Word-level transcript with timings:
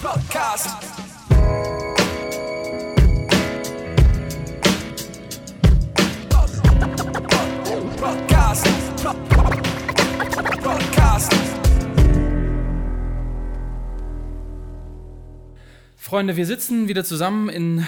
Podcast. 0.00 0.70
Freunde, 15.96 16.36
wir 16.36 16.46
sitzen 16.46 16.88
wieder 16.88 17.04
zusammen 17.04 17.48
in 17.48 17.86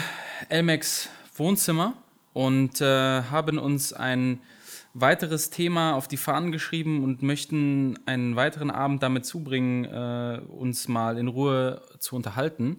Elmex 0.49 1.09
Wohnzimmer 1.37 1.95
und 2.33 2.81
äh, 2.81 3.23
haben 3.23 3.59
uns 3.59 3.93
ein 3.93 4.41
weiteres 4.95 5.51
Thema 5.51 5.95
auf 5.95 6.07
die 6.07 6.17
Fahnen 6.17 6.53
geschrieben 6.53 7.03
und 7.03 7.23
möchten 7.23 7.99
einen 8.07 8.37
weiteren 8.37 8.71
Abend 8.71 9.03
damit 9.03 9.27
zubringen, 9.27 9.85
äh, 9.85 10.41
uns 10.49 10.87
mal 10.87 11.19
in 11.19 11.27
Ruhe 11.27 11.83
zu 11.99 12.15
unterhalten. 12.15 12.79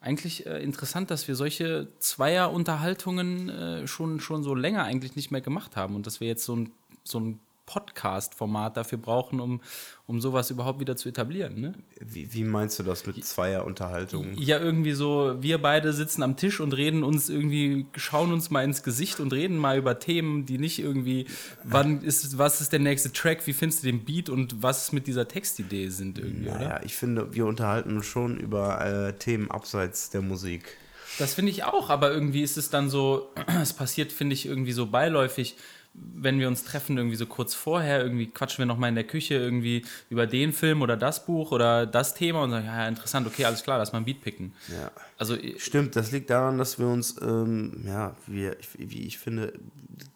Eigentlich 0.00 0.44
äh, 0.44 0.60
interessant, 0.60 1.12
dass 1.12 1.28
wir 1.28 1.36
solche 1.36 1.88
Zweier-Unterhaltungen 2.00 3.48
äh, 3.48 3.86
schon, 3.86 4.18
schon 4.18 4.42
so 4.42 4.56
länger 4.56 4.82
eigentlich 4.82 5.14
nicht 5.14 5.30
mehr 5.30 5.40
gemacht 5.40 5.76
haben 5.76 5.94
und 5.94 6.06
dass 6.06 6.20
wir 6.20 6.26
jetzt 6.26 6.44
so 6.44 6.56
ein, 6.56 6.72
so 7.04 7.20
ein 7.20 7.38
Podcast-Format 7.72 8.76
dafür 8.76 8.98
brauchen, 8.98 9.40
um, 9.40 9.60
um 10.06 10.20
sowas 10.20 10.50
überhaupt 10.50 10.80
wieder 10.80 10.96
zu 10.96 11.08
etablieren. 11.08 11.60
Ne? 11.60 11.74
Wie, 12.00 12.32
wie 12.34 12.44
meinst 12.44 12.78
du 12.78 12.82
das 12.82 13.06
mit 13.06 13.24
Zweierunterhaltung? 13.24 14.34
Ja, 14.36 14.58
irgendwie 14.58 14.92
so, 14.92 15.36
wir 15.40 15.58
beide 15.60 15.92
sitzen 15.92 16.22
am 16.22 16.36
Tisch 16.36 16.60
und 16.60 16.72
reden 16.74 17.02
uns 17.02 17.30
irgendwie, 17.30 17.86
schauen 17.96 18.32
uns 18.32 18.50
mal 18.50 18.62
ins 18.64 18.82
Gesicht 18.82 19.20
und 19.20 19.32
reden 19.32 19.56
mal 19.56 19.78
über 19.78 19.98
Themen, 19.98 20.44
die 20.44 20.58
nicht 20.58 20.78
irgendwie, 20.78 21.26
wann 21.64 22.02
ist, 22.02 22.36
was 22.36 22.60
ist 22.60 22.72
der 22.72 22.80
nächste 22.80 23.12
Track, 23.12 23.46
wie 23.46 23.52
findest 23.52 23.82
du 23.82 23.86
den 23.86 24.04
Beat 24.04 24.28
und 24.28 24.62
was 24.62 24.92
mit 24.92 25.06
dieser 25.06 25.26
Textidee 25.28 25.88
sind 25.88 26.18
irgendwie, 26.18 26.50
Naja, 26.50 26.66
oder? 26.76 26.84
ich 26.84 26.94
finde, 26.94 27.34
wir 27.34 27.46
unterhalten 27.46 27.96
uns 27.96 28.06
schon 28.06 28.36
über 28.38 28.84
äh, 28.84 29.12
Themen 29.14 29.50
abseits 29.50 30.10
der 30.10 30.20
Musik. 30.22 30.76
Das 31.18 31.34
finde 31.34 31.50
ich 31.50 31.64
auch, 31.64 31.90
aber 31.90 32.10
irgendwie 32.10 32.42
ist 32.42 32.56
es 32.56 32.70
dann 32.70 32.88
so, 32.90 33.30
es 33.62 33.72
passiert, 33.72 34.12
finde 34.12 34.34
ich, 34.34 34.46
irgendwie 34.46 34.72
so 34.72 34.86
beiläufig, 34.86 35.56
wenn 35.94 36.38
wir 36.38 36.48
uns 36.48 36.64
treffen, 36.64 36.96
irgendwie 36.96 37.16
so 37.16 37.26
kurz 37.26 37.54
vorher, 37.54 38.02
irgendwie 38.02 38.26
quatschen 38.26 38.58
wir 38.58 38.66
nochmal 38.66 38.88
in 38.88 38.94
der 38.94 39.04
Küche 39.04 39.34
irgendwie 39.34 39.84
über 40.08 40.26
den 40.26 40.52
Film 40.54 40.80
oder 40.80 40.96
das 40.96 41.26
Buch 41.26 41.52
oder 41.52 41.84
das 41.86 42.14
Thema 42.14 42.42
und 42.42 42.50
sagen, 42.50 42.64
ja, 42.66 42.88
interessant, 42.88 43.26
okay, 43.26 43.44
alles 43.44 43.62
klar, 43.62 43.76
lass 43.78 43.92
mal 43.92 43.98
ein 43.98 44.04
Beat 44.06 44.22
picken. 44.22 44.54
Ja. 44.68 44.90
Also, 45.18 45.34
ich- 45.34 45.62
Stimmt, 45.62 45.94
das 45.96 46.10
liegt 46.10 46.30
daran, 46.30 46.56
dass 46.56 46.78
wir 46.78 46.86
uns, 46.86 47.16
ähm, 47.20 47.84
ja, 47.86 48.16
wir, 48.26 48.56
wie 48.78 49.06
ich 49.06 49.18
finde, 49.18 49.52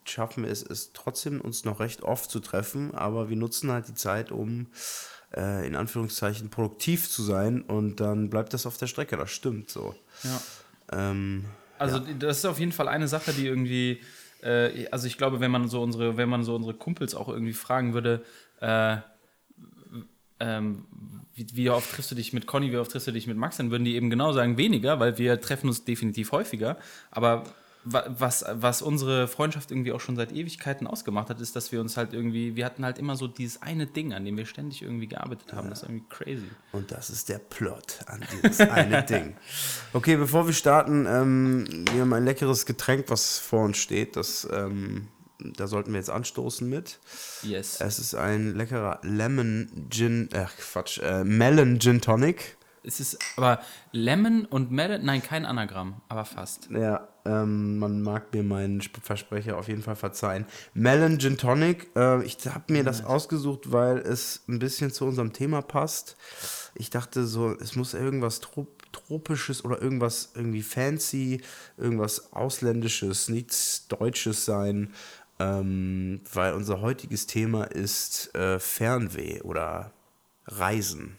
schaffen 0.04 0.44
es, 0.44 0.62
es 0.62 0.92
trotzdem 0.94 1.40
uns 1.42 1.64
noch 1.64 1.78
recht 1.80 2.02
oft 2.02 2.30
zu 2.30 2.40
treffen, 2.40 2.94
aber 2.94 3.28
wir 3.28 3.36
nutzen 3.36 3.70
halt 3.70 3.88
die 3.88 3.94
Zeit, 3.94 4.32
um 4.32 4.68
äh, 5.36 5.66
in 5.66 5.76
Anführungszeichen 5.76 6.48
produktiv 6.50 7.10
zu 7.10 7.22
sein 7.22 7.60
und 7.62 8.00
dann 8.00 8.30
bleibt 8.30 8.54
das 8.54 8.64
auf 8.64 8.78
der 8.78 8.86
Strecke. 8.86 9.16
Das 9.16 9.30
stimmt 9.30 9.70
so. 9.70 9.94
ja. 10.22 10.40
Ähm, 10.92 11.44
Also 11.78 11.98
das 11.98 12.38
ist 12.38 12.44
auf 12.46 12.58
jeden 12.60 12.72
Fall 12.72 12.88
eine 12.88 13.08
Sache, 13.08 13.32
die 13.34 13.46
irgendwie, 13.46 14.00
äh, 14.46 14.86
also 14.90 15.06
ich 15.06 15.18
glaube, 15.18 15.40
wenn 15.40 15.50
man 15.50 15.68
so 15.68 15.82
unsere, 15.82 16.16
wenn 16.16 16.28
man 16.28 16.44
so 16.44 16.54
unsere 16.54 16.74
Kumpels 16.74 17.14
auch 17.14 17.28
irgendwie 17.28 17.52
fragen 17.52 17.94
würde, 17.94 18.24
äh, 18.60 18.98
ähm, 20.38 20.84
wie, 21.34 21.46
wie 21.52 21.70
oft 21.70 21.90
triffst 21.90 22.10
du 22.10 22.14
dich 22.14 22.32
mit 22.32 22.46
Conny, 22.46 22.72
wie 22.72 22.76
oft 22.76 22.92
triffst 22.92 23.08
du 23.08 23.12
dich 23.12 23.26
mit 23.26 23.36
Max, 23.36 23.56
dann 23.56 23.70
würden 23.70 23.84
die 23.84 23.96
eben 23.96 24.10
genau 24.10 24.32
sagen, 24.32 24.56
weniger, 24.56 25.00
weil 25.00 25.18
wir 25.18 25.40
treffen 25.40 25.68
uns 25.68 25.84
definitiv 25.84 26.32
häufiger. 26.32 26.78
Aber 27.10 27.44
was, 27.88 28.44
was 28.50 28.82
unsere 28.82 29.28
Freundschaft 29.28 29.70
irgendwie 29.70 29.92
auch 29.92 30.00
schon 30.00 30.16
seit 30.16 30.32
Ewigkeiten 30.32 30.86
ausgemacht 30.86 31.30
hat, 31.30 31.40
ist, 31.40 31.54
dass 31.54 31.70
wir 31.70 31.80
uns 31.80 31.96
halt 31.96 32.12
irgendwie, 32.12 32.56
wir 32.56 32.64
hatten 32.64 32.84
halt 32.84 32.98
immer 32.98 33.16
so 33.16 33.28
dieses 33.28 33.62
eine 33.62 33.86
Ding, 33.86 34.12
an 34.12 34.24
dem 34.24 34.36
wir 34.36 34.44
ständig 34.44 34.82
irgendwie 34.82 35.06
gearbeitet 35.06 35.52
haben. 35.52 35.70
Das 35.70 35.82
ist 35.82 35.88
irgendwie 35.88 36.04
crazy. 36.08 36.50
Und 36.72 36.90
das 36.90 37.10
ist 37.10 37.28
der 37.28 37.38
Plot 37.38 38.00
an 38.06 38.24
dieses 38.42 38.60
eine 38.60 39.02
Ding. 39.08 39.36
Okay, 39.92 40.16
bevor 40.16 40.46
wir 40.46 40.52
starten, 40.52 41.06
ähm, 41.06 41.84
wir 41.92 42.00
haben 42.00 42.12
ein 42.12 42.24
leckeres 42.24 42.66
Getränk, 42.66 43.04
was 43.08 43.38
vor 43.38 43.64
uns 43.64 43.76
steht. 43.76 44.16
Das, 44.16 44.48
ähm, 44.50 45.06
da 45.38 45.68
sollten 45.68 45.92
wir 45.92 45.98
jetzt 45.98 46.10
anstoßen 46.10 46.68
mit. 46.68 46.98
Yes. 47.42 47.80
Es 47.80 48.00
ist 48.00 48.14
ein 48.14 48.56
leckerer 48.56 48.98
Lemon 49.02 49.86
Gin, 49.90 50.28
äh, 50.32 50.46
Quatsch, 50.58 50.98
äh, 50.98 51.22
Melon 51.22 51.78
Gin 51.78 52.00
Tonic. 52.00 52.56
Es 52.86 53.00
ist 53.00 53.18
aber 53.36 53.60
Lemon 53.90 54.44
und 54.44 54.70
Melon, 54.70 55.04
nein, 55.04 55.20
kein 55.22 55.44
Anagramm, 55.44 56.00
aber 56.08 56.24
fast. 56.24 56.68
Ja, 56.70 57.08
ähm, 57.24 57.78
man 57.78 58.00
mag 58.00 58.32
mir 58.32 58.44
meinen 58.44 58.78
Sp- 58.80 59.02
Versprecher 59.02 59.58
auf 59.58 59.66
jeden 59.66 59.82
Fall 59.82 59.96
verzeihen. 59.96 60.46
Melon 60.72 61.18
Gin 61.18 61.36
Tonic, 61.36 61.90
äh, 61.96 62.22
ich 62.24 62.38
habe 62.46 62.72
mir 62.72 62.84
das 62.84 63.04
ausgesucht, 63.04 63.72
weil 63.72 63.98
es 63.98 64.44
ein 64.48 64.60
bisschen 64.60 64.92
zu 64.92 65.04
unserem 65.04 65.32
Thema 65.32 65.62
passt. 65.62 66.16
Ich 66.76 66.88
dachte 66.90 67.26
so, 67.26 67.52
es 67.58 67.74
muss 67.74 67.92
irgendwas 67.94 68.40
trop 68.40 68.68
tropisches 68.92 69.62
oder 69.64 69.82
irgendwas 69.82 70.30
irgendwie 70.34 70.62
fancy, 70.62 71.42
irgendwas 71.76 72.32
ausländisches, 72.32 73.28
nichts 73.28 73.88
Deutsches 73.88 74.44
sein, 74.46 74.94
ähm, 75.38 76.22
weil 76.32 76.54
unser 76.54 76.80
heutiges 76.80 77.26
Thema 77.26 77.64
ist 77.64 78.34
äh, 78.34 78.58
Fernweh 78.58 79.42
oder 79.42 79.92
Reisen. 80.46 81.18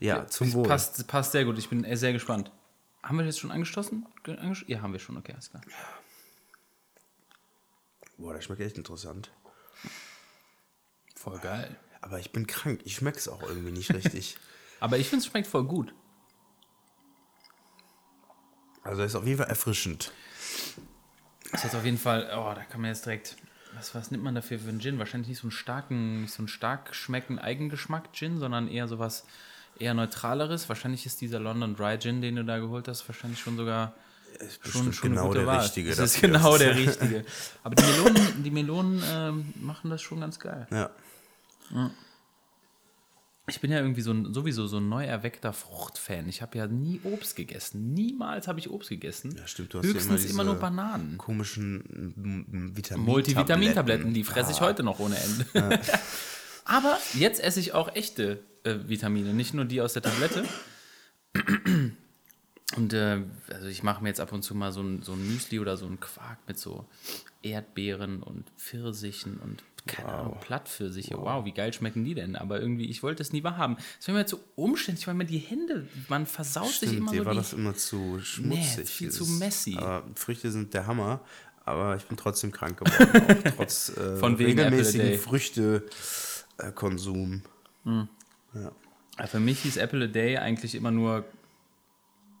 Ja, 0.00 0.26
zum 0.26 0.52
Wohl. 0.52 0.68
Passt, 0.68 1.06
passt 1.08 1.32
sehr 1.32 1.44
gut, 1.44 1.58
ich 1.58 1.68
bin 1.68 1.84
sehr 1.96 2.12
gespannt. 2.12 2.50
Haben 3.02 3.18
wir 3.18 3.24
das 3.26 3.38
schon 3.38 3.50
angestoßen? 3.50 4.06
Ge- 4.22 4.36
angesch- 4.38 4.64
Ja, 4.66 4.80
haben 4.82 4.92
wir 4.92 5.00
schon, 5.00 5.16
okay, 5.16 5.32
alles 5.32 5.50
klar. 5.50 5.62
Boah, 8.16 8.34
das 8.34 8.44
schmeckt 8.44 8.60
echt 8.60 8.76
interessant. 8.78 9.30
Voll 11.14 11.38
geil. 11.38 11.76
Aber 12.00 12.18
ich 12.18 12.32
bin 12.32 12.46
krank. 12.46 12.80
Ich 12.84 12.96
schmecke 12.96 13.18
es 13.18 13.28
auch 13.28 13.42
irgendwie 13.42 13.72
nicht 13.72 13.92
richtig. 13.92 14.36
Aber 14.80 14.98
ich 14.98 15.08
finde, 15.08 15.24
es 15.24 15.30
schmeckt 15.30 15.46
voll 15.48 15.64
gut. 15.64 15.92
Also 18.82 19.02
ist 19.02 19.14
auf 19.16 19.26
jeden 19.26 19.38
Fall 19.38 19.48
erfrischend. 19.48 20.12
Das 21.50 21.60
ist 21.60 21.64
jetzt 21.64 21.74
auf 21.76 21.84
jeden 21.84 21.98
Fall, 21.98 22.24
oh, 22.36 22.54
da 22.54 22.62
kann 22.64 22.80
man 22.80 22.90
jetzt 22.90 23.04
direkt, 23.06 23.36
was, 23.74 23.94
was 23.94 24.10
nimmt 24.10 24.22
man 24.24 24.34
dafür 24.34 24.58
für 24.58 24.68
einen 24.68 24.80
Gin? 24.80 24.98
Wahrscheinlich 24.98 25.28
nicht 25.28 25.38
so 25.38 25.44
einen 25.44 25.50
starken, 25.52 26.22
nicht 26.22 26.32
so 26.32 26.38
einen 26.40 26.48
stark 26.48 26.94
schmeckenden 26.94 27.42
Eigengeschmack 27.44 28.12
Gin, 28.12 28.38
sondern 28.38 28.68
eher 28.68 28.86
sowas 28.88 29.26
eher 29.78 29.94
neutraleres. 29.94 30.68
Wahrscheinlich 30.68 31.06
ist 31.06 31.20
dieser 31.20 31.40
London 31.40 31.74
Dry 31.74 31.98
Gin, 31.98 32.20
den 32.20 32.36
du 32.36 32.44
da 32.44 32.58
geholt 32.58 32.88
hast, 32.88 33.08
wahrscheinlich 33.08 33.40
schon 33.40 33.56
sogar 33.56 33.94
schon, 34.38 34.48
bestimmt 34.62 34.94
schon 34.94 35.10
genau 35.10 35.32
der 35.32 35.46
Wahl. 35.46 35.60
richtige 35.60 35.90
Das 35.90 36.14
ist 36.14 36.20
genau 36.20 36.56
der 36.56 36.76
richtige. 36.76 37.24
Aber 37.62 37.74
die 37.74 37.84
Melonen, 37.84 38.42
die 38.44 38.50
Melonen 38.50 39.02
ähm, 39.10 39.54
machen 39.60 39.90
das 39.90 40.02
schon 40.02 40.20
ganz 40.20 40.38
geil. 40.38 40.66
Ja. 40.70 40.90
Ich 43.46 43.60
bin 43.60 43.70
ja 43.70 43.78
irgendwie 43.78 44.02
so 44.02 44.12
ein, 44.12 44.32
sowieso 44.32 44.66
so 44.66 44.76
ein 44.76 44.88
neu 44.88 45.04
erweckter 45.04 45.52
Fruchtfan. 45.52 46.28
Ich 46.28 46.42
habe 46.42 46.58
ja 46.58 46.66
nie 46.66 47.00
Obst 47.04 47.34
gegessen. 47.34 47.94
Niemals 47.94 48.46
habe 48.46 48.58
ich 48.58 48.70
Obst 48.70 48.90
gegessen. 48.90 49.34
Ja, 49.36 49.46
stimmt, 49.46 49.72
du 49.72 49.78
hast 49.78 49.86
ja 49.86 49.94
Höchstens 49.94 50.24
immer 50.24 50.42
immer, 50.42 50.44
nur 50.44 50.54
Bananen. 50.56 51.16
Komischen 51.18 52.14
mm, 52.16 52.76
Vitamin 52.76 53.06
Multivitamintabletten, 53.06 54.12
die 54.12 54.24
fresse 54.24 54.52
ich 54.52 54.60
heute 54.60 54.82
noch 54.82 54.98
ohne 54.98 55.16
Ende. 55.16 55.80
Aber 56.68 56.98
jetzt 57.14 57.42
esse 57.42 57.60
ich 57.60 57.74
auch 57.74 57.94
echte 57.96 58.40
äh, 58.62 58.76
Vitamine, 58.86 59.34
nicht 59.34 59.54
nur 59.54 59.64
die 59.64 59.80
aus 59.80 59.94
der 59.94 60.02
Tablette. 60.02 60.44
Und 62.76 62.92
äh, 62.92 63.22
also 63.52 63.66
ich 63.66 63.82
mache 63.82 64.02
mir 64.02 64.10
jetzt 64.10 64.20
ab 64.20 64.32
und 64.32 64.42
zu 64.42 64.54
mal 64.54 64.70
so 64.72 64.82
ein, 64.82 65.02
so 65.02 65.12
ein 65.12 65.26
Müsli 65.26 65.58
oder 65.58 65.76
so 65.76 65.86
ein 65.86 65.98
Quark 65.98 66.38
mit 66.46 66.58
so 66.58 66.86
Erdbeeren 67.42 68.22
und 68.22 68.50
Pfirsichen 68.56 69.38
und 69.38 69.62
keine 69.86 70.08
Ahnung, 70.08 70.36
Plattpfirsiche. 70.40 71.16
Wow. 71.16 71.46
wie 71.46 71.52
geil 71.52 71.72
schmecken 71.72 72.04
die 72.04 72.14
denn? 72.14 72.36
Aber 72.36 72.60
irgendwie, 72.60 72.90
ich 72.90 73.02
wollte 73.02 73.22
es 73.22 73.32
nie 73.32 73.42
wahrhaben. 73.42 73.78
Es 73.98 74.06
wäre 74.06 74.18
mir 74.18 74.26
zu 74.26 74.38
umständlich, 74.54 75.06
weil 75.06 75.14
mir 75.14 75.24
die 75.24 75.38
Hände, 75.38 75.88
man 76.08 76.26
versaut 76.26 76.66
sich 76.68 76.90
Stimmt, 76.90 76.96
immer 76.96 77.10
dir 77.12 77.20
so 77.20 77.24
war 77.24 77.32
die 77.32 77.38
das 77.38 77.52
immer 77.54 77.74
zu 77.74 78.20
schmutzig. 78.20 78.88
viel 78.88 79.10
zu 79.10 79.24
messy. 79.24 79.76
Aber 79.78 80.04
Früchte 80.14 80.50
sind 80.50 80.74
der 80.74 80.86
Hammer. 80.86 81.20
Aber 81.64 81.96
ich 81.96 82.04
bin 82.04 82.16
trotzdem 82.16 82.50
krank 82.50 82.78
geworden. 82.78 83.46
auch 83.46 83.52
trotz 83.56 83.90
äh, 83.90 84.16
Von 84.16 84.38
wegen 84.38 84.58
Apple 84.58 84.80
a 84.80 85.80
regelmäßigen 86.58 87.42
Day. 87.42 87.42
Früchtekonsum. 87.84 88.08
Ja, 89.18 89.26
für 89.26 89.40
mich 89.40 89.60
hieß 89.60 89.76
Apple 89.78 90.04
a 90.04 90.08
Day 90.08 90.38
eigentlich 90.38 90.74
immer 90.74 90.90
nur, 90.90 91.24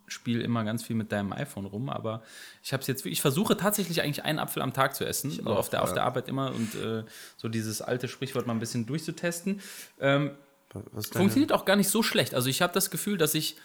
spiel 0.06 0.40
immer 0.40 0.64
ganz 0.64 0.84
viel 0.84 0.96
mit 0.96 1.12
deinem 1.12 1.32
iPhone 1.32 1.66
rum, 1.66 1.88
aber 1.88 2.22
ich 2.62 2.72
habe 2.72 2.80
es 2.80 2.86
jetzt, 2.86 3.04
ich 3.04 3.20
versuche 3.20 3.56
tatsächlich 3.56 4.02
eigentlich 4.02 4.24
einen 4.24 4.38
Apfel 4.38 4.62
am 4.62 4.72
Tag 4.72 4.94
zu 4.94 5.04
essen, 5.04 5.30
so 5.30 5.44
auf, 5.44 5.68
der, 5.68 5.82
auf 5.82 5.92
der 5.92 6.04
Arbeit 6.04 6.28
immer 6.28 6.54
und 6.54 6.74
äh, 6.76 7.04
so 7.36 7.48
dieses 7.48 7.82
alte 7.82 8.08
Sprichwort 8.08 8.46
mal 8.46 8.54
ein 8.54 8.58
bisschen 8.58 8.86
durchzutesten. 8.86 9.60
Ähm, 10.00 10.30
funktioniert 11.12 11.52
auch 11.52 11.64
gar 11.64 11.76
nicht 11.76 11.88
so 11.88 12.02
schlecht. 12.02 12.34
Also 12.34 12.48
ich 12.48 12.62
habe 12.62 12.72
das 12.72 12.90
Gefühl, 12.90 13.18
dass 13.18 13.34
ich 13.34 13.56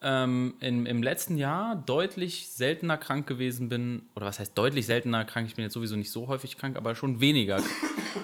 ähm, 0.00 0.54
im, 0.60 0.86
im 0.86 1.02
letzten 1.02 1.36
Jahr 1.36 1.74
deutlich 1.74 2.50
seltener 2.50 2.96
krank 2.96 3.26
gewesen 3.26 3.68
bin, 3.68 4.02
oder 4.14 4.26
was 4.26 4.38
heißt 4.38 4.56
deutlich 4.56 4.86
seltener 4.86 5.24
krank, 5.24 5.48
ich 5.48 5.56
bin 5.56 5.64
jetzt 5.64 5.74
sowieso 5.74 5.96
nicht 5.96 6.12
so 6.12 6.28
häufig 6.28 6.56
krank, 6.56 6.76
aber 6.76 6.94
schon 6.94 7.20
weniger, 7.20 7.60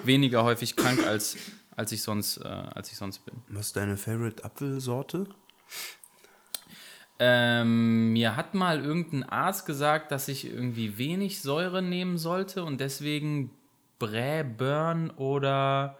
weniger 0.05 0.43
häufig 0.43 0.77
krank, 0.77 1.05
als, 1.05 1.35
als, 1.75 1.91
ich 1.91 2.01
sonst, 2.01 2.37
äh, 2.37 2.47
als 2.47 2.91
ich 2.91 2.97
sonst 2.97 3.19
bin. 3.25 3.35
Was 3.49 3.67
ist 3.67 3.75
deine 3.75 3.97
Favorite 3.97 4.43
Apfelsorte? 4.43 5.27
Ähm, 7.17 8.11
mir 8.13 8.35
hat 8.35 8.53
mal 8.53 8.83
irgendein 8.83 9.23
Arzt 9.23 9.65
gesagt, 9.65 10.11
dass 10.11 10.27
ich 10.27 10.45
irgendwie 10.45 10.97
wenig 10.97 11.41
Säure 11.41 11.81
nehmen 11.81 12.17
sollte 12.17 12.63
und 12.65 12.81
deswegen 12.81 13.51
Braeburn 13.99 15.11
oder 15.11 15.97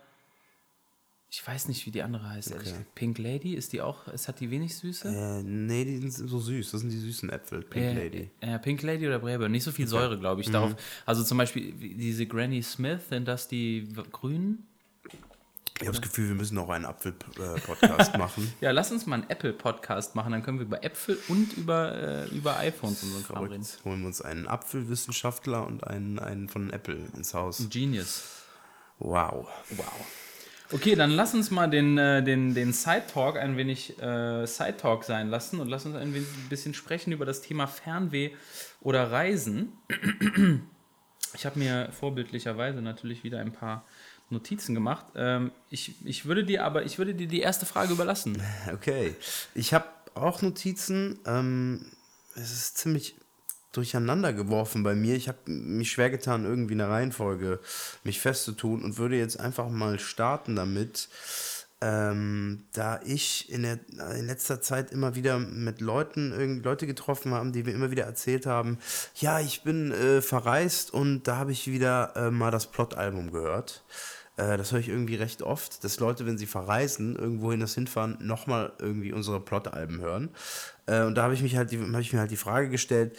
Ich 1.30 1.46
weiß 1.46 1.70
nicht, 1.70 1.86
wie 1.86 1.92
die 1.92 2.02
andere 2.04 2.30
heißt. 2.30 2.54
Okay. 2.54 2.86
Pink 2.96 3.18
Lady, 3.18 3.56
ist 3.56 3.72
die 3.72 3.82
auch, 3.82 4.08
es 4.10 4.28
hat 4.28 4.42
die 4.42 4.52
wenig 4.52 4.76
Süße? 4.76 5.08
Äh, 5.08 5.44
nee, 5.44 5.86
die 5.86 5.98
sind 5.98 6.12
so 6.12 6.40
süß. 6.40 6.72
Das 6.72 6.82
sind 6.82 6.90
die 6.92 6.98
süßen 7.00 7.30
Äpfel, 7.30 7.62
Pink 7.62 7.86
Äh, 7.86 7.94
Lady. 7.94 8.30
Mhm. 8.42 8.50
Äh, 8.50 8.60
Pink 8.60 8.82
Lady 8.84 9.08
oder 9.08 9.20
Braeburn. 9.20 9.52
Nicht 9.52 9.64
so 9.64 9.72
viel 9.72 9.88
Säure, 9.88 10.20
glaube 10.20 10.42
ich. 10.42 10.52
Darauf, 10.52 10.76
also 11.06 11.24
zum 11.24 11.38
Beispiel 11.38 11.72
diese 11.74 12.26
Granny 12.26 12.62
Smith, 12.62 13.08
sind 13.10 13.26
das 13.28 13.48
die 13.48 13.88
Grünen? 14.12 14.68
Ich 15.82 15.88
habe 15.88 15.92
das 15.92 16.02
Gefühl, 16.02 16.30
wir 16.30 16.36
müssen 16.36 16.58
auch 16.58 16.70
einen 16.70 16.86
Apfel-Podcast 16.86 18.18
machen. 18.18 18.54
Ja, 18.62 18.72
lass 18.72 18.92
uns 18.94 19.06
mal 19.06 19.16
einen 19.16 19.30
Apple-Podcast 19.30 20.16
machen, 20.16 20.32
dann 20.32 20.42
können 20.42 20.58
wir 20.60 20.66
über 20.66 20.84
Äpfel 20.86 21.18
und 21.28 21.52
über, 21.58 21.94
äh, 22.32 22.36
über 22.36 22.58
iPhones 22.60 23.04
und 23.04 23.10
so 23.10 23.18
ein 23.18 23.24
Kram 23.26 23.44
reden. 23.44 23.68
Holen 23.84 24.00
wir 24.02 24.08
uns 24.08 24.22
einen 24.22 24.48
Apfelwissenschaftler 24.48 25.68
und 25.68 25.86
einen, 25.86 26.18
einen 26.20 26.48
von 26.48 26.72
Apple 26.72 26.98
ins 27.16 27.34
Haus. 27.34 27.68
Genius. 27.70 28.24
Wow. 29.00 29.48
Wow. 29.72 29.86
Okay, 30.72 30.96
dann 30.96 31.12
lass 31.12 31.34
uns 31.34 31.52
mal 31.52 31.68
den, 31.70 31.98
äh, 31.98 32.24
den, 32.24 32.54
den 32.56 32.72
Side-Talk 32.72 33.38
ein 33.38 33.58
wenig 33.58 34.00
äh, 34.02 34.46
Side-Talk 34.48 35.04
sein 35.04 35.28
lassen 35.30 35.60
und 35.60 35.68
lass 35.68 35.86
uns 35.86 35.96
ein 35.96 36.14
wenig- 36.14 36.28
ein 36.28 36.50
bisschen 36.50 36.74
sprechen 36.74 37.12
über 37.12 37.26
das 37.26 37.42
Thema 37.42 37.68
Fernweh 37.68 38.32
oder 38.80 39.12
Reisen. 39.12 39.74
Ich 41.36 41.46
habe 41.46 41.60
mir 41.60 41.90
vorbildlicherweise 41.92 42.82
natürlich 42.82 43.24
wieder 43.26 43.40
ein 43.42 43.52
paar 43.52 43.86
Notizen 44.30 44.74
gemacht. 44.74 45.06
Ähm, 45.16 45.52
ich, 45.70 45.96
ich 46.04 46.26
würde 46.26 46.44
dir 46.44 46.64
aber, 46.66 46.84
ich 46.84 46.98
würde 46.98 47.14
dir 47.14 47.28
die 47.28 47.42
erste 47.42 47.66
Frage 47.66 47.94
überlassen. 47.94 48.42
Okay. 48.74 49.16
Ich 49.54 49.74
habe 49.74 49.86
auch 50.16 50.42
Notizen. 50.42 51.20
Ähm, 51.26 51.86
es 52.36 52.52
ist 52.52 52.78
ziemlich 52.78 53.16
durcheinander 53.72 54.34
geworfen 54.34 54.84
bei 54.84 54.96
mir. 54.96 55.16
Ich 55.16 55.28
habe 55.28 55.40
mich 55.46 55.92
schwer 55.92 56.10
getan, 56.10 56.46
irgendwie 56.46 56.74
eine 56.74 56.90
Reihenfolge 56.90 57.60
mich 58.04 58.20
festzutun 58.20 58.84
und 58.84 58.98
würde 58.98 59.18
jetzt 59.18 59.40
einfach 59.40 59.70
mal 59.70 60.00
starten 60.00 60.56
damit. 60.56 61.10
Ähm, 61.82 62.64
da 62.72 63.02
ich 63.06 63.50
in, 63.52 63.64
der, 63.64 63.80
in 64.16 64.28
letzter 64.28 64.62
Zeit 64.62 64.92
immer 64.92 65.16
wieder 65.16 65.40
mit 65.40 65.82
Leuten, 65.82 66.32
irgendwie 66.32 66.64
Leute 66.64 66.88
getroffen 66.88 67.34
haben, 67.34 67.52
die 67.52 67.64
mir 67.64 67.74
immer 67.74 67.92
wieder 67.92 68.06
erzählt 68.06 68.46
haben, 68.46 68.80
ja, 69.16 69.42
ich 69.42 69.62
bin 69.64 69.92
äh, 69.92 70.22
verreist 70.22 70.94
und 70.94 71.24
da 71.24 71.36
habe 71.36 71.52
ich 71.52 71.70
wieder 71.70 72.16
äh, 72.16 72.32
mal 72.32 72.50
das 72.50 72.68
Plot-Album 72.68 73.32
gehört. 73.32 73.84
Äh, 74.38 74.58
das 74.58 74.72
höre 74.72 74.80
ich 74.80 74.90
irgendwie 74.90 75.16
recht 75.16 75.42
oft, 75.42 75.84
dass 75.84 76.00
Leute, 76.00 76.26
wenn 76.26 76.38
sie 76.38 76.46
verreisen, 76.46 77.16
irgendwohin 77.16 77.60
das 77.60 77.76
hinfahren, 77.76 78.18
nochmal 78.20 78.74
irgendwie 78.80 79.14
unsere 79.14 79.40
Plot-Alben 79.40 80.02
hören. 80.02 80.30
Äh, 80.86 81.04
und 81.04 81.16
da 81.16 81.24
habe 81.24 81.34
ich, 81.34 81.56
halt 81.56 81.72
hab 81.72 82.02
ich 82.02 82.14
mir 82.14 82.20
halt 82.20 82.32
die 82.32 82.38
Frage 82.38 82.70
gestellt, 82.70 83.18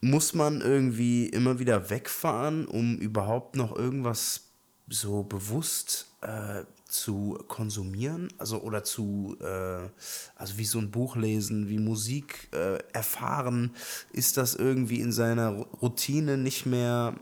muss 0.00 0.34
man 0.34 0.60
irgendwie 0.60 1.26
immer 1.26 1.58
wieder 1.58 1.90
wegfahren, 1.90 2.66
um 2.66 2.96
überhaupt 2.98 3.56
noch 3.56 3.76
irgendwas 3.76 4.42
so 4.88 5.22
bewusst 5.22 6.06
äh, 6.22 6.64
zu 6.88 7.38
konsumieren, 7.48 8.28
also 8.38 8.62
oder 8.62 8.82
zu, 8.82 9.36
äh, 9.40 9.88
also 10.36 10.56
wie 10.56 10.64
so 10.64 10.78
ein 10.78 10.90
Buch 10.90 11.16
lesen, 11.16 11.68
wie 11.68 11.78
Musik 11.78 12.48
äh, 12.52 12.78
erfahren, 12.92 13.74
ist 14.12 14.38
das 14.38 14.54
irgendwie 14.54 15.00
in 15.00 15.12
seiner 15.12 15.50
Routine 15.82 16.38
nicht 16.38 16.64
mehr 16.64 17.14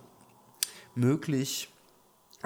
möglich, 0.94 1.68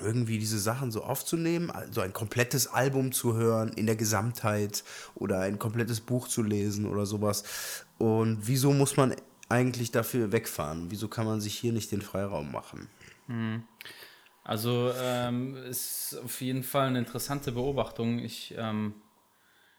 irgendwie 0.01 0.39
diese 0.39 0.59
Sachen 0.59 0.91
so 0.91 1.03
aufzunehmen, 1.03 1.71
also 1.71 2.01
ein 2.01 2.13
komplettes 2.13 2.67
Album 2.67 3.13
zu 3.13 3.35
hören 3.35 3.73
in 3.73 3.87
der 3.87 3.97
Gesamtheit 3.97 4.85
oder 5.15 5.41
ein 5.41 5.59
komplettes 5.59 6.01
Buch 6.01 6.29
zu 6.29 6.43
lesen 6.43 6.87
oder 6.87 7.07
sowas. 7.07 7.85
Und 7.99 8.39
wieso 8.43 8.73
muss 8.73 8.97
man 8.97 9.15
eigentlich 9.49 9.91
dafür 9.91 10.33
wegfahren? 10.33 10.91
Wieso 10.91 11.09
kann 11.09 11.27
man 11.27 11.41
sich 11.41 11.55
hier 11.55 11.73
nicht 11.73 11.93
den 11.93 12.03
Freiraum 12.03 12.51
machen? 12.53 12.89
Also 14.45 14.93
ähm, 15.01 15.57
ist 15.57 16.19
auf 16.25 16.41
jeden 16.41 16.63
Fall 16.63 16.89
eine 16.89 16.99
interessante 16.99 17.53
Beobachtung. 17.53 18.19
Ich, 18.19 18.55
ähm, 18.57 18.95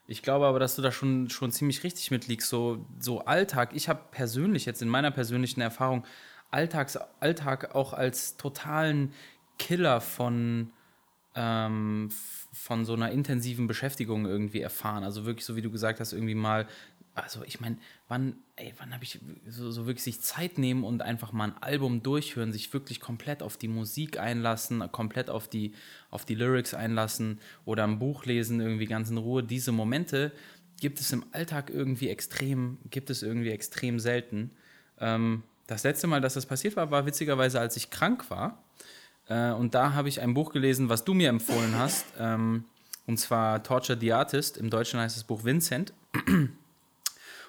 ich 0.08 0.22
glaube 0.22 0.46
aber, 0.46 0.60
dass 0.60 0.76
du 0.76 0.82
da 0.82 0.92
schon, 0.92 1.30
schon 1.30 1.52
ziemlich 1.52 1.84
richtig 1.84 2.12
mitliegst. 2.12 2.48
So, 2.50 2.86
so 3.00 3.26
Alltag, 3.26 3.72
ich 3.74 3.90
habe 3.90 4.02
persönlich 4.12 4.66
jetzt 4.66 4.82
in 4.82 4.90
meiner 4.90 5.12
persönlichen 5.12 5.62
Erfahrung 5.62 6.06
Alltags, 6.52 6.98
Alltag 7.22 7.76
auch 7.76 7.94
als 7.94 8.36
totalen 8.36 9.14
Killer 9.62 10.02
von, 10.02 10.72
ähm, 11.36 12.10
von 12.52 12.84
so 12.84 12.94
einer 12.94 13.12
intensiven 13.12 13.68
Beschäftigung 13.68 14.26
irgendwie 14.26 14.60
erfahren. 14.60 15.04
Also 15.04 15.24
wirklich, 15.26 15.46
so 15.46 15.56
wie 15.56 15.62
du 15.62 15.70
gesagt 15.70 16.00
hast, 16.00 16.14
irgendwie 16.14 16.34
mal, 16.34 16.68
also 17.14 17.44
ich 17.46 17.62
meine, 17.62 17.78
wann, 18.08 18.38
ey, 18.56 18.74
wann 18.80 18.92
habe 18.92 19.04
ich 19.04 19.20
so, 19.48 19.70
so 19.70 19.86
wirklich 19.86 20.04
sich 20.04 20.20
Zeit 20.20 20.58
nehmen 20.58 20.84
und 20.84 21.04
einfach 21.04 21.32
mal 21.32 21.52
ein 21.52 21.62
Album 21.62 22.02
durchhören, 22.02 22.52
sich 22.52 22.74
wirklich 22.74 23.00
komplett 23.00 23.44
auf 23.44 23.56
die 23.56 23.68
Musik 23.68 24.20
einlassen, 24.20 24.92
komplett 24.92 25.30
auf 25.30 25.48
die, 25.48 25.74
auf 26.10 26.26
die 26.26 26.36
Lyrics 26.36 26.74
einlassen 26.74 27.40
oder 27.64 27.84
ein 27.84 28.00
Buch 28.00 28.26
lesen, 28.26 28.62
irgendwie 28.62 28.88
ganz 28.88 29.12
in 29.12 29.18
Ruhe. 29.18 29.44
Diese 29.44 29.72
Momente 29.72 30.32
gibt 30.80 31.00
es 31.00 31.12
im 31.12 31.24
Alltag 31.34 31.70
irgendwie 31.70 32.10
extrem, 32.10 32.80
gibt 32.90 33.12
es 33.12 33.22
irgendwie 33.22 33.52
extrem 33.52 34.00
selten. 34.00 34.50
Ähm, 35.00 35.44
das 35.68 35.84
letzte 35.84 36.08
Mal, 36.08 36.20
dass 36.20 36.34
das 36.34 36.48
passiert 36.48 36.76
war, 36.76 36.90
war 36.90 37.06
witzigerweise, 37.06 37.60
als 37.60 37.78
ich 37.78 37.92
krank 37.92 38.32
war. 38.32 38.64
Äh, 39.32 39.52
und 39.54 39.74
da 39.74 39.94
habe 39.94 40.10
ich 40.10 40.22
ein 40.22 40.34
Buch 40.34 40.52
gelesen, 40.52 40.90
was 40.90 41.06
du 41.06 41.14
mir 41.14 41.30
empfohlen 41.30 41.78
hast. 41.78 42.06
Ähm, 42.20 42.66
und 43.08 43.18
zwar 43.18 43.64
Torture 43.64 43.98
the 43.98 44.12
Artist. 44.14 44.58
Im 44.58 44.70
Deutschen 44.70 45.00
heißt 45.00 45.16
das 45.16 45.24
Buch 45.24 45.44
Vincent. 45.44 45.94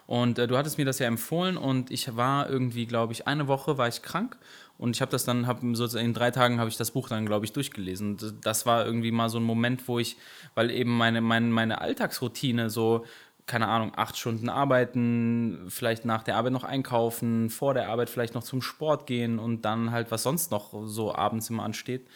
Und 0.07 0.39
äh, 0.39 0.47
du 0.47 0.57
hattest 0.57 0.79
mir 0.79 0.85
das 0.85 0.99
ja 0.99 1.07
empfohlen 1.07 1.57
und 1.57 1.91
ich 1.91 2.17
war 2.17 2.51
irgendwie, 2.51 2.87
glaube 2.87 3.13
ich, 3.13 3.27
eine 3.29 3.47
Woche 3.47 3.79
war 3.79 3.89
ich 3.89 4.03
krank 4.03 4.37
und 4.77 4.97
ich 4.97 5.01
habe 5.01 5.13
das 5.13 5.25
dann, 5.25 5.47
habe 5.47 5.61
sozusagen 5.75 6.07
in 6.07 6.13
drei 6.13 6.33
Tagen 6.33 6.59
habe 6.59 6.69
ich 6.69 6.77
das 6.77 6.91
Buch 6.91 7.09
dann, 7.09 7.25
glaube 7.25 7.45
ich, 7.45 7.53
durchgelesen. 7.53 8.11
Und 8.11 8.35
das 8.45 8.67
war 8.67 8.85
irgendwie 8.85 9.13
mal 9.13 9.31
so 9.31 9.39
ein 9.39 9.45
Moment, 9.45 9.87
wo 9.87 9.99
ich, 10.01 10.17
weil 10.55 10.71
eben 10.71 10.97
meine, 10.97 11.21
meine, 11.21 11.47
meine 11.47 11.81
Alltagsroutine 11.81 12.69
so, 12.69 13.07
keine 13.47 13.69
Ahnung, 13.69 13.93
acht 13.97 14.17
Stunden 14.17 14.49
arbeiten, 14.49 15.67
vielleicht 15.69 16.05
nach 16.05 16.23
der 16.23 16.37
Arbeit 16.37 16.53
noch 16.53 16.65
einkaufen, 16.65 17.51
vor 17.51 17.75
der 17.75 17.89
Arbeit 17.89 18.09
vielleicht 18.09 18.35
noch 18.35 18.45
zum 18.45 18.63
Sport 18.63 19.07
gehen 19.07 19.39
und 19.39 19.63
dann 19.63 19.91
halt, 19.91 20.11
was 20.11 20.23
sonst 20.23 20.51
noch 20.51 20.87
so 20.87 21.15
abends 21.15 21.51
immer 21.51 21.65
ansteht, 21.65 22.07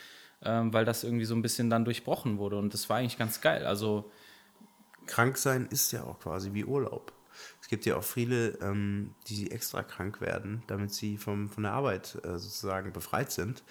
ähm, 0.42 0.72
weil 0.72 0.84
das 0.84 1.04
irgendwie 1.04 1.24
so 1.24 1.34
ein 1.34 1.42
bisschen 1.42 1.70
dann 1.70 1.84
durchbrochen 1.84 2.38
wurde 2.38 2.58
und 2.58 2.72
das 2.74 2.88
war 2.88 2.98
eigentlich 2.98 3.18
ganz 3.18 3.40
geil. 3.40 3.66
Also, 3.66 4.10
Krank 5.06 5.36
sein 5.36 5.66
ist 5.70 5.92
ja 5.92 6.04
auch 6.04 6.18
quasi 6.18 6.52
wie 6.52 6.64
Urlaub. 6.64 7.12
Es 7.66 7.68
gibt 7.68 7.84
ja 7.84 7.96
auch 7.96 8.04
viele, 8.04 8.50
ähm, 8.62 9.10
die 9.26 9.50
extra 9.50 9.82
krank 9.82 10.20
werden, 10.20 10.62
damit 10.68 10.94
sie 10.94 11.16
vom, 11.16 11.48
von 11.48 11.64
der 11.64 11.72
Arbeit 11.72 12.16
äh, 12.22 12.38
sozusagen 12.38 12.92
befreit 12.92 13.32
sind, 13.32 13.64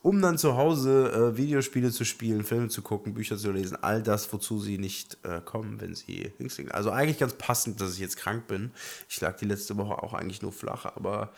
um 0.00 0.22
dann 0.22 0.38
zu 0.38 0.56
Hause 0.56 1.12
äh, 1.12 1.36
Videospiele 1.36 1.90
zu 1.90 2.06
spielen, 2.06 2.44
Filme 2.44 2.68
zu 2.68 2.80
gucken, 2.80 3.12
Bücher 3.12 3.36
zu 3.36 3.52
lesen, 3.52 3.76
all 3.76 4.02
das, 4.02 4.32
wozu 4.32 4.58
sie 4.58 4.78
nicht 4.78 5.18
äh, 5.24 5.42
kommen, 5.42 5.82
wenn 5.82 5.94
sie 5.94 6.32
links 6.38 6.56
liegen. 6.56 6.70
Also 6.70 6.92
eigentlich 6.92 7.18
ganz 7.18 7.34
passend, 7.34 7.78
dass 7.82 7.92
ich 7.92 7.98
jetzt 7.98 8.16
krank 8.16 8.46
bin. 8.46 8.70
Ich 9.06 9.20
lag 9.20 9.36
die 9.36 9.44
letzte 9.44 9.76
Woche 9.76 10.02
auch 10.02 10.14
eigentlich 10.14 10.40
nur 10.40 10.52
flach, 10.52 10.86
aber 10.86 11.34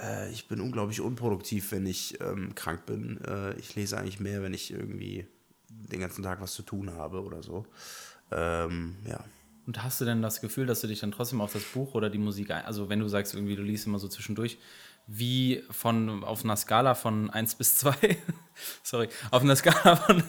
äh, 0.00 0.32
ich 0.32 0.48
bin 0.48 0.60
unglaublich 0.60 1.00
unproduktiv, 1.00 1.70
wenn 1.70 1.86
ich 1.86 2.20
ähm, 2.20 2.56
krank 2.56 2.84
bin. 2.84 3.20
Äh, 3.24 3.54
ich 3.60 3.76
lese 3.76 3.96
eigentlich 3.96 4.18
mehr, 4.18 4.42
wenn 4.42 4.54
ich 4.54 4.72
irgendwie 4.72 5.28
den 5.68 6.00
ganzen 6.00 6.24
Tag 6.24 6.40
was 6.40 6.52
zu 6.52 6.62
tun 6.62 6.94
habe 6.94 7.22
oder 7.22 7.44
so. 7.44 7.64
Ähm, 8.32 8.96
ja. 9.06 9.22
Und 9.66 9.82
hast 9.82 10.00
du 10.00 10.04
denn 10.04 10.20
das 10.20 10.40
Gefühl, 10.40 10.66
dass 10.66 10.80
du 10.80 10.86
dich 10.86 11.00
dann 11.00 11.12
trotzdem 11.12 11.40
auf 11.40 11.52
das 11.52 11.62
Buch 11.62 11.94
oder 11.94 12.10
die 12.10 12.18
Musik, 12.18 12.50
also 12.50 12.88
wenn 12.88 13.00
du 13.00 13.08
sagst, 13.08 13.34
irgendwie 13.34 13.56
du 13.56 13.62
liest 13.62 13.86
immer 13.86 13.98
so 13.98 14.08
zwischendurch, 14.08 14.58
wie 15.06 15.62
von 15.70 16.24
auf 16.24 16.44
einer 16.44 16.56
Skala 16.56 16.94
von 16.94 17.30
1 17.30 17.54
bis 17.56 17.76
2, 17.76 18.16
sorry, 18.82 19.08
auf 19.30 19.42
einer 19.42 19.56
Skala 19.56 19.96
von 19.96 20.22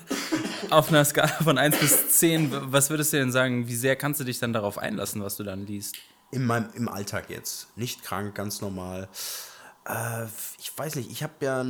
auf 0.69 0.89
einer 0.89 1.05
Skala 1.05 1.27
von 1.27 1.57
1 1.57 1.77
bis 1.77 2.19
10, 2.19 2.71
was 2.71 2.89
würdest 2.89 3.13
du 3.13 3.17
denn 3.17 3.31
sagen, 3.31 3.67
wie 3.67 3.75
sehr 3.75 3.95
kannst 3.95 4.19
du 4.19 4.23
dich 4.23 4.39
dann 4.39 4.53
darauf 4.53 4.77
einlassen, 4.77 5.21
was 5.21 5.37
du 5.37 5.43
dann 5.43 5.65
liest? 5.65 5.97
In 6.31 6.45
meinem, 6.45 6.69
Im 6.73 6.89
Alltag 6.89 7.29
jetzt. 7.29 7.77
Nicht 7.77 8.03
krank, 8.03 8.35
ganz 8.35 8.59
normal. 8.59 9.07
Äh, 9.85 10.25
ich 10.59 10.71
weiß 10.75 10.95
nicht, 10.95 11.11
ich 11.11 11.23
habe 11.23 11.33
ja 11.41 11.65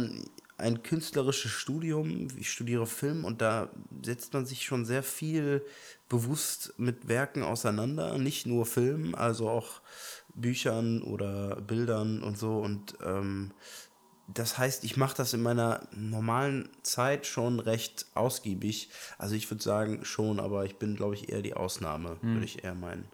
ein 0.57 0.83
künstlerisches 0.83 1.51
Studium. 1.51 2.27
Ich 2.37 2.49
studiere 2.49 2.87
Film 2.87 3.25
und 3.25 3.41
da 3.41 3.69
setzt 4.03 4.33
man 4.33 4.45
sich 4.45 4.63
schon 4.63 4.85
sehr 4.85 5.03
viel 5.03 5.65
bewusst 6.07 6.73
mit 6.77 7.07
Werken 7.07 7.43
auseinander. 7.43 8.17
Nicht 8.17 8.45
nur 8.45 8.65
Film, 8.65 9.15
also 9.15 9.49
auch 9.49 9.81
Büchern 10.33 11.01
oder 11.01 11.61
Bildern 11.61 12.23
und 12.23 12.37
so. 12.37 12.59
Und 12.59 12.95
ähm, 13.03 13.51
das 14.27 14.57
heißt, 14.57 14.83
ich 14.85 14.97
mache 14.97 15.17
das 15.17 15.33
in 15.33 15.43
meiner 15.43 15.87
normalen 15.91 16.69
Zeit 16.83 17.27
schon 17.27 17.59
recht 17.59 18.07
ausgiebig. 18.13 18.89
Also 19.17 19.35
ich 19.35 19.49
würde 19.51 19.63
sagen 19.63 20.05
schon, 20.05 20.39
aber 20.39 20.65
ich 20.65 20.77
bin, 20.77 20.95
glaube 20.95 21.15
ich, 21.15 21.29
eher 21.29 21.41
die 21.41 21.53
Ausnahme, 21.53 22.17
würde 22.21 22.45
ich 22.45 22.63
eher 22.63 22.75
meinen. 22.75 23.07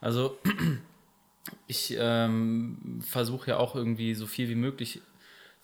Also 0.00 0.38
ich 1.66 1.96
ähm, 1.98 3.00
versuche 3.04 3.50
ja 3.50 3.56
auch 3.56 3.74
irgendwie 3.74 4.14
so 4.14 4.26
viel 4.26 4.48
wie 4.48 4.54
möglich 4.54 5.00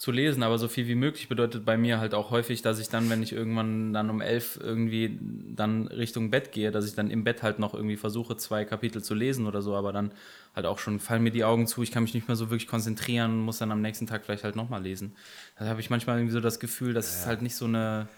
zu 0.03 0.11
lesen, 0.11 0.43
aber 0.43 0.59
so 0.59 0.67
viel 0.67 0.89
wie 0.89 0.97
möglich 0.97 1.29
bedeutet 1.29 1.65
bei 1.65 1.77
mir 1.77 2.01
halt 2.01 2.13
auch 2.13 2.33
häufig, 2.33 2.61
dass 2.61 2.81
ich 2.81 2.89
dann, 2.89 3.09
wenn 3.09 3.23
ich 3.23 3.33
irgendwann 3.33 3.93
dann 3.93 4.11
um 4.11 4.21
elf 4.21 4.59
irgendwie 4.61 5.17
dann 5.21 5.87
Richtung 5.87 6.29
Bett 6.29 6.51
gehe, 6.51 6.73
dass 6.73 6.89
ich 6.89 6.97
dann 6.97 7.09
im 7.09 7.23
Bett 7.23 7.45
halt 7.45 7.61
noch 7.61 7.73
irgendwie 7.73 7.97
versuche, 7.97 8.37
zwei 8.37 8.65
Kapitel 8.65 9.01
zu 9.01 9.15
lesen 9.15 9.47
oder 9.47 9.63
so, 9.63 9.77
aber 9.77 9.93
dann 9.93 10.11
halt 10.57 10.67
auch 10.67 10.81
schon 10.81 10.99
fallen 10.99 11.23
mir 11.23 11.31
die 11.31 11.45
Augen 11.45 11.69
zu, 11.69 11.85
ich 11.85 11.93
kann 11.93 12.03
mich 12.03 12.15
nicht 12.15 12.27
mehr 12.27 12.35
so 12.35 12.51
wirklich 12.51 12.67
konzentrieren 12.67 13.31
und 13.31 13.41
muss 13.43 13.59
dann 13.59 13.71
am 13.71 13.81
nächsten 13.81 14.09
Tag 14.09 14.25
vielleicht 14.25 14.43
halt 14.43 14.57
nochmal 14.57 14.83
lesen. 14.83 15.15
Da 15.57 15.67
habe 15.67 15.81
ich 15.81 15.89
manchmal 15.89 16.19
irgendwie 16.19 16.33
so 16.33 16.41
das 16.41 16.59
Gefühl, 16.59 16.95
dass 16.95 17.21
es 17.21 17.27
halt 17.27 17.41
nicht 17.41 17.55
so 17.55 17.67
eine 17.67 18.09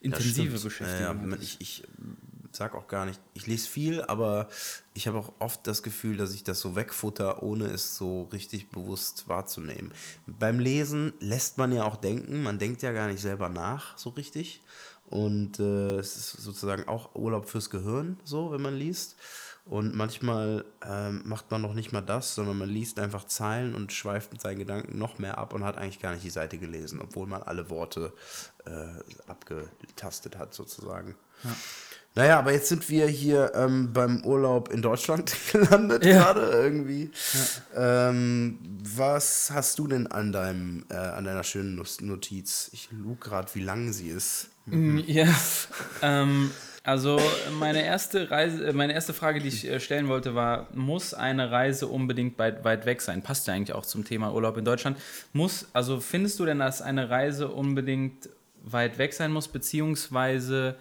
intensive 0.00 0.58
stimmt. 0.58 0.64
Beschäftigung. 0.64 1.30
Ja, 1.30 1.36
ja, 1.36 1.40
ich, 1.40 1.56
ich 1.60 1.84
sag 2.52 2.74
auch 2.74 2.88
gar 2.88 3.06
nicht, 3.06 3.20
ich 3.34 3.46
lese 3.46 3.68
viel, 3.68 4.02
aber 4.02 4.48
ich 4.94 5.06
habe 5.06 5.18
auch 5.18 5.32
oft 5.38 5.66
das 5.66 5.82
Gefühl, 5.82 6.16
dass 6.16 6.34
ich 6.34 6.44
das 6.44 6.60
so 6.60 6.76
wegfutter, 6.76 7.42
ohne 7.42 7.66
es 7.66 7.96
so 7.96 8.24
richtig 8.32 8.70
bewusst 8.70 9.28
wahrzunehmen. 9.28 9.92
Beim 10.26 10.58
Lesen 10.58 11.12
lässt 11.20 11.58
man 11.58 11.72
ja 11.72 11.84
auch 11.84 11.96
denken, 11.96 12.42
man 12.42 12.58
denkt 12.58 12.82
ja 12.82 12.92
gar 12.92 13.08
nicht 13.08 13.20
selber 13.20 13.48
nach 13.48 13.96
so 13.96 14.10
richtig. 14.10 14.62
Und 15.08 15.58
äh, 15.58 15.96
es 15.96 16.16
ist 16.16 16.32
sozusagen 16.32 16.86
auch 16.86 17.14
Urlaub 17.16 17.48
fürs 17.48 17.70
Gehirn, 17.70 18.20
so, 18.24 18.52
wenn 18.52 18.62
man 18.62 18.76
liest. 18.76 19.16
Und 19.64 19.94
manchmal 19.94 20.64
ähm, 20.84 21.22
macht 21.24 21.50
man 21.50 21.62
noch 21.62 21.74
nicht 21.74 21.92
mal 21.92 22.00
das, 22.00 22.34
sondern 22.34 22.58
man 22.58 22.68
liest 22.68 22.98
einfach 22.98 23.24
Zeilen 23.24 23.74
und 23.74 23.92
schweift 23.92 24.32
mit 24.32 24.40
seinen 24.40 24.58
Gedanken 24.58 24.98
noch 24.98 25.18
mehr 25.18 25.38
ab 25.38 25.52
und 25.52 25.64
hat 25.64 25.78
eigentlich 25.78 26.00
gar 26.00 26.12
nicht 26.12 26.24
die 26.24 26.30
Seite 26.30 26.58
gelesen, 26.58 27.00
obwohl 27.00 27.26
man 27.26 27.42
alle 27.42 27.70
Worte 27.70 28.12
äh, 28.64 29.30
abgetastet 29.30 30.38
hat, 30.38 30.54
sozusagen. 30.54 31.14
Ja. 31.44 31.56
Naja, 32.16 32.38
aber 32.40 32.52
jetzt 32.52 32.68
sind 32.68 32.88
wir 32.88 33.06
hier 33.06 33.52
ähm, 33.54 33.92
beim 33.92 34.24
Urlaub 34.24 34.72
in 34.72 34.82
Deutschland 34.82 35.32
gelandet 35.52 36.04
Ja. 36.04 36.18
gerade 36.32 36.40
irgendwie. 36.50 37.10
Ähm, 37.76 38.58
was 38.96 39.50
hast 39.52 39.78
du 39.78 39.86
denn 39.86 40.06
an 40.08 40.32
deinem, 40.32 40.84
äh, 40.90 40.94
an 40.96 41.24
deiner 41.24 41.44
schönen 41.44 41.80
Notiz? 42.00 42.70
Ich 42.72 42.88
lug 42.90 43.20
gerade, 43.20 43.54
wie 43.54 43.62
lang 43.62 43.92
sie 43.92 44.08
ist. 44.08 44.48
Ja, 45.06 45.26
ähm, 46.02 46.50
also 46.82 47.20
meine 47.58 47.84
erste 47.84 48.30
Reise, 48.30 48.66
äh, 48.66 48.72
meine 48.72 48.92
erste 48.94 49.12
Frage, 49.14 49.40
die 49.40 49.48
ich 49.48 49.68
äh, 49.68 49.78
stellen 49.80 50.08
wollte, 50.08 50.34
war: 50.34 50.68
Muss 50.74 51.14
eine 51.14 51.50
Reise 51.50 51.86
unbedingt 51.86 52.38
weit, 52.38 52.64
weit 52.64 52.86
weg 52.86 53.02
sein? 53.02 53.22
Passt 53.22 53.46
ja 53.46 53.54
eigentlich 53.54 53.74
auch 53.74 53.86
zum 53.86 54.04
Thema 54.04 54.32
Urlaub 54.32 54.56
in 54.56 54.64
Deutschland. 54.64 54.98
Muss, 55.32 55.66
also 55.72 56.00
findest 56.00 56.40
du 56.40 56.44
denn, 56.46 56.58
dass 56.58 56.82
eine 56.82 57.08
Reise 57.10 57.48
unbedingt 57.48 58.28
weit 58.64 58.98
weg 58.98 59.12
sein 59.12 59.30
muss, 59.32 59.48
beziehungsweise 59.48 60.76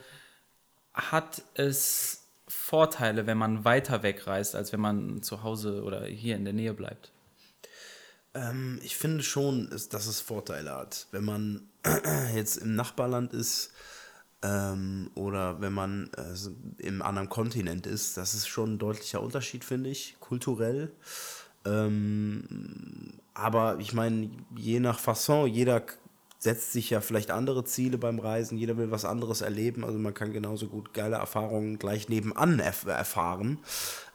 hat 0.99 1.43
es 1.55 2.27
Vorteile, 2.47 3.27
wenn 3.27 3.37
man 3.37 3.65
weiter 3.65 4.03
wegreist, 4.03 4.55
als 4.55 4.73
wenn 4.73 4.79
man 4.79 5.21
zu 5.21 5.43
Hause 5.43 5.83
oder 5.83 6.05
hier 6.05 6.35
in 6.35 6.45
der 6.45 6.53
Nähe 6.53 6.73
bleibt? 6.73 7.11
Ähm, 8.33 8.79
ich 8.83 8.95
finde 8.95 9.23
schon, 9.23 9.69
dass 9.69 10.07
es 10.07 10.21
Vorteile 10.21 10.75
hat. 10.75 11.07
Wenn 11.11 11.25
man 11.25 11.69
jetzt 12.35 12.57
im 12.57 12.75
Nachbarland 12.75 13.33
ist 13.33 13.71
ähm, 14.41 15.11
oder 15.15 15.61
wenn 15.61 15.73
man 15.73 16.09
äh, 16.17 16.83
im 16.83 17.01
anderen 17.01 17.29
Kontinent 17.29 17.87
ist, 17.87 18.17
das 18.17 18.33
ist 18.33 18.47
schon 18.47 18.73
ein 18.73 18.79
deutlicher 18.79 19.21
Unterschied, 19.21 19.63
finde 19.63 19.89
ich, 19.89 20.17
kulturell. 20.19 20.91
Ähm, 21.65 23.19
aber 23.33 23.77
ich 23.79 23.93
meine, 23.93 24.31
je 24.55 24.79
nach 24.79 24.99
Fasson, 24.99 25.47
jeder 25.47 25.83
setzt 26.39 26.71
sich 26.71 26.89
ja 26.89 27.01
vielleicht 27.01 27.31
andere 27.31 27.65
Ziele 27.65 27.97
beim 27.97 28.19
Reisen, 28.19 28.57
jeder 28.57 28.77
will 28.77 28.91
was 28.91 29.05
anderes 29.05 29.41
erleben, 29.41 29.83
also 29.83 29.99
man 29.99 30.13
kann 30.13 30.31
genauso 30.31 30.67
gut 30.67 30.93
geile 30.93 31.17
Erfahrungen 31.17 31.77
gleich 31.77 32.07
nebenan 32.07 32.59
erf 32.59 32.85
erfahren. 32.85 33.59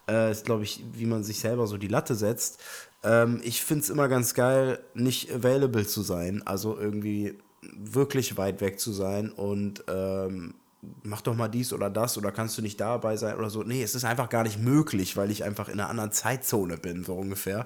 Äh, 0.07 0.31
ist, 0.31 0.45
glaube 0.45 0.63
ich, 0.63 0.83
wie 0.93 1.05
man 1.05 1.23
sich 1.23 1.39
selber 1.39 1.67
so 1.67 1.77
die 1.77 1.87
Latte 1.87 2.15
setzt. 2.15 2.59
Ähm, 3.03 3.39
ich 3.43 3.63
finde 3.63 3.83
es 3.83 3.89
immer 3.89 4.07
ganz 4.07 4.33
geil, 4.33 4.79
nicht 4.93 5.31
available 5.31 5.85
zu 5.85 6.01
sein, 6.01 6.41
also 6.45 6.77
irgendwie 6.77 7.37
wirklich 7.61 8.37
weit 8.37 8.61
weg 8.61 8.79
zu 8.79 8.91
sein 8.91 9.31
und 9.31 9.83
ähm, 9.87 10.55
mach 11.03 11.21
doch 11.21 11.35
mal 11.35 11.47
dies 11.47 11.73
oder 11.73 11.89
das 11.89 12.17
oder 12.17 12.31
kannst 12.31 12.57
du 12.57 12.61
nicht 12.61 12.79
dabei 12.79 13.17
sein 13.17 13.37
oder 13.37 13.49
so. 13.49 13.63
Nee, 13.63 13.83
es 13.83 13.95
ist 13.95 14.05
einfach 14.05 14.29
gar 14.29 14.43
nicht 14.43 14.59
möglich, 14.59 15.17
weil 15.17 15.31
ich 15.31 15.43
einfach 15.43 15.67
in 15.67 15.79
einer 15.79 15.89
anderen 15.89 16.11
Zeitzone 16.11 16.77
bin, 16.77 17.03
so 17.03 17.15
ungefähr. 17.15 17.65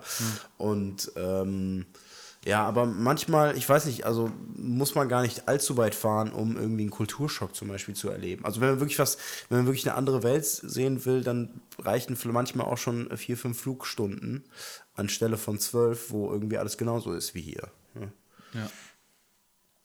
Und 0.57 1.11
ähm, 1.15 1.85
ja, 2.45 2.63
aber 2.63 2.85
manchmal, 2.85 3.57
ich 3.57 3.67
weiß 3.67 3.85
nicht, 3.85 4.05
also 4.05 4.31
muss 4.55 4.95
man 4.95 5.09
gar 5.09 5.21
nicht 5.23 5.49
allzu 5.49 5.75
weit 5.75 5.93
fahren, 5.93 6.31
um 6.31 6.55
irgendwie 6.55 6.83
einen 6.83 6.89
Kulturschock 6.89 7.53
zum 7.53 7.67
Beispiel 7.67 7.95
zu 7.95 8.09
erleben. 8.09 8.45
Also 8.45 8.61
wenn 8.61 8.69
man 8.69 8.79
wirklich 8.79 8.97
was, 8.97 9.17
wenn 9.49 9.59
man 9.59 9.67
wirklich 9.67 9.87
eine 9.87 9.97
andere 9.97 10.23
Welt 10.23 10.45
sehen 10.45 11.03
will, 11.05 11.21
dann 11.21 11.61
reichen 11.79 12.17
manchmal 12.31 12.67
auch 12.67 12.77
schon 12.77 13.15
vier, 13.17 13.37
fünf 13.37 13.59
Flugstunden 13.59 14.45
anstelle 14.93 15.37
von 15.37 15.59
zwölf, 15.59 16.11
wo 16.11 16.31
irgendwie 16.31 16.57
alles 16.57 16.77
genauso 16.77 17.13
ist 17.13 17.35
wie 17.35 17.41
hier. 17.41 17.67
Ja. 17.95 18.11
Ja. 18.53 18.69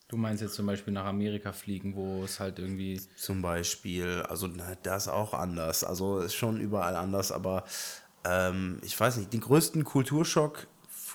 Du 0.09 0.17
meinst 0.17 0.43
jetzt 0.43 0.55
zum 0.55 0.67
Beispiel 0.67 0.93
nach 0.93 1.07
Amerika 1.07 1.53
fliegen, 1.53 1.97
wo 1.97 2.23
es 2.23 2.39
halt 2.39 2.61
irgendwie 2.61 3.01
zum 3.17 3.43
Beispiel. 3.43 4.23
Also 4.29 4.47
na, 4.47 4.77
das 4.83 5.07
ist 5.07 5.13
auch 5.13 5.35
anders. 5.35 5.83
Also 5.83 6.21
ist 6.21 6.35
schon 6.35 6.61
überall 6.61 6.95
anders, 6.95 7.33
aber 7.33 7.65
ähm, 8.25 8.79
ich 8.83 8.99
weiß 8.99 9.17
nicht, 9.17 9.33
den 9.33 9.41
größten 9.41 9.83
Kulturschock 9.83 10.69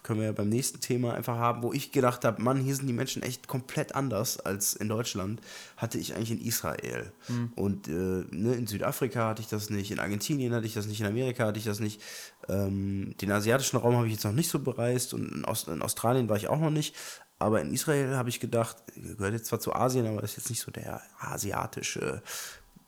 können 0.03 0.19
wir 0.19 0.27
ja 0.27 0.31
beim 0.31 0.49
nächsten 0.49 0.79
Thema 0.79 1.13
einfach 1.13 1.37
haben, 1.37 1.63
wo 1.63 1.73
ich 1.73 1.91
gedacht 1.91 2.25
habe, 2.25 2.41
Mann, 2.41 2.57
hier 2.57 2.75
sind 2.75 2.87
die 2.87 2.93
Menschen 2.93 3.21
echt 3.21 3.47
komplett 3.47 3.95
anders 3.95 4.39
als 4.39 4.73
in 4.73 4.89
Deutschland, 4.89 5.41
hatte 5.77 5.97
ich 5.97 6.15
eigentlich 6.15 6.31
in 6.31 6.41
Israel. 6.41 7.11
Und 7.55 7.87
äh, 7.87 7.91
ne, 7.91 8.53
in 8.55 8.67
Südafrika 8.67 9.27
hatte 9.27 9.41
ich 9.41 9.47
das 9.47 9.69
nicht, 9.69 9.91
in 9.91 9.99
Argentinien 9.99 10.53
hatte 10.53 10.65
ich 10.65 10.73
das 10.73 10.87
nicht, 10.87 11.01
in 11.01 11.07
Amerika 11.07 11.45
hatte 11.45 11.59
ich 11.59 11.65
das 11.65 11.79
nicht. 11.79 12.01
Ähm, 12.47 13.15
den 13.21 13.31
asiatischen 13.31 13.77
Raum 13.77 13.95
habe 13.95 14.07
ich 14.07 14.13
jetzt 14.13 14.25
noch 14.25 14.31
nicht 14.31 14.49
so 14.49 14.59
bereist 14.59 15.13
und 15.13 15.31
in, 15.31 15.45
Ost 15.45 15.67
in 15.67 15.81
Australien 15.81 16.29
war 16.29 16.37
ich 16.37 16.47
auch 16.47 16.59
noch 16.59 16.71
nicht. 16.71 16.95
Aber 17.37 17.61
in 17.61 17.73
Israel 17.73 18.17
habe 18.17 18.29
ich 18.29 18.41
gedacht, 18.41 18.77
gehört 18.95 19.33
jetzt 19.33 19.45
zwar 19.45 19.61
zu 19.61 19.73
Asien, 19.73 20.05
aber 20.07 20.23
ist 20.23 20.35
jetzt 20.35 20.49
nicht 20.49 20.61
so 20.61 20.71
der 20.71 21.01
asiatische, 21.19 22.21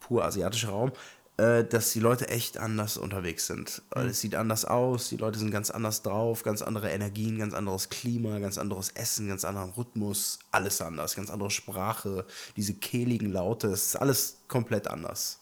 pur 0.02 0.26
asiatische 0.26 0.68
Raum, 0.68 0.92
dass 1.38 1.92
die 1.92 2.00
Leute 2.00 2.30
echt 2.30 2.58
anders 2.58 2.98
unterwegs 2.98 3.48
sind. 3.48 3.82
Weil 3.90 4.08
Es 4.10 4.22
sieht 4.22 4.36
anders 4.36 4.66
aus, 4.66 5.10
die 5.10 5.18
Leute 5.18 5.40
sind 5.40 5.50
ganz 5.50 5.72
anders 5.72 6.04
drauf, 6.04 6.44
ganz 6.44 6.62
andere 6.62 6.92
Energien, 6.92 7.40
ganz 7.40 7.54
anderes 7.54 7.90
Klima, 7.90 8.38
ganz 8.40 8.58
anderes 8.60 8.90
Essen, 8.90 9.28
ganz 9.28 9.44
anderen 9.44 9.72
Rhythmus, 9.72 10.40
alles 10.52 10.82
anders, 10.82 11.16
ganz 11.16 11.32
andere 11.32 11.50
Sprache, 11.50 12.26
diese 12.56 12.76
kehligen 12.76 13.32
Laute, 13.32 13.70
es 13.70 13.88
ist 13.88 13.96
alles 13.96 14.38
komplett 14.48 14.88
anders. 14.88 15.40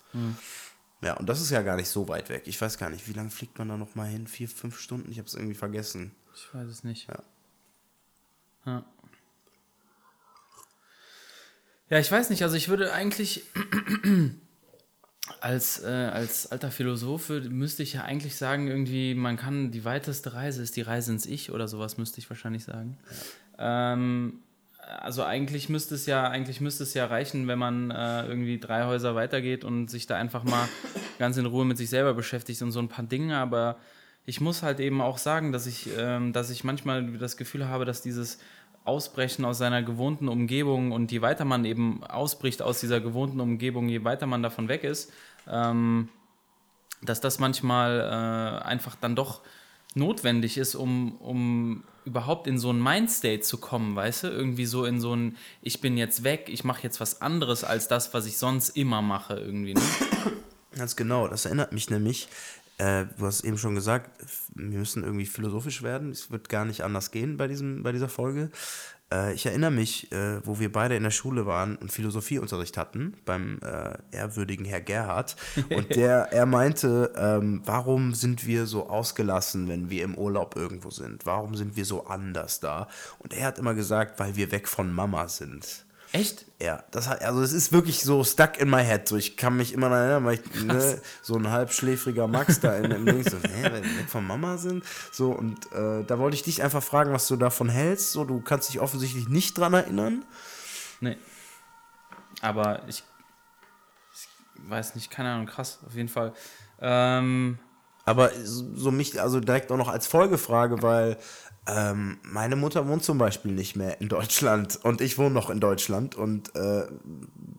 Ja, 1.01 1.13
und 1.13 1.27
das 1.27 1.41
ist 1.41 1.49
ja 1.49 1.61
gar 1.61 1.75
nicht 1.75 1.89
so 1.89 2.07
weit 2.07 2.29
weg. 2.29 2.43
Ich 2.45 2.59
weiß 2.59 2.77
gar 2.77 2.89
nicht, 2.89 3.07
wie 3.07 3.13
lange 3.13 3.29
fliegt 3.29 3.57
man 3.57 3.69
da 3.69 3.77
noch 3.77 3.95
mal 3.95 4.07
hin? 4.07 4.27
Vier, 4.27 4.49
fünf 4.49 4.79
Stunden? 4.79 5.11
Ich 5.11 5.17
habe 5.17 5.27
es 5.27 5.33
irgendwie 5.33 5.55
vergessen. 5.55 6.13
Ich 6.35 6.53
weiß 6.53 6.67
es 6.67 6.83
nicht. 6.83 7.07
Ja. 7.07 7.23
Ja. 8.65 8.85
Ja, 11.89 11.99
ich 11.99 12.11
weiß 12.11 12.29
nicht. 12.29 12.43
Also 12.43 12.55
ich 12.55 12.69
würde 12.69 12.93
eigentlich 12.93 13.45
als, 15.41 15.83
äh, 15.83 15.87
als 15.87 16.51
alter 16.51 16.71
Philosoph 16.71 17.29
müsste 17.29 17.83
ich 17.83 17.93
ja 17.93 18.03
eigentlich 18.03 18.35
sagen, 18.35 18.67
irgendwie, 18.67 19.15
man 19.15 19.37
kann, 19.37 19.71
die 19.71 19.85
weiteste 19.85 20.33
Reise 20.33 20.61
ist 20.61 20.75
die 20.75 20.81
Reise 20.81 21.11
ins 21.11 21.25
Ich 21.25 21.51
oder 21.51 21.67
sowas, 21.67 21.97
müsste 21.97 22.19
ich 22.19 22.29
wahrscheinlich 22.29 22.63
sagen. 22.63 22.97
Ähm, 23.57 24.39
also 25.01 25.23
eigentlich 25.23 25.69
müsste 25.69 25.95
es 25.95 26.05
ja, 26.05 26.29
eigentlich 26.29 26.61
müsste 26.61 26.83
es 26.83 26.93
ja 26.93 27.05
reichen, 27.05 27.47
wenn 27.47 27.59
man 27.59 27.91
äh, 27.91 28.25
irgendwie 28.25 28.59
drei 28.59 28.85
Häuser 28.85 29.15
weitergeht 29.15 29.63
und 29.63 29.89
sich 29.89 30.07
da 30.07 30.15
einfach 30.15 30.43
mal 30.43 30.67
ganz 31.19 31.37
in 31.37 31.45
Ruhe 31.45 31.65
mit 31.65 31.77
sich 31.77 31.89
selber 31.89 32.13
beschäftigt 32.13 32.61
und 32.61 32.71
so 32.71 32.79
ein 32.79 32.89
paar 32.89 33.05
Dinge, 33.05 33.37
aber 33.37 33.77
ich 34.25 34.41
muss 34.41 34.61
halt 34.61 34.79
eben 34.79 35.01
auch 35.01 35.17
sagen, 35.17 35.51
dass 35.51 35.65
ich, 35.65 35.89
ähm, 35.97 36.33
dass 36.33 36.49
ich 36.49 36.63
manchmal 36.63 37.17
das 37.17 37.37
Gefühl 37.37 37.67
habe, 37.67 37.85
dass 37.85 38.01
dieses 38.01 38.37
Ausbrechen 38.85 39.45
aus 39.45 39.57
seiner 39.57 39.83
gewohnten 39.83 40.27
Umgebung 40.27 40.91
und 40.91 41.11
je 41.11 41.21
weiter 41.21 41.45
man 41.45 41.65
eben 41.65 42.03
ausbricht 42.03 42.61
aus 42.61 42.79
dieser 42.79 43.01
gewohnten 43.01 43.39
Umgebung, 43.39 43.89
je 43.89 44.03
weiter 44.03 44.25
man 44.25 44.41
davon 44.41 44.67
weg 44.67 44.83
ist, 44.83 45.11
ähm, 45.47 46.09
dass 47.01 47.21
das 47.21 47.39
manchmal 47.39 47.99
äh, 47.99 48.65
einfach 48.65 48.95
dann 48.95 49.15
doch 49.15 49.41
notwendig 49.95 50.57
ist, 50.57 50.75
um, 50.75 51.17
um 51.17 51.83
überhaupt 52.05 52.47
in 52.47 52.57
so 52.57 52.71
ein 52.71 52.81
Mindstate 52.81 53.41
zu 53.41 53.57
kommen, 53.57 53.95
weißt 53.95 54.23
du? 54.23 54.27
Irgendwie 54.27 54.65
so 54.65 54.85
in 54.85 54.99
so 54.99 55.15
ein, 55.15 55.37
ich 55.61 55.81
bin 55.81 55.97
jetzt 55.97 56.23
weg, 56.23 56.47
ich 56.47 56.63
mache 56.63 56.83
jetzt 56.83 56.99
was 56.99 57.21
anderes 57.21 57.63
als 57.63 57.87
das, 57.87 58.13
was 58.13 58.25
ich 58.25 58.37
sonst 58.37 58.69
immer 58.69 59.01
mache, 59.01 59.35
irgendwie. 59.35 59.73
Ne? 59.73 59.81
Ganz 60.75 60.95
genau, 60.95 61.27
das 61.27 61.45
erinnert 61.45 61.71
mich 61.71 61.89
nämlich, 61.89 62.27
äh, 62.79 63.05
du 63.17 63.25
hast 63.25 63.43
eben 63.43 63.57
schon 63.57 63.75
gesagt, 63.75 64.09
wir 64.55 64.79
müssen 64.79 65.03
irgendwie 65.03 65.25
philosophisch 65.25 65.83
werden. 65.83 66.11
Es 66.11 66.31
wird 66.31 66.49
gar 66.49 66.65
nicht 66.65 66.81
anders 66.81 67.11
gehen 67.11 67.37
bei, 67.37 67.47
diesem, 67.47 67.83
bei 67.83 67.91
dieser 67.91 68.09
Folge. 68.09 68.49
Äh, 69.11 69.33
ich 69.33 69.45
erinnere 69.45 69.71
mich, 69.71 70.11
äh, 70.13 70.45
wo 70.45 70.59
wir 70.59 70.71
beide 70.71 70.95
in 70.95 71.03
der 71.03 71.11
Schule 71.11 71.45
waren 71.45 71.75
und 71.75 71.91
Philosophieunterricht 71.91 72.77
hatten, 72.77 73.15
beim 73.25 73.59
äh, 73.63 73.97
ehrwürdigen 74.15 74.65
Herr 74.65 74.79
Gerhard. 74.79 75.35
Und 75.69 75.95
der, 75.95 76.27
er 76.31 76.45
meinte, 76.45 77.11
ähm, 77.17 77.61
warum 77.65 78.13
sind 78.13 78.47
wir 78.47 78.65
so 78.65 78.87
ausgelassen, 78.87 79.67
wenn 79.67 79.89
wir 79.89 80.03
im 80.05 80.15
Urlaub 80.15 80.55
irgendwo 80.55 80.89
sind? 80.89 81.25
Warum 81.25 81.55
sind 81.55 81.75
wir 81.75 81.83
so 81.83 82.05
anders 82.05 82.61
da? 82.61 82.87
Und 83.19 83.33
er 83.33 83.47
hat 83.47 83.59
immer 83.59 83.73
gesagt, 83.73 84.19
weil 84.19 84.37
wir 84.37 84.51
weg 84.53 84.69
von 84.69 84.93
Mama 84.93 85.27
sind. 85.27 85.85
Echt? 86.11 86.45
Ja, 86.59 86.83
das 86.91 87.07
hat, 87.07 87.21
also 87.21 87.41
es 87.41 87.53
ist 87.53 87.71
wirklich 87.71 88.01
so 88.03 88.23
stuck 88.23 88.57
in 88.57 88.69
my 88.69 88.83
head. 88.83 89.07
So, 89.07 89.15
ich 89.15 89.37
kann 89.37 89.55
mich 89.55 89.73
immer 89.73 89.89
daran 89.89 90.03
erinnern, 90.03 90.25
weil 90.25 90.39
ich 90.39 90.63
ne, 90.63 91.01
so 91.21 91.35
ein 91.35 91.51
halbschläfriger 91.51 92.27
Max 92.27 92.59
da 92.59 92.75
in 92.77 92.89
dem 92.89 93.05
Ding 93.05 93.23
so, 93.23 93.37
hä, 93.37 93.63
wenn 93.63 93.83
wir 93.83 93.99
weg 93.99 94.09
von 94.09 94.25
Mama 94.25 94.57
sind. 94.57 94.83
So, 95.11 95.31
und 95.31 95.71
äh, 95.71 96.03
da 96.03 96.17
wollte 96.17 96.35
ich 96.35 96.43
dich 96.43 96.63
einfach 96.63 96.81
fragen, 96.81 97.13
was 97.13 97.27
du 97.27 97.35
davon 97.35 97.69
hältst. 97.69 98.11
So, 98.11 98.25
du 98.25 98.41
kannst 98.41 98.69
dich 98.69 98.79
offensichtlich 98.79 99.29
nicht 99.29 99.57
dran 99.57 99.73
erinnern. 99.73 100.25
Nee. 100.99 101.17
Aber 102.41 102.81
ich, 102.87 103.03
ich 104.15 104.27
weiß 104.69 104.95
nicht, 104.95 105.11
keine 105.11 105.29
Ahnung, 105.31 105.45
krass, 105.45 105.79
auf 105.85 105.93
jeden 105.93 106.09
Fall. 106.09 106.33
Ähm, 106.81 107.59
Aber 108.05 108.31
so 108.43 108.89
mich, 108.89 109.21
also 109.21 109.39
direkt 109.39 109.71
auch 109.71 109.77
noch 109.77 109.89
als 109.89 110.07
Folgefrage, 110.07 110.81
weil 110.81 111.17
ähm, 111.69 112.17
meine 112.23 112.55
Mutter 112.55 112.87
wohnt 112.87 113.03
zum 113.03 113.17
Beispiel 113.17 113.51
nicht 113.51 113.75
mehr 113.75 114.01
in 114.01 114.09
Deutschland 114.09 114.79
und 114.83 115.01
ich 115.01 115.17
wohne 115.17 115.31
noch 115.31 115.49
in 115.49 115.59
Deutschland 115.59 116.15
und 116.15 116.55
äh, 116.55 116.87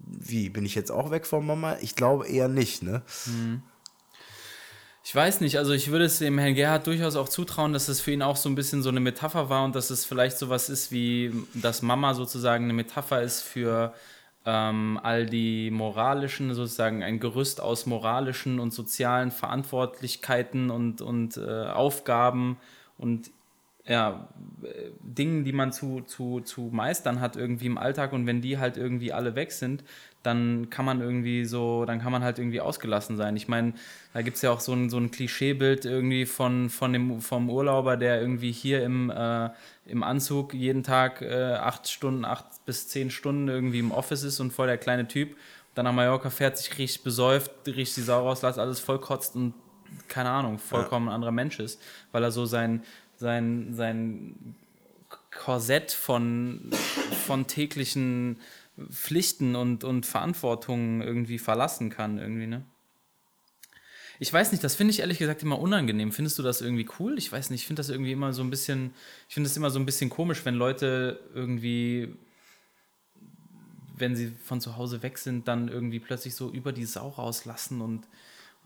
wie, 0.06 0.48
bin 0.50 0.64
ich 0.64 0.74
jetzt 0.74 0.90
auch 0.90 1.10
weg 1.10 1.26
von 1.26 1.46
Mama? 1.46 1.76
Ich 1.80 1.94
glaube 1.94 2.26
eher 2.26 2.48
nicht, 2.48 2.82
ne? 2.82 3.02
Ich 5.02 5.14
weiß 5.14 5.40
nicht, 5.40 5.58
also 5.58 5.72
ich 5.72 5.90
würde 5.90 6.04
es 6.04 6.18
dem 6.18 6.38
Herrn 6.38 6.54
Gerhard 6.54 6.86
durchaus 6.86 7.16
auch 7.16 7.28
zutrauen, 7.28 7.72
dass 7.72 7.88
es 7.88 8.00
für 8.00 8.12
ihn 8.12 8.22
auch 8.22 8.36
so 8.36 8.48
ein 8.48 8.54
bisschen 8.54 8.82
so 8.82 8.90
eine 8.90 9.00
Metapher 9.00 9.48
war 9.48 9.64
und 9.64 9.74
dass 9.74 9.90
es 9.90 10.04
vielleicht 10.04 10.38
sowas 10.38 10.68
ist 10.68 10.92
wie, 10.92 11.32
dass 11.54 11.82
Mama 11.82 12.14
sozusagen 12.14 12.64
eine 12.64 12.74
Metapher 12.74 13.22
ist 13.22 13.40
für 13.40 13.94
ähm, 14.44 15.00
all 15.02 15.26
die 15.26 15.70
moralischen, 15.70 16.54
sozusagen 16.54 17.02
ein 17.02 17.20
Gerüst 17.20 17.60
aus 17.60 17.86
moralischen 17.86 18.60
und 18.60 18.72
sozialen 18.72 19.30
Verantwortlichkeiten 19.30 20.70
und, 20.70 21.00
und 21.00 21.36
äh, 21.36 21.66
Aufgaben 21.66 22.58
und 22.96 23.30
ja, 23.90 24.28
äh, 24.62 24.90
Dingen, 25.02 25.42
die 25.42 25.52
man 25.52 25.72
zu, 25.72 26.02
zu, 26.02 26.40
zu 26.40 26.70
meistern 26.72 27.20
hat 27.20 27.34
irgendwie 27.34 27.66
im 27.66 27.76
Alltag 27.76 28.12
und 28.12 28.24
wenn 28.24 28.40
die 28.40 28.56
halt 28.56 28.76
irgendwie 28.76 29.12
alle 29.12 29.34
weg 29.34 29.50
sind, 29.50 29.82
dann 30.22 30.70
kann 30.70 30.84
man 30.84 31.00
irgendwie 31.00 31.44
so, 31.44 31.84
dann 31.86 32.00
kann 32.00 32.12
man 32.12 32.22
halt 32.22 32.38
irgendwie 32.38 32.60
ausgelassen 32.60 33.16
sein. 33.16 33.36
Ich 33.36 33.48
meine, 33.48 33.72
da 34.12 34.22
gibt 34.22 34.36
es 34.36 34.42
ja 34.42 34.52
auch 34.52 34.60
so 34.60 34.72
ein, 34.74 34.90
so 34.90 34.96
ein 34.96 35.10
Klischeebild 35.10 35.86
irgendwie 35.86 36.24
von, 36.24 36.70
von 36.70 36.92
dem, 36.92 37.20
vom 37.20 37.50
Urlauber, 37.50 37.96
der 37.96 38.20
irgendwie 38.20 38.52
hier 38.52 38.84
im, 38.84 39.10
äh, 39.10 39.50
im 39.86 40.04
Anzug 40.04 40.54
jeden 40.54 40.84
Tag 40.84 41.20
äh, 41.20 41.54
acht 41.54 41.88
Stunden, 41.88 42.24
acht 42.24 42.44
bis 42.66 42.86
zehn 42.86 43.10
Stunden 43.10 43.48
irgendwie 43.48 43.80
im 43.80 43.90
Office 43.90 44.22
ist 44.22 44.38
und 44.38 44.52
voll 44.52 44.68
der 44.68 44.78
kleine 44.78 45.08
Typ. 45.08 45.36
Dann 45.74 45.84
nach 45.84 45.92
Mallorca 45.92 46.30
fährt, 46.30 46.58
sich 46.58 46.78
richtig 46.78 47.02
besäuft, 47.02 47.50
riecht 47.66 47.96
die 47.96 48.02
Sau 48.02 48.22
raus, 48.22 48.42
lässt 48.42 48.58
alles 48.58 48.78
voll 48.78 49.00
kotzt 49.00 49.34
und 49.34 49.54
keine 50.06 50.30
Ahnung, 50.30 50.58
vollkommen 50.58 51.08
ein 51.08 51.14
anderer 51.14 51.32
Mensch 51.32 51.58
ist, 51.58 51.82
weil 52.12 52.22
er 52.22 52.30
so 52.30 52.46
sein, 52.46 52.84
sein, 53.20 53.74
sein 53.74 54.56
Korsett 55.30 55.92
von, 55.92 56.70
von 57.26 57.46
täglichen 57.46 58.40
Pflichten 58.90 59.56
und, 59.56 59.84
und 59.84 60.06
Verantwortungen 60.06 61.02
irgendwie 61.02 61.38
verlassen 61.38 61.90
kann, 61.90 62.18
irgendwie, 62.18 62.46
ne? 62.46 62.64
Ich 64.22 64.30
weiß 64.30 64.52
nicht, 64.52 64.62
das 64.64 64.74
finde 64.74 64.92
ich 64.92 65.00
ehrlich 65.00 65.18
gesagt 65.18 65.42
immer 65.42 65.58
unangenehm. 65.58 66.12
Findest 66.12 66.38
du 66.38 66.42
das 66.42 66.60
irgendwie 66.60 66.86
cool? 66.98 67.16
Ich 67.16 67.32
weiß 67.32 67.48
nicht, 67.48 67.62
ich 67.62 67.66
finde 67.66 67.80
das 67.80 67.88
irgendwie 67.88 68.12
immer 68.12 68.34
so 68.34 68.42
ein 68.42 68.50
bisschen, 68.50 68.92
ich 69.28 69.34
finde 69.34 69.48
es 69.48 69.56
immer 69.56 69.70
so 69.70 69.78
ein 69.78 69.86
bisschen 69.86 70.10
komisch, 70.10 70.44
wenn 70.44 70.56
Leute 70.56 71.20
irgendwie, 71.34 72.14
wenn 73.96 74.16
sie 74.16 74.28
von 74.44 74.60
zu 74.60 74.76
Hause 74.76 75.02
weg 75.02 75.16
sind, 75.16 75.48
dann 75.48 75.68
irgendwie 75.68 76.00
plötzlich 76.00 76.34
so 76.34 76.50
über 76.50 76.72
die 76.72 76.84
Sau 76.84 77.08
rauslassen 77.08 77.80
und, 77.80 78.06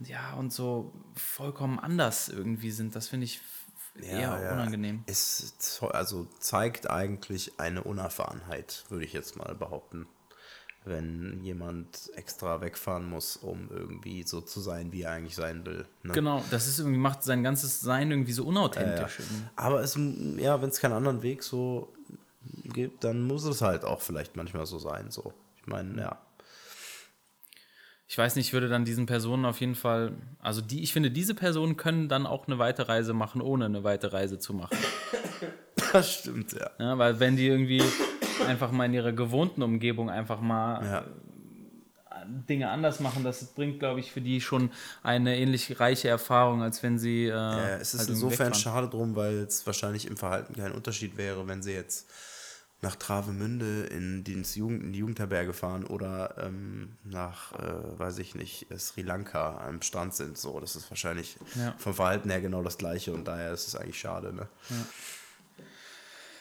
und 0.01 0.09
ja, 0.09 0.35
und 0.35 0.53
so 0.53 0.93
vollkommen 1.15 1.79
anders 1.79 2.29
irgendwie 2.29 2.73
sind. 2.73 2.97
Das 2.97 3.09
finde 3.09 3.27
ich 3.27 3.41
eher 4.01 4.53
unangenehm. 4.53 5.05
Es 5.07 5.81
also 5.81 6.27
zeigt 6.39 6.91
eigentlich 6.91 7.59
eine 7.59 7.83
Unerfahrenheit, 7.83 8.85
würde 8.89 9.05
ich 9.05 9.13
jetzt 9.13 9.37
mal 9.37 9.55
behaupten. 9.55 10.07
Wenn 10.87 11.41
jemand 11.43 12.11
extra 12.15 12.61
wegfahren 12.61 13.09
muss, 13.09 13.39
um 13.39 13.71
irgendwie 13.71 14.23
so 14.23 14.43
zu 14.43 14.61
sein, 14.61 14.93
wie 14.93 15.03
er 15.03 15.13
eigentlich 15.13 15.35
sein 15.35 15.65
will. 15.65 15.87
Ne? 16.03 16.13
Genau, 16.13 16.45
das 16.51 16.67
ist 16.67 16.79
irgendwie, 16.79 16.99
macht 16.99 17.23
sein 17.23 17.43
ganzes 17.43 17.81
Sein 17.81 18.11
irgendwie 18.11 18.35
so 18.35 18.45
unauthentisch. 18.45 19.21
irgendwie. 19.21 19.45
Aber 19.57 19.81
es, 19.81 19.97
ja, 20.37 20.61
wenn 20.61 20.69
es 20.69 20.81
keinen 20.81 20.93
anderen 20.93 21.23
Weg 21.23 21.43
so 21.43 21.91
gibt, 22.65 23.03
dann 23.03 23.23
muss 23.23 23.45
es 23.45 23.63
halt 23.63 23.85
auch 23.85 24.03
vielleicht 24.03 24.37
manchmal 24.37 24.67
so 24.67 24.79
sein. 24.79 25.11
So. 25.11 25.33
Ich 25.57 25.67
meine, 25.67 25.99
ja. 25.99 26.19
Ich 28.07 28.19
weiß 28.19 28.37
nicht, 28.37 28.49
ich 28.49 28.53
würde 28.53 28.69
dann 28.69 28.85
diesen 28.85 29.07
Personen 29.07 29.45
auf 29.47 29.61
jeden 29.61 29.75
Fall, 29.75 30.13
also 30.41 30.61
die, 30.61 30.83
ich 30.83 30.93
finde, 30.93 31.11
diese 31.11 31.35
Personen 31.35 31.77
können 31.77 32.09
dann 32.09 32.27
auch 32.27 32.47
eine 32.47 32.59
weite 32.59 32.89
Reise 32.89 33.15
machen, 33.15 33.41
ohne 33.41 33.65
eine 33.65 33.83
weite 33.85 34.13
Reise 34.13 34.39
zu 34.39 34.55
machen. 34.55 34.77
Das 35.93 36.13
stimmt, 36.13 36.53
ja. 36.53 36.71
Ja, 36.81 36.99
weil 36.99 37.21
wenn 37.21 37.37
die 37.37 37.47
irgendwie 37.47 37.83
einfach 38.49 38.73
mal 38.73 38.87
in 38.87 38.95
ihrer 38.95 39.13
gewohnten 39.13 39.63
Umgebung 39.63 40.11
einfach 40.11 40.41
mal 40.41 40.85
Ja. 40.85 41.05
Dinge 42.49 42.71
anders 42.71 43.01
machen, 43.01 43.23
das 43.23 43.45
bringt, 43.45 43.79
glaube 43.81 44.01
ich, 44.01 44.11
für 44.11 44.21
die 44.21 44.41
schon 44.41 44.71
eine 45.03 45.37
ähnlich 45.37 45.79
reiche 45.79 46.09
Erfahrung, 46.09 46.63
als 46.63 46.83
wenn 46.83 46.99
sie. 46.99 47.27
Äh, 47.27 47.31
Ja, 47.31 47.69
es 47.77 47.95
ist 47.95 48.01
halt 48.01 48.09
insofern 48.11 48.55
schade 48.55 48.89
drum, 48.89 49.15
weil 49.15 49.35
es 49.41 49.67
wahrscheinlich 49.67 50.07
im 50.07 50.17
Verhalten 50.17 50.55
kein 50.55 50.73
Unterschied 50.73 51.17
wäre, 51.17 51.47
wenn 51.47 51.63
sie 51.63 51.73
jetzt 51.73 52.09
nach 52.83 52.97
Travemünde 52.97 53.85
in 53.87 54.25
die, 54.25 54.35
ins 54.35 54.55
Jugend, 54.57 54.83
in 54.83 54.93
die 54.93 54.99
Jugendherberge 54.99 55.55
fahren 55.55 55.85
oder 55.85 56.35
ähm, 56.39 56.97
nach, 57.05 57.53
äh, 57.53 57.99
weiß 57.99 58.19
ich 58.19 58.35
nicht, 58.35 58.67
Sri 58.79 59.01
Lanka 59.03 59.59
am 59.67 59.81
Strand 59.81 60.15
sind. 60.15 60.37
So, 60.37 60.61
das 60.61 60.77
ist 60.77 60.91
wahrscheinlich 60.91 61.37
Ja. 61.55 61.75
vom 61.79 61.95
Verhalten 61.95 62.29
her 62.31 62.41
genau 62.43 62.63
das 62.63 62.77
gleiche 62.77 63.15
und 63.15 63.27
daher 63.27 63.53
ist 63.53 63.67
es 63.69 63.75
eigentlich 63.77 63.99
schade. 63.99 64.35
Ne? 64.35 64.47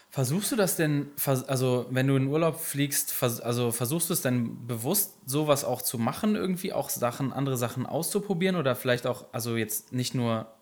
Versuchst 0.10 0.52
du 0.52 0.56
das 0.56 0.76
denn, 0.76 1.10
also 1.48 1.88
wenn 1.90 2.06
du 2.06 2.16
in 2.16 2.28
Urlaub 2.28 2.60
fliegst, 2.60 3.12
vers 3.12 3.40
also 3.42 3.72
versuchst 3.72 4.10
du 4.10 4.14
es 4.14 4.22
denn 4.22 4.68
bewusst, 4.68 5.14
sowas 5.26 5.64
auch 5.64 5.82
zu 5.82 5.98
machen, 5.98 6.36
irgendwie 6.36 6.72
auch 6.72 6.90
Sachen, 6.92 7.34
andere 7.34 7.58
Sachen 7.58 7.88
auszuprobieren 7.88 8.56
oder 8.56 8.76
vielleicht 8.76 9.08
auch, 9.08 9.26
also 9.32 9.56
jetzt 9.58 9.92
nicht 9.92 10.14
nur, 10.14 10.54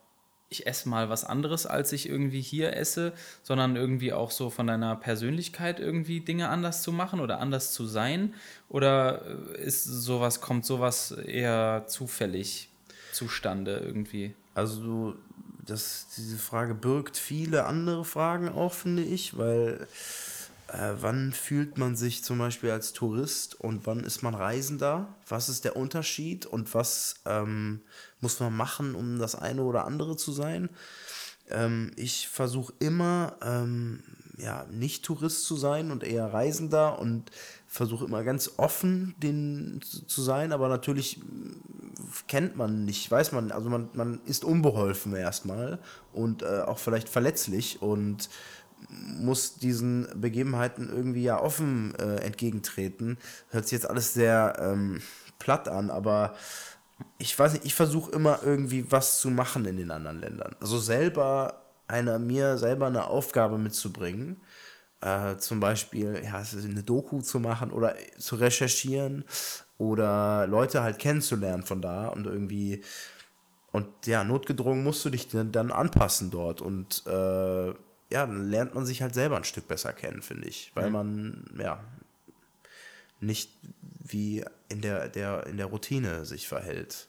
ich 0.52 0.68
esse 0.68 0.90
mal 0.90 1.10
was 1.10 1.24
anderes, 1.24 1.66
als 1.66 1.94
ich 1.94 2.10
irgendwie 2.10 2.42
hier 2.42 2.76
esse, 2.76 3.14
sondern 3.42 3.78
irgendwie 3.78 4.12
auch 4.12 4.32
so 4.32 4.50
von 4.50 4.68
deiner 4.68 4.98
Persönlichkeit 4.98 5.80
irgendwie 5.80 6.20
Dinge 6.20 6.50
anders 6.50 6.84
zu 6.84 6.92
machen 6.92 7.22
oder 7.22 7.40
anders 7.40 7.72
zu 7.72 7.88
sein? 7.88 8.34
Oder 8.68 9.22
äh, 9.56 9.64
ist 9.64 9.86
sowas, 9.86 10.42
kommt 10.42 10.66
sowas 10.66 11.12
eher 11.12 11.86
zufällig 11.88 12.70
zustande 13.14 13.78
irgendwie? 13.78 14.36
Also 14.54 15.16
das, 15.66 16.08
diese 16.18 16.38
Frage 16.38 16.76
birgt 16.76 17.16
viele 17.16 17.66
andere 17.66 18.04
Fragen 18.04 18.50
auch, 18.50 18.74
finde 18.74 19.04
ich, 19.04 19.38
weil 19.38 19.88
äh, 20.68 20.96
wann 21.00 21.32
fühlt 21.32 21.78
man 21.78 21.96
sich 21.96 22.26
zum 22.26 22.40
Beispiel 22.40 22.72
als 22.72 22.92
Tourist 22.92 23.60
und 23.60 23.86
wann 23.86 24.04
ist 24.04 24.22
man 24.22 24.36
Reisender? 24.36 25.16
Was 25.30 25.48
ist 25.48 25.64
der 25.64 25.78
Unterschied 25.78 26.46
und 26.46 26.74
was 26.74 27.16
ähm, 27.26 27.82
muss 28.22 28.40
man 28.40 28.56
machen, 28.56 28.96
um 28.96 29.20
das 29.20 29.36
eine 29.36 29.64
oder 29.64 29.86
andere 29.86 30.16
zu 30.16 30.32
sein? 30.32 30.70
Ähm, 31.50 31.92
ich 31.96 32.28
versuche 32.28 32.74
immer, 32.80 33.36
ähm, 33.44 34.04
ja, 34.38 34.66
nicht 34.72 35.04
Tourist 35.04 35.46
zu 35.46 35.56
sein 35.56 35.92
und 35.92 36.04
eher 36.04 36.34
Reisender 36.34 37.00
und 37.00 37.32
versuche 37.68 38.06
immer 38.06 38.24
ganz 38.24 38.52
offen 38.58 39.16
den 39.22 39.82
zu 40.08 40.22
sein, 40.22 40.52
aber 40.52 40.68
natürlich 40.68 41.22
kennt 42.28 42.56
man 42.58 42.86
nicht, 42.86 43.10
weiß 43.10 43.32
man, 43.32 43.52
also 43.52 43.70
man, 43.70 43.90
man 43.94 44.22
ist 44.26 44.44
unbeholfen 44.44 45.16
erstmal 45.16 45.80
und 46.12 46.42
äh, 46.44 46.62
auch 46.62 46.80
vielleicht 46.80 47.10
verletzlich 47.10 47.82
und 47.82 48.30
muss 48.90 49.56
diesen 49.56 50.08
Begebenheiten 50.16 50.90
irgendwie 50.90 51.24
ja 51.24 51.40
offen 51.40 51.94
äh, 51.96 52.16
entgegentreten. 52.18 53.18
Hört 53.50 53.66
sich 53.66 53.74
jetzt 53.74 53.90
alles 53.90 54.14
sehr 54.14 54.58
ähm, 54.60 55.02
platt 55.40 55.68
an, 55.68 55.90
aber 55.90 56.36
ich 57.18 57.38
weiß 57.38 57.54
nicht, 57.54 57.66
ich 57.66 57.76
versuche 57.76 58.12
immer 58.12 58.40
irgendwie 58.44 58.92
was 58.92 59.20
zu 59.20 59.30
machen 59.30 59.66
in 59.66 59.78
den 59.78 59.92
anderen 59.92 60.20
Ländern. 60.20 60.56
Also 60.60 60.78
selber 60.78 61.62
eine, 61.88 62.20
mir 62.20 62.58
selber 62.58 62.88
eine 62.88 63.08
Aufgabe 63.08 63.58
mitzubringen. 63.58 64.42
Äh, 65.02 65.38
zum 65.38 65.60
Beispiel 65.60 66.22
ja, 66.24 66.44
eine 66.64 66.84
Doku 66.84 67.22
zu 67.22 67.40
machen 67.40 67.72
oder 67.72 67.96
zu 68.20 68.36
recherchieren 68.36 69.26
oder 69.78 70.46
Leute 70.46 70.84
halt 70.84 71.00
kennenzulernen 71.00 71.64
von 71.64 71.82
da 71.82 72.08
und 72.10 72.28
irgendwie 72.28 72.84
und 73.72 73.88
ja, 74.06 74.24
notgedrungen 74.24 74.84
musst 74.84 75.04
du 75.06 75.10
dich 75.10 75.30
dann, 75.30 75.52
dann 75.52 75.72
anpassen 75.72 76.30
dort 76.30 76.62
und 76.62 77.04
äh, 77.08 77.68
ja, 77.70 78.26
dann 78.28 78.50
lernt 78.50 78.76
man 78.76 78.86
sich 78.86 79.02
halt 79.02 79.16
selber 79.16 79.38
ein 79.38 79.44
Stück 79.44 79.68
besser 79.68 79.94
kennen, 79.94 80.22
finde 80.22 80.48
ich, 80.48 80.72
weil 80.76 80.92
man 80.92 81.46
ja 81.58 81.80
nicht 83.22 83.52
wie 84.04 84.44
in 84.70 84.82
der, 84.82 85.10
der, 85.10 85.46
in 85.48 85.58
der 85.58 85.68
Routine 85.68 86.26
sich 86.26 86.48
verhält. 86.48 87.08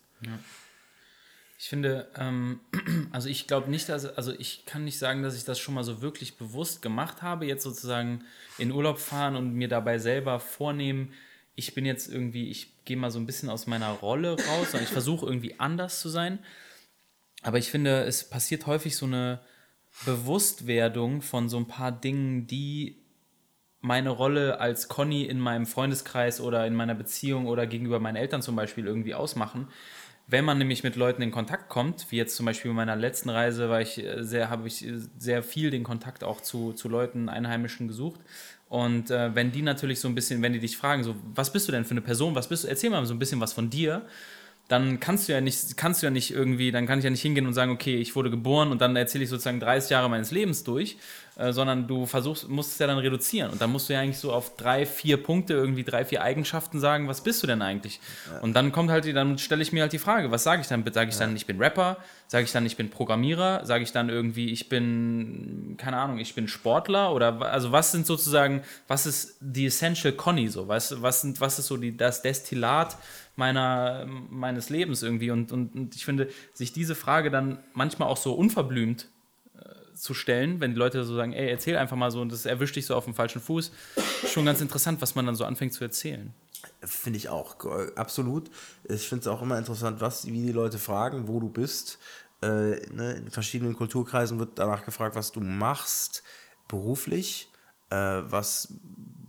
Ich 1.59 1.69
finde, 1.69 2.09
ähm, 2.17 2.61
also 3.13 3.29
ich 3.29 3.47
glaube 3.47 3.71
nicht, 3.71 3.89
dass, 3.89 4.05
also 4.05 4.33
ich 4.33 4.67
kann 4.67 4.85
nicht 4.85 4.99
sagen, 4.99 5.23
dass 5.23 5.37
ich 5.37 5.45
das 5.45 5.59
schon 5.59 5.75
mal 5.75 5.85
so 5.85 6.03
wirklich 6.03 6.37
bewusst 6.37 6.83
gemacht 6.83 7.23
habe, 7.23 7.47
jetzt 7.47 7.63
sozusagen 7.63 8.25
in 8.59 8.73
Urlaub 8.73 8.99
fahren 8.99 9.37
und 9.37 9.55
mir 9.55 9.69
dabei 9.69 9.99
selber 9.99 10.41
vornehmen, 10.41 11.13
ich 11.55 11.75
bin 11.75 11.85
jetzt 11.85 12.11
irgendwie, 12.11 12.51
ich 12.51 12.85
gehe 12.85 12.97
mal 12.97 13.11
so 13.11 13.19
ein 13.19 13.27
bisschen 13.27 13.51
aus 13.51 13.67
meiner 13.67 13.91
Rolle 13.91 14.33
raus, 14.33 14.71
sondern 14.71 14.85
ich 14.85 14.93
versuche 14.93 15.27
irgendwie 15.27 15.61
anders 15.61 16.01
zu 16.01 16.09
sein. 16.09 16.39
Aber 17.43 17.59
ich 17.59 17.71
finde, 17.71 18.05
es 18.05 18.29
passiert 18.29 18.67
häufig 18.67 18.97
so 18.97 19.07
eine 19.07 19.41
Bewusstwerdung 20.07 21.21
von 21.21 21.49
so 21.49 21.59
ein 21.59 21.69
paar 21.69 21.93
Dingen, 21.93 22.47
die 22.47 23.02
meine 23.83 24.11
Rolle 24.11 24.61
als 24.61 24.89
Conny 24.89 25.25
in 25.25 25.39
meinem 25.39 25.67
Freundeskreis 25.67 26.41
oder 26.41 26.67
in 26.67 26.75
meiner 26.75 26.95
Beziehung 26.95 27.47
oder 27.47 27.67
gegenüber 27.67 28.01
meinen 28.01 28.17
Eltern 28.17 28.41
zum 28.41 28.57
Beispiel 28.57 28.87
irgendwie 28.87 29.15
ausmachen. 29.15 29.69
Wenn 30.29 30.45
man 30.45 30.57
nämlich 30.57 30.85
mit 30.85 30.95
Leuten 30.97 31.21
in 31.21 31.33
Kontakt 31.33 31.69
kommt, 31.69 32.07
wie 32.11 32.17
jetzt 32.17 32.37
zum 32.37 32.47
Beispiel 32.47 32.71
bei 32.71 32.77
meiner 32.77 32.97
letzten 32.97 33.29
Reise, 33.29 33.69
war 33.69 33.81
ich 33.81 34.03
äh, 34.03 34.23
sehr, 34.23 34.49
habe 34.49 34.69
ich 34.69 34.87
äh, 34.87 34.99
sehr 35.19 35.43
viel 35.43 35.71
den 35.71 35.83
Kontakt 35.83 36.23
auch 36.23 36.41
zu, 36.41 36.73
zu 36.73 36.89
Leuten, 36.89 37.29
Einheimischen 37.29 37.89
gesucht. 37.89 38.21
Und 38.69 39.11
äh, 39.11 39.35
wenn 39.35 39.53
die 39.53 39.63
natürlich 39.63 40.01
so 40.01 40.09
ein 40.09 40.15
bisschen, 40.15 40.41
wenn 40.41 40.53
die 40.53 40.61
dich 40.61 40.77
fragen, 40.77 41.03
so, 41.03 41.17
was 41.35 41.53
bist 41.53 41.67
du 41.69 41.73
denn 41.73 41.85
für 41.85 41.91
eine 41.91 42.01
Person, 42.01 42.35
was 42.37 42.49
bist 42.49 42.65
du, 42.65 42.69
erzähl 42.69 42.89
mal 42.89 43.05
so 43.05 43.13
ein 43.13 43.19
bisschen 43.19 43.41
was 43.41 43.53
von 43.53 43.69
dir, 43.69 44.07
dann 44.69 45.01
kannst 45.01 45.29
du 45.29 45.33
ja 45.33 45.41
nicht, 45.41 45.77
kannst 45.77 46.03
du 46.03 46.07
ja 46.07 46.11
nicht 46.11 46.31
irgendwie, 46.31 46.71
dann 46.71 46.87
kann 46.87 46.99
ich 46.99 47.05
ja 47.05 47.11
nicht 47.11 47.21
hingehen 47.21 47.47
und 47.47 47.53
sagen, 47.53 47.73
okay, 47.73 47.97
ich 47.97 48.17
wurde 48.17 48.31
geboren 48.31 48.71
und 48.71 48.81
dann 48.81 48.97
erzähle 48.97 49.25
ich 49.25 49.31
sozusagen 49.31 49.61
30 49.61 49.91
Jahre 49.91 50.09
meines 50.09 50.31
Lebens 50.31 50.65
durch, 50.65 50.97
äh, 51.37 51.53
sondern 51.53 51.87
du 51.87 52.05
versuchst, 52.05 52.49
musst 52.49 52.73
es 52.73 52.79
ja 52.79 52.87
dann 52.87 52.99
reduzieren. 52.99 53.51
Und 53.51 53.61
dann 53.63 53.73
musst 53.73 53.89
du 53.89 53.95
ja 53.95 54.01
eigentlich 54.01 54.19
so 54.19 54.33
auf 54.33 54.55
drei, 54.57 54.85
vier 54.85 55.23
Punkte, 55.23 55.55
irgendwie 55.55 55.83
drei, 55.83 56.05
vier 56.05 56.23
Eigenschaften 56.23 56.79
sagen, 56.79 57.09
was 57.09 57.23
bist 57.23 57.43
du 57.43 57.47
denn 57.47 57.63
eigentlich? 57.63 58.01
Ja. 58.31 58.41
Und 58.41 58.53
dann 58.53 58.71
kommt 58.71 58.91
halt, 58.91 59.07
dann 59.17 59.39
stelle 59.39 59.63
ich 59.63 59.73
mir 59.73 59.83
halt 59.83 59.93
die 59.95 59.99
Frage, 59.99 60.31
was 60.31 60.45
sage 60.45 60.61
ich 60.61 60.69
dann? 60.69 60.85
Sage 60.93 61.09
ich 61.09 61.15
ja. 61.15 61.21
dann, 61.21 61.35
ich 61.35 61.47
bin 61.47 61.59
Rapper? 61.59 61.97
Sage 62.27 62.45
ich 62.45 62.53
dann, 62.53 62.67
ich 62.67 62.77
bin 62.77 62.91
Programmierer? 62.91 63.65
Sage 63.65 63.83
ich 63.83 63.93
dann 63.93 64.11
irgendwie, 64.11 64.51
ich 64.51 64.69
bin, 64.69 65.77
keine 65.79 65.97
Ahnung, 65.97 66.19
ich 66.19 66.35
bin 66.35 66.49
Sportler? 66.49 67.15
Oder 67.15 67.41
also 67.41 67.73
was 67.73 67.93
sind 67.93 68.07
sozusagen, 68.07 68.63
was 68.87 69.07
ist 69.07 69.37
die 69.41 69.67
Essential 69.67 70.13
Conny 70.13 70.49
so? 70.49 70.69
Was, 70.69 71.01
was, 71.01 71.23
sind, 71.23 71.41
was 71.41 71.59
ist 71.59 71.67
so 71.67 71.79
die, 71.79 71.97
das 71.97 72.21
Destillat 72.21 72.99
meiner, 73.37 74.07
meines 74.07 74.69
Lebens 74.69 75.03
irgendwie? 75.03 75.31
Und, 75.31 75.51
und, 75.51 75.75
und 75.75 75.97
ich 75.97 76.05
finde, 76.05 76.29
sich 76.53 76.75
diese 76.75 76.95
Frage 76.95 77.31
dann 77.31 77.59
manchmal 77.73 78.09
auch 78.09 78.19
so 78.19 78.35
unverblümt 78.35 79.09
zu 79.95 80.15
stellen, 80.15 80.61
wenn 80.61 80.73
die 80.73 80.79
Leute 80.79 81.05
so 81.05 81.15
sagen, 81.15 81.33
ey, 81.33 81.51
erzähl 81.51 81.77
einfach 81.77 81.97
mal 81.97 82.11
so 82.11 82.21
und 82.21 82.33
das 82.33 82.47
erwischt 82.47 82.77
dich 82.77 82.87
so 82.87 82.95
auf 82.95 83.05
dem 83.05 83.15
falschen 83.15 83.41
Fuß. 83.41 83.73
Schon 84.27 84.45
ganz 84.45 84.61
interessant, 84.61 85.01
was 85.03 85.15
man 85.15 85.27
dann 85.27 85.35
so 85.35 85.45
anfängt 85.45 85.73
zu 85.73 85.85
erzählen. 85.85 86.33
Finde 86.81 87.17
ich 87.17 87.29
auch, 87.29 87.57
absolut. 87.97 88.51
Ich 88.85 89.09
finde 89.09 89.23
es 89.23 89.27
auch 89.29 89.43
immer 89.43 89.59
interessant, 89.59 90.01
was, 90.01 90.27
wie 90.27 90.43
die 90.43 90.53
Leute 90.53 90.79
fragen, 90.79 91.29
wo 91.29 91.41
du 91.41 91.49
bist. 91.49 91.99
Äh, 92.41 92.87
ne, 92.93 93.13
in 93.19 93.31
verschiedenen 93.31 93.75
Kulturkreisen 93.75 94.39
wird 94.39 94.59
danach 94.59 94.85
gefragt, 94.85 95.15
was 95.15 95.33
du 95.33 95.41
machst 95.41 96.23
beruflich. 96.69 97.51
Äh, 97.91 97.97
was 97.97 98.75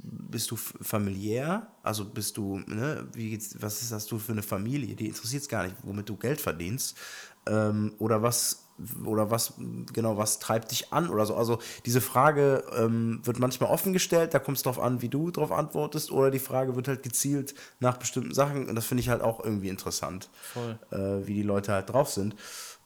bist 0.01 0.49
du 0.49 0.55
familiär? 0.55 1.67
Also 1.83 2.05
bist 2.05 2.37
du, 2.37 2.59
ne, 2.65 3.07
wie 3.13 3.31
geht's, 3.31 3.55
was 3.61 3.81
ist 3.81 3.91
das 3.91 4.07
du 4.07 4.17
für 4.17 4.31
eine 4.31 4.43
Familie? 4.43 4.95
Die 4.95 5.07
interessiert 5.07 5.43
es 5.43 5.49
gar 5.49 5.63
nicht, 5.63 5.75
womit 5.83 6.09
du 6.09 6.17
Geld 6.17 6.41
verdienst. 6.41 6.97
Ähm, 7.45 7.93
oder 7.99 8.21
was 8.21 8.62
oder 9.05 9.29
was 9.31 9.53
genau 9.93 10.17
was 10.17 10.39
treibt 10.39 10.71
dich 10.71 10.91
an 10.91 11.09
oder 11.09 11.25
so. 11.25 11.35
Also 11.35 11.59
diese 11.85 12.01
Frage 12.01 12.63
ähm, 12.75 13.21
wird 13.23 13.39
manchmal 13.39 13.69
offen 13.69 13.93
gestellt, 13.93 14.33
da 14.33 14.39
kommt 14.39 14.57
es 14.57 14.63
darauf 14.63 14.79
an, 14.79 15.01
wie 15.01 15.09
du 15.09 15.31
darauf 15.31 15.51
antwortest, 15.51 16.11
oder 16.11 16.31
die 16.31 16.39
Frage 16.39 16.75
wird 16.75 16.87
halt 16.87 17.03
gezielt 17.03 17.53
nach 17.79 17.97
bestimmten 17.97 18.33
Sachen 18.33 18.67
und 18.67 18.75
das 18.75 18.85
finde 18.85 19.01
ich 19.01 19.09
halt 19.09 19.21
auch 19.21 19.43
irgendwie 19.43 19.69
interessant, 19.69 20.29
äh, 20.91 20.97
wie 20.97 21.35
die 21.35 21.43
Leute 21.43 21.73
halt 21.73 21.89
drauf 21.89 22.09
sind. 22.09 22.35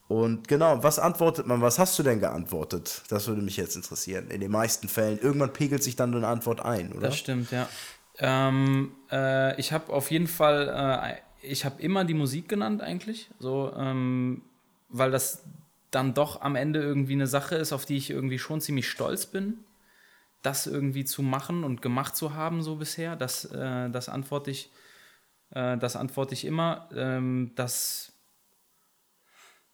Und 0.07 0.47
genau, 0.47 0.83
was 0.83 0.99
antwortet 0.99 1.47
man? 1.47 1.61
Was 1.61 1.79
hast 1.79 1.99
du 1.99 2.03
denn 2.03 2.21
geantwortet? 2.21 3.03
Das 3.09 3.27
würde 3.27 3.41
mich 3.41 3.57
jetzt 3.57 3.75
interessieren. 3.75 4.29
In 4.29 4.39
den 4.39 4.51
meisten 4.51 4.87
Fällen. 4.87 5.19
Irgendwann 5.19 5.51
pegelt 5.51 5.83
sich 5.83 5.97
dann 5.97 6.15
eine 6.15 6.25
Antwort 6.27 6.61
ein, 6.61 6.93
oder? 6.93 7.07
Das 7.07 7.17
stimmt, 7.17 7.51
ja. 7.51 7.67
Ähm, 8.19 8.93
äh, 9.11 9.59
ich 9.59 9.73
habe 9.73 9.91
auf 9.91 10.09
jeden 10.09 10.27
Fall, 10.27 11.19
äh, 11.43 11.45
ich 11.45 11.65
habe 11.65 11.81
immer 11.81 12.05
die 12.05 12.13
Musik 12.13 12.47
genannt 12.47 12.81
eigentlich, 12.81 13.29
so, 13.37 13.73
ähm, 13.75 14.41
weil 14.89 15.11
das 15.11 15.43
dann 15.91 16.13
doch 16.13 16.41
am 16.41 16.55
Ende 16.55 16.81
irgendwie 16.81 17.13
eine 17.13 17.27
Sache 17.27 17.55
ist, 17.55 17.73
auf 17.73 17.85
die 17.85 17.97
ich 17.97 18.09
irgendwie 18.09 18.39
schon 18.39 18.61
ziemlich 18.61 18.89
stolz 18.89 19.25
bin, 19.25 19.63
das 20.41 20.67
irgendwie 20.67 21.05
zu 21.05 21.21
machen 21.21 21.63
und 21.63 21.81
gemacht 21.81 22.15
zu 22.15 22.35
haben 22.35 22.61
so 22.61 22.75
bisher. 22.75 23.15
Das, 23.15 23.45
äh, 23.45 23.89
das 23.89 24.09
antworte 24.09 24.51
ich, 24.51 24.69
äh, 25.51 25.77
das 25.77 25.95
antworte 25.95 26.33
ich 26.33 26.45
immer. 26.45 26.89
Ähm, 26.93 27.51
das 27.55 28.13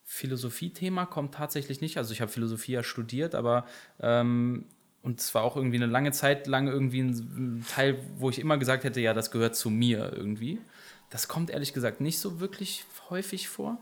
Philosophie-Thema 0.03 1.05
kommt 1.05 1.33
tatsächlich 1.33 1.81
nicht. 1.81 1.97
Also 1.97 2.13
ich 2.13 2.21
habe 2.21 2.31
Philosophie 2.31 2.73
ja 2.73 2.83
studiert, 2.83 3.33
aber 3.33 3.65
ähm, 3.99 4.65
und 5.01 5.19
zwar 5.19 5.43
auch 5.43 5.57
irgendwie 5.57 5.77
eine 5.77 5.87
lange 5.87 6.11
Zeit 6.11 6.47
lang 6.47 6.67
irgendwie 6.67 7.01
ein 7.01 7.65
Teil, 7.69 7.99
wo 8.17 8.29
ich 8.29 8.39
immer 8.39 8.57
gesagt 8.57 8.83
hätte, 8.83 9.01
ja, 9.01 9.13
das 9.13 9.31
gehört 9.31 9.55
zu 9.55 9.69
mir 9.69 10.13
irgendwie. 10.15 10.61
Das 11.09 11.27
kommt 11.27 11.49
ehrlich 11.49 11.73
gesagt 11.73 11.99
nicht 11.99 12.19
so 12.19 12.39
wirklich 12.39 12.85
häufig 13.09 13.49
vor. 13.49 13.77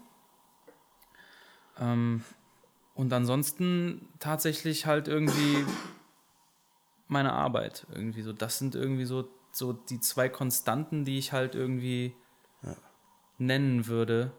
Ähm, 1.82 2.24
und 2.94 3.12
ansonsten 3.12 4.08
tatsächlich 4.20 4.86
halt 4.86 5.08
irgendwie 5.08 5.66
meine 7.08 7.34
Arbeit 7.34 7.86
irgendwie 7.94 8.22
so. 8.22 8.32
Das 8.32 8.58
sind 8.58 8.76
irgendwie 8.76 9.06
so, 9.06 9.28
so 9.52 9.74
die 9.74 10.00
zwei 10.00 10.30
Konstanten, 10.30 11.04
die 11.04 11.18
ich 11.18 11.34
halt 11.34 11.56
irgendwie 11.56 12.14
ja. 12.64 12.76
nennen 13.38 13.88
würde. 13.88 14.32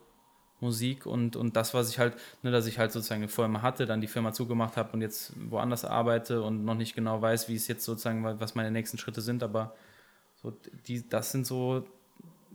Musik 0.61 1.07
und, 1.07 1.35
und 1.35 1.57
das, 1.57 1.75
was 1.75 1.91
ich 1.91 1.99
halt, 1.99 2.17
ne, 2.43 2.53
dass 2.53 2.67
ich 2.67 2.79
halt 2.79 2.93
sozusagen 2.93 3.23
eine 3.23 3.29
Firma 3.29 3.63
hatte, 3.63 3.85
dann 3.85 4.01
die 4.01 4.07
Firma 4.07 4.33
zugemacht 4.33 4.77
habe 4.77 4.93
und 4.93 5.03
jetzt 5.03 5.33
woanders 5.51 5.85
arbeite 5.85 6.41
und 6.43 6.65
noch 6.65 6.77
nicht 6.77 6.95
genau 6.95 7.21
weiß, 7.21 7.49
wie 7.49 7.57
es 7.57 7.67
jetzt 7.67 7.85
sozusagen, 7.85 8.23
was 8.23 8.55
meine 8.55 8.71
nächsten 8.71 8.97
Schritte 8.97 9.23
sind, 9.23 9.43
aber 9.43 9.75
so 10.41 10.57
die, 10.87 11.09
das 11.09 11.33
sind 11.33 11.49
so 11.49 11.85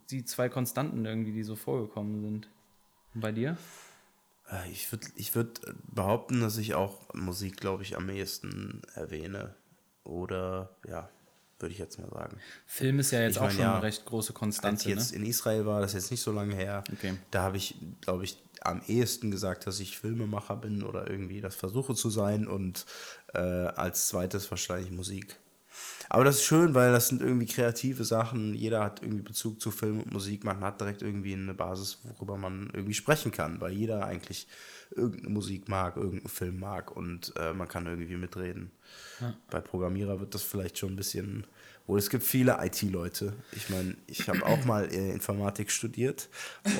die 0.10 0.24
zwei 0.24 0.48
Konstanten 0.48 1.04
irgendwie, 1.06 1.34
die 1.34 1.44
so 1.44 1.58
vorgekommen 1.58 2.22
sind. 2.22 2.48
Und 3.14 3.22
bei 3.22 3.34
dir? 3.34 3.58
Äh, 4.52 4.72
ich 4.72 4.92
würde 4.92 5.08
ich 5.16 5.36
würd 5.36 5.62
behaupten, 5.94 6.42
dass 6.42 6.58
ich 6.58 6.76
auch 6.76 7.14
Musik, 7.14 7.58
glaube 7.58 7.84
ich, 7.84 7.98
am 7.98 8.10
ehesten 8.10 8.82
erwähne. 8.96 9.56
Oder, 10.04 10.70
ja, 10.88 11.10
würde 11.60 11.74
ich 11.74 11.80
jetzt 11.80 12.00
mal 12.00 12.10
sagen. 12.10 12.38
Film 12.66 13.00
ist 13.00 13.12
ja 13.12 13.22
jetzt 13.22 13.34
ich 13.34 13.38
auch 13.40 13.44
mein, 13.44 13.52
schon 13.52 13.62
ja, 13.62 13.74
eine 13.74 13.84
recht 13.84 14.06
große 14.06 14.34
Konstante. 14.34 14.70
Als 14.70 14.86
ich 14.86 14.96
jetzt 14.96 15.12
ne? 15.12 15.18
in 15.18 15.26
Israel 15.26 15.66
war, 15.66 15.82
das 15.82 15.92
ist 15.92 16.04
jetzt 16.04 16.12
nicht 16.12 16.22
so 16.22 16.32
lange 16.32 16.56
her, 16.56 16.84
okay. 16.92 17.18
da 17.32 17.44
habe 17.44 17.58
ich, 17.58 17.76
glaube 18.02 18.24
ich, 18.24 18.38
am 18.62 18.82
ehesten 18.88 19.32
gesagt, 19.32 19.68
dass 19.68 19.80
ich 19.80 19.98
Filmemacher 19.98 20.56
bin 20.56 20.84
oder 20.84 21.10
irgendwie 21.10 21.42
das 21.42 21.56
versuche 21.56 21.96
zu 21.96 22.10
sein 22.10 22.48
und 22.48 22.86
äh, 23.34 23.40
als 23.40 24.08
zweites 24.08 24.50
wahrscheinlich 24.50 24.92
Musik. 24.92 25.38
Aber 26.10 26.24
das 26.24 26.38
ist 26.38 26.46
schön, 26.46 26.74
weil 26.74 26.92
das 26.92 27.10
sind 27.10 27.22
irgendwie 27.22 27.46
kreative 27.46 28.04
Sachen. 28.04 28.54
Jeder 28.54 28.84
hat 28.84 29.02
irgendwie 29.02 29.24
Bezug 29.24 29.60
zu 29.60 29.72
Film 29.72 30.00
und 30.00 30.14
Musik. 30.14 30.44
Man 30.44 30.62
hat 30.62 30.80
direkt 30.80 31.02
irgendwie 31.02 31.34
eine 31.34 31.54
Basis, 31.54 32.00
worüber 32.04 32.38
man 32.38 32.70
irgendwie 32.74 32.94
sprechen 32.94 33.32
kann, 33.32 33.60
weil 33.60 33.74
jeder 33.74 34.06
eigentlich 34.06 34.48
irgendeine 34.96 35.30
Musik 35.30 35.68
mag, 35.68 35.98
irgendeinen 35.98 36.30
Film 36.30 36.60
mag 36.60 36.96
und 36.96 37.34
äh, 37.38 37.54
man 37.54 37.68
kann 37.68 37.86
irgendwie 37.86 38.16
mitreden. 38.16 38.72
Ja. 39.20 39.34
Bei 39.50 39.60
Programmierer 39.60 40.20
wird 40.20 40.34
das 40.34 40.44
vielleicht 40.44 40.78
schon 40.78 40.94
ein 40.94 40.96
bisschen, 40.96 41.46
wohl 41.88 42.00
es 42.00 42.10
gibt 42.10 42.24
viele 42.24 42.58
IT-Leute. 42.62 43.34
Ich 43.52 43.70
meine, 43.70 43.96
ich 44.08 44.30
habe 44.30 44.46
auch 44.46 44.64
mal 44.66 44.92
äh, 44.92 45.12
Informatik 45.12 45.72
studiert 45.72 46.30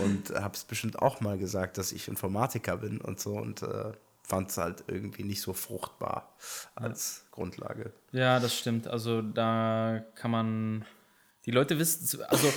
und 0.04 0.34
habe 0.36 0.56
es 0.56 0.64
bestimmt 0.64 1.00
auch 1.00 1.20
mal 1.20 1.38
gesagt, 1.38 1.78
dass 1.78 1.92
ich 1.92 2.08
Informatiker 2.08 2.78
bin 2.78 3.02
und 3.02 3.20
so 3.20 3.38
und 3.38 3.62
äh, 3.62 3.92
fand 4.28 4.50
es 4.50 4.58
halt 4.58 4.84
irgendwie 4.88 5.24
nicht 5.24 5.42
so 5.42 5.54
fruchtbar 5.54 6.36
als 6.76 7.24
ja. 7.24 7.32
Grundlage. 7.32 7.94
Ja, 8.12 8.40
das 8.40 8.56
stimmt. 8.56 8.88
Also 8.88 9.22
da 9.22 10.04
kann 10.16 10.32
man. 10.32 10.86
Die 11.46 11.52
Leute 11.52 11.80
wissen, 11.80 12.22
also 12.24 12.52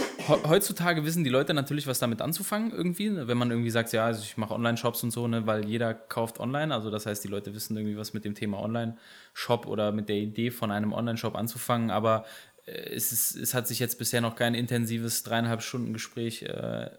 heutzutage 0.49 1.05
wissen 1.05 1.23
die 1.23 1.31
Leute 1.31 1.55
natürlich, 1.55 1.87
was 1.87 2.01
damit 2.01 2.21
anzufangen 2.21 2.73
irgendwie, 2.73 3.09
ne? 3.09 3.29
wenn 3.29 3.39
man 3.39 3.53
irgendwie 3.53 3.71
sagt, 3.71 3.93
ja, 3.93 4.07
also 4.07 4.21
ich 4.21 4.37
mache 4.37 4.53
Online-Shops 4.53 5.05
und 5.05 5.13
so, 5.13 5.29
ne, 5.29 5.47
weil 5.47 5.65
jeder 5.65 5.95
kauft 5.95 6.41
online. 6.41 6.75
Also 6.75 6.91
das 6.91 7.07
heißt, 7.07 7.23
die 7.23 7.29
Leute 7.29 7.55
wissen 7.55 7.77
irgendwie, 7.77 7.97
was 7.97 8.15
mit 8.15 8.25
dem 8.25 8.35
Thema 8.35 8.59
Online-Shop 8.59 9.67
oder 9.67 9.93
mit 9.93 10.09
der 10.09 10.17
Idee 10.17 10.51
von 10.51 10.73
einem 10.73 10.93
Online-Shop 10.93 11.37
anzufangen. 11.37 11.93
Aber 11.93 12.25
äh, 12.67 12.73
es, 12.73 13.13
ist, 13.13 13.37
es 13.37 13.55
hat 13.55 13.69
sich 13.69 13.79
jetzt 13.79 13.97
bisher 13.97 14.21
noch 14.21 14.35
kein 14.35 14.57
intensives 14.57 15.23
dreieinhalb 15.23 15.63
Stunden 15.63 15.93
Gespräch 15.93 16.43
äh, 16.43 16.91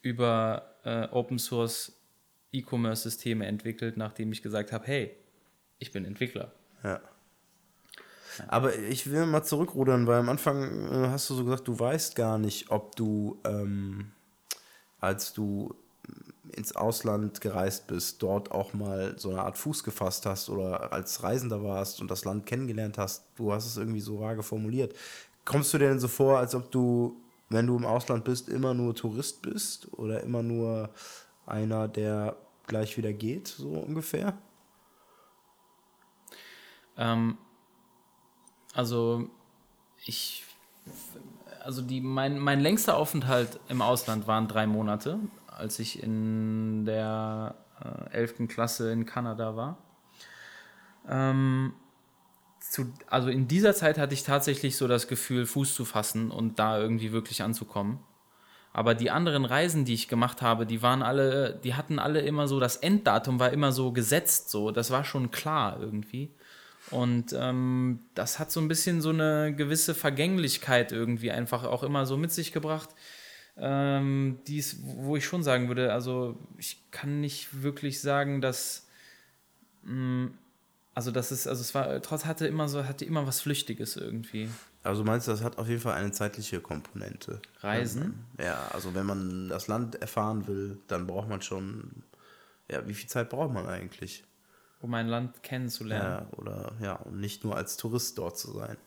über 0.00 0.74
äh, 0.84 1.06
Open 1.10 1.38
Source 1.38 1.99
E-Commerce-Systeme 2.52 3.46
entwickelt, 3.46 3.96
nachdem 3.96 4.32
ich 4.32 4.42
gesagt 4.42 4.72
habe, 4.72 4.86
hey, 4.86 5.16
ich 5.78 5.92
bin 5.92 6.04
Entwickler. 6.04 6.52
Ja. 6.82 7.00
Aber 8.48 8.76
ich 8.76 9.10
will 9.10 9.26
mal 9.26 9.42
zurückrudern, 9.42 10.06
weil 10.06 10.20
am 10.20 10.28
Anfang 10.28 10.86
äh, 10.90 11.08
hast 11.08 11.28
du 11.30 11.34
so 11.34 11.44
gesagt, 11.44 11.68
du 11.68 11.78
weißt 11.78 12.16
gar 12.16 12.38
nicht, 12.38 12.70
ob 12.70 12.96
du, 12.96 13.38
ähm, 13.44 14.12
als 15.00 15.32
du 15.32 15.74
ins 16.52 16.74
Ausland 16.74 17.40
gereist 17.40 17.86
bist, 17.86 18.22
dort 18.22 18.50
auch 18.50 18.72
mal 18.72 19.14
so 19.18 19.30
eine 19.30 19.42
Art 19.42 19.58
Fuß 19.58 19.84
gefasst 19.84 20.26
hast 20.26 20.48
oder 20.48 20.92
als 20.92 21.22
Reisender 21.22 21.62
warst 21.62 22.00
und 22.00 22.10
das 22.10 22.24
Land 22.24 22.46
kennengelernt 22.46 22.98
hast. 22.98 23.24
Du 23.36 23.52
hast 23.52 23.66
es 23.66 23.76
irgendwie 23.76 24.00
so 24.00 24.20
vage 24.20 24.42
formuliert. 24.42 24.94
Kommst 25.44 25.72
du 25.72 25.78
dir 25.78 25.88
denn 25.88 26.00
so 26.00 26.08
vor, 26.08 26.38
als 26.38 26.54
ob 26.54 26.70
du, 26.70 27.16
wenn 27.48 27.66
du 27.66 27.76
im 27.76 27.86
Ausland 27.86 28.24
bist, 28.24 28.48
immer 28.48 28.74
nur 28.74 28.94
Tourist 28.94 29.42
bist 29.42 29.88
oder 29.92 30.22
immer 30.22 30.42
nur 30.42 30.90
einer, 31.50 31.88
der 31.88 32.36
gleich 32.66 32.96
wieder 32.96 33.12
geht, 33.12 33.48
so 33.48 33.70
ungefähr? 33.70 34.38
Ähm, 36.96 37.38
also 38.74 39.28
ich, 40.04 40.44
also 41.62 41.82
die, 41.82 42.00
mein, 42.00 42.38
mein 42.38 42.60
längster 42.60 42.96
Aufenthalt 42.96 43.60
im 43.68 43.82
Ausland 43.82 44.26
waren 44.26 44.48
drei 44.48 44.66
Monate, 44.66 45.18
als 45.46 45.78
ich 45.78 46.02
in 46.02 46.84
der 46.84 47.56
äh, 47.82 48.10
11. 48.12 48.48
Klasse 48.48 48.92
in 48.92 49.06
Kanada 49.06 49.56
war. 49.56 49.78
Ähm, 51.08 51.72
zu, 52.60 52.92
also 53.08 53.28
in 53.28 53.48
dieser 53.48 53.74
Zeit 53.74 53.98
hatte 53.98 54.14
ich 54.14 54.22
tatsächlich 54.22 54.76
so 54.76 54.86
das 54.86 55.08
Gefühl, 55.08 55.46
Fuß 55.46 55.74
zu 55.74 55.84
fassen 55.84 56.30
und 56.30 56.58
da 56.58 56.78
irgendwie 56.78 57.12
wirklich 57.12 57.42
anzukommen. 57.42 57.98
Aber 58.72 58.94
die 58.94 59.10
anderen 59.10 59.44
Reisen, 59.44 59.84
die 59.84 59.94
ich 59.94 60.08
gemacht 60.08 60.42
habe, 60.42 60.64
die 60.64 60.80
waren 60.80 61.02
alle, 61.02 61.58
die 61.64 61.74
hatten 61.74 61.98
alle 61.98 62.20
immer 62.20 62.46
so, 62.46 62.60
das 62.60 62.76
Enddatum 62.76 63.40
war 63.40 63.50
immer 63.52 63.72
so 63.72 63.92
gesetzt, 63.92 64.50
so, 64.50 64.70
das 64.70 64.90
war 64.90 65.04
schon 65.04 65.30
klar 65.30 65.78
irgendwie. 65.80 66.30
Und 66.90 67.34
ähm, 67.36 68.00
das 68.14 68.38
hat 68.38 68.50
so 68.50 68.60
ein 68.60 68.68
bisschen 68.68 69.00
so 69.00 69.10
eine 69.10 69.54
gewisse 69.54 69.94
Vergänglichkeit 69.94 70.92
irgendwie 70.92 71.30
einfach 71.30 71.64
auch 71.64 71.82
immer 71.82 72.06
so 72.06 72.16
mit 72.16 72.32
sich 72.32 72.52
gebracht, 72.52 72.90
ähm, 73.56 74.38
dies, 74.46 74.78
wo 74.82 75.16
ich 75.16 75.24
schon 75.24 75.42
sagen 75.42 75.68
würde, 75.68 75.92
also 75.92 76.38
ich 76.56 76.90
kann 76.90 77.20
nicht 77.20 77.62
wirklich 77.62 78.00
sagen, 78.00 78.40
dass 78.40 78.88
mh, 79.82 79.92
mm, 79.92 80.38
Also 80.94 81.10
das 81.12 81.30
ist, 81.30 81.46
also 81.46 81.60
es 81.60 81.74
war, 81.74 82.02
trotz 82.02 82.24
hatte 82.24 82.46
immer 82.46 82.68
so, 82.68 82.84
hatte 82.84 83.04
immer 83.04 83.26
was 83.26 83.40
Flüchtiges 83.40 83.96
irgendwie. 83.96 84.48
Also 84.82 85.04
meinst 85.04 85.28
du, 85.28 85.32
das 85.32 85.42
hat 85.42 85.58
auf 85.58 85.68
jeden 85.68 85.80
Fall 85.80 85.94
eine 85.94 86.10
zeitliche 86.10 86.60
Komponente? 86.60 87.40
Reisen? 87.60 88.24
Ja, 88.38 88.68
also 88.72 88.94
wenn 88.94 89.06
man 89.06 89.48
das 89.48 89.68
Land 89.68 89.96
erfahren 89.96 90.46
will, 90.48 90.78
dann 90.88 91.06
braucht 91.06 91.28
man 91.28 91.42
schon, 91.42 92.02
ja, 92.68 92.86
wie 92.88 92.94
viel 92.94 93.08
Zeit 93.08 93.30
braucht 93.30 93.52
man 93.52 93.66
eigentlich? 93.66 94.24
Um 94.80 94.94
ein 94.94 95.08
Land 95.08 95.42
kennenzulernen. 95.42 96.26
Ja, 96.32 96.38
oder 96.38 96.72
ja, 96.80 96.94
und 96.94 97.20
nicht 97.20 97.44
nur 97.44 97.56
als 97.56 97.76
Tourist 97.76 98.16
dort 98.18 98.38
zu 98.38 98.52
sein. 98.52 98.78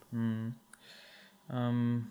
Ähm, 1.50 2.06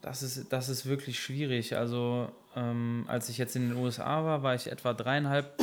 das, 0.00 0.22
ist, 0.22 0.52
das 0.52 0.68
ist 0.68 0.86
wirklich 0.86 1.18
schwierig. 1.18 1.76
Also, 1.76 2.30
ähm, 2.54 3.04
als 3.08 3.28
ich 3.28 3.38
jetzt 3.38 3.56
in 3.56 3.70
den 3.70 3.78
USA 3.78 4.24
war, 4.24 4.42
war 4.42 4.54
ich 4.54 4.70
etwa 4.70 4.94
dreieinhalb, 4.94 5.58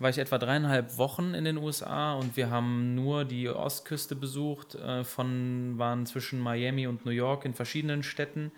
war 0.00 0.10
ich 0.10 0.18
etwa 0.18 0.38
dreieinhalb 0.38 0.96
Wochen 0.96 1.34
in 1.34 1.44
den 1.44 1.58
USA 1.58 2.14
und 2.14 2.36
wir 2.36 2.50
haben 2.50 2.94
nur 2.94 3.24
die 3.24 3.48
Ostküste 3.48 4.16
besucht, 4.16 4.74
äh, 4.74 5.04
von, 5.04 5.74
waren 5.76 6.06
zwischen 6.06 6.40
Miami 6.40 6.86
und 6.86 7.04
New 7.04 7.12
York 7.12 7.44
in 7.44 7.54
verschiedenen 7.54 8.02
Städten. 8.02 8.50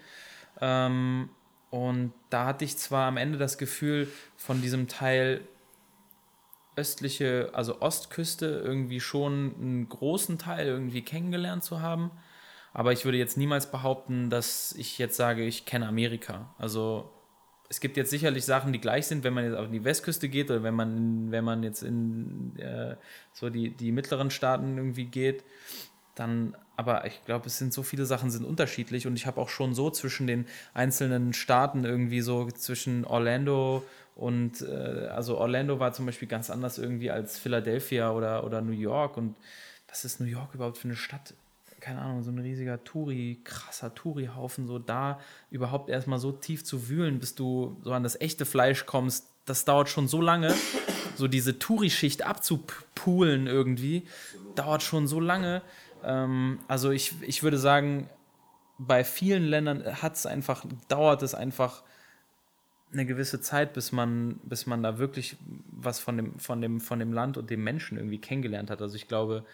Ähm, 0.60 1.30
und 1.70 2.12
da 2.30 2.46
hatte 2.46 2.64
ich 2.64 2.78
zwar 2.78 3.08
am 3.08 3.16
Ende 3.16 3.38
das 3.38 3.58
Gefühl, 3.58 4.08
von 4.36 4.62
diesem 4.62 4.88
Teil 4.88 5.40
östliche, 6.76 7.50
also 7.52 7.80
Ostküste 7.80 8.46
irgendwie 8.64 9.00
schon 9.00 9.54
einen 9.58 9.88
großen 9.88 10.38
Teil 10.38 10.66
irgendwie 10.66 11.02
kennengelernt 11.02 11.64
zu 11.64 11.80
haben. 11.80 12.10
Aber 12.72 12.92
ich 12.92 13.04
würde 13.04 13.18
jetzt 13.18 13.36
niemals 13.36 13.70
behaupten, 13.70 14.30
dass 14.30 14.72
ich 14.72 14.96
jetzt 14.98 15.16
sage, 15.16 15.44
ich 15.44 15.66
kenne 15.66 15.88
Amerika. 15.88 16.54
Also 16.56 17.10
es 17.72 17.80
gibt 17.80 17.96
jetzt 17.96 18.10
sicherlich 18.10 18.44
Sachen, 18.44 18.74
die 18.74 18.82
gleich 18.82 19.06
sind, 19.06 19.24
wenn 19.24 19.32
man 19.32 19.44
jetzt 19.46 19.56
auf 19.56 19.70
die 19.70 19.82
Westküste 19.82 20.28
geht 20.28 20.50
oder 20.50 20.62
wenn 20.62 20.74
man, 20.74 21.30
wenn 21.30 21.42
man 21.42 21.62
jetzt 21.62 21.82
in 21.82 22.54
äh, 22.58 22.96
so 23.32 23.48
die, 23.48 23.70
die 23.70 23.92
mittleren 23.92 24.30
Staaten 24.30 24.76
irgendwie 24.76 25.06
geht, 25.06 25.42
dann, 26.14 26.54
aber 26.76 27.06
ich 27.06 27.24
glaube, 27.24 27.46
es 27.46 27.56
sind 27.56 27.72
so 27.72 27.82
viele 27.82 28.04
Sachen 28.04 28.30
sind 28.30 28.44
unterschiedlich 28.44 29.06
und 29.06 29.16
ich 29.16 29.26
habe 29.26 29.40
auch 29.40 29.48
schon 29.48 29.72
so 29.72 29.88
zwischen 29.88 30.26
den 30.26 30.44
einzelnen 30.74 31.32
Staaten 31.32 31.86
irgendwie 31.86 32.20
so 32.20 32.46
zwischen 32.50 33.06
Orlando 33.06 33.82
und 34.16 34.60
äh, 34.60 35.06
also 35.06 35.38
Orlando 35.38 35.80
war 35.80 35.94
zum 35.94 36.04
Beispiel 36.04 36.28
ganz 36.28 36.50
anders 36.50 36.76
irgendwie 36.76 37.10
als 37.10 37.38
Philadelphia 37.38 38.12
oder, 38.12 38.44
oder 38.44 38.60
New 38.60 38.72
York 38.72 39.16
und 39.16 39.34
was 39.88 40.04
ist 40.04 40.20
New 40.20 40.26
York 40.26 40.54
überhaupt 40.54 40.76
für 40.76 40.88
eine 40.88 40.96
Stadt? 40.96 41.32
Keine 41.82 42.00
Ahnung, 42.00 42.22
so 42.22 42.30
ein 42.30 42.38
riesiger 42.38 42.84
Touri, 42.84 43.40
krasser 43.42 43.92
Touri-Haufen, 43.92 44.68
so 44.68 44.78
da 44.78 45.18
überhaupt 45.50 45.90
erstmal 45.90 46.20
so 46.20 46.30
tief 46.30 46.62
zu 46.64 46.88
wühlen, 46.88 47.18
bis 47.18 47.34
du 47.34 47.76
so 47.82 47.92
an 47.92 48.04
das 48.04 48.20
echte 48.20 48.46
Fleisch 48.46 48.86
kommst, 48.86 49.28
das 49.46 49.64
dauert 49.64 49.88
schon 49.88 50.06
so 50.06 50.20
lange. 50.20 50.54
So 51.16 51.26
diese 51.26 51.58
Touri-Schicht 51.58 52.24
abzupulen 52.24 53.48
irgendwie, 53.48 54.04
dauert 54.54 54.84
schon 54.84 55.08
so 55.08 55.18
lange. 55.18 55.60
Ähm, 56.04 56.60
also 56.68 56.92
ich, 56.92 57.20
ich 57.22 57.42
würde 57.42 57.58
sagen, 57.58 58.08
bei 58.78 59.02
vielen 59.02 59.44
Ländern 59.44 59.84
hat 60.00 60.14
es 60.14 60.24
einfach, 60.24 60.64
dauert 60.86 61.24
es 61.24 61.34
einfach 61.34 61.82
eine 62.92 63.06
gewisse 63.06 63.40
Zeit, 63.40 63.72
bis 63.72 63.90
man, 63.90 64.38
bis 64.44 64.66
man 64.66 64.84
da 64.84 64.98
wirklich 64.98 65.36
was 65.72 65.98
von 65.98 66.16
dem, 66.16 66.38
von, 66.38 66.60
dem, 66.60 66.80
von 66.80 67.00
dem 67.00 67.12
Land 67.12 67.36
und 67.38 67.50
dem 67.50 67.64
Menschen 67.64 67.98
irgendwie 67.98 68.20
kennengelernt 68.20 68.70
hat. 68.70 68.80
Also 68.80 68.94
ich 68.94 69.08
glaube, 69.08 69.44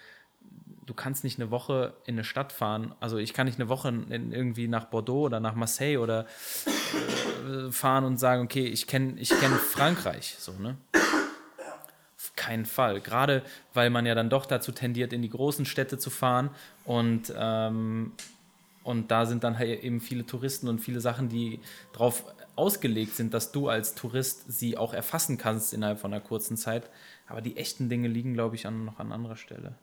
du 0.88 0.94
kannst 0.94 1.22
nicht 1.22 1.38
eine 1.38 1.50
Woche 1.50 1.92
in 2.06 2.14
eine 2.14 2.24
Stadt 2.24 2.50
fahren. 2.50 2.94
Also 2.98 3.18
ich 3.18 3.34
kann 3.34 3.46
nicht 3.46 3.60
eine 3.60 3.68
Woche 3.68 3.88
in, 3.88 4.32
irgendwie 4.32 4.68
nach 4.68 4.86
Bordeaux 4.86 5.26
oder 5.26 5.38
nach 5.38 5.54
Marseille 5.54 5.98
oder 5.98 6.26
äh, 7.46 7.70
fahren 7.70 8.04
und 8.04 8.18
sagen, 8.18 8.42
okay, 8.42 8.64
ich 8.64 8.86
kenne 8.86 9.14
ich 9.18 9.28
kenn 9.28 9.52
Frankreich. 9.52 10.36
So, 10.38 10.52
ne? 10.52 10.78
Auf 10.94 12.32
keinen 12.36 12.64
Fall. 12.64 13.02
Gerade 13.02 13.42
weil 13.74 13.90
man 13.90 14.06
ja 14.06 14.14
dann 14.14 14.30
doch 14.30 14.46
dazu 14.46 14.72
tendiert, 14.72 15.12
in 15.12 15.20
die 15.20 15.28
großen 15.28 15.66
Städte 15.66 15.98
zu 15.98 16.08
fahren 16.08 16.50
und 16.84 17.32
ähm, 17.36 18.12
und 18.82 19.10
da 19.10 19.26
sind 19.26 19.44
dann 19.44 19.58
halt 19.58 19.84
eben 19.84 20.00
viele 20.00 20.24
Touristen 20.24 20.66
und 20.66 20.78
viele 20.78 21.00
Sachen, 21.00 21.28
die 21.28 21.60
darauf 21.92 22.24
ausgelegt 22.56 23.14
sind, 23.14 23.34
dass 23.34 23.52
du 23.52 23.68
als 23.68 23.94
Tourist 23.94 24.50
sie 24.50 24.78
auch 24.78 24.94
erfassen 24.94 25.36
kannst 25.36 25.74
innerhalb 25.74 26.00
von 26.00 26.14
einer 26.14 26.22
kurzen 26.22 26.56
Zeit. 26.56 26.88
Aber 27.26 27.42
die 27.42 27.58
echten 27.58 27.90
Dinge 27.90 28.08
liegen, 28.08 28.32
glaube 28.32 28.56
ich, 28.56 28.66
an, 28.66 28.86
noch 28.86 28.98
an 28.98 29.12
anderer 29.12 29.36
Stelle. 29.36 29.74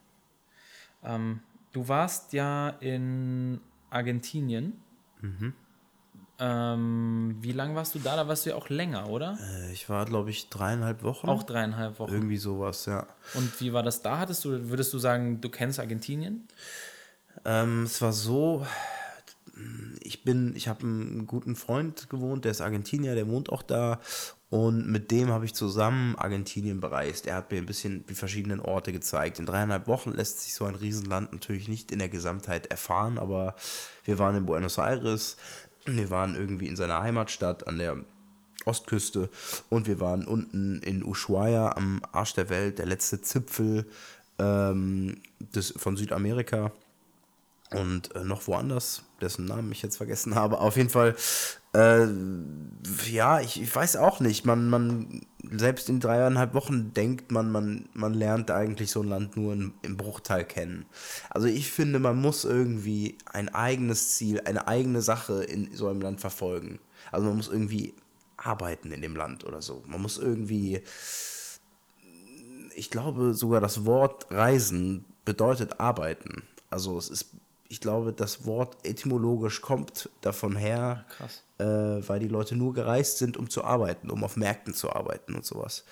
Ähm, 1.06 1.40
du 1.72 1.88
warst 1.88 2.34
ja 2.34 2.70
in 2.80 3.62
Argentinien. 3.90 4.74
Ähm, 6.38 7.38
wie 7.40 7.54
lange 7.54 7.76
warst 7.76 7.96
du 7.96 8.00
da? 8.00 8.16
Da 8.18 8.28
warst 8.28 8.46
du 8.46 8.50
ja 8.50 8.56
auch 8.58 8.68
länger, 8.70 9.08
oder? 9.10 9.38
Äh, 9.42 9.72
Ich 9.72 9.90
war, 9.90 10.06
glaube 10.06 10.32
ich, 10.32 10.50
dreieinhalb 10.50 11.02
Wochen. 11.04 11.30
Auch 11.30 11.44
dreieinhalb 11.44 11.98
Wochen. 12.00 12.14
Irgendwie 12.14 12.38
sowas, 12.38 12.86
ja. 12.88 13.08
Und 13.36 13.60
wie 13.62 13.72
war 13.72 13.84
das 13.84 14.02
da? 14.02 14.18
Hattest 14.20 14.44
du, 14.44 14.70
würdest 14.70 14.92
du 14.94 15.00
sagen, 15.00 15.40
du 15.40 15.50
kennst 15.50 15.80
Argentinien? 15.80 16.46
Ähm, 17.46 17.84
es 17.84 18.02
war 18.02 18.12
so, 18.12 18.66
ich 20.02 20.24
bin, 20.24 20.56
ich 20.56 20.68
habe 20.68 20.84
einen 20.84 21.28
guten 21.28 21.56
Freund 21.56 22.10
gewohnt, 22.10 22.46
der 22.46 22.52
ist 22.52 22.62
Argentinier, 22.62 23.16
der 23.16 23.28
wohnt 23.28 23.50
auch 23.50 23.64
da 23.64 24.00
und 24.50 24.88
mit 24.88 25.12
dem 25.12 25.30
habe 25.30 25.46
ich 25.46 25.54
zusammen 25.54 26.16
Argentinien 26.16 26.80
bereist. 26.80 27.26
Er 27.26 27.36
hat 27.36 27.52
mir 27.52 27.58
ein 27.58 27.66
bisschen 27.66 28.06
die 28.08 28.16
verschiedenen 28.16 28.60
Orte 28.60 28.92
gezeigt. 28.92 29.40
In 29.40 29.46
dreieinhalb 29.46 29.88
Wochen 29.88 30.12
lässt 30.12 30.42
sich 30.42 30.54
so 30.54 30.66
ein 30.66 30.76
Riesenland 30.76 31.34
natürlich 31.34 31.68
nicht 31.68 31.92
in 31.92 32.00
der 32.00 32.10
Gesamtheit 32.10 32.68
erfahren, 32.68 33.18
aber 33.18 33.56
wir 34.04 34.20
waren 34.20 34.36
in 34.36 34.46
Buenos 34.46 34.78
Aires, 34.78 35.38
wir 35.86 36.10
waren 36.10 36.36
irgendwie 36.36 36.68
in 36.68 36.76
seiner 36.76 37.02
Heimatstadt 37.02 37.68
an 37.68 37.78
der 37.78 37.98
Ostküste 38.66 39.30
und 39.70 39.88
wir 39.88 40.00
waren 40.00 40.26
unten 40.26 40.80
in 40.80 41.04
Ushuaia 41.04 41.76
am 41.76 42.02
Arsch 42.12 42.34
der 42.34 42.50
Welt, 42.50 42.80
der 42.80 42.88
letzte 42.88 43.22
Zipfel 43.22 43.86
ähm, 44.40 45.22
des, 45.40 45.74
von 45.78 45.98
Südamerika 45.98 46.72
und 47.76 48.16
äh, 48.16 48.24
noch 48.24 48.48
woanders, 48.48 49.04
dessen 49.22 49.46
Namen 49.46 49.72
ich 49.72 49.82
jetzt 49.82 49.98
vergessen 49.98 50.36
habe. 50.36 50.60
Auf 50.60 50.78
jeden 50.78 50.90
Fall, 50.90 51.16
äh, 51.74 52.08
ja, 53.10 53.42
ich, 53.42 53.62
ich 53.62 53.76
weiß 53.76 53.98
auch 53.98 54.20
nicht. 54.20 54.46
Man, 54.46 54.70
man, 54.70 55.22
selbst 55.52 55.90
in 55.90 56.00
dreieinhalb 56.00 56.54
Wochen 56.54 56.94
denkt 56.94 57.32
man, 57.32 57.52
man, 57.52 57.90
man 57.94 58.14
lernt 58.14 58.52
eigentlich 58.52 58.92
so 58.92 59.02
ein 59.02 59.10
Land 59.10 59.38
nur 59.38 59.54
im, 59.54 59.74
im 59.82 59.98
Bruchteil 59.98 60.46
kennen. 60.46 60.86
Also 61.30 61.48
ich 61.48 61.72
finde, 61.72 62.00
man 62.00 62.20
muss 62.20 62.46
irgendwie 62.46 63.18
ein 63.26 63.50
eigenes 63.50 64.16
Ziel, 64.16 64.42
eine 64.46 64.68
eigene 64.68 65.02
Sache 65.02 65.44
in 65.44 65.76
so 65.76 65.88
einem 65.88 66.02
Land 66.02 66.22
verfolgen. 66.22 66.80
Also 67.12 67.28
man 67.28 67.38
muss 67.38 67.48
irgendwie 67.48 67.94
arbeiten 68.38 68.92
in 68.92 69.02
dem 69.02 69.16
Land 69.16 69.46
oder 69.46 69.62
so. 69.62 69.84
Man 69.88 70.02
muss 70.02 70.18
irgendwie, 70.18 70.82
ich 72.76 72.90
glaube 72.90 73.34
sogar 73.34 73.62
das 73.62 73.86
Wort 73.86 74.28
Reisen 74.32 75.06
bedeutet 75.24 75.80
arbeiten. 75.80 76.44
Also 76.70 76.98
es 76.98 77.10
ist, 77.10 77.32
ich 77.68 77.82
glaube, 77.82 78.14
das 78.14 78.46
Wort 78.46 78.78
etymologisch 78.84 79.62
kommt 79.62 80.10
davon 80.22 80.56
her, 80.56 81.06
äh, 81.58 81.66
weil 81.66 82.20
die 82.20 82.28
Leute 82.28 82.56
nur 82.56 82.74
gereist 82.74 83.18
sind, 83.18 83.38
um 83.38 83.50
zu 83.50 83.64
arbeiten, 83.64 84.10
um 84.10 84.24
auf 84.24 84.38
Märkten 84.38 84.74
zu 84.74 84.92
arbeiten 84.92 85.36
und 85.36 85.46
sowas. 85.46 85.84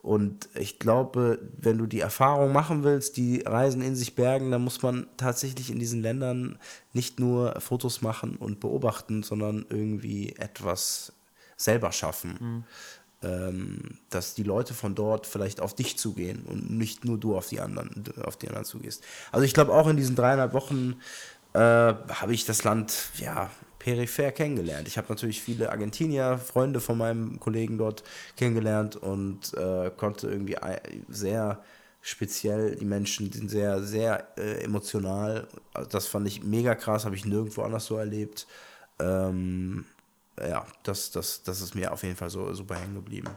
Und 0.00 0.48
ich 0.54 0.78
glaube, 0.78 1.40
wenn 1.58 1.76
du 1.76 1.86
die 1.86 2.00
Erfahrung 2.00 2.52
machen 2.52 2.84
willst, 2.84 3.16
die 3.16 3.40
Reisen 3.40 3.82
in 3.82 3.96
sich 3.96 4.14
bergen, 4.14 4.50
dann 4.50 4.62
muss 4.62 4.80
man 4.80 5.08
tatsächlich 5.16 5.70
in 5.70 5.78
diesen 5.78 6.02
Ländern 6.02 6.58
nicht 6.92 7.18
nur 7.18 7.60
Fotos 7.60 8.00
machen 8.00 8.36
und 8.36 8.60
beobachten, 8.60 9.22
sondern 9.22 9.66
irgendwie 9.68 10.34
etwas 10.36 11.12
selber 11.56 11.90
schaffen. 11.90 12.64
Ähm, 13.20 13.98
dass 14.10 14.34
die 14.34 14.44
Leute 14.44 14.74
von 14.74 14.94
dort 14.94 15.26
vielleicht 15.26 15.60
auf 15.60 15.74
dich 15.74 15.98
zugehen 15.98 16.44
und 16.46 16.70
nicht 16.70 17.04
nur 17.04 17.18
du 17.18 17.36
auf 17.36 17.48
die 17.48 17.58
anderen, 17.58 18.04
auf 18.22 18.36
die 18.36 18.46
anderen 18.46 18.64
zugehst. 18.64 19.02
Also 19.32 19.44
ich 19.44 19.54
glaube 19.54 19.72
auch 19.72 19.88
in 19.88 19.96
diesen 19.96 20.14
dreieinhalb 20.14 20.52
Wochen 20.52 21.00
äh, 21.52 21.58
habe 21.58 22.32
ich 22.32 22.44
das 22.44 22.62
Land 22.62 23.10
ja 23.16 23.50
peripher 23.80 24.30
kennengelernt. 24.30 24.86
Ich 24.86 24.98
habe 24.98 25.08
natürlich 25.08 25.42
viele 25.42 25.70
Argentinier, 25.70 26.38
Freunde 26.38 26.80
von 26.80 26.96
meinem 26.96 27.40
Kollegen 27.40 27.76
dort 27.76 28.04
kennengelernt 28.36 28.94
und 28.94 29.52
äh, 29.54 29.90
konnte 29.96 30.28
irgendwie 30.28 30.56
sehr 31.08 31.60
speziell, 32.00 32.76
die 32.76 32.84
Menschen 32.84 33.32
sind 33.32 33.50
sehr, 33.50 33.82
sehr 33.82 34.28
äh, 34.38 34.62
emotional. 34.62 35.48
Also 35.74 35.88
das 35.90 36.06
fand 36.06 36.26
ich 36.28 36.42
mega 36.42 36.74
krass, 36.74 37.04
habe 37.04 37.16
ich 37.16 37.24
nirgendwo 37.24 37.62
anders 37.62 37.86
so 37.86 37.96
erlebt. 37.96 38.46
Ähm, 38.98 39.84
ja, 40.46 40.66
das, 40.82 41.10
das, 41.10 41.42
das 41.42 41.60
ist 41.60 41.74
mir 41.74 41.92
auf 41.92 42.02
jeden 42.02 42.16
Fall 42.16 42.30
so 42.30 42.52
super 42.54 42.76
hängen 42.76 42.94
geblieben. 42.94 43.30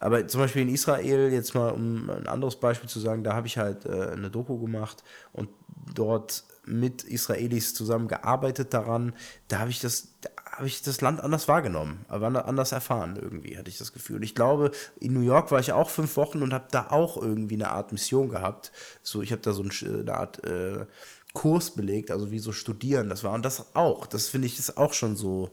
Aber 0.00 0.26
zum 0.26 0.40
Beispiel 0.40 0.62
in 0.62 0.70
Israel, 0.70 1.30
jetzt 1.30 1.54
mal 1.54 1.70
um 1.70 2.08
ein 2.08 2.26
anderes 2.26 2.56
Beispiel 2.56 2.88
zu 2.88 3.00
sagen, 3.00 3.22
da 3.22 3.34
habe 3.34 3.46
ich 3.46 3.58
halt 3.58 3.84
äh, 3.84 4.10
eine 4.12 4.30
Doku 4.30 4.58
gemacht 4.58 5.04
und 5.32 5.50
dort 5.94 6.44
mit 6.64 7.04
Israelis 7.04 7.74
zusammen 7.74 8.08
gearbeitet 8.08 8.72
daran. 8.72 9.12
Da 9.48 9.58
habe 9.58 9.70
ich 9.70 9.80
das, 9.80 10.08
da 10.22 10.30
habe 10.52 10.66
ich 10.66 10.82
das 10.82 11.02
Land 11.02 11.20
anders 11.20 11.48
wahrgenommen, 11.48 12.04
aber 12.08 12.46
anders 12.46 12.72
erfahren 12.72 13.18
irgendwie, 13.20 13.58
hatte 13.58 13.68
ich 13.68 13.78
das 13.78 13.92
Gefühl. 13.92 14.24
Ich 14.24 14.34
glaube, 14.34 14.70
in 14.98 15.12
New 15.12 15.20
York 15.20 15.50
war 15.50 15.60
ich 15.60 15.72
auch 15.72 15.90
fünf 15.90 16.16
Wochen 16.16 16.42
und 16.42 16.54
habe 16.54 16.68
da 16.70 16.88
auch 16.90 17.16
irgendwie 17.20 17.56
eine 17.56 17.70
Art 17.70 17.92
Mission 17.92 18.30
gehabt. 18.30 18.72
So, 19.02 19.20
ich 19.20 19.32
habe 19.32 19.42
da 19.42 19.52
so 19.52 19.62
ein, 19.62 19.70
eine 19.82 20.14
Art 20.14 20.44
äh, 20.44 20.86
Kurs 21.32 21.72
belegt, 21.72 22.10
also 22.10 22.30
wie 22.30 22.38
so 22.38 22.52
studieren 22.52 23.08
das 23.08 23.22
war. 23.22 23.32
Und 23.32 23.44
das 23.44 23.74
auch, 23.74 24.06
das 24.06 24.28
finde 24.28 24.46
ich 24.46 24.58
ist 24.58 24.76
auch 24.76 24.92
schon 24.92 25.16
so 25.16 25.50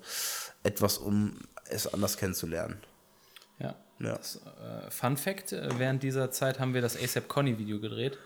etwas, 0.67 0.97
um 0.97 1.34
es 1.69 1.91
anders 1.91 2.17
kennenzulernen. 2.17 2.77
Ja. 3.60 3.75
Ja. 3.99 4.15
Das, 4.17 4.36
äh, 4.38 4.91
Fun 4.91 5.17
Fact: 5.17 5.53
äh, 5.53 5.69
Während 5.80 6.03
dieser 6.03 6.30
Zeit 6.32 6.60
haben 6.60 6.73
wir 6.73 6.82
das 6.82 6.95
ASAP 7.01 7.27
Conny 7.27 7.58
Video 7.58 7.80
gedreht. 7.80 8.17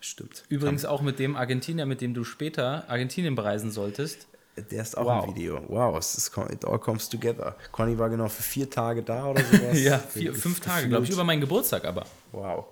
Stimmt. 0.00 0.44
Übrigens 0.48 0.84
auch 0.84 1.00
mit 1.00 1.18
dem 1.18 1.34
Argentinier, 1.36 1.86
mit 1.86 2.00
dem 2.00 2.12
du 2.14 2.22
später 2.24 2.84
Argentinien 2.88 3.34
bereisen 3.34 3.70
solltest. 3.70 4.26
Der 4.70 4.82
ist 4.82 4.98
auch 4.98 5.06
Wow. 5.06 5.24
im 5.28 5.34
Video. 5.34 5.62
Wow, 5.68 5.96
es 5.98 6.14
ist, 6.16 6.36
it 6.50 6.64
all 6.64 6.78
comes 6.78 7.08
together. 7.08 7.56
Conny 7.72 7.96
war 7.98 8.10
genau 8.10 8.28
für 8.28 8.42
vier 8.42 8.68
Tage 8.68 9.02
da 9.02 9.26
oder 9.26 9.42
sowas. 9.44 9.78
Ja, 9.80 9.98
vier, 9.98 10.34
fünf 10.34 10.60
Tage, 10.60 10.88
glaube 10.88 11.04
ich, 11.04 11.10
über 11.10 11.24
meinen 11.24 11.40
Geburtstag 11.40 11.84
aber. 11.84 12.04
Wow. 12.32 12.66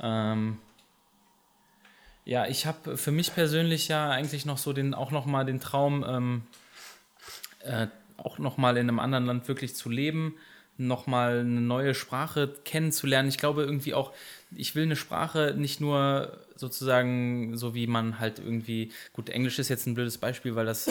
Ähm, 0.00 0.58
ja, 2.24 2.46
ich 2.46 2.66
habe 2.66 2.96
für 2.96 3.10
mich 3.10 3.34
persönlich 3.34 3.88
ja 3.88 4.10
eigentlich 4.10 4.44
noch 4.44 4.58
so 4.58 4.72
den, 4.72 4.94
auch 4.94 5.10
noch 5.10 5.26
mal 5.26 5.44
den 5.44 5.60
Traum, 5.60 6.04
ähm, 6.06 6.42
äh, 7.68 7.88
auch 8.16 8.38
noch 8.38 8.56
mal 8.56 8.76
in 8.76 8.88
einem 8.88 8.98
anderen 8.98 9.26
Land 9.26 9.48
wirklich 9.48 9.74
zu 9.76 9.88
leben, 9.88 10.34
noch 10.78 11.08
mal 11.08 11.40
eine 11.40 11.60
neue 11.60 11.94
Sprache 11.94 12.54
kennenzulernen. 12.64 13.28
Ich 13.28 13.38
glaube 13.38 13.62
irgendwie 13.62 13.94
auch, 13.94 14.12
ich 14.56 14.76
will 14.76 14.84
eine 14.84 14.96
Sprache 14.96 15.54
nicht 15.56 15.80
nur 15.80 16.38
sozusagen 16.54 17.56
so 17.56 17.74
wie 17.74 17.86
man 17.86 18.18
halt 18.20 18.38
irgendwie, 18.38 18.92
gut, 19.12 19.28
Englisch 19.28 19.58
ist 19.58 19.68
jetzt 19.68 19.86
ein 19.86 19.94
blödes 19.94 20.18
Beispiel, 20.18 20.54
weil 20.54 20.66
das 20.66 20.88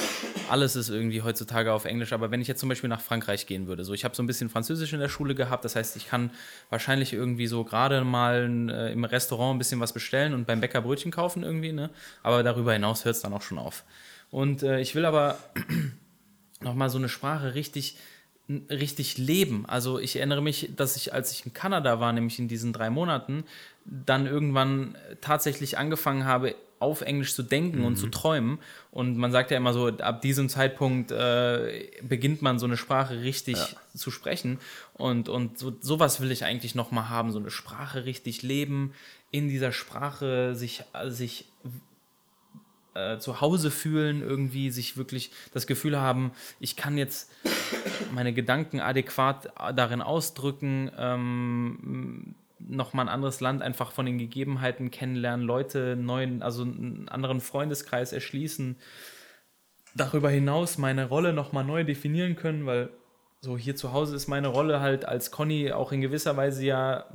alles 0.50 0.76
ist 0.76 0.90
irgendwie 0.90 1.22
heutzutage 1.22 1.74
auf 1.74 1.86
Englisch, 1.86 2.14
aber 2.14 2.32
wenn 2.32 2.42
ich 2.42 2.48
jetzt 2.48 2.60
zum 2.60 2.70
Beispiel 2.70 2.90
nach 2.90 3.02
Frankreich 3.02 3.48
gehen 3.48 3.68
würde, 3.68 3.84
so 3.84 3.94
ich 3.94 4.04
habe 4.04 4.16
so 4.16 4.24
ein 4.24 4.28
bisschen 4.28 4.50
Französisch 4.50 4.94
in 4.94 5.00
der 5.00 5.10
Schule 5.10 5.36
gehabt, 5.36 5.66
das 5.66 5.76
heißt, 5.76 5.96
ich 5.96 6.08
kann 6.08 6.32
wahrscheinlich 6.70 7.14
irgendwie 7.14 7.48
so 7.48 7.64
gerade 7.64 8.04
mal 8.04 8.70
äh, 8.70 8.92
im 8.92 9.04
Restaurant 9.04 9.56
ein 9.56 9.58
bisschen 9.58 9.80
was 9.80 9.94
bestellen 9.94 10.34
und 10.34 10.48
beim 10.48 10.62
Bäcker 10.62 10.82
Brötchen 10.82 11.12
kaufen 11.12 11.44
irgendwie, 11.44 11.72
ne? 11.72 11.90
aber 12.24 12.44
darüber 12.44 12.74
hinaus 12.74 13.06
hört 13.06 13.16
es 13.16 13.22
dann 13.22 13.34
auch 13.34 13.42
schon 13.42 13.58
auf. 13.58 13.84
Und 14.32 14.64
äh, 14.64 14.80
ich 14.80 14.96
will 14.96 15.06
aber 15.06 15.38
nochmal 16.62 16.90
so 16.90 16.98
eine 16.98 17.10
Sprache 17.10 17.56
richtig 17.56 17.98
richtig 18.70 19.18
leben. 19.18 19.66
Also 19.68 20.00
ich 20.00 20.16
erinnere 20.16 20.42
mich, 20.42 20.70
dass 20.76 20.96
ich, 20.96 21.14
als 21.14 21.32
ich 21.32 21.46
in 21.46 21.54
Kanada 21.54 22.00
war, 22.00 22.14
nämlich 22.14 22.40
in 22.40 22.48
diesen 22.48 22.72
drei 22.72 22.90
Monaten, 22.90 23.44
dann 23.84 24.26
irgendwann 24.26 24.98
tatsächlich 25.20 25.78
angefangen 25.78 26.26
habe, 26.26 26.56
auf 26.80 27.02
Englisch 27.02 27.34
zu 27.34 27.42
denken 27.44 27.84
und 27.84 27.96
zu 27.96 28.08
träumen. 28.08 28.60
Und 28.92 29.18
man 29.18 29.32
sagt 29.32 29.50
ja 29.52 29.58
immer 29.58 29.74
so, 29.74 29.88
ab 29.88 30.22
diesem 30.22 30.48
Zeitpunkt 30.48 31.12
äh, 31.12 31.90
beginnt 32.04 32.42
man 32.42 32.60
so 32.60 32.68
eine 32.68 32.78
Sprache 32.78 33.22
richtig 33.22 33.58
zu 33.96 34.12
sprechen. 34.12 34.60
Und, 34.94 35.28
und 35.28 35.58
so, 35.58 35.76
sowas 35.82 36.22
will 36.22 36.32
ich 36.32 36.46
eigentlich 36.46 36.76
nochmal 36.76 37.10
haben, 37.10 37.32
so 37.32 37.40
eine 37.40 37.50
Sprache 37.50 38.06
richtig 38.06 38.44
leben, 38.44 38.94
in 39.32 39.50
dieser 39.50 39.72
Sprache 39.72 40.56
sich, 40.56 40.84
sich 41.08 41.46
äh, 42.98 43.20
zu 43.20 43.42
Hause 43.42 43.70
fühlen, 43.70 44.22
irgendwie 44.22 44.72
sich 44.72 44.98
wirklich 44.98 45.32
das 45.54 45.68
Gefühl 45.68 46.00
haben, 46.00 46.32
ich 46.60 46.76
kann 46.76 46.98
jetzt 46.98 47.32
meine 48.12 48.34
Gedanken 48.34 48.80
adäquat 48.80 49.50
darin 49.76 50.02
ausdrücken, 50.02 50.92
ähm, 50.98 52.36
nochmal 52.60 53.06
ein 53.06 53.14
anderes 53.14 53.40
Land 53.40 53.62
einfach 53.62 53.92
von 53.92 54.06
den 54.06 54.18
Gegebenheiten 54.18 54.90
kennenlernen, 54.90 55.46
Leute 55.46 55.96
neuen, 55.96 56.42
also 56.42 56.64
einen 56.64 57.08
anderen 57.08 57.40
Freundeskreis 57.40 58.14
erschließen, 58.14 58.78
darüber 59.96 60.30
hinaus 60.30 60.78
meine 60.78 61.08
Rolle 61.08 61.34
nochmal 61.34 61.64
neu 61.64 61.84
definieren 61.84 62.36
können, 62.36 62.66
weil 62.66 62.90
so 63.42 63.58
hier 63.58 63.76
zu 63.76 63.94
Hause 63.94 64.16
ist 64.16 64.28
meine 64.28 64.48
Rolle 64.48 64.80
halt 64.80 65.06
als 65.06 65.30
Conny 65.30 65.72
auch 65.72 65.92
in 65.92 66.02
gewisser 66.02 66.36
Weise 66.36 66.66
ja 66.66 67.06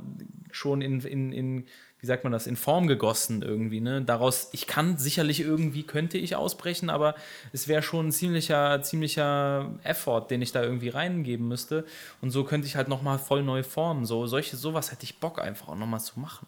schon 0.51 0.81
in, 0.81 1.01
in, 1.01 1.33
in 1.33 1.65
wie 2.03 2.07
sagt 2.07 2.25
man 2.25 2.33
das, 2.33 2.47
in 2.47 2.57
Form 2.57 2.87
gegossen 2.87 3.43
irgendwie. 3.43 3.79
Ne? 3.79 4.01
Daraus, 4.01 4.49
ich 4.51 4.67
kann 4.67 4.97
sicherlich 4.97 5.39
irgendwie, 5.39 5.83
könnte 5.83 6.17
ich 6.17 6.35
ausbrechen, 6.35 6.89
aber 6.89 7.15
es 7.53 7.69
wäre 7.69 7.81
schon 7.81 8.07
ein 8.07 8.11
ziemlicher, 8.11 8.81
ziemlicher 8.81 9.71
Effort, 9.83 10.27
den 10.29 10.41
ich 10.41 10.51
da 10.51 10.61
irgendwie 10.61 10.89
reingeben 10.89 11.47
müsste. 11.47 11.85
Und 12.19 12.31
so 12.31 12.43
könnte 12.43 12.67
ich 12.67 12.75
halt 12.75 12.89
nochmal 12.89 13.19
voll 13.19 13.41
neu 13.41 13.63
formen. 13.63 14.05
So, 14.05 14.27
solche, 14.27 14.57
sowas 14.57 14.91
hätte 14.91 15.05
ich 15.05 15.21
Bock 15.21 15.39
einfach 15.39 15.69
auch 15.69 15.77
nochmal 15.77 16.01
zu 16.01 16.19
machen. 16.19 16.45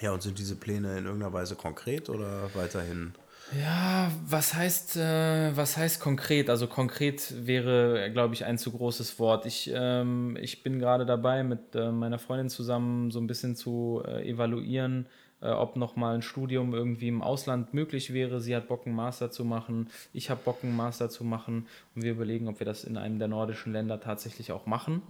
Ja, 0.00 0.12
und 0.12 0.22
sind 0.22 0.38
diese 0.38 0.54
Pläne 0.54 0.98
in 0.98 1.06
irgendeiner 1.06 1.32
Weise 1.32 1.56
konkret 1.56 2.08
oder 2.08 2.54
weiterhin? 2.54 3.12
Ja, 3.58 4.12
was 4.24 4.54
heißt, 4.54 4.96
äh, 4.96 5.56
was 5.56 5.76
heißt 5.76 6.00
konkret? 6.00 6.48
Also 6.48 6.68
konkret 6.68 7.34
wäre, 7.46 8.10
glaube 8.12 8.34
ich, 8.34 8.44
ein 8.44 8.58
zu 8.58 8.70
großes 8.70 9.18
Wort. 9.18 9.44
Ich, 9.44 9.70
ähm, 9.74 10.38
ich 10.40 10.62
bin 10.62 10.78
gerade 10.78 11.04
dabei, 11.04 11.42
mit 11.42 11.74
äh, 11.74 11.90
meiner 11.90 12.20
Freundin 12.20 12.48
zusammen 12.48 13.10
so 13.10 13.18
ein 13.18 13.26
bisschen 13.26 13.56
zu 13.56 14.02
äh, 14.06 14.28
evaluieren, 14.28 15.06
äh, 15.40 15.48
ob 15.48 15.74
nochmal 15.74 16.14
ein 16.14 16.22
Studium 16.22 16.74
irgendwie 16.74 17.08
im 17.08 17.22
Ausland 17.22 17.74
möglich 17.74 18.12
wäre. 18.12 18.40
Sie 18.40 18.54
hat 18.54 18.68
Bock, 18.68 18.86
einen 18.86 18.94
Master 18.94 19.32
zu 19.32 19.44
machen. 19.44 19.90
Ich 20.12 20.30
habe 20.30 20.40
Bock, 20.44 20.62
einen 20.62 20.76
Master 20.76 21.10
zu 21.10 21.24
machen. 21.24 21.66
Und 21.96 22.02
wir 22.02 22.12
überlegen, 22.12 22.46
ob 22.46 22.60
wir 22.60 22.66
das 22.66 22.84
in 22.84 22.96
einem 22.96 23.18
der 23.18 23.28
nordischen 23.28 23.72
Länder 23.72 24.00
tatsächlich 24.00 24.52
auch 24.52 24.66
machen. 24.66 25.02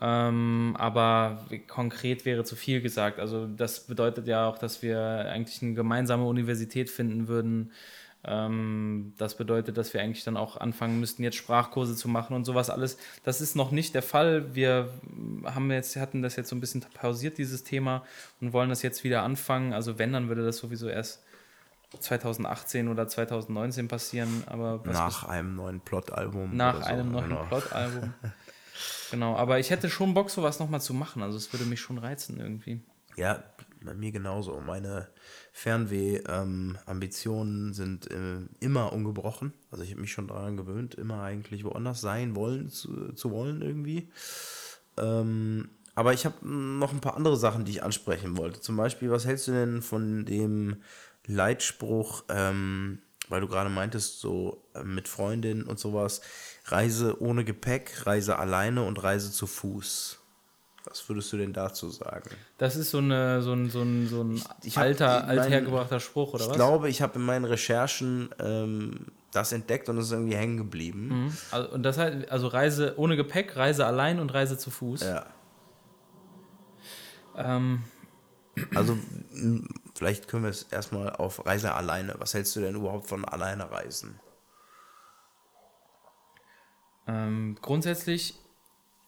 Ähm, 0.00 0.76
aber 0.78 1.44
konkret 1.66 2.24
wäre 2.24 2.44
zu 2.44 2.54
viel 2.56 2.80
gesagt. 2.80 3.18
Also 3.18 3.46
das 3.46 3.80
bedeutet 3.86 4.28
ja 4.28 4.48
auch, 4.48 4.58
dass 4.58 4.82
wir 4.82 5.00
eigentlich 5.00 5.60
eine 5.62 5.74
gemeinsame 5.74 6.24
Universität 6.24 6.88
finden 6.88 7.26
würden. 7.26 7.72
Ähm, 8.24 9.12
das 9.18 9.36
bedeutet, 9.36 9.76
dass 9.76 9.94
wir 9.94 10.02
eigentlich 10.02 10.24
dann 10.24 10.36
auch 10.36 10.56
anfangen 10.56 11.00
müssten, 11.00 11.22
jetzt 11.22 11.36
Sprachkurse 11.36 11.96
zu 11.96 12.08
machen 12.08 12.34
und 12.34 12.44
sowas 12.44 12.70
alles. 12.70 12.98
Das 13.24 13.40
ist 13.40 13.56
noch 13.56 13.70
nicht 13.70 13.94
der 13.94 14.02
Fall. 14.02 14.54
Wir 14.54 14.88
haben 15.44 15.70
jetzt, 15.70 15.96
hatten 15.96 16.22
das 16.22 16.36
jetzt 16.36 16.48
so 16.50 16.56
ein 16.56 16.60
bisschen 16.60 16.84
pausiert, 16.94 17.38
dieses 17.38 17.64
Thema, 17.64 18.04
und 18.40 18.52
wollen 18.52 18.68
das 18.68 18.82
jetzt 18.82 19.02
wieder 19.02 19.22
anfangen. 19.22 19.72
Also 19.72 19.98
wenn, 19.98 20.12
dann 20.12 20.28
würde 20.28 20.44
das 20.44 20.58
sowieso 20.58 20.88
erst 20.88 21.22
2018 21.98 22.88
oder 22.88 23.08
2019 23.08 23.88
passieren. 23.88 24.44
Aber 24.46 24.80
Nach 24.84 25.24
einem 25.24 25.56
neuen 25.56 25.80
Plot-Album. 25.80 26.56
nach 26.56 26.82
so, 26.82 26.88
einem 26.88 27.10
neuen 27.10 27.28
genau. 27.30 27.44
Plot-Album. 27.44 28.14
genau, 29.10 29.36
aber 29.36 29.58
ich 29.58 29.70
hätte 29.70 29.90
schon 29.90 30.14
Bock, 30.14 30.30
sowas 30.30 30.58
nochmal 30.58 30.80
zu 30.80 30.94
machen. 30.94 31.22
Also 31.22 31.36
es 31.36 31.52
würde 31.52 31.64
mich 31.64 31.80
schon 31.80 31.98
reizen 31.98 32.40
irgendwie. 32.40 32.80
Ja, 33.16 33.42
bei 33.82 33.94
mir 33.94 34.12
genauso. 34.12 34.60
Meine 34.60 35.08
Fernweh-Ambitionen 35.52 37.74
sind 37.74 38.08
äh, 38.10 38.38
immer 38.60 38.92
ungebrochen. 38.92 39.52
Also 39.70 39.84
ich 39.84 39.90
habe 39.90 40.00
mich 40.00 40.12
schon 40.12 40.28
daran 40.28 40.56
gewöhnt, 40.56 40.94
immer 40.94 41.22
eigentlich 41.22 41.64
woanders 41.64 42.00
sein 42.00 42.36
wollen, 42.36 42.68
zu, 42.68 43.12
zu 43.12 43.30
wollen 43.30 43.62
irgendwie. 43.62 44.10
Ähm, 44.96 45.68
aber 45.94 46.12
ich 46.12 46.26
habe 46.26 46.46
noch 46.46 46.92
ein 46.92 47.00
paar 47.00 47.16
andere 47.16 47.36
Sachen, 47.36 47.64
die 47.64 47.72
ich 47.72 47.82
ansprechen 47.82 48.36
wollte. 48.36 48.60
Zum 48.60 48.76
Beispiel, 48.76 49.10
was 49.10 49.26
hältst 49.26 49.48
du 49.48 49.52
denn 49.52 49.82
von 49.82 50.24
dem 50.24 50.82
Leitspruch, 51.26 52.22
ähm, 52.28 53.00
weil 53.28 53.40
du 53.40 53.48
gerade 53.48 53.68
meintest, 53.68 54.20
so 54.20 54.64
äh, 54.74 54.84
mit 54.84 55.08
Freundin 55.08 55.64
und 55.64 55.78
sowas, 55.78 56.20
Reise 56.70 57.20
ohne 57.22 57.44
Gepäck, 57.44 58.06
Reise 58.06 58.38
alleine 58.38 58.82
und 58.84 59.02
Reise 59.02 59.30
zu 59.32 59.46
Fuß. 59.46 60.18
Was 60.84 61.06
würdest 61.08 61.30
du 61.32 61.36
denn 61.36 61.52
dazu 61.52 61.90
sagen? 61.90 62.30
Das 62.56 62.74
ist 62.76 62.90
so, 62.90 62.98
eine, 62.98 63.42
so 63.42 63.52
ein, 63.52 63.68
so 63.68 63.82
ein, 63.82 64.06
so 64.08 64.22
ein 64.24 64.42
ich 64.62 64.78
alter, 64.78 65.20
ich 65.20 65.26
mein- 65.26 65.38
althergebrachter 65.40 66.00
Spruch, 66.00 66.32
oder 66.34 66.44
ich 66.44 66.50
was? 66.50 66.56
glaube, 66.56 66.88
ich 66.88 67.02
habe 67.02 67.18
in 67.18 67.24
meinen 67.26 67.44
Recherchen 67.44 68.30
ähm, 68.38 69.06
das 69.32 69.52
entdeckt 69.52 69.88
und 69.90 69.98
es 69.98 70.06
ist 70.06 70.12
irgendwie 70.12 70.36
hängen 70.36 70.56
geblieben. 70.56 71.24
Mhm. 71.26 71.32
Also, 71.50 71.68
und 71.70 71.82
das 71.82 71.98
heißt, 71.98 72.30
also 72.30 72.46
Reise 72.48 72.94
ohne 72.96 73.16
Gepäck, 73.16 73.56
Reise 73.56 73.84
allein 73.84 74.18
und 74.18 74.32
Reise 74.32 74.56
zu 74.56 74.70
Fuß. 74.70 75.00
Ja. 75.02 75.26
Ähm, 77.36 77.82
Also 78.74 78.96
vielleicht 79.94 80.26
können 80.28 80.44
wir 80.44 80.50
es 80.50 80.62
erstmal 80.64 81.10
auf 81.10 81.44
Reise 81.46 81.74
alleine. 81.74 82.14
Was 82.18 82.34
hältst 82.34 82.56
du 82.56 82.60
denn 82.60 82.74
überhaupt 82.76 83.06
von 83.08 83.24
alleine 83.24 83.70
reisen? 83.70 84.18
Ähm, 87.08 87.56
grundsätzlich 87.62 88.34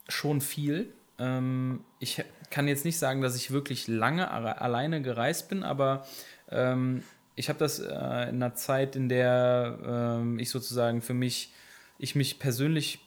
schon 0.08 0.40
viel. 0.40 0.92
Ähm, 1.18 1.84
ich 1.98 2.24
kann 2.50 2.66
jetzt 2.66 2.84
nicht 2.84 2.98
sagen, 2.98 3.20
dass 3.20 3.36
ich 3.36 3.50
wirklich 3.50 3.86
lange 3.86 4.30
alleine 4.30 5.02
gereist 5.02 5.48
bin, 5.48 5.62
aber 5.62 6.06
ähm, 6.50 7.02
ich 7.36 7.48
habe 7.48 7.58
das 7.58 7.78
äh, 7.78 7.84
in 7.84 7.92
einer 7.92 8.54
Zeit, 8.54 8.96
in 8.96 9.08
der 9.08 9.78
ähm, 9.84 10.38
ich 10.38 10.50
sozusagen 10.50 11.02
für 11.02 11.14
mich, 11.14 11.52
ich 11.98 12.14
mich 12.14 12.38
persönlich, 12.38 13.00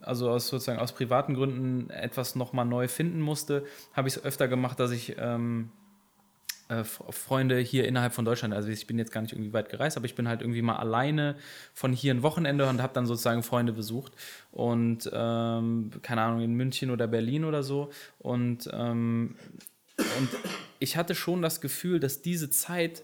also 0.00 0.30
aus 0.30 0.48
sozusagen 0.48 0.80
aus 0.80 0.92
privaten 0.92 1.34
Gründen 1.34 1.88
etwas 1.90 2.34
nochmal 2.34 2.66
neu 2.66 2.88
finden 2.88 3.20
musste, 3.20 3.64
habe 3.94 4.08
ich 4.08 4.16
es 4.16 4.24
öfter 4.24 4.48
gemacht, 4.48 4.80
dass 4.80 4.90
ich 4.90 5.16
ähm, 5.18 5.70
äh, 6.70 6.84
Freunde 6.84 7.58
hier 7.58 7.86
innerhalb 7.86 8.12
von 8.12 8.24
Deutschland. 8.24 8.54
Also 8.54 8.68
ich 8.68 8.86
bin 8.86 8.98
jetzt 8.98 9.10
gar 9.12 9.22
nicht 9.22 9.32
irgendwie 9.32 9.52
weit 9.52 9.68
gereist, 9.68 9.96
aber 9.96 10.06
ich 10.06 10.14
bin 10.14 10.28
halt 10.28 10.40
irgendwie 10.40 10.62
mal 10.62 10.76
alleine 10.76 11.36
von 11.74 11.92
hier 11.92 12.14
ein 12.14 12.22
Wochenende 12.22 12.68
und 12.68 12.80
habe 12.80 12.94
dann 12.94 13.06
sozusagen 13.06 13.42
Freunde 13.42 13.72
besucht. 13.72 14.12
Und 14.52 15.10
ähm, 15.12 15.90
keine 16.02 16.22
Ahnung, 16.22 16.40
in 16.42 16.54
München 16.54 16.90
oder 16.90 17.08
Berlin 17.08 17.44
oder 17.44 17.64
so. 17.64 17.90
Und, 18.18 18.70
ähm, 18.72 19.34
und 19.98 20.28
ich 20.78 20.96
hatte 20.96 21.14
schon 21.14 21.42
das 21.42 21.60
Gefühl, 21.60 21.98
dass 21.98 22.22
diese 22.22 22.50
Zeit 22.50 23.02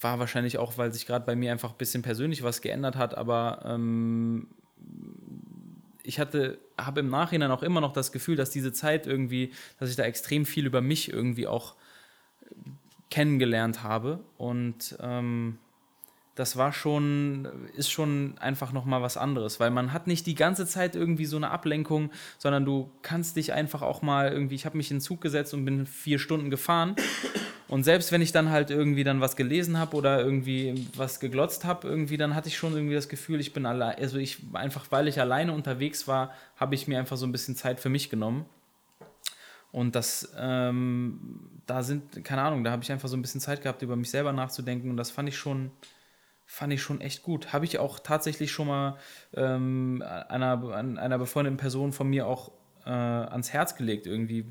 war 0.00 0.20
wahrscheinlich 0.20 0.58
auch, 0.58 0.78
weil 0.78 0.92
sich 0.92 1.06
gerade 1.06 1.24
bei 1.24 1.36
mir 1.36 1.52
einfach 1.52 1.72
ein 1.72 1.78
bisschen 1.78 2.02
persönlich 2.02 2.42
was 2.42 2.60
geändert 2.60 2.96
hat, 2.96 3.16
aber 3.16 3.62
ähm, 3.64 4.48
ich 6.02 6.18
hatte, 6.18 6.58
habe 6.76 7.00
im 7.00 7.08
Nachhinein 7.08 7.50
auch 7.52 7.62
immer 7.62 7.80
noch 7.80 7.92
das 7.92 8.10
Gefühl, 8.10 8.34
dass 8.34 8.50
diese 8.50 8.72
Zeit 8.72 9.06
irgendwie, 9.06 9.52
dass 9.78 9.90
ich 9.90 9.96
da 9.96 10.02
extrem 10.02 10.44
viel 10.44 10.66
über 10.66 10.80
mich 10.80 11.12
irgendwie 11.12 11.46
auch 11.46 11.76
kennengelernt 13.12 13.82
habe 13.82 14.20
und 14.38 14.96
ähm, 15.00 15.58
das 16.34 16.56
war 16.56 16.72
schon, 16.72 17.46
ist 17.76 17.90
schon 17.90 18.38
einfach 18.40 18.72
nochmal 18.72 19.02
was 19.02 19.18
anderes, 19.18 19.60
weil 19.60 19.70
man 19.70 19.92
hat 19.92 20.06
nicht 20.06 20.26
die 20.26 20.34
ganze 20.34 20.66
Zeit 20.66 20.96
irgendwie 20.96 21.26
so 21.26 21.36
eine 21.36 21.50
Ablenkung, 21.50 22.10
sondern 22.38 22.64
du 22.64 22.90
kannst 23.02 23.36
dich 23.36 23.52
einfach 23.52 23.82
auch 23.82 24.00
mal 24.00 24.32
irgendwie, 24.32 24.54
ich 24.54 24.64
habe 24.64 24.78
mich 24.78 24.90
in 24.90 24.96
den 24.96 25.02
Zug 25.02 25.20
gesetzt 25.20 25.52
und 25.52 25.66
bin 25.66 25.84
vier 25.84 26.18
Stunden 26.18 26.48
gefahren 26.48 26.96
Und 27.72 27.84
selbst 27.84 28.12
wenn 28.12 28.20
ich 28.20 28.32
dann 28.32 28.50
halt 28.50 28.70
irgendwie 28.70 29.02
dann 29.02 29.22
was 29.22 29.34
gelesen 29.34 29.78
habe 29.78 29.96
oder 29.96 30.20
irgendwie 30.20 30.86
was 30.94 31.20
geglotzt 31.20 31.64
habe, 31.64 31.88
irgendwie, 31.88 32.18
dann 32.18 32.34
hatte 32.34 32.48
ich 32.48 32.58
schon 32.58 32.74
irgendwie 32.74 32.94
das 32.94 33.08
Gefühl, 33.08 33.40
ich 33.40 33.54
bin 33.54 33.64
allein, 33.64 33.96
also 33.96 34.18
ich 34.18 34.40
einfach, 34.52 34.84
weil 34.90 35.08
ich 35.08 35.18
alleine 35.18 35.54
unterwegs 35.54 36.06
war, 36.06 36.34
habe 36.56 36.74
ich 36.74 36.86
mir 36.86 36.98
einfach 36.98 37.16
so 37.16 37.24
ein 37.24 37.32
bisschen 37.32 37.56
Zeit 37.56 37.80
für 37.80 37.88
mich 37.88 38.10
genommen. 38.10 38.44
Und 39.72 39.96
das, 39.96 40.32
ähm, 40.38 41.50
da 41.66 41.82
sind, 41.82 42.24
keine 42.24 42.42
Ahnung, 42.42 42.62
da 42.62 42.70
habe 42.70 42.82
ich 42.82 42.92
einfach 42.92 43.08
so 43.08 43.16
ein 43.16 43.22
bisschen 43.22 43.40
Zeit 43.40 43.62
gehabt, 43.62 43.82
über 43.82 43.96
mich 43.96 44.10
selber 44.10 44.32
nachzudenken 44.32 44.90
und 44.90 44.98
das 44.98 45.10
fand 45.10 45.30
ich 45.30 45.36
schon, 45.36 45.70
fand 46.44 46.72
ich 46.74 46.82
schon 46.82 47.00
echt 47.00 47.22
gut. 47.22 47.54
Habe 47.54 47.64
ich 47.64 47.78
auch 47.78 47.98
tatsächlich 47.98 48.52
schon 48.52 48.68
mal 48.68 48.98
ähm, 49.34 50.04
einer, 50.28 50.62
einer 50.98 51.18
befreundeten 51.18 51.56
Person 51.56 51.92
von 51.92 52.08
mir 52.08 52.26
auch 52.26 52.52
äh, 52.84 52.90
ans 52.90 53.52
Herz 53.54 53.74
gelegt. 53.74 54.06
Irgendwie, 54.06 54.44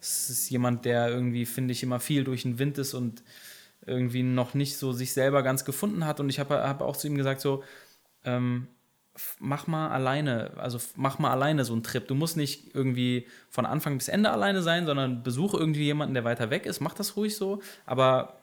es 0.00 0.28
ist 0.30 0.50
jemand, 0.50 0.84
der 0.84 1.08
irgendwie, 1.08 1.46
finde 1.46 1.72
ich, 1.72 1.84
immer 1.84 2.00
viel 2.00 2.24
durch 2.24 2.42
den 2.42 2.58
Wind 2.58 2.76
ist 2.78 2.94
und 2.94 3.22
irgendwie 3.86 4.22
noch 4.22 4.54
nicht 4.54 4.76
so 4.76 4.92
sich 4.92 5.12
selber 5.12 5.42
ganz 5.44 5.64
gefunden 5.64 6.04
hat. 6.04 6.18
Und 6.18 6.28
ich 6.30 6.40
habe 6.40 6.66
hab 6.66 6.80
auch 6.80 6.96
zu 6.96 7.06
ihm 7.06 7.16
gesagt, 7.16 7.40
so, 7.40 7.62
ähm, 8.24 8.68
mach 9.38 9.66
mal 9.66 9.90
alleine, 9.90 10.52
also 10.56 10.78
mach 10.96 11.18
mal 11.18 11.30
alleine 11.30 11.64
so 11.64 11.72
einen 11.72 11.82
Trip. 11.82 12.06
Du 12.06 12.14
musst 12.14 12.36
nicht 12.36 12.74
irgendwie 12.74 13.26
von 13.48 13.64
Anfang 13.66 13.96
bis 13.96 14.08
Ende 14.08 14.30
alleine 14.30 14.62
sein, 14.62 14.86
sondern 14.86 15.22
besuche 15.22 15.56
irgendwie 15.56 15.84
jemanden, 15.84 16.14
der 16.14 16.24
weiter 16.24 16.50
weg 16.50 16.66
ist. 16.66 16.80
Mach 16.80 16.94
das 16.94 17.16
ruhig 17.16 17.36
so, 17.36 17.62
aber 17.86 18.34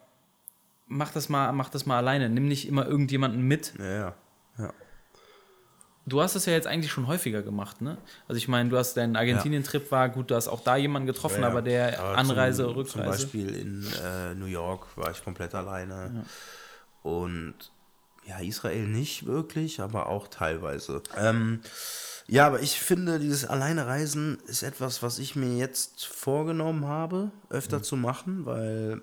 mach 0.86 1.12
das 1.12 1.28
mal, 1.28 1.52
mach 1.52 1.68
das 1.68 1.84
mal 1.84 1.98
alleine. 1.98 2.28
Nimm 2.28 2.48
nicht 2.48 2.66
immer 2.66 2.86
irgendjemanden 2.86 3.42
mit. 3.42 3.74
Ja, 3.78 3.84
ja. 3.84 4.14
ja. 4.58 4.72
Du 6.06 6.20
hast 6.20 6.34
das 6.34 6.46
ja 6.46 6.54
jetzt 6.54 6.66
eigentlich 6.66 6.90
schon 6.90 7.06
häufiger 7.06 7.42
gemacht, 7.42 7.80
ne? 7.80 7.98
Also 8.26 8.38
ich 8.38 8.48
meine, 8.48 8.70
du 8.70 8.76
hast 8.76 8.94
deinen 8.94 9.14
Argentinien-Trip 9.14 9.90
war 9.92 10.08
gut, 10.08 10.30
du 10.30 10.34
hast 10.34 10.48
auch 10.48 10.60
da 10.64 10.76
jemanden 10.76 11.06
getroffen, 11.06 11.42
Ja, 11.42 11.48
aber 11.48 11.62
der 11.62 12.00
aber 12.00 12.18
Anreise, 12.18 12.64
zum, 12.64 12.72
Rückreise. 12.72 12.92
Zum 12.92 13.06
Beispiel 13.06 13.54
in 13.54 13.86
äh, 14.02 14.34
New 14.34 14.46
York 14.46 14.86
war 14.96 15.10
ich 15.10 15.22
komplett 15.22 15.54
alleine. 15.54 16.24
Und 17.02 17.54
ja, 18.24 18.38
Israel 18.38 18.86
nicht 18.86 19.26
wirklich, 19.26 19.80
aber 19.80 20.06
auch 20.06 20.28
teilweise. 20.28 21.02
Ähm, 21.16 21.60
ja, 22.28 22.46
aber 22.46 22.60
ich 22.60 22.78
finde, 22.78 23.18
dieses 23.18 23.44
Alleinereisen 23.44 24.38
ist 24.46 24.62
etwas, 24.62 25.02
was 25.02 25.18
ich 25.18 25.34
mir 25.36 25.56
jetzt 25.56 26.06
vorgenommen 26.06 26.86
habe, 26.86 27.30
öfter 27.50 27.78
Mhm. 27.78 27.82
zu 27.82 27.96
machen, 27.96 28.46
weil 28.46 29.02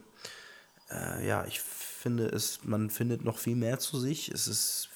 äh, 0.89 1.27
ja, 1.27 1.45
ich 1.45 1.59
finde 1.59 2.27
es, 2.27 2.61
man 2.63 2.89
findet 2.89 3.23
noch 3.25 3.37
viel 3.37 3.55
mehr 3.55 3.77
zu 3.79 3.99
sich. 3.99 4.29
Es 4.29 4.47
ist 4.47 4.89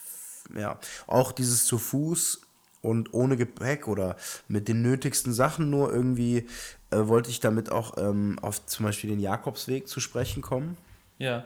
ja 0.57 0.79
auch 1.05 1.31
dieses 1.31 1.65
zu 1.65 1.77
Fuß 1.77 2.41
und 2.81 3.13
ohne 3.13 3.37
Gepäck 3.37 3.87
oder 3.87 4.15
mit 4.47 4.67
den 4.67 4.81
nötigsten 4.81 5.33
Sachen 5.33 5.69
nur 5.69 5.93
irgendwie 5.93 6.47
äh, 6.91 7.07
wollte 7.07 7.29
ich 7.29 7.39
damit 7.39 7.71
auch 7.71 7.97
ähm, 7.97 8.39
auf 8.41 8.65
zum 8.65 8.85
Beispiel 8.85 9.09
den 9.09 9.19
Jakobsweg 9.19 9.87
zu 9.87 9.99
sprechen 9.99 10.41
kommen. 10.41 10.77
Ja. 11.17 11.45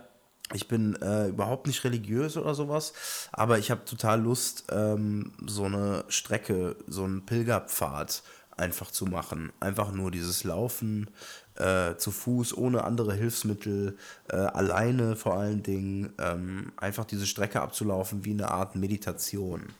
Ich 0.53 0.67
bin 0.67 0.95
äh, 1.01 1.27
überhaupt 1.27 1.67
nicht 1.67 1.83
religiös 1.83 2.37
oder 2.37 2.55
sowas, 2.55 2.93
aber 3.33 3.57
ich 3.59 3.69
habe 3.69 3.83
total 3.83 4.21
Lust, 4.21 4.65
ähm, 4.71 5.33
so 5.45 5.65
eine 5.65 6.05
Strecke, 6.07 6.77
so 6.87 7.03
einen 7.03 7.25
Pilgerpfad 7.25 8.23
einfach 8.57 8.91
zu 8.91 9.05
machen. 9.05 9.51
Einfach 9.59 9.91
nur 9.91 10.09
dieses 10.09 10.43
Laufen 10.43 11.09
äh, 11.55 11.95
zu 11.95 12.11
Fuß, 12.11 12.57
ohne 12.57 12.83
andere 12.83 13.13
Hilfsmittel, 13.13 13.97
äh, 14.29 14.35
alleine 14.35 15.15
vor 15.15 15.35
allen 15.35 15.63
Dingen, 15.63 16.13
ähm, 16.17 16.71
einfach 16.77 17.05
diese 17.05 17.27
Strecke 17.27 17.61
abzulaufen 17.61 18.25
wie 18.25 18.31
eine 18.31 18.49
Art 18.49 18.75
Meditation. 18.75 19.73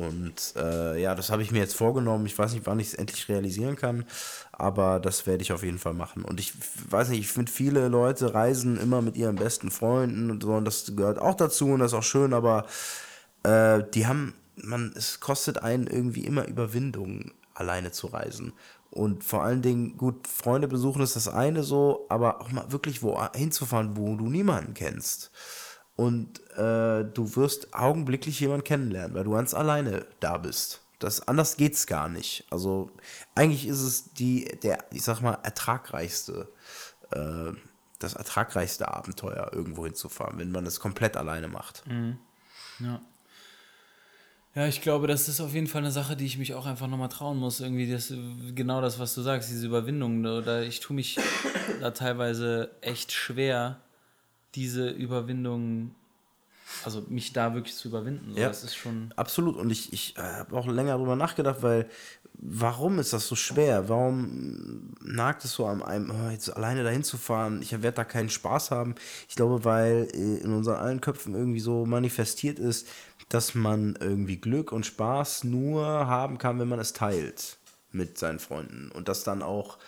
Und 0.00 0.54
äh, 0.56 1.00
ja, 1.00 1.14
das 1.14 1.30
habe 1.30 1.42
ich 1.42 1.52
mir 1.52 1.58
jetzt 1.58 1.76
vorgenommen. 1.76 2.24
Ich 2.24 2.38
weiß 2.38 2.54
nicht, 2.54 2.66
wann 2.66 2.80
ich 2.80 2.88
es 2.88 2.94
endlich 2.94 3.28
realisieren 3.28 3.76
kann, 3.76 4.06
aber 4.52 4.98
das 4.98 5.26
werde 5.26 5.42
ich 5.42 5.52
auf 5.52 5.62
jeden 5.62 5.78
Fall 5.78 5.92
machen. 5.92 6.24
Und 6.24 6.40
ich 6.40 6.54
weiß 6.88 7.10
nicht, 7.10 7.20
ich 7.20 7.28
finde, 7.28 7.52
viele 7.52 7.88
Leute 7.88 8.32
reisen 8.32 8.80
immer 8.80 9.02
mit 9.02 9.16
ihren 9.16 9.36
besten 9.36 9.70
Freunden 9.70 10.30
und 10.30 10.42
so, 10.42 10.54
und 10.54 10.64
das 10.64 10.96
gehört 10.96 11.18
auch 11.18 11.34
dazu 11.34 11.66
und 11.66 11.80
das 11.80 11.92
ist 11.92 11.98
auch 11.98 12.02
schön, 12.02 12.32
aber 12.32 12.66
äh, 13.42 13.82
die 13.94 14.06
haben, 14.06 14.34
man, 14.56 14.92
es 14.96 15.20
kostet 15.20 15.62
einen 15.62 15.86
irgendwie 15.86 16.24
immer 16.24 16.46
Überwindung, 16.48 17.32
alleine 17.54 17.92
zu 17.92 18.06
reisen. 18.06 18.54
Und 18.90 19.22
vor 19.22 19.44
allen 19.44 19.62
Dingen, 19.62 19.96
gut, 19.96 20.26
Freunde 20.26 20.66
besuchen 20.66 21.02
ist 21.02 21.14
das 21.14 21.28
eine 21.28 21.62
so, 21.62 22.06
aber 22.08 22.40
auch 22.40 22.50
mal 22.50 22.72
wirklich 22.72 23.02
wo 23.02 23.20
hinzufahren, 23.34 23.96
wo 23.96 24.16
du 24.16 24.28
niemanden 24.28 24.74
kennst. 24.74 25.30
Und 25.96 26.40
äh, 26.56 27.04
du 27.04 27.36
wirst 27.36 27.74
augenblicklich 27.74 28.40
jemanden 28.40 28.64
kennenlernen, 28.64 29.14
weil 29.14 29.24
du 29.24 29.32
ganz 29.32 29.52
alleine 29.54 30.06
da 30.20 30.38
bist. 30.38 30.80
Das, 30.98 31.26
anders 31.26 31.56
geht's 31.56 31.86
gar 31.86 32.08
nicht. 32.08 32.44
Also 32.50 32.90
eigentlich 33.34 33.66
ist 33.66 33.80
es 33.80 34.12
die, 34.12 34.44
der, 34.62 34.84
ich 34.92 35.02
sag 35.02 35.20
mal, 35.20 35.38
ertragreichste, 35.42 36.48
äh, 37.10 37.52
das 37.98 38.14
ertragreichste 38.14 38.88
Abenteuer, 38.88 39.50
irgendwo 39.52 39.84
hinzufahren, 39.84 40.38
wenn 40.38 40.52
man 40.52 40.66
es 40.66 40.80
komplett 40.80 41.16
alleine 41.16 41.48
macht. 41.48 41.84
Ja. 42.80 43.00
Ja, 44.54 44.66
ich 44.66 44.80
glaube, 44.80 45.06
das 45.06 45.28
ist 45.28 45.40
auf 45.40 45.54
jeden 45.54 45.68
Fall 45.68 45.82
eine 45.82 45.92
Sache, 45.92 46.16
die 46.16 46.26
ich 46.26 46.36
mich 46.36 46.54
auch 46.54 46.66
einfach 46.66 46.88
nochmal 46.88 47.08
trauen 47.08 47.38
muss. 47.38 47.60
Irgendwie 47.60 47.90
das, 47.90 48.12
genau 48.54 48.80
das, 48.80 48.98
was 48.98 49.14
du 49.14 49.22
sagst, 49.22 49.48
diese 49.48 49.66
Überwindung. 49.66 50.26
Oder 50.26 50.64
ich 50.64 50.80
tue 50.80 50.96
mich 50.96 51.18
da 51.80 51.92
teilweise 51.92 52.70
echt 52.80 53.12
schwer, 53.12 53.80
diese 54.54 54.88
Überwindung, 54.90 55.94
also 56.84 57.04
mich 57.08 57.32
da 57.32 57.54
wirklich 57.54 57.74
zu 57.76 57.88
überwinden. 57.88 58.32
So, 58.34 58.40
Ja. 58.40 58.48
Das 58.48 58.64
ist 58.64 58.76
schon. 58.76 59.12
Absolut. 59.16 59.56
Und 59.56 59.70
ich, 59.70 59.92
ich 59.92 60.16
äh, 60.16 60.22
habe 60.22 60.56
auch 60.56 60.66
länger 60.66 60.92
darüber 60.92 61.16
nachgedacht, 61.16 61.62
weil 61.62 61.88
warum 62.34 62.98
ist 62.98 63.12
das 63.12 63.26
so 63.28 63.34
schwer? 63.34 63.88
Warum 63.88 64.94
nagt 65.02 65.44
es 65.44 65.52
so 65.52 65.66
an 65.66 65.82
einem, 65.82 66.10
oh, 66.10 66.30
jetzt 66.30 66.54
alleine 66.56 66.82
dahin 66.84 67.04
zu 67.04 67.18
fahren? 67.18 67.60
Ich 67.62 67.72
werde 67.72 67.92
da 67.92 68.04
keinen 68.04 68.30
Spaß 68.30 68.70
haben. 68.70 68.94
Ich 69.28 69.36
glaube, 69.36 69.64
weil 69.64 70.08
äh, 70.12 70.38
in 70.38 70.52
unseren 70.52 70.76
allen 70.76 71.00
Köpfen 71.00 71.34
irgendwie 71.34 71.60
so 71.60 71.86
manifestiert 71.86 72.58
ist, 72.58 72.88
dass 73.28 73.54
man 73.54 73.96
irgendwie 74.00 74.36
Glück 74.36 74.72
und 74.72 74.86
Spaß 74.86 75.44
nur 75.44 75.84
haben 75.84 76.38
kann, 76.38 76.58
wenn 76.58 76.68
man 76.68 76.80
es 76.80 76.92
teilt 76.92 77.58
mit 77.92 78.18
seinen 78.18 78.38
Freunden. 78.38 78.90
Und 78.90 79.08
das 79.08 79.24
dann 79.24 79.42
auch 79.42 79.78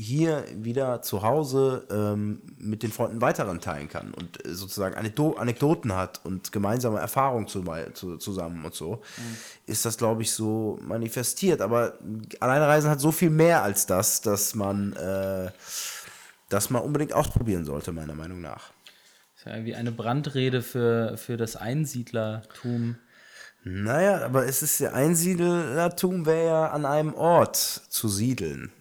hier 0.00 0.44
wieder 0.54 1.02
zu 1.02 1.22
Hause 1.22 1.86
ähm, 1.90 2.40
mit 2.58 2.82
den 2.82 2.90
Freunden 2.90 3.20
weiteren 3.20 3.60
teilen 3.60 3.88
kann 3.88 4.14
und 4.14 4.44
äh, 4.44 4.54
sozusagen 4.54 4.94
Anekdo 4.94 5.34
Anekdoten 5.34 5.94
hat 5.94 6.20
und 6.24 6.52
gemeinsame 6.52 6.98
Erfahrungen 6.98 7.46
zu, 7.46 7.62
zu, 7.92 8.16
zusammen 8.16 8.64
und 8.64 8.74
so, 8.74 9.02
ist 9.66 9.84
das, 9.84 9.98
glaube 9.98 10.22
ich, 10.22 10.32
so 10.32 10.78
manifestiert. 10.82 11.60
Aber 11.60 11.98
Alleinreisen 12.40 12.90
hat 12.90 13.00
so 13.00 13.12
viel 13.12 13.30
mehr 13.30 13.62
als 13.62 13.86
das, 13.86 14.22
dass 14.22 14.54
man, 14.54 14.94
äh, 14.94 15.50
dass 16.48 16.70
man 16.70 16.82
unbedingt 16.82 17.12
ausprobieren 17.12 17.64
sollte, 17.64 17.92
meiner 17.92 18.14
Meinung 18.14 18.40
nach. 18.40 18.70
ist 19.36 19.46
ja 19.46 19.64
wie 19.64 19.74
eine 19.74 19.92
Brandrede 19.92 20.62
für, 20.62 21.18
für 21.18 21.36
das 21.36 21.56
Einsiedlertum. 21.56 22.96
Naja, 23.62 24.24
aber 24.24 24.46
es 24.46 24.62
ist 24.62 24.80
ja 24.80 24.92
Einsiedlertum 24.92 26.24
wäre 26.24 26.46
ja 26.46 26.70
an 26.70 26.86
einem 26.86 27.12
Ort 27.12 27.56
zu 27.56 28.08
siedeln. 28.08 28.72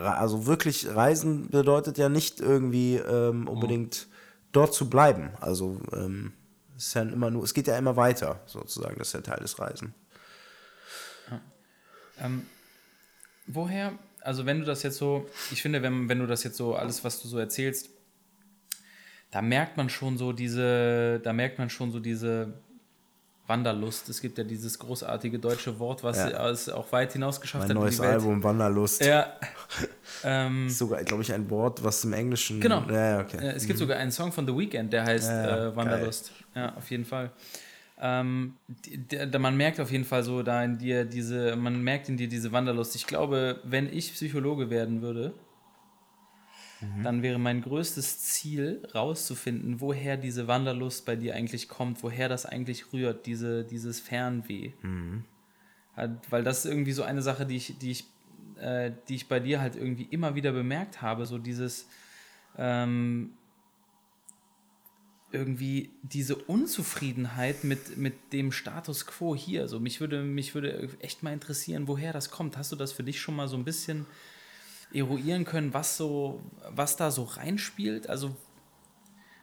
Also 0.00 0.46
wirklich 0.46 0.88
reisen 0.94 1.48
bedeutet 1.48 1.98
ja 1.98 2.08
nicht 2.08 2.40
irgendwie 2.40 2.96
ähm, 2.96 3.48
unbedingt 3.48 4.08
dort 4.52 4.74
zu 4.74 4.88
bleiben. 4.90 5.30
Also 5.40 5.80
ähm, 5.92 6.32
es 6.76 6.88
ist 6.88 6.94
ja 6.94 7.02
immer 7.02 7.30
nur, 7.30 7.44
es 7.44 7.54
geht 7.54 7.66
ja 7.66 7.76
immer 7.76 7.96
weiter, 7.96 8.40
sozusagen, 8.46 8.96
das 8.98 9.08
ist 9.08 9.14
ja 9.14 9.20
Teil 9.20 9.40
des 9.40 9.58
Reisen. 9.58 9.94
Ähm, 12.20 12.46
woher, 13.46 13.98
also 14.20 14.46
wenn 14.46 14.60
du 14.60 14.66
das 14.66 14.82
jetzt 14.82 14.98
so, 14.98 15.28
ich 15.50 15.62
finde, 15.62 15.82
wenn, 15.82 16.08
wenn 16.08 16.18
du 16.18 16.26
das 16.26 16.44
jetzt 16.44 16.56
so, 16.56 16.74
alles, 16.74 17.04
was 17.04 17.20
du 17.22 17.28
so 17.28 17.38
erzählst, 17.38 17.90
da 19.30 19.42
merkt 19.42 19.76
man 19.76 19.88
schon 19.88 20.18
so 20.18 20.32
diese, 20.32 21.20
da 21.22 21.32
merkt 21.32 21.58
man 21.58 21.70
schon 21.70 21.92
so 21.92 22.00
diese 22.00 22.60
Wanderlust. 23.50 24.08
Es 24.08 24.20
gibt 24.20 24.38
ja 24.38 24.44
dieses 24.44 24.78
großartige 24.78 25.38
deutsche 25.40 25.78
Wort, 25.80 26.04
was 26.04 26.16
Ja. 26.18 26.48
es 26.48 26.68
auch 26.68 26.90
weit 26.92 27.12
hinaus 27.12 27.40
geschafft 27.40 27.68
Mein 27.68 27.76
hat. 27.76 27.76
in 27.76 27.82
neues. 27.82 28.00
Album 28.00 28.42
Wanderlust. 28.42 29.04
Ja. 29.04 29.34
ähm, 30.24 30.68
Ist 30.68 30.78
sogar, 30.78 31.02
glaube 31.02 31.22
ich, 31.24 31.32
ein 31.32 31.50
Wort, 31.50 31.82
was 31.82 32.04
im 32.04 32.12
Englischen. 32.12 32.60
Genau. 32.60 32.84
Ja, 32.88 33.20
okay. 33.20 33.38
Es 33.56 33.66
gibt 33.66 33.78
sogar 33.78 33.98
einen 33.98 34.12
Song 34.12 34.30
von 34.32 34.46
The 34.46 34.56
Weeknd, 34.56 34.92
der 34.92 35.04
heißt 35.04 35.28
Ja, 35.28 35.68
äh, 35.68 35.76
Wanderlust. 35.76 36.30
Ja, 36.54 36.74
auf 36.76 36.90
jeden 36.90 37.04
Fall. 37.04 37.30
Ähm, 38.00 38.54
der, 39.10 39.26
der, 39.26 39.40
man 39.40 39.56
merkt 39.56 39.78
auf 39.80 39.90
jeden 39.90 40.04
Fall 40.06 40.22
so 40.22 40.42
da 40.42 40.64
in 40.64 40.78
dir 40.78 41.04
diese, 41.04 41.54
man 41.56 41.82
merkt 41.82 42.08
in 42.08 42.16
dir 42.16 42.28
diese 42.28 42.50
Wanderlust. 42.52 42.94
Ich 42.94 43.06
glaube, 43.06 43.60
wenn 43.64 43.92
ich 43.92 44.14
Psychologe 44.14 44.70
werden 44.70 45.02
würde, 45.02 45.34
dann 47.02 47.22
wäre 47.22 47.38
mein 47.38 47.60
größtes 47.60 48.20
Ziel, 48.20 48.82
rauszufinden, 48.94 49.80
woher 49.80 50.16
diese 50.16 50.48
Wanderlust 50.48 51.04
bei 51.04 51.16
dir 51.16 51.34
eigentlich 51.34 51.68
kommt, 51.68 52.02
woher 52.02 52.28
das 52.28 52.46
eigentlich 52.46 52.92
rührt, 52.92 53.26
diese, 53.26 53.64
dieses 53.64 54.00
Fernweh. 54.00 54.72
Halt, 55.96 56.12
Weil 56.30 56.42
das 56.42 56.64
ist 56.64 56.70
irgendwie 56.70 56.92
so 56.92 57.02
eine 57.02 57.22
Sache, 57.22 57.44
die 57.44 57.56
ich, 57.56 57.78
die 57.78 57.90
ich, 57.90 58.04
äh, 58.58 58.92
die 59.08 59.16
ich 59.16 59.28
bei 59.28 59.40
dir 59.40 59.60
halt 59.60 59.76
irgendwie 59.76 60.08
immer 60.10 60.34
wieder 60.34 60.52
bemerkt 60.52 61.02
habe, 61.02 61.26
so 61.26 61.38
dieses 61.38 61.86
ähm, 62.56 63.32
irgendwie 65.32 65.90
diese 66.02 66.36
Unzufriedenheit 66.36 67.62
mit, 67.64 67.96
mit 67.96 68.32
dem 68.32 68.52
Status 68.52 69.06
quo 69.06 69.36
hier. 69.36 69.68
So, 69.68 69.78
mich 69.80 70.00
würde, 70.00 70.22
mich 70.22 70.54
würde 70.54 70.88
echt 71.00 71.22
mal 71.22 71.32
interessieren, 71.32 71.86
woher 71.86 72.12
das 72.12 72.30
kommt. 72.30 72.56
Hast 72.56 72.72
du 72.72 72.76
das 72.76 72.92
für 72.92 73.04
dich 73.04 73.20
schon 73.20 73.36
mal 73.36 73.48
so 73.48 73.56
ein 73.56 73.64
bisschen 73.64 74.06
eruieren 74.92 75.44
können, 75.44 75.72
was 75.74 75.96
so, 75.96 76.40
was 76.70 76.96
da 76.96 77.10
so 77.10 77.24
reinspielt? 77.24 78.08
Also 78.08 78.34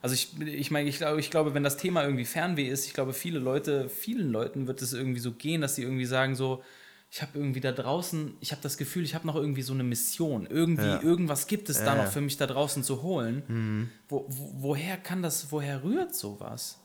Also 0.01 0.13
ich, 0.13 0.39
ich 0.41 0.71
meine, 0.71 0.87
ich 0.89 0.97
glaube, 0.97 1.19
ich 1.19 1.31
glaube, 1.31 1.53
wenn 1.53 1.63
das 1.63 1.77
Thema 1.77 2.03
irgendwie 2.03 2.25
Fernweh 2.25 2.67
ist, 2.67 2.85
ich 2.85 2.93
glaube, 2.93 3.13
viele 3.13 3.39
Leute, 3.39 3.89
vielen 3.89 4.31
Leuten 4.31 4.67
wird 4.67 4.81
es 4.81 4.93
irgendwie 4.93 5.19
so 5.19 5.31
gehen, 5.33 5.61
dass 5.61 5.75
sie 5.75 5.83
irgendwie 5.83 6.05
sagen 6.05 6.35
so, 6.35 6.61
ich 7.09 7.21
habe 7.21 7.31
irgendwie 7.39 7.61
da 7.61 7.71
draußen, 7.71 8.35
ich 8.41 8.51
habe 8.51 8.61
das 8.61 8.77
Gefühl, 8.77 9.03
ich 9.03 9.15
habe 9.15 9.25
noch 9.25 9.35
irgendwie 9.35 9.61
so 9.63 9.73
eine 9.73 9.83
Mission. 9.83 10.45
Irgendwie, 10.45 10.85
Ja. 10.85 11.01
irgendwas 11.01 11.47
gibt 11.47 11.69
es 11.69 11.77
da 11.79 11.95
ja. 11.95 12.03
noch 12.03 12.11
für 12.11 12.21
mich 12.21 12.37
da 12.37 12.45
draußen 12.47 12.83
zu 12.83 13.01
holen. 13.01 13.89
Wo, 14.09 14.25
wo, 14.27 14.51
woher 14.61 14.97
kann 14.97 15.21
das, 15.23 15.51
woher 15.51 15.83
rührt 15.83 16.13
sowas? 16.13 16.79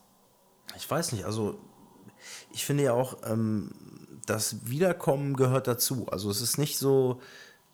Ich 0.76 0.88
weiß 0.88 1.12
nicht, 1.12 1.24
also 1.24 1.58
ich 2.52 2.64
finde 2.64 2.84
ja 2.84 2.92
auch, 2.92 3.18
ähm, 3.24 3.72
das 4.24 4.68
Wiederkommen 4.70 5.34
gehört 5.34 5.66
dazu. 5.66 6.06
Also 6.08 6.30
es 6.30 6.40
ist 6.40 6.56
nicht 6.56 6.78
so, 6.78 7.20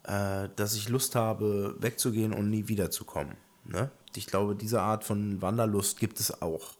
äh, 0.08 0.48
dass 0.56 0.74
ich 0.74 0.88
Lust 0.88 1.14
habe, 1.14 1.76
wegzugehen 1.78 2.32
und 2.32 2.50
nie 2.50 2.66
wiederzukommen. 2.68 3.36
Ne? 3.64 3.90
Ich 4.16 4.26
glaube, 4.26 4.56
diese 4.56 4.80
Art 4.80 5.04
von 5.04 5.40
Wanderlust 5.42 6.00
gibt 6.00 6.18
es 6.18 6.42
auch. 6.42 6.78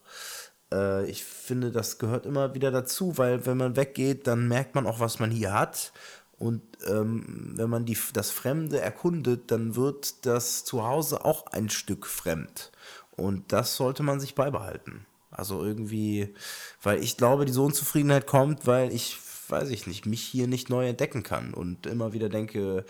Äh, 0.72 1.08
ich 1.10 1.24
finde, 1.24 1.70
das 1.70 1.98
gehört 1.98 2.26
immer 2.26 2.54
wieder 2.54 2.70
dazu, 2.70 3.18
weil 3.18 3.44
wenn 3.46 3.58
man 3.58 3.76
weggeht, 3.76 4.26
dann 4.26 4.48
merkt 4.48 4.74
man 4.74 4.86
auch, 4.86 4.98
was 4.98 5.18
man 5.18 5.30
hier 5.30 5.52
hat. 5.52 5.92
Und 6.38 6.62
ähm, 6.86 7.52
wenn 7.56 7.68
man 7.68 7.84
die, 7.84 7.98
das 8.12 8.30
Fremde 8.30 8.80
erkundet, 8.80 9.50
dann 9.50 9.76
wird 9.76 10.24
das 10.24 10.64
Zuhause 10.64 11.24
auch 11.24 11.48
ein 11.48 11.68
Stück 11.68 12.06
fremd. 12.06 12.72
Und 13.16 13.52
das 13.52 13.76
sollte 13.76 14.02
man 14.04 14.20
sich 14.20 14.34
beibehalten. 14.36 15.04
Also 15.30 15.62
irgendwie, 15.62 16.34
weil 16.82 17.02
ich 17.02 17.16
glaube, 17.16 17.44
diese 17.44 17.60
Unzufriedenheit 17.60 18.26
kommt, 18.26 18.66
weil 18.66 18.92
ich, 18.92 19.18
weiß 19.50 19.70
ich 19.70 19.86
nicht, 19.86 20.06
mich 20.06 20.22
hier 20.22 20.46
nicht 20.46 20.70
neu 20.70 20.88
entdecken 20.88 21.22
kann 21.22 21.54
und 21.54 21.86
immer 21.86 22.12
wieder 22.12 22.28
denke, 22.28 22.84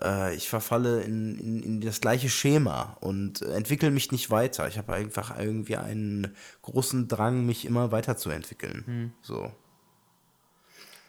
äh, 0.00 0.34
ich 0.34 0.48
verfalle 0.48 1.02
in, 1.02 1.38
in, 1.38 1.62
in 1.62 1.80
das 1.80 2.00
gleiche 2.00 2.28
Schema 2.28 2.96
und 3.00 3.42
entwickle 3.42 3.90
mich 3.90 4.12
nicht 4.12 4.30
weiter. 4.30 4.68
Ich 4.68 4.78
habe 4.78 4.92
einfach 4.92 5.38
irgendwie 5.38 5.76
einen 5.76 6.34
großen 6.62 7.08
Drang, 7.08 7.46
mich 7.46 7.64
immer 7.64 7.92
weiterzuentwickeln. 7.92 9.12
So. 9.22 9.52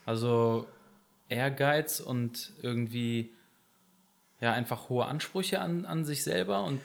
Also 0.06 0.68
Ehrgeiz 1.30 2.00
und 2.00 2.54
irgendwie 2.62 3.32
ja 4.42 4.54
einfach 4.54 4.90
hohe 4.90 5.06
Ansprüche 5.06 5.60
an, 5.60 5.86
an 5.86 6.06
sich 6.06 6.24
selber 6.24 6.64
und 6.64 6.80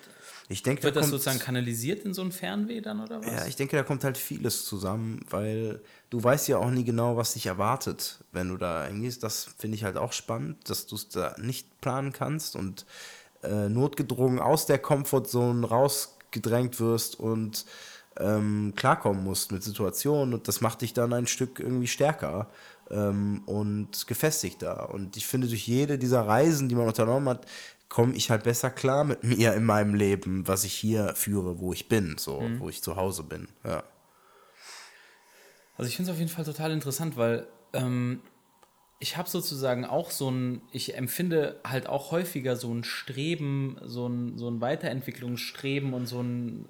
Ich 0.48 0.62
denke, 0.62 0.82
wird 0.82 0.96
da 0.96 1.00
das 1.00 1.10
kommt- 1.10 1.22
sozusagen 1.22 1.38
kanalisiert 1.38 2.04
in 2.04 2.12
so 2.14 2.22
ein 2.22 2.32
Fernweh 2.32 2.80
dann 2.80 3.00
oder 3.00 3.20
was? 3.20 3.26
Ja, 3.26 3.46
ich 3.46 3.56
denke, 3.56 3.76
da 3.76 3.82
kommt 3.82 4.04
halt 4.04 4.18
vieles 4.18 4.64
zusammen, 4.64 5.24
weil 5.30 5.80
du 6.10 6.22
weißt 6.22 6.48
ja 6.48 6.58
auch 6.58 6.70
nie 6.70 6.84
genau, 6.84 7.16
was 7.16 7.34
dich 7.34 7.46
erwartet, 7.46 8.18
wenn 8.32 8.48
du 8.48 8.56
da 8.56 8.86
hingehst. 8.86 9.22
Das 9.22 9.44
finde 9.58 9.76
ich 9.76 9.84
halt 9.84 9.96
auch 9.96 10.12
spannend, 10.12 10.68
dass 10.68 10.86
du 10.86 10.96
es 10.96 11.08
da 11.08 11.34
nicht 11.38 11.80
planen 11.80 12.12
kannst 12.12 12.56
und 12.56 12.86
äh, 13.42 13.68
notgedrungen 13.68 14.38
aus 14.40 14.66
der 14.66 14.78
Comfortzone 14.78 15.66
rausgedrängt 15.66 16.80
wirst 16.80 17.18
und 17.20 17.64
ähm, 18.18 18.72
klarkommen 18.76 19.24
musst 19.24 19.50
mit 19.52 19.62
Situationen 19.62 20.34
und 20.34 20.46
das 20.48 20.60
macht 20.60 20.82
dich 20.82 20.92
dann 20.92 21.12
ein 21.12 21.26
Stück 21.26 21.58
irgendwie 21.58 21.88
stärker 21.88 22.48
ähm, 22.90 23.42
und 23.46 24.06
gefestigter. 24.06 24.92
Und 24.92 25.16
ich 25.16 25.26
finde, 25.26 25.48
durch 25.48 25.66
jede 25.66 25.98
dieser 25.98 26.26
Reisen, 26.26 26.68
die 26.68 26.74
man 26.74 26.86
unternommen 26.86 27.28
hat, 27.28 27.46
komme 27.88 28.14
ich 28.14 28.30
halt 28.30 28.44
besser 28.44 28.70
klar 28.70 29.04
mit 29.04 29.22
mir 29.24 29.54
in 29.54 29.64
meinem 29.64 29.94
Leben, 29.94 30.46
was 30.48 30.64
ich 30.64 30.74
hier 30.74 31.14
führe, 31.14 31.60
wo 31.60 31.72
ich 31.72 31.88
bin, 31.88 32.16
so, 32.18 32.42
wo 32.58 32.68
ich 32.68 32.82
zu 32.82 32.96
Hause 32.96 33.22
bin. 33.22 33.48
Ja. 33.64 33.84
Also 35.76 35.88
ich 35.88 35.96
finde 35.96 36.10
es 36.10 36.14
auf 36.14 36.20
jeden 36.20 36.30
Fall 36.30 36.44
total 36.44 36.70
interessant, 36.70 37.16
weil 37.16 37.46
ähm, 37.72 38.20
ich 39.00 39.16
habe 39.16 39.28
sozusagen 39.28 39.84
auch 39.84 40.10
so 40.10 40.30
ein, 40.30 40.62
ich 40.72 40.96
empfinde 40.96 41.60
halt 41.64 41.88
auch 41.88 42.10
häufiger 42.10 42.56
so 42.56 42.72
ein 42.72 42.84
Streben, 42.84 43.76
so 43.84 44.06
ein, 44.06 44.38
so 44.38 44.48
ein 44.48 44.60
Weiterentwicklungsstreben 44.60 45.92
und 45.94 46.06
so 46.06 46.22
ein, 46.22 46.66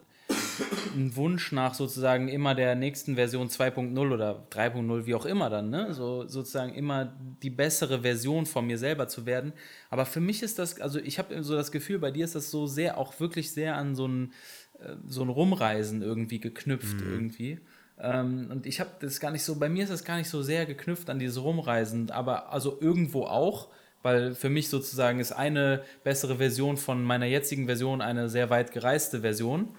ein 0.95 1.17
Wunsch 1.17 1.53
nach 1.53 1.75
sozusagen 1.75 2.29
immer 2.29 2.55
der 2.55 2.75
nächsten 2.75 3.15
Version 3.15 3.49
2.0 3.49 4.13
oder 4.13 4.47
3.0, 4.51 5.07
wie 5.07 5.15
auch 5.15 5.27
immer 5.27 5.51
dann, 5.51 5.71
ne? 5.71 5.95
So 5.95 6.27
sozusagen 6.27 6.75
immer 6.75 7.15
die 7.43 7.51
bessere 7.51 8.03
Version 8.03 8.47
von 8.47 8.67
mir 8.67 8.79
selber 8.79 9.09
zu 9.09 9.27
werden. 9.27 9.53
Aber 9.91 10.07
für 10.07 10.21
mich 10.21 10.43
ist 10.43 10.59
das, 10.59 10.81
also 10.81 10.99
ich 10.99 11.19
habe 11.19 11.43
so 11.43 11.55
das 11.55 11.73
Gefühl, 11.73 11.99
bei 11.99 12.11
dir 12.11 12.25
ist 12.25 12.35
das 12.35 12.51
so 12.51 12.67
sehr, 12.67 12.99
auch 12.99 13.19
wirklich 13.21 13.53
sehr 13.53 13.77
an 13.77 13.95
so 13.95 14.07
ein, 14.07 14.33
äh, 14.79 14.95
so 15.07 15.23
ein 15.23 15.29
Rumreisen 15.29 16.03
irgendwie 16.03 16.41
geknüpft 16.41 17.01
irgendwie. 17.01 17.61
Ähm, 17.99 18.49
und 18.51 18.67
ich 18.67 18.81
habe 18.81 18.91
das 19.01 19.21
gar 19.21 19.31
nicht 19.31 19.45
so, 19.45 19.57
bei 19.57 19.69
mir 19.69 19.85
ist 19.85 19.93
das 19.93 20.05
gar 20.05 20.17
nicht 20.17 20.29
so 20.29 20.43
sehr 20.43 20.67
geknüpft 20.67 21.11
an 21.11 21.19
dieses 21.19 21.43
Rumreisen, 21.43 22.11
aber 22.11 22.53
also 22.53 22.79
irgendwo 22.81 23.25
auch, 23.25 23.69
weil 24.03 24.35
für 24.35 24.51
mich 24.51 24.69
sozusagen 24.69 25.21
ist 25.21 25.33
eine 25.33 25.83
bessere 26.03 26.37
Version 26.37 26.77
von 26.77 27.03
meiner 27.03 27.27
jetzigen 27.27 27.67
Version 27.67 28.03
eine 28.03 28.29
sehr 28.29 28.51
weit 28.51 28.73
gereiste 28.73 29.21
Version. 29.21 29.75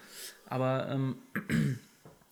Aber 0.55 0.87
ähm, 0.87 1.17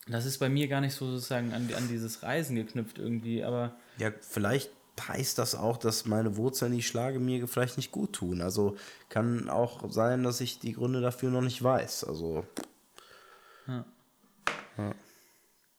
das 0.07 0.25
ist 0.25 0.37
bei 0.37 0.47
mir 0.47 0.69
gar 0.69 0.79
nicht 0.79 0.95
so 0.95 1.11
sozusagen 1.11 1.51
an, 1.51 1.69
an 1.75 1.89
dieses 1.89 2.23
Reisen 2.23 2.55
geknüpft 2.55 2.97
irgendwie, 2.97 3.43
aber 3.43 3.75
ja, 3.97 4.11
vielleicht 4.21 4.71
heißt 4.97 5.37
das 5.37 5.55
auch, 5.55 5.75
dass 5.75 6.05
meine 6.05 6.37
Wurzeln, 6.37 6.71
die 6.71 6.77
ich 6.77 6.87
schlage, 6.87 7.19
mir 7.19 7.45
vielleicht 7.49 7.75
nicht 7.75 7.91
gut 7.91 8.13
tun. 8.13 8.39
Also 8.39 8.77
kann 9.09 9.49
auch 9.49 9.91
sein, 9.91 10.23
dass 10.23 10.39
ich 10.39 10.59
die 10.59 10.71
Gründe 10.71 11.01
dafür 11.01 11.31
noch 11.31 11.41
nicht 11.41 11.61
weiß. 11.61 12.05
Also 12.05 12.45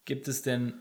Gibt 0.04 0.28
es 0.28 0.42
denn, 0.42 0.74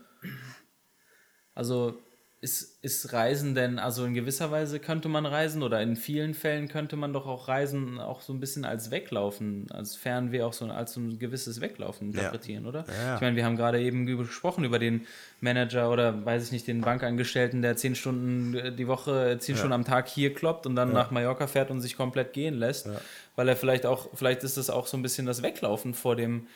also 1.54 1.98
ist, 2.44 2.78
ist 2.84 3.12
Reisen 3.14 3.54
denn, 3.54 3.78
also 3.78 4.04
in 4.04 4.12
gewisser 4.12 4.50
Weise 4.50 4.78
könnte 4.78 5.08
man 5.08 5.24
reisen 5.24 5.62
oder 5.62 5.80
in 5.80 5.96
vielen 5.96 6.34
Fällen 6.34 6.68
könnte 6.68 6.94
man 6.94 7.12
doch 7.14 7.26
auch 7.26 7.48
Reisen 7.48 7.98
auch 7.98 8.20
so 8.20 8.32
ein 8.34 8.38
bisschen 8.38 8.64
als 8.66 8.90
Weglaufen, 8.90 9.66
als 9.70 9.96
Fernweh 9.96 10.42
auch 10.42 10.52
so 10.52 10.66
als 10.66 10.92
so 10.92 11.00
ein 11.00 11.18
gewisses 11.18 11.60
Weglaufen 11.62 12.08
interpretieren, 12.08 12.66
oder? 12.66 12.84
Ja, 12.86 13.04
ja. 13.06 13.14
Ich 13.16 13.20
meine, 13.22 13.34
wir 13.34 13.44
haben 13.46 13.56
gerade 13.56 13.80
eben 13.80 14.06
über- 14.06 14.24
gesprochen 14.24 14.62
über 14.64 14.78
den 14.78 15.06
Manager 15.40 15.90
oder 15.90 16.24
weiß 16.24 16.44
ich 16.44 16.52
nicht, 16.52 16.66
den 16.66 16.82
Bankangestellten, 16.82 17.62
der 17.62 17.76
zehn 17.76 17.94
Stunden 17.94 18.54
äh, 18.54 18.72
die 18.72 18.86
Woche, 18.86 19.38
zehn 19.40 19.56
Stunden 19.56 19.72
am 19.72 19.84
Tag 19.86 20.06
hier 20.08 20.34
kloppt 20.34 20.66
und 20.66 20.76
dann 20.76 20.92
nach 20.92 21.10
Mallorca 21.10 21.46
fährt 21.46 21.70
und 21.70 21.80
sich 21.80 21.96
komplett 21.96 22.34
gehen 22.34 22.54
lässt, 22.54 22.88
weil 23.36 23.48
er 23.48 23.56
vielleicht 23.56 23.86
auch, 23.86 24.10
vielleicht 24.14 24.44
ist 24.44 24.58
es 24.58 24.68
auch 24.68 24.86
so 24.86 24.96
ein 24.98 25.02
bisschen 25.02 25.24
das 25.26 25.42
Weglaufen 25.42 25.94
vor 25.94 26.14
dem 26.14 26.46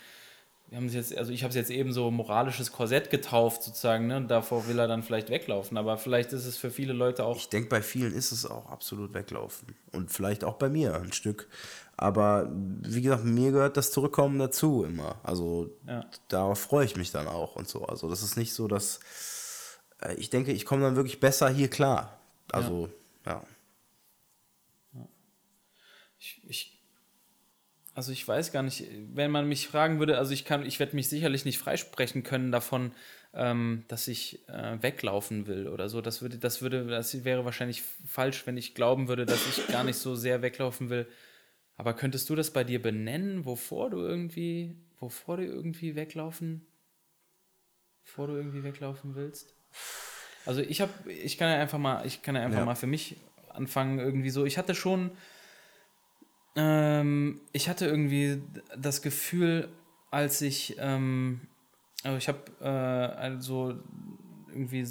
wir 0.69 0.77
haben 0.77 0.87
es 0.87 0.95
jetzt, 0.95 1.17
also 1.17 1.33
ich 1.33 1.43
habe 1.45 1.49
es 1.51 1.55
jetzt 1.55 1.71
eben 1.71 1.93
so 1.93 2.11
moralisches 2.11 2.73
Korsett 2.73 3.11
getauft 3.11 3.63
sozusagen, 3.63 4.07
ne? 4.07 4.19
Und 4.19 4.29
davor 4.29 4.67
will 4.69 4.79
er 4.79 4.87
dann 4.87 5.03
vielleicht 5.03 5.31
weglaufen. 5.31 5.79
Aber 5.79 5.97
vielleicht 5.97 6.33
ist 6.33 6.45
es 6.45 6.57
für 6.59 6.71
viele 6.71 6.93
Leute 6.93 7.25
auch. 7.25 7.37
ich 7.37 7.49
denke, 7.49 7.71
bei 7.71 7.81
vielen 7.81 8.13
ist 8.13 8.33
es 8.33 8.45
auch 8.45 8.67
absolut 8.67 9.15
weglaufen. 9.15 9.75
Und 9.93 10.11
vielleicht 10.11 10.45
auch 10.45 10.55
bei 10.55 10.69
mir 10.69 10.95
ein 10.95 11.13
Stück. 11.13 11.49
Aber 11.97 12.51
wie 12.53 13.01
gesagt, 13.01 13.25
mir 13.25 13.51
gehört 13.51 13.77
das 13.79 13.91
Zurückkommen 13.93 14.39
dazu 14.39 14.85
immer. 14.85 15.17
Also 15.23 15.71
Ja. 15.87 16.05
darauf 16.29 16.61
freue 16.61 16.85
ich 16.85 16.97
mich 16.97 17.11
dann 17.11 17.29
auch 17.29 17.57
und 17.57 17.67
so. 17.69 17.85
Also 17.87 18.09
das 18.11 18.23
ist 18.23 18.37
nicht 18.37 18.53
so, 18.53 18.69
dass 18.69 19.01
äh, 20.03 20.15
ich 20.15 20.29
denke, 20.31 20.53
ich 20.53 20.65
komme 20.67 20.83
dann 20.83 20.97
wirklich 20.97 21.19
besser 21.19 21.49
hier 21.49 21.69
klar. 21.69 22.21
Also, 22.53 22.89
ja. 23.27 23.43
Ich, 26.19 26.43
ich, 26.47 26.78
also 27.99 28.13
ich 28.13 28.29
weiß 28.29 28.53
gar 28.53 28.63
nicht, 28.63 28.85
wenn 29.13 29.33
man 29.33 29.49
mich 29.49 29.67
fragen 29.67 29.99
würde, 29.99 30.19
also 30.19 30.33
ich 30.33 30.45
kann, 30.45 30.65
ich 30.65 30.79
werde 30.79 30.95
mich 30.95 31.09
sicherlich 31.09 31.45
nicht 31.45 31.59
freisprechen 31.59 32.23
können 32.23 32.53
davon, 32.53 32.93
ähm, 33.35 33.83
dass 33.89 34.07
ich 34.07 34.49
äh, 34.49 34.81
weglaufen 34.81 35.49
will 35.49 35.67
oder 35.67 35.89
so. 35.89 36.01
Das 36.01 36.23
würde, 36.23 36.39
das 36.39 36.63
würde, 36.63 36.87
das 36.87 37.25
wäre 37.25 37.45
wahrscheinlich 37.45 37.83
falsch, 38.07 38.47
wenn 38.47 38.57
ich 38.57 38.77
glauben 38.77 39.09
würde, 39.09 39.27
dass 39.27 39.45
ich 39.49 39.67
gar 39.67 39.83
nicht 39.83 39.97
so 39.97 40.15
sehr 40.15 40.43
weglaufen 40.43 40.91
will. 40.91 41.09
Aber 41.77 41.93
könntest 41.93 42.31
du 42.31 42.37
das 42.37 42.53
bei 42.53 42.63
dir 42.63 42.81
benennen, 42.81 43.45
wovor 43.45 43.91
du 43.91 43.99
irgendwie, 43.99 44.77
wovor 45.01 45.39
du 45.39 45.43
irgendwie 45.43 45.97
weglaufen, 45.97 46.65
bevor 48.05 48.29
du 48.29 48.35
irgendwie 48.35 48.63
weglaufen 48.63 49.17
willst? 49.17 49.57
Also 50.47 50.61
ich 50.61 50.81
habe, 50.81 50.93
ich 51.11 51.37
kann 51.37 51.51
ja 51.51 51.59
einfach 51.59 51.79
mal, 51.79 52.07
ich 52.07 52.23
kann 52.23 52.37
ja 52.37 52.43
einfach 52.43 52.61
Ja. 52.61 52.65
mal 52.65 52.77
für 52.77 52.87
mich 52.87 53.17
anfangen 53.49 53.99
irgendwie 53.99 54.31
so. 54.31 54.45
Ich 54.45 54.57
hatte 54.57 54.77
schon, 54.77 55.11
ähm, 56.59 57.41
ich 57.53 57.69
hatte 57.69 57.87
irgendwie 57.87 58.43
das 58.77 59.01
Gefühl, 59.01 59.69
als 60.11 60.43
ich, 60.43 60.77
ähm, 60.81 61.41
also 62.03 62.19
ich 62.19 62.27
habe 62.27 62.39
äh, 62.61 62.67
also 62.67 63.75
irgendwie 64.49 64.85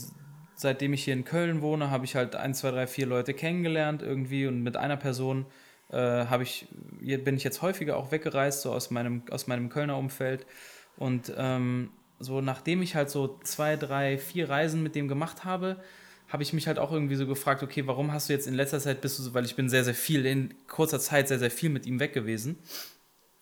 seitdem 0.56 0.94
ich 0.94 1.04
hier 1.04 1.14
in 1.14 1.26
Köln 1.26 1.62
wohne, 1.62 1.92
habe 1.92 2.06
ich 2.06 2.16
halt 2.16 2.36
ein, 2.38 2.54
zwei, 2.54 2.72
drei, 2.72 2.88
vier 2.88 3.06
Leute 3.06 3.34
kennengelernt 3.34 4.02
irgendwie 4.02 4.48
und 4.48 4.64
mit 4.64 4.78
einer 4.78 4.96
Person 4.96 5.46
äh, 5.90 5.98
habe 5.98 6.44
ich, 6.44 6.68
bin 7.02 7.36
ich 7.36 7.44
jetzt 7.44 7.62
häufiger 7.62 7.98
auch 7.98 8.12
weggereist, 8.12 8.62
so 8.62 8.72
aus 8.72 8.90
meinem, 8.90 9.24
aus 9.30 9.48
meinem 9.48 9.68
Kölner 9.70 9.98
Umfeld. 9.98 10.46
Und 10.96 11.34
ähm, 11.38 11.92
so 12.20 12.40
nachdem 12.40 12.82
ich 12.82 12.96
halt 12.96 13.10
so 13.10 13.40
zwei, 13.44 13.76
drei, 13.76 14.18
vier 14.18 14.50
Reisen 14.50 14.82
mit 14.84 14.96
dem 14.96 15.10
gemacht 15.10 15.44
habe, 15.44 15.78
habe 16.28 16.44
ich 16.44 16.54
mich 16.54 16.68
halt 16.68 16.80
auch 16.80 16.92
irgendwie 16.92 17.16
so 17.16 17.26
gefragt, 17.26 17.64
okay, 17.64 17.88
warum 17.88 18.12
hast 18.12 18.30
du 18.30 18.34
jetzt 18.34 18.48
in 18.48 18.54
letzter 18.54 18.80
Zeit 18.80 19.02
bist 19.02 19.18
du 19.18 19.24
so, 19.24 19.34
weil 19.34 19.46
ich 19.46 19.56
bin 19.56 19.70
sehr, 19.70 19.84
sehr 19.84 19.96
viel, 19.96 20.26
in 20.26 20.54
kurzer 20.68 21.00
Zeit 21.00 21.28
sehr, 21.28 21.40
sehr 21.40 21.52
viel 21.52 21.70
mit 21.70 21.86
ihm 21.86 22.00
weg 22.00 22.14
gewesen. 22.14 22.58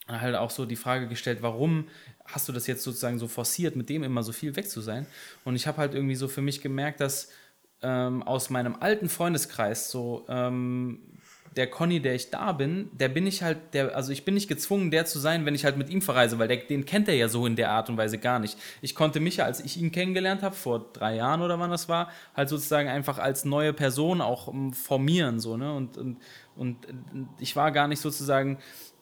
Und 0.07 0.21
halt 0.21 0.35
auch 0.35 0.51
so 0.51 0.65
die 0.65 0.75
Frage 0.75 1.07
gestellt, 1.07 1.39
warum 1.41 1.87
hast 2.25 2.47
du 2.47 2.53
das 2.53 2.67
jetzt 2.67 2.83
sozusagen 2.83 3.17
so 3.17 3.27
forciert, 3.27 3.75
mit 3.75 3.89
dem 3.89 4.03
immer 4.03 4.21
so 4.21 4.31
viel 4.31 4.55
weg 4.55 4.69
zu 4.69 4.81
sein? 4.81 5.07
Und 5.43 5.55
ich 5.55 5.65
habe 5.65 5.77
halt 5.77 5.95
irgendwie 5.95 6.15
so 6.15 6.27
für 6.27 6.41
mich 6.41 6.61
gemerkt, 6.61 6.99
dass 6.99 7.29
ähm, 7.81 8.21
aus 8.21 8.51
meinem 8.51 8.75
alten 8.79 9.09
Freundeskreis 9.09 9.89
so 9.89 10.25
ähm, 10.29 10.99
der 11.55 11.67
Conny, 11.67 12.01
der 12.01 12.15
ich 12.15 12.31
da 12.31 12.51
bin, 12.51 12.89
der 12.91 13.07
bin 13.07 13.25
ich 13.25 13.41
halt, 13.41 13.73
der, 13.73 13.95
also 13.95 14.11
ich 14.11 14.25
bin 14.25 14.33
nicht 14.33 14.49
gezwungen, 14.49 14.91
der 14.91 15.05
zu 15.05 15.19
sein, 15.19 15.45
wenn 15.45 15.55
ich 15.55 15.63
halt 15.63 15.77
mit 15.77 15.89
ihm 15.89 16.01
verreise, 16.01 16.37
weil 16.37 16.49
der, 16.49 16.57
den 16.57 16.85
kennt 16.85 17.07
er 17.07 17.15
ja 17.15 17.29
so 17.29 17.45
in 17.45 17.55
der 17.55 17.71
Art 17.71 17.89
und 17.89 17.97
Weise 17.97 18.17
gar 18.17 18.39
nicht. 18.39 18.57
Ich 18.81 18.93
konnte 18.93 19.21
mich 19.21 19.37
ja, 19.37 19.45
als 19.45 19.61
ich 19.61 19.77
ihn 19.77 19.91
kennengelernt 19.91 20.43
habe, 20.43 20.55
vor 20.55 20.91
drei 20.91 21.15
Jahren 21.15 21.41
oder 21.41 21.57
wann 21.59 21.71
das 21.71 21.87
war, 21.87 22.11
halt 22.35 22.49
sozusagen 22.49 22.89
einfach 22.89 23.19
als 23.19 23.45
neue 23.45 23.71
Person 23.71 24.19
auch 24.19 24.47
um, 24.47 24.73
formieren, 24.73 25.39
so, 25.39 25.55
ne? 25.55 25.73
Und, 25.73 25.97
und, 25.97 26.17
und 26.57 26.77
ich 27.39 27.55
war 27.55 27.71
gar 27.71 27.87
nicht 27.87 28.01
sozusagen 28.01 28.57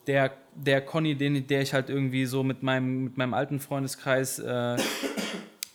der, 0.05 0.31
der 0.53 0.81
Conny, 0.81 1.15
den, 1.15 1.47
der 1.47 1.61
ich 1.61 1.73
halt 1.73 1.89
irgendwie 1.89 2.25
so 2.25 2.43
mit 2.43 2.61
meinem, 2.61 3.05
mit 3.05 3.17
meinem 3.17 3.33
alten 3.33 3.59
Freundeskreis 3.59 4.37
äh, 4.39 4.77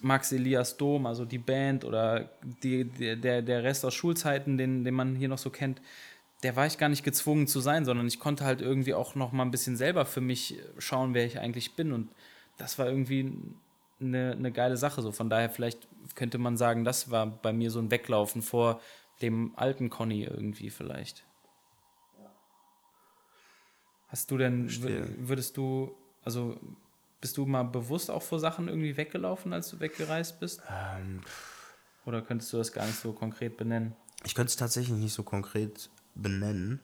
Max 0.00 0.30
Elias 0.30 0.76
Dom, 0.76 1.06
also 1.06 1.24
die 1.24 1.38
Band 1.38 1.84
oder 1.84 2.30
die, 2.62 2.84
der, 2.84 3.42
der 3.42 3.64
Rest 3.64 3.84
aus 3.84 3.94
Schulzeiten, 3.94 4.56
den, 4.56 4.84
den 4.84 4.94
man 4.94 5.16
hier 5.16 5.28
noch 5.28 5.38
so 5.38 5.50
kennt, 5.50 5.80
der 6.42 6.54
war 6.56 6.66
ich 6.66 6.78
gar 6.78 6.88
nicht 6.88 7.04
gezwungen 7.04 7.46
zu 7.46 7.60
sein, 7.60 7.84
sondern 7.84 8.06
ich 8.06 8.20
konnte 8.20 8.44
halt 8.44 8.60
irgendwie 8.60 8.94
auch 8.94 9.14
noch 9.14 9.32
mal 9.32 9.42
ein 9.42 9.50
bisschen 9.50 9.76
selber 9.76 10.06
für 10.06 10.20
mich 10.20 10.58
schauen, 10.78 11.14
wer 11.14 11.26
ich 11.26 11.38
eigentlich 11.40 11.74
bin. 11.74 11.92
Und 11.92 12.10
das 12.58 12.78
war 12.78 12.86
irgendwie 12.86 13.32
eine, 14.00 14.32
eine 14.32 14.52
geile 14.52 14.76
Sache. 14.76 15.02
So 15.02 15.10
von 15.10 15.28
daher 15.30 15.50
vielleicht 15.50 15.88
könnte 16.14 16.38
man 16.38 16.56
sagen, 16.56 16.84
das 16.84 17.10
war 17.10 17.26
bei 17.26 17.52
mir 17.52 17.70
so 17.70 17.80
ein 17.80 17.90
Weglaufen 17.90 18.42
vor 18.42 18.80
dem 19.20 19.52
alten 19.56 19.90
Conny 19.90 20.24
irgendwie 20.24 20.70
vielleicht. 20.70 21.24
Hast 24.08 24.30
du 24.30 24.38
denn, 24.38 24.70
würdest 25.28 25.56
du, 25.56 25.94
also 26.24 26.58
bist 27.20 27.36
du 27.36 27.46
mal 27.46 27.64
bewusst 27.64 28.10
auch 28.10 28.22
vor 28.22 28.38
Sachen 28.38 28.68
irgendwie 28.68 28.96
weggelaufen, 28.96 29.52
als 29.52 29.68
du 29.70 29.80
weggereist 29.80 30.40
bist? 30.40 30.62
Ähm, 30.70 31.20
Oder 32.06 32.22
könntest 32.22 32.52
du 32.52 32.56
das 32.56 32.72
gar 32.72 32.86
nicht 32.86 32.98
so 32.98 33.12
konkret 33.12 33.56
benennen? 33.56 33.94
Ich 34.24 34.34
könnte 34.34 34.50
es 34.50 34.56
tatsächlich 34.56 34.96
nicht 34.96 35.12
so 35.12 35.24
konkret 35.24 35.90
benennen. 36.14 36.80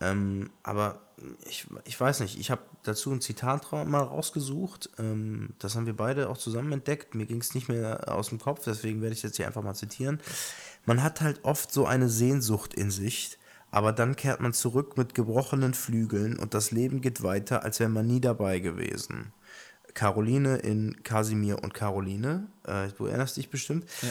Ähm, 0.00 0.50
aber 0.62 1.00
ich, 1.44 1.66
ich 1.84 2.00
weiß 2.00 2.20
nicht, 2.20 2.38
ich 2.38 2.50
habe 2.50 2.62
dazu 2.82 3.12
ein 3.12 3.20
Zitat 3.20 3.70
mal 3.72 4.02
rausgesucht. 4.02 4.90
Ähm, 4.98 5.50
das 5.58 5.76
haben 5.76 5.86
wir 5.86 5.96
beide 5.96 6.30
auch 6.30 6.38
zusammen 6.38 6.72
entdeckt. 6.72 7.14
Mir 7.14 7.26
ging 7.26 7.40
es 7.40 7.54
nicht 7.54 7.68
mehr 7.68 8.12
aus 8.12 8.30
dem 8.30 8.38
Kopf, 8.38 8.64
deswegen 8.64 9.02
werde 9.02 9.14
ich 9.14 9.22
jetzt 9.22 9.36
hier 9.36 9.46
einfach 9.46 9.62
mal 9.62 9.74
zitieren. 9.74 10.20
Man 10.86 11.02
hat 11.02 11.20
halt 11.20 11.44
oft 11.44 11.72
so 11.72 11.84
eine 11.84 12.08
Sehnsucht 12.08 12.72
in 12.72 12.90
sich, 12.90 13.38
aber 13.70 13.92
dann 13.92 14.16
kehrt 14.16 14.40
man 14.40 14.54
zurück 14.54 14.96
mit 14.96 15.14
gebrochenen 15.14 15.74
Flügeln 15.74 16.38
und 16.38 16.54
das 16.54 16.70
Leben 16.70 17.02
geht 17.02 17.22
weiter, 17.22 17.62
als 17.62 17.78
wäre 17.78 17.90
man 17.90 18.06
nie 18.06 18.20
dabei 18.20 18.58
gewesen. 18.60 19.32
Caroline 19.92 20.56
in 20.56 21.02
Casimir 21.02 21.62
und 21.62 21.74
Caroline. 21.74 22.46
Äh, 22.64 22.88
du 22.96 23.06
erinnerst 23.06 23.36
dich 23.36 23.50
bestimmt. 23.50 23.84
Ja. 24.00 24.08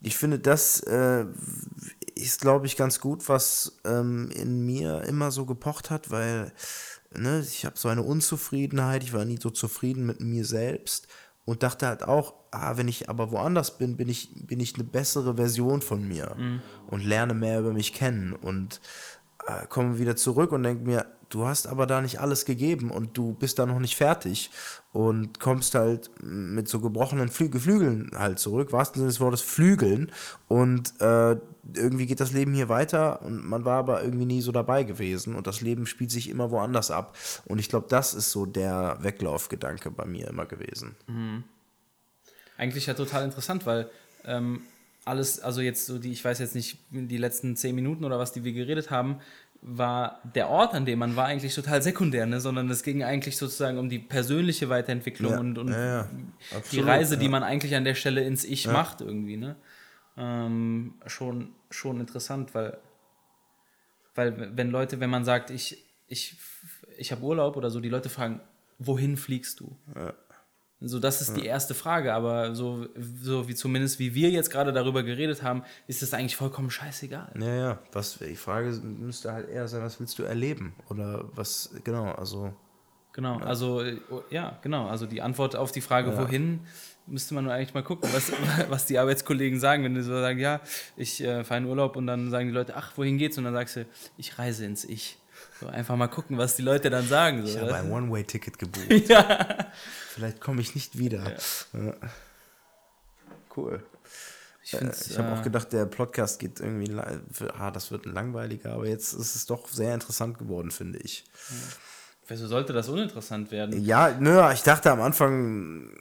Ich 0.00 0.16
finde, 0.16 0.38
das 0.38 0.80
äh, 0.80 1.26
ist, 2.14 2.40
glaube 2.40 2.66
ich, 2.66 2.76
ganz 2.76 3.00
gut, 3.00 3.28
was 3.28 3.80
ähm, 3.84 4.30
in 4.30 4.64
mir 4.64 5.02
immer 5.02 5.30
so 5.30 5.44
gepocht 5.46 5.90
hat, 5.90 6.10
weil 6.10 6.52
ne, 7.16 7.40
ich 7.40 7.64
habe 7.64 7.78
so 7.78 7.88
eine 7.88 8.02
Unzufriedenheit, 8.02 9.02
ich 9.02 9.12
war 9.12 9.24
nie 9.24 9.38
so 9.40 9.50
zufrieden 9.50 10.06
mit 10.06 10.20
mir 10.20 10.44
selbst 10.44 11.08
und 11.44 11.62
dachte 11.62 11.86
halt 11.86 12.02
auch, 12.02 12.34
ah, 12.50 12.76
wenn 12.76 12.88
ich 12.88 13.08
aber 13.08 13.30
woanders 13.30 13.78
bin, 13.78 13.96
bin 13.96 14.08
ich, 14.08 14.30
bin 14.46 14.60
ich 14.60 14.74
eine 14.74 14.84
bessere 14.84 15.36
Version 15.36 15.80
von 15.80 16.06
mir 16.06 16.34
mhm. 16.36 16.60
und 16.88 17.04
lerne 17.04 17.34
mehr 17.34 17.60
über 17.60 17.72
mich 17.72 17.92
kennen 17.92 18.34
und 18.34 18.80
äh, 19.46 19.66
komme 19.66 19.98
wieder 19.98 20.16
zurück 20.16 20.52
und 20.52 20.62
denke 20.62 20.84
mir, 20.84 21.06
du 21.30 21.46
hast 21.46 21.66
aber 21.66 21.86
da 21.86 22.00
nicht 22.00 22.20
alles 22.20 22.44
gegeben 22.44 22.90
und 22.90 23.16
du 23.16 23.34
bist 23.34 23.58
da 23.58 23.66
noch 23.66 23.78
nicht 23.78 23.96
fertig 23.96 24.50
und 24.98 25.38
kommst 25.38 25.76
halt 25.76 26.10
mit 26.24 26.66
so 26.66 26.80
gebrochenen 26.80 27.28
Flü 27.28 27.48
Geflügeln 27.48 28.10
halt 28.16 28.40
zurück, 28.40 28.72
wahrsten 28.72 28.98
Sinne 28.98 29.10
des 29.10 29.20
Wortes 29.20 29.42
Flügeln 29.42 30.10
und 30.48 30.92
äh, 31.00 31.36
irgendwie 31.72 32.06
geht 32.06 32.18
das 32.18 32.32
Leben 32.32 32.52
hier 32.52 32.68
weiter 32.68 33.22
und 33.22 33.46
man 33.46 33.64
war 33.64 33.78
aber 33.78 34.02
irgendwie 34.02 34.24
nie 34.26 34.40
so 34.40 34.50
dabei 34.50 34.82
gewesen 34.82 35.36
und 35.36 35.46
das 35.46 35.60
Leben 35.60 35.86
spielt 35.86 36.10
sich 36.10 36.28
immer 36.28 36.50
woanders 36.50 36.90
ab 36.90 37.16
und 37.44 37.60
ich 37.60 37.68
glaube, 37.68 37.86
das 37.88 38.12
ist 38.12 38.32
so 38.32 38.44
der 38.44 38.98
Weglaufgedanke 39.00 39.92
bei 39.92 40.04
mir 40.04 40.26
immer 40.26 40.46
gewesen. 40.46 40.96
Mhm. 41.06 41.44
Eigentlich 42.56 42.86
ja 42.86 42.94
total 42.94 43.24
interessant, 43.24 43.66
weil 43.66 43.88
ähm, 44.24 44.62
alles, 45.04 45.38
also 45.38 45.60
jetzt 45.60 45.86
so 45.86 46.00
die, 46.00 46.10
ich 46.10 46.24
weiß 46.24 46.40
jetzt 46.40 46.56
nicht, 46.56 46.78
die 46.90 47.18
letzten 47.18 47.54
zehn 47.54 47.76
Minuten 47.76 48.04
oder 48.04 48.18
was, 48.18 48.32
die 48.32 48.42
wir 48.42 48.52
geredet 48.52 48.90
haben, 48.90 49.20
war 49.60 50.20
der 50.22 50.48
Ort, 50.48 50.74
an 50.74 50.84
dem 50.84 51.00
man 51.00 51.16
war, 51.16 51.26
eigentlich 51.26 51.54
total 51.54 51.82
sekundär, 51.82 52.26
ne? 52.26 52.40
sondern 52.40 52.70
es 52.70 52.82
ging 52.82 53.02
eigentlich 53.02 53.36
sozusagen 53.36 53.78
um 53.78 53.88
die 53.88 53.98
persönliche 53.98 54.68
Weiterentwicklung 54.68 55.32
ja, 55.32 55.40
und, 55.40 55.58
und 55.58 55.68
ja, 55.68 56.02
ja. 56.02 56.08
die 56.72 56.80
Reise, 56.80 57.18
die 57.18 57.28
man 57.28 57.42
eigentlich 57.42 57.74
an 57.74 57.84
der 57.84 57.94
Stelle 57.94 58.22
ins 58.22 58.44
Ich 58.44 58.66
macht 58.66 59.00
irgendwie. 59.00 59.36
Ne? 59.36 59.56
Ähm, 60.16 60.94
schon, 61.06 61.54
schon 61.70 62.00
interessant, 62.00 62.54
weil, 62.54 62.78
weil 64.14 64.56
wenn 64.56 64.70
Leute, 64.70 65.00
wenn 65.00 65.10
man 65.10 65.24
sagt, 65.24 65.50
ich, 65.50 65.84
ich, 66.06 66.36
ich 66.96 67.10
habe 67.12 67.22
Urlaub 67.22 67.56
oder 67.56 67.70
so, 67.70 67.80
die 67.80 67.88
Leute 67.88 68.08
fragen, 68.08 68.40
wohin 68.78 69.16
fliegst 69.16 69.60
du? 69.60 69.76
So, 70.80 71.00
das 71.00 71.20
ist 71.20 71.30
ja. 71.30 71.34
die 71.34 71.46
erste 71.46 71.74
Frage, 71.74 72.14
aber 72.14 72.54
so, 72.54 72.86
so 73.20 73.48
wie 73.48 73.54
zumindest 73.56 73.98
wie 73.98 74.14
wir 74.14 74.30
jetzt 74.30 74.50
gerade 74.50 74.72
darüber 74.72 75.02
geredet 75.02 75.42
haben, 75.42 75.64
ist 75.88 76.02
es 76.02 76.14
eigentlich 76.14 76.36
vollkommen 76.36 76.70
scheißegal. 76.70 77.32
Ja, 77.38 77.54
ja. 77.54 77.78
Was, 77.92 78.18
die 78.18 78.36
Frage 78.36 78.70
müsste 78.70 79.32
halt 79.32 79.48
eher 79.48 79.66
sein, 79.66 79.82
was 79.82 79.98
willst 79.98 80.18
du 80.20 80.22
erleben? 80.22 80.74
Oder 80.88 81.24
was, 81.34 81.70
genau, 81.82 82.12
also. 82.12 82.52
Genau, 83.12 83.40
ja. 83.40 83.46
also, 83.46 83.82
ja, 84.30 84.58
genau. 84.62 84.86
Also 84.86 85.06
die 85.06 85.20
Antwort 85.20 85.56
auf 85.56 85.72
die 85.72 85.80
Frage, 85.80 86.12
ja. 86.12 86.18
wohin, 86.18 86.60
müsste 87.08 87.34
man 87.34 87.44
nur 87.44 87.52
eigentlich 87.52 87.74
mal 87.74 87.82
gucken, 87.82 88.08
was, 88.12 88.30
was 88.68 88.86
die 88.86 88.98
Arbeitskollegen 88.98 89.58
sagen, 89.58 89.82
wenn 89.82 89.96
die 89.96 90.02
so 90.02 90.12
sagen, 90.12 90.38
ja, 90.38 90.60
ich 90.96 91.22
äh, 91.24 91.42
fahre 91.42 91.60
in 91.60 91.66
Urlaub 91.66 91.96
und 91.96 92.06
dann 92.06 92.30
sagen 92.30 92.48
die 92.48 92.54
Leute, 92.54 92.76
ach, 92.76 92.92
wohin 92.96 93.18
geht's? 93.18 93.36
Und 93.36 93.44
dann 93.44 93.54
sagst 93.54 93.76
du, 93.76 93.86
ich 94.16 94.38
reise 94.38 94.64
ins 94.64 94.84
Ich. 94.84 95.18
So, 95.60 95.66
einfach 95.66 95.96
mal 95.96 96.08
gucken, 96.08 96.36
was 96.38 96.56
die 96.56 96.62
Leute 96.62 96.90
dann 96.90 97.06
sagen. 97.06 97.44
So, 97.44 97.58
ich 97.58 97.60
habe 97.60 97.74
ein 97.74 97.90
One-Way-Ticket 97.90 98.58
gebucht. 98.58 98.90
ja. 99.08 99.66
Vielleicht 100.18 100.40
komme 100.40 100.60
ich 100.60 100.74
nicht 100.74 100.98
wieder. 100.98 101.36
Ja. 101.72 101.94
Cool. 103.56 103.80
Ich, 104.64 104.74
äh, 104.74 104.90
ich 104.90 105.16
habe 105.16 105.28
äh, 105.28 105.32
auch 105.32 105.42
gedacht, 105.42 105.72
der 105.72 105.86
Podcast 105.86 106.40
geht 106.40 106.58
irgendwie, 106.58 106.92
ah, 107.56 107.70
das 107.70 107.92
wird 107.92 108.04
ein 108.04 108.14
langweiliger, 108.14 108.72
aber 108.72 108.88
jetzt 108.88 109.12
ist 109.12 109.36
es 109.36 109.46
doch 109.46 109.68
sehr 109.68 109.94
interessant 109.94 110.36
geworden, 110.36 110.72
finde 110.72 110.98
ich. 110.98 111.22
Wieso 112.26 112.48
sollte 112.48 112.72
das 112.72 112.88
uninteressant 112.88 113.52
werden? 113.52 113.80
Ja, 113.84 114.10
nö, 114.18 114.42
ich 114.52 114.64
dachte 114.64 114.90
am 114.90 115.00
Anfang 115.00 115.92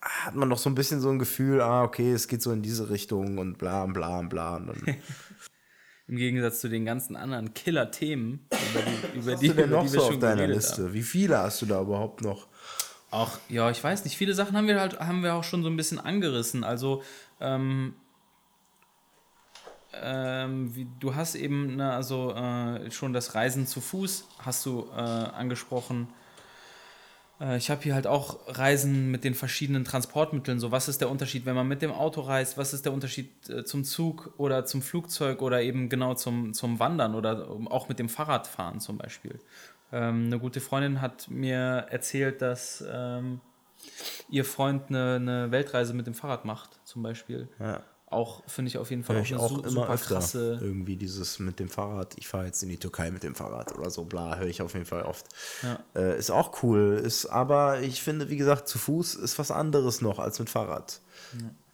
hat 0.00 0.34
man 0.34 0.48
noch 0.48 0.58
so 0.58 0.70
ein 0.70 0.74
bisschen 0.74 1.02
so 1.02 1.10
ein 1.10 1.18
Gefühl, 1.18 1.60
ah, 1.60 1.82
okay, 1.82 2.10
es 2.12 2.26
geht 2.26 2.40
so 2.40 2.50
in 2.50 2.62
diese 2.62 2.88
Richtung 2.88 3.36
und 3.36 3.58
bla 3.58 3.84
bla 3.84 4.22
bla. 4.22 4.56
Und 4.56 4.82
Im 6.08 6.16
Gegensatz 6.16 6.60
zu 6.60 6.70
den 6.70 6.86
ganzen 6.86 7.16
anderen 7.16 7.52
Killer-Themen, 7.52 8.48
über 8.50 8.80
die, 8.80 9.18
über 9.18 9.32
Was 9.32 9.40
die, 9.40 9.48
hast 9.50 9.58
du 9.58 9.60
denn 9.60 9.70
noch 9.70 9.86
die 9.86 9.92
wir 9.92 10.00
so 10.00 10.06
schon 10.06 10.14
auf 10.14 10.20
deiner 10.20 10.46
Liste? 10.46 10.84
Haben. 10.84 10.94
Wie 10.94 11.02
viele 11.02 11.36
hast 11.36 11.60
du 11.60 11.66
da 11.66 11.82
überhaupt 11.82 12.22
noch? 12.22 12.47
Auch, 13.10 13.38
ja, 13.48 13.70
ich 13.70 13.82
weiß 13.82 14.04
nicht, 14.04 14.16
viele 14.16 14.34
Sachen 14.34 14.56
haben 14.56 14.66
wir 14.66 14.78
halt, 14.78 15.00
haben 15.00 15.22
wir 15.22 15.34
auch 15.34 15.44
schon 15.44 15.62
so 15.62 15.68
ein 15.68 15.76
bisschen 15.76 15.98
angerissen. 15.98 16.62
Also, 16.62 17.02
ähm, 17.40 17.94
ähm, 19.94 20.74
wie, 20.74 20.86
du 21.00 21.14
hast 21.14 21.34
eben, 21.34 21.76
ne, 21.76 21.92
also 21.92 22.34
äh, 22.34 22.90
schon 22.90 23.12
das 23.12 23.34
Reisen 23.34 23.66
zu 23.66 23.80
Fuß 23.80 24.28
hast 24.38 24.66
du 24.66 24.86
äh, 24.94 25.00
angesprochen. 25.00 26.08
Äh, 27.40 27.56
ich 27.56 27.70
habe 27.70 27.82
hier 27.82 27.94
halt 27.94 28.06
auch 28.06 28.38
Reisen 28.46 29.10
mit 29.10 29.24
den 29.24 29.34
verschiedenen 29.34 29.84
Transportmitteln. 29.84 30.60
So, 30.60 30.70
was 30.70 30.88
ist 30.88 31.00
der 31.00 31.10
Unterschied, 31.10 31.46
wenn 31.46 31.54
man 31.54 31.68
mit 31.68 31.82
dem 31.82 31.92
Auto 31.92 32.20
reist? 32.20 32.58
Was 32.58 32.74
ist 32.74 32.84
der 32.84 32.92
Unterschied 32.92 33.48
äh, 33.48 33.64
zum 33.64 33.84
Zug 33.84 34.34
oder 34.36 34.66
zum 34.66 34.82
Flugzeug 34.82 35.42
oder 35.42 35.62
eben 35.62 35.88
genau 35.88 36.14
zum, 36.14 36.52
zum 36.54 36.78
Wandern 36.78 37.14
oder 37.14 37.48
auch 37.70 37.88
mit 37.88 37.98
dem 37.98 38.08
Fahrradfahren 38.08 38.80
zum 38.80 38.98
Beispiel? 38.98 39.40
Ähm, 39.92 40.26
eine 40.26 40.38
gute 40.38 40.60
Freundin 40.60 41.00
hat 41.00 41.28
mir 41.30 41.86
erzählt, 41.90 42.42
dass 42.42 42.84
ähm, 42.90 43.40
ihr 44.28 44.44
Freund 44.44 44.88
eine, 44.88 45.16
eine, 45.16 45.50
Weltreise 45.50 45.94
mit 45.94 46.06
dem 46.06 46.14
Fahrrad 46.14 46.44
macht, 46.44 46.80
zum 46.84 47.02
Beispiel. 47.02 47.48
Ja 47.58 47.82
auch, 48.10 48.42
finde 48.46 48.70
ich 48.70 48.78
auf 48.78 48.90
jeden 48.90 49.04
Fall 49.04 49.22
ja, 49.24 49.36
auch, 49.36 49.52
auch 49.52 49.64
immer 49.64 49.88
öfter 49.88 50.16
krasse. 50.16 50.58
Irgendwie 50.60 50.96
dieses 50.96 51.38
mit 51.38 51.58
dem 51.60 51.68
Fahrrad, 51.68 52.14
ich 52.16 52.26
fahre 52.26 52.46
jetzt 52.46 52.62
in 52.62 52.68
die 52.68 52.78
Türkei 52.78 53.10
mit 53.10 53.22
dem 53.22 53.34
Fahrrad 53.34 53.76
oder 53.76 53.90
so, 53.90 54.04
bla, 54.04 54.36
höre 54.36 54.46
ich 54.46 54.62
auf 54.62 54.72
jeden 54.72 54.86
Fall 54.86 55.02
oft. 55.02 55.26
Ja. 55.62 55.78
Äh, 55.94 56.18
ist 56.18 56.30
auch 56.30 56.62
cool, 56.62 57.00
ist 57.04 57.26
aber 57.26 57.80
ich 57.80 58.02
finde, 58.02 58.30
wie 58.30 58.36
gesagt, 58.36 58.68
zu 58.68 58.78
Fuß 58.78 59.14
ist 59.16 59.38
was 59.38 59.50
anderes 59.50 60.00
noch 60.00 60.18
als 60.18 60.38
mit 60.38 60.48
Fahrrad. 60.48 61.00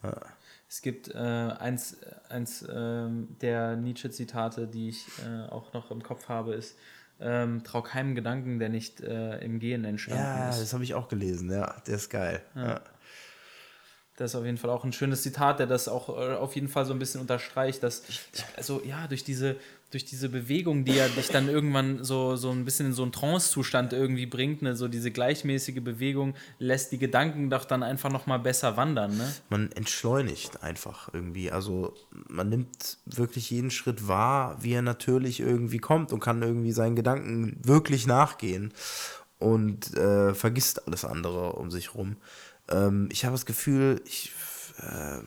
Ja. 0.02 0.10
Ja. 0.10 0.20
Es 0.68 0.82
gibt 0.82 1.08
äh, 1.08 1.18
eins, 1.18 1.98
eins 2.28 2.62
äh, 2.62 3.08
der 3.40 3.76
Nietzsche-Zitate, 3.76 4.66
die 4.66 4.88
ich 4.88 5.06
äh, 5.24 5.48
auch 5.48 5.72
noch 5.72 5.92
im 5.92 6.02
Kopf 6.02 6.28
habe, 6.28 6.54
ist, 6.54 6.76
ähm, 7.20 7.62
trau 7.64 7.82
keinem 7.82 8.14
Gedanken, 8.14 8.58
der 8.58 8.68
nicht 8.68 9.00
äh, 9.00 9.38
im 9.38 9.58
Gehen 9.58 9.84
entstanden 9.84 10.48
ist. 10.48 10.56
Ja, 10.56 10.60
das 10.60 10.72
habe 10.72 10.84
ich 10.84 10.94
auch 10.94 11.08
gelesen, 11.08 11.50
ja, 11.50 11.74
der 11.86 11.96
ist 11.96 12.10
geil. 12.10 12.42
Ja. 12.54 12.80
Das 14.16 14.30
ist 14.30 14.36
auf 14.36 14.44
jeden 14.44 14.58
Fall 14.58 14.70
auch 14.70 14.84
ein 14.84 14.92
schönes 14.92 15.22
Zitat, 15.22 15.58
der 15.58 15.66
das 15.66 15.88
auch 15.88 16.08
äh, 16.08 16.34
auf 16.34 16.54
jeden 16.54 16.68
Fall 16.68 16.84
so 16.84 16.92
ein 16.92 17.00
bisschen 17.00 17.20
unterstreicht, 17.20 17.82
dass, 17.82 18.02
also 18.56 18.80
ja, 18.84 19.08
durch 19.08 19.24
diese, 19.24 19.56
durch 19.94 20.04
diese 20.04 20.28
Bewegung, 20.28 20.84
die 20.84 20.94
ja 20.94 21.08
dich 21.08 21.28
dann 21.28 21.48
irgendwann 21.48 22.02
so, 22.02 22.34
so 22.34 22.50
ein 22.50 22.64
bisschen 22.64 22.86
in 22.86 22.92
so 22.92 23.04
einen 23.04 23.12
Trance-Zustand 23.12 23.92
irgendwie 23.92 24.26
bringt, 24.26 24.60
ne, 24.60 24.74
so 24.74 24.88
diese 24.88 25.12
gleichmäßige 25.12 25.80
Bewegung 25.82 26.34
lässt 26.58 26.90
die 26.90 26.98
Gedanken 26.98 27.48
doch 27.48 27.64
dann 27.64 27.84
einfach 27.84 28.10
nochmal 28.10 28.40
besser 28.40 28.76
wandern, 28.76 29.16
ne? 29.16 29.32
Man 29.50 29.70
entschleunigt 29.72 30.62
einfach 30.64 31.10
irgendwie. 31.12 31.52
Also 31.52 31.94
man 32.28 32.48
nimmt 32.48 32.98
wirklich 33.06 33.50
jeden 33.50 33.70
Schritt 33.70 34.08
wahr, 34.08 34.58
wie 34.60 34.72
er 34.72 34.82
natürlich 34.82 35.38
irgendwie 35.38 35.78
kommt 35.78 36.12
und 36.12 36.20
kann 36.20 36.42
irgendwie 36.42 36.72
seinen 36.72 36.96
Gedanken 36.96 37.60
wirklich 37.62 38.06
nachgehen 38.06 38.72
und 39.38 39.96
äh, 39.96 40.34
vergisst 40.34 40.88
alles 40.88 41.04
andere 41.04 41.52
um 41.52 41.70
sich 41.70 41.94
rum. 41.94 42.16
Ähm, 42.68 43.08
ich 43.12 43.24
habe 43.24 43.34
das 43.34 43.46
Gefühl, 43.46 44.00
ich, 44.06 44.32
äh, 44.80 45.18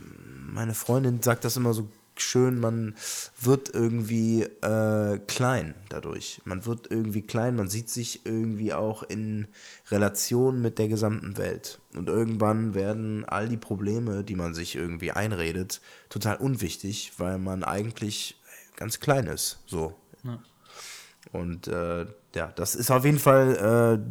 meine 0.51 0.74
Freundin 0.74 1.22
sagt 1.22 1.45
das 1.45 1.55
immer 1.55 1.74
so 1.74 1.88
schön, 2.22 2.59
man 2.59 2.95
wird 3.39 3.74
irgendwie 3.74 4.43
äh, 4.43 5.20
klein 5.28 5.76
dadurch. 5.89 6.41
Man 6.45 6.65
wird 6.65 6.89
irgendwie 6.91 7.22
klein, 7.22 7.55
man 7.55 7.68
sieht 7.68 7.89
sich 7.89 8.26
irgendwie 8.26 8.74
auch 8.74 9.03
in 9.03 9.47
Relation 9.89 10.61
mit 10.61 10.80
der 10.80 10.88
gesamten 10.88 11.38
Welt. 11.38 11.80
Und 11.95 12.09
irgendwann 12.09 12.74
werden 12.74 13.26
all 13.26 13.47
die 13.49 13.57
Probleme, 13.57 14.24
die 14.24 14.36
man 14.36 14.53
sich 14.53 14.76
irgendwie 14.76 15.11
einredet, 15.11 15.82
total 16.09 16.38
unwichtig, 16.38 17.13
weil 17.18 17.38
man 17.38 17.63
eigentlich 17.63 18.39
ganz 18.76 18.99
klein 18.99 19.28
ist. 19.28 19.59
So. 19.65 19.95
Ja. 20.24 20.39
Und 21.32 21.68
äh, 21.68 22.05
ja, 22.36 22.47
das 22.55 22.76
ist 22.76 22.91
auf 22.91 23.03
jeden 23.03 23.20
Fall, 23.20 23.99
äh, 23.99 24.03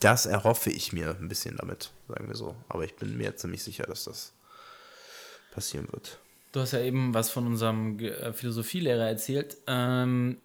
das 0.00 0.26
erhoffe 0.26 0.70
ich 0.70 0.92
mir 0.92 1.16
ein 1.20 1.28
bisschen 1.28 1.56
damit, 1.56 1.92
sagen 2.08 2.28
wir 2.28 2.36
so. 2.36 2.54
Aber 2.68 2.84
ich 2.84 2.96
bin 2.96 3.16
mir 3.16 3.36
ziemlich 3.36 3.62
sicher, 3.62 3.84
dass 3.84 4.04
das 4.04 4.32
passieren 5.52 5.88
wird. 5.92 6.18
Du 6.54 6.60
hast 6.60 6.70
ja 6.70 6.78
eben 6.78 7.12
was 7.14 7.30
von 7.30 7.48
unserem 7.48 7.98
äh, 7.98 8.32
Philosophielehrer 8.32 9.08
erzählt. 9.08 9.56
Ähm, 9.66 10.38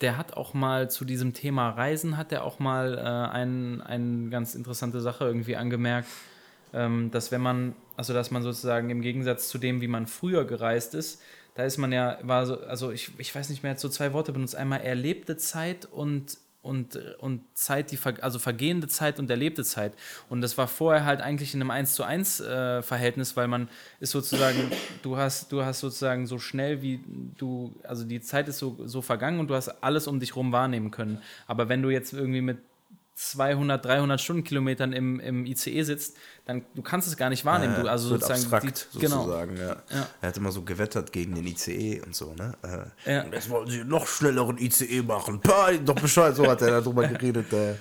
der 0.00 0.16
hat 0.16 0.34
auch 0.34 0.54
mal 0.54 0.88
zu 0.88 1.04
diesem 1.04 1.34
Thema 1.34 1.70
Reisen, 1.70 2.16
hat 2.16 2.30
er 2.30 2.44
auch 2.44 2.60
mal 2.60 2.96
äh, 2.96 3.00
eine 3.00 3.84
ein 3.84 4.30
ganz 4.30 4.54
interessante 4.54 5.00
Sache 5.00 5.24
irgendwie 5.24 5.56
angemerkt, 5.56 6.06
ähm, 6.72 7.10
dass 7.10 7.32
wenn 7.32 7.40
man, 7.40 7.74
also 7.96 8.14
dass 8.14 8.30
man 8.30 8.44
sozusagen 8.44 8.88
im 8.90 9.00
Gegensatz 9.00 9.48
zu 9.48 9.58
dem, 9.58 9.80
wie 9.80 9.88
man 9.88 10.06
früher 10.06 10.44
gereist 10.44 10.94
ist, 10.94 11.20
da 11.56 11.64
ist 11.64 11.76
man 11.78 11.90
ja, 11.90 12.18
war 12.22 12.46
so, 12.46 12.60
also 12.60 12.92
ich, 12.92 13.10
ich 13.18 13.34
weiß 13.34 13.48
nicht 13.48 13.64
mehr, 13.64 13.72
jetzt 13.72 13.82
so 13.82 13.88
zwei 13.88 14.12
Worte 14.12 14.32
benutzt, 14.32 14.54
einmal 14.54 14.82
erlebte 14.82 15.36
Zeit 15.36 15.86
und 15.86 16.38
und, 16.62 16.96
und 17.18 17.42
Zeit, 17.54 17.92
die 17.92 17.98
also 18.20 18.38
vergehende 18.38 18.88
Zeit 18.88 19.18
und 19.18 19.30
erlebte 19.30 19.64
Zeit. 19.64 19.92
Und 20.28 20.40
das 20.40 20.58
war 20.58 20.68
vorher 20.68 21.04
halt 21.04 21.20
eigentlich 21.20 21.54
in 21.54 21.60
einem 21.60 21.70
1 21.70 21.94
zu 21.94 22.02
1 22.02 22.40
äh, 22.40 22.82
Verhältnis, 22.82 23.36
weil 23.36 23.48
man 23.48 23.68
ist 24.00 24.10
sozusagen, 24.10 24.70
du 25.02 25.16
hast, 25.16 25.52
du 25.52 25.64
hast 25.64 25.80
sozusagen 25.80 26.26
so 26.26 26.38
schnell 26.38 26.82
wie 26.82 27.00
du, 27.36 27.74
also 27.84 28.04
die 28.04 28.20
Zeit 28.20 28.48
ist 28.48 28.58
so, 28.58 28.76
so 28.84 29.02
vergangen 29.02 29.40
und 29.40 29.48
du 29.48 29.54
hast 29.54 29.68
alles 29.82 30.06
um 30.06 30.20
dich 30.20 30.34
rum 30.36 30.52
wahrnehmen 30.52 30.90
können. 30.90 31.22
Aber 31.46 31.68
wenn 31.68 31.82
du 31.82 31.90
jetzt 31.90 32.12
irgendwie 32.12 32.42
mit 32.42 32.58
200, 33.18 33.84
300 33.84 34.20
Stundenkilometern 34.20 34.92
im, 34.92 35.18
im 35.18 35.44
ICE 35.44 35.82
sitzt, 35.82 36.16
dann 36.44 36.64
du 36.76 36.82
kannst 36.82 37.08
es 37.08 37.16
gar 37.16 37.30
nicht 37.30 37.44
wahrnehmen. 37.44 37.74
Ja, 37.74 37.82
du, 37.82 37.88
also 37.88 38.10
wird 38.10 38.20
sozusagen, 38.20 38.54
abstrakt, 38.54 38.88
die, 38.94 38.98
genau. 39.00 39.24
sozusagen. 39.24 39.56
Ja. 39.56 39.82
ja. 39.90 40.06
Er 40.20 40.28
hat 40.28 40.36
immer 40.36 40.52
so 40.52 40.62
gewettert 40.62 41.10
gegen 41.10 41.34
den 41.34 41.44
ICE 41.44 42.00
und 42.06 42.14
so. 42.14 42.32
Ne? 42.34 42.52
Äh, 43.04 43.12
ja. 43.12 43.24
Jetzt 43.24 43.50
wollen 43.50 43.68
sie 43.68 43.82
noch 43.82 44.06
schnelleren 44.06 44.56
ICE 44.56 45.02
machen. 45.02 45.40
Pah, 45.40 45.72
doch 45.72 45.96
Bescheid, 45.96 46.36
so 46.36 46.46
hat 46.46 46.62
er 46.62 46.80
darüber 46.80 47.08
geredet. 47.08 47.52
Äh. 47.52 47.74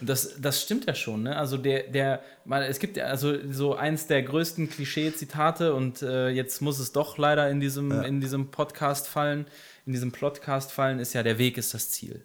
Das, 0.00 0.34
das 0.40 0.62
stimmt 0.62 0.86
ja 0.86 0.96
schon. 0.96 1.22
Ne? 1.22 1.36
Also 1.36 1.56
der, 1.56 1.84
der, 1.84 2.20
mal, 2.44 2.64
es 2.64 2.80
gibt 2.80 2.96
ja 2.96 3.04
also 3.04 3.36
so 3.52 3.76
eins 3.76 4.08
der 4.08 4.24
größten 4.24 4.68
Klischee-Zitate 4.68 5.74
und 5.74 6.02
äh, 6.02 6.30
jetzt 6.30 6.60
muss 6.60 6.80
es 6.80 6.90
doch 6.90 7.18
leider 7.18 7.48
in 7.48 7.60
diesem, 7.60 7.92
in 8.02 8.20
diesem 8.20 8.50
Podcast 8.50 9.06
fallen, 9.06 9.46
in 9.86 9.92
diesem 9.92 10.10
Podcast 10.10 10.72
fallen, 10.72 10.98
ist 10.98 11.12
ja 11.12 11.22
der 11.22 11.38
Weg 11.38 11.56
ist 11.56 11.72
das 11.72 11.90
Ziel. 11.90 12.24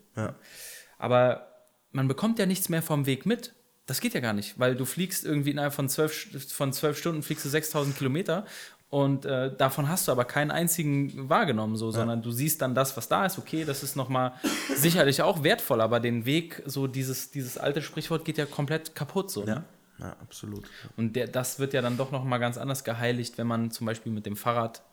Aber 0.97 1.52
man 1.93 2.07
bekommt 2.07 2.39
ja 2.39 2.45
nichts 2.45 2.69
mehr 2.69 2.81
vom 2.81 3.05
Weg 3.05 3.25
mit. 3.25 3.53
Das 3.85 3.99
geht 3.99 4.13
ja 4.13 4.19
gar 4.19 4.33
nicht, 4.33 4.59
weil 4.59 4.75
du 4.75 4.85
fliegst 4.85 5.25
irgendwie 5.25 5.51
innerhalb 5.51 5.73
von 5.73 5.89
zwölf, 5.89 6.27
von 6.51 6.71
zwölf 6.71 6.97
Stunden 6.97 7.21
fliegst 7.21 7.43
du 7.45 7.49
6000 7.49 7.97
Kilometer 7.97 8.45
und 8.93 9.25
äh, 9.25 9.51
davon 9.55 9.89
hast 9.89 10.07
du 10.07 10.11
aber 10.11 10.23
keinen 10.23 10.51
einzigen 10.51 11.27
wahrgenommen, 11.27 11.75
so, 11.77 11.87
ja. 11.87 11.93
sondern 11.93 12.21
du 12.21 12.31
siehst 12.31 12.61
dann 12.61 12.75
das, 12.75 12.95
was 12.95 13.09
da 13.09 13.25
ist. 13.25 13.39
Okay, 13.39 13.65
das 13.65 13.81
ist 13.81 13.95
nochmal 13.95 14.33
sicherlich 14.75 15.23
auch 15.23 15.43
wertvoll, 15.43 15.81
aber 15.81 15.99
den 15.99 16.25
Weg, 16.25 16.61
so 16.65 16.85
dieses, 16.85 17.31
dieses 17.31 17.57
alte 17.57 17.81
Sprichwort 17.81 18.23
geht 18.23 18.37
ja 18.37 18.45
komplett 18.45 18.93
kaputt, 18.95 19.31
so. 19.31 19.45
Ja. 19.45 19.55
Ne? 19.55 19.63
Ja, 19.97 20.15
absolut. 20.21 20.69
Und 20.95 21.15
der, 21.15 21.27
das 21.27 21.57
wird 21.57 21.73
ja 21.73 21.81
dann 21.81 21.97
doch 21.97 22.11
nochmal 22.11 22.39
ganz 22.39 22.57
anders 22.57 22.83
geheiligt, 22.83 23.37
wenn 23.39 23.47
man 23.47 23.71
zum 23.71 23.87
Beispiel 23.87 24.11
mit 24.11 24.25
dem 24.27 24.35
Fahrrad, 24.35 24.83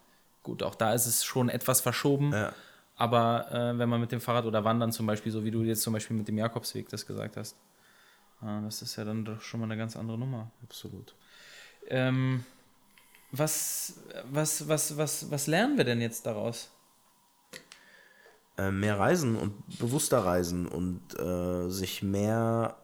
gut, 0.43 0.63
auch 0.63 0.75
da 0.75 0.95
ist 0.95 1.07
es 1.07 1.23
schon 1.23 1.49
etwas 1.49 1.81
verschoben, 1.81 2.33
ja. 2.33 2.53
Aber 3.01 3.51
äh, 3.51 3.79
wenn 3.79 3.89
man 3.89 3.99
mit 3.99 4.13
dem 4.13 4.21
Fahrrad 4.21 4.45
oder 4.45 4.63
Wandern 4.63 4.93
zum 4.93 5.07
Beispiel, 5.07 5.33
so 5.33 5.43
wie 5.43 5.51
du 5.51 5.63
jetzt 5.63 5.81
zum 5.81 5.95
Beispiel 5.95 6.15
mit 6.15 6.29
dem 6.29 6.37
Jakobsweg 6.37 6.87
das 6.91 7.07
gesagt 7.07 7.39
hast, 7.39 7.57
äh, 8.43 8.61
das 8.63 8.83
ist 8.83 8.95
ja 8.97 9.07
dann 9.07 9.25
doch 9.25 9.41
schon 9.41 9.59
mal 9.59 9.65
eine 9.65 9.79
ganz 9.79 9.97
andere 9.97 10.19
Nummer. 10.19 10.51
Absolut. 10.63 11.15
Ähm, 11.89 12.45
was, 13.33 13.95
was, 14.31 14.69
was, 14.69 14.99
was, 14.99 15.31
was 15.31 15.47
lernen 15.47 15.79
wir 15.79 15.85
denn 15.85 16.03
jetzt 16.03 16.27
daraus? 16.27 16.69
Äh, 18.59 18.71
mehr 18.71 18.99
reisen 18.99 19.35
und 19.35 19.79
bewusster 19.79 20.19
reisen 20.19 20.69
und 20.69 21.01
äh, 21.19 21.71
sich 21.71 22.03
mehr, 22.03 22.77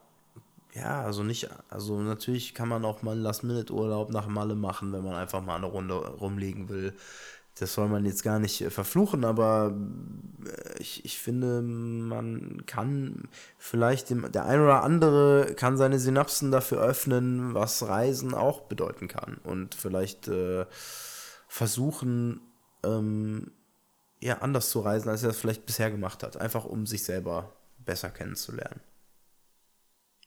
ja, 0.73 1.03
also 1.03 1.25
nicht, 1.25 1.51
also 1.69 2.01
natürlich 2.01 2.55
kann 2.55 2.71
man 2.71 2.87
auch 2.87 3.03
mal 3.03 3.12
einen 3.12 3.23
Last-Minute-Urlaub 3.23 4.09
nach 4.12 4.29
Malle 4.29 4.55
machen, 4.55 4.95
wenn 4.95 5.05
man 5.05 5.17
einfach 5.17 5.43
mal 5.43 5.57
eine 5.57 5.67
Runde 5.67 5.95
rumlegen 5.95 6.71
will 6.71 6.95
das 7.59 7.73
soll 7.73 7.89
man 7.89 8.05
jetzt 8.05 8.23
gar 8.23 8.39
nicht 8.39 8.61
äh, 8.61 8.71
verfluchen, 8.71 9.25
aber 9.25 9.75
äh, 10.45 10.79
ich, 10.79 11.05
ich 11.05 11.19
finde, 11.19 11.63
man 11.63 12.65
kann 12.67 13.29
vielleicht 13.59 14.11
dem, 14.11 14.31
der 14.31 14.45
ein 14.45 14.61
oder 14.61 14.83
andere 14.83 15.55
kann 15.57 15.77
seine 15.77 15.99
Synapsen 15.99 16.51
dafür 16.51 16.81
öffnen, 16.83 17.55
was 17.55 17.87
Reisen 17.87 18.35
auch 18.35 18.63
bedeuten 18.63 19.09
kann 19.09 19.39
und 19.43 19.75
vielleicht 19.75 20.29
äh, 20.29 20.67
versuchen, 21.49 22.41
ähm, 22.85 23.51
ja, 24.21 24.39
anders 24.39 24.71
zu 24.71 24.81
reisen, 24.81 25.09
als 25.09 25.23
er 25.23 25.29
das 25.29 25.39
vielleicht 25.39 25.67
bisher 25.67 25.91
gemacht 25.91 26.23
hat, 26.23 26.37
einfach 26.37 26.65
um 26.65 26.87
sich 26.87 27.05
selber 27.05 27.55
besser 27.79 28.11
kennenzulernen. 28.11 28.81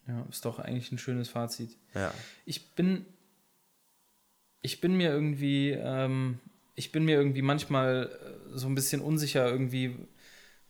Ja, 0.08 0.26
ist 0.30 0.46
doch 0.46 0.58
eigentlich 0.58 0.92
ein 0.92 0.98
schönes 0.98 1.30
Fazit. 1.30 1.78
Ja. 1.94 2.12
Ich 2.46 2.74
bin, 2.74 3.06
ich 4.62 4.82
bin 4.82 4.96
mir 4.98 5.12
irgendwie, 5.12 5.72
ähm, 5.72 6.40
ich 6.76 6.92
bin 6.92 7.06
mir 7.06 7.16
irgendwie 7.16 7.42
manchmal 7.42 8.10
äh, 8.54 8.58
so 8.58 8.68
ein 8.68 8.76
bisschen 8.76 9.02
unsicher. 9.02 9.48
Irgendwie, 9.50 9.96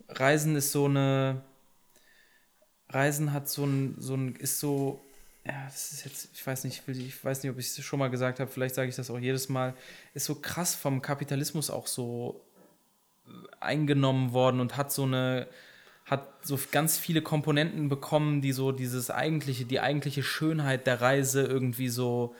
Reisen 0.07 0.55
ist 0.55 0.71
so 0.71 0.85
eine. 0.85 1.41
Reisen 2.89 3.33
hat 3.33 3.47
so 3.47 3.65
ein, 3.65 3.95
so 3.99 4.15
ein, 4.15 4.35
ist 4.35 4.59
so, 4.59 4.99
ja, 5.45 5.65
das 5.65 5.93
ist 5.93 6.05
jetzt, 6.05 6.29
ich 6.33 6.45
weiß 6.45 6.63
nicht, 6.63 6.87
ich 6.87 7.23
weiß 7.23 7.43
nicht, 7.43 7.51
ob 7.51 7.59
ich 7.59 7.67
es 7.67 7.83
schon 7.83 7.99
mal 7.99 8.09
gesagt 8.09 8.39
habe, 8.39 8.49
vielleicht 8.49 8.73
sage 8.73 8.89
ich 8.89 8.95
das 8.95 9.11
auch 9.11 9.19
jedes 9.19 9.47
Mal, 9.47 9.75
ist 10.15 10.25
so 10.25 10.35
krass 10.35 10.73
vom 10.73 11.01
Kapitalismus 11.01 11.69
auch 11.69 11.85
so 11.85 12.41
äh, 13.27 13.31
eingenommen 13.59 14.33
worden 14.33 14.59
und 14.59 14.75
hat 14.75 14.91
so 14.91 15.03
eine, 15.03 15.47
hat 16.05 16.27
so 16.41 16.59
ganz 16.71 16.97
viele 16.97 17.21
Komponenten 17.21 17.89
bekommen, 17.89 18.41
die 18.41 18.51
so 18.51 18.71
dieses 18.71 19.11
eigentliche, 19.11 19.65
die 19.65 19.79
eigentliche 19.79 20.23
Schönheit 20.23 20.87
der 20.87 21.01
Reise 21.01 21.43
irgendwie 21.43 21.89
so 21.89 22.35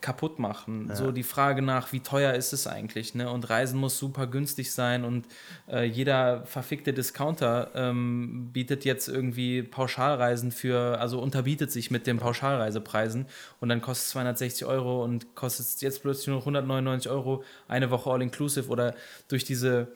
kaputt 0.00 0.38
machen. 0.38 0.86
Ja. 0.88 0.96
So 0.96 1.12
die 1.12 1.22
Frage 1.22 1.62
nach, 1.62 1.92
wie 1.92 2.00
teuer 2.00 2.34
ist 2.34 2.52
es 2.52 2.66
eigentlich? 2.66 3.14
Ne? 3.14 3.30
Und 3.30 3.48
Reisen 3.48 3.78
muss 3.78 3.98
super 3.98 4.26
günstig 4.26 4.72
sein 4.72 5.04
und 5.04 5.26
äh, 5.68 5.84
jeder 5.84 6.44
verfickte 6.44 6.92
Discounter 6.92 7.70
ähm, 7.74 8.50
bietet 8.52 8.84
jetzt 8.84 9.08
irgendwie 9.08 9.62
Pauschalreisen 9.62 10.50
für, 10.50 10.98
also 11.00 11.20
unterbietet 11.20 11.70
sich 11.70 11.90
mit 11.90 12.06
den 12.06 12.18
Pauschalreisepreisen 12.18 13.26
und 13.60 13.68
dann 13.68 13.80
kostet 13.80 14.06
es 14.06 14.10
260 14.10 14.66
Euro 14.66 15.04
und 15.04 15.34
kostet 15.36 15.80
jetzt 15.82 16.02
plötzlich 16.02 16.28
nur 16.28 16.40
199 16.40 17.10
Euro 17.10 17.44
eine 17.68 17.90
Woche 17.90 18.10
All-Inclusive 18.10 18.68
oder 18.68 18.94
durch 19.28 19.44
diese 19.44 19.88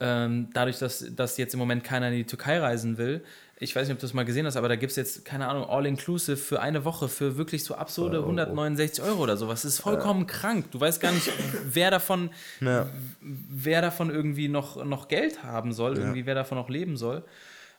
ähm, 0.00 0.50
dadurch, 0.52 0.78
dass, 0.78 1.04
dass 1.10 1.36
jetzt 1.38 1.54
im 1.54 1.58
Moment 1.58 1.82
keiner 1.82 2.08
in 2.08 2.14
die 2.14 2.24
Türkei 2.24 2.60
reisen 2.60 2.98
will, 2.98 3.24
ich 3.60 3.74
weiß 3.74 3.88
nicht, 3.88 3.94
ob 3.94 3.98
du 3.98 4.06
das 4.06 4.14
mal 4.14 4.24
gesehen 4.24 4.46
hast, 4.46 4.56
aber 4.56 4.68
da 4.68 4.76
gibt 4.76 4.90
es 4.90 4.96
jetzt, 4.96 5.24
keine 5.24 5.48
Ahnung, 5.48 5.68
All-Inclusive 5.68 6.36
für 6.36 6.60
eine 6.60 6.84
Woche 6.84 7.08
für 7.08 7.36
wirklich 7.36 7.64
so 7.64 7.74
absurde 7.74 8.18
169 8.18 9.02
Euro 9.02 9.22
oder 9.22 9.36
sowas. 9.36 9.62
Das 9.62 9.72
ist 9.74 9.80
vollkommen 9.80 10.20
ja. 10.20 10.26
krank. 10.26 10.70
Du 10.70 10.80
weißt 10.80 11.00
gar 11.00 11.10
nicht, 11.10 11.28
wer 11.64 11.90
davon, 11.90 12.30
ja. 12.60 12.86
wer 13.20 13.82
davon 13.82 14.10
irgendwie 14.10 14.48
noch, 14.48 14.84
noch 14.84 15.08
Geld 15.08 15.42
haben 15.42 15.72
soll, 15.72 15.96
ja. 15.96 16.02
irgendwie 16.02 16.24
wer 16.26 16.36
davon 16.36 16.56
noch 16.56 16.68
leben 16.68 16.96
soll. 16.96 17.24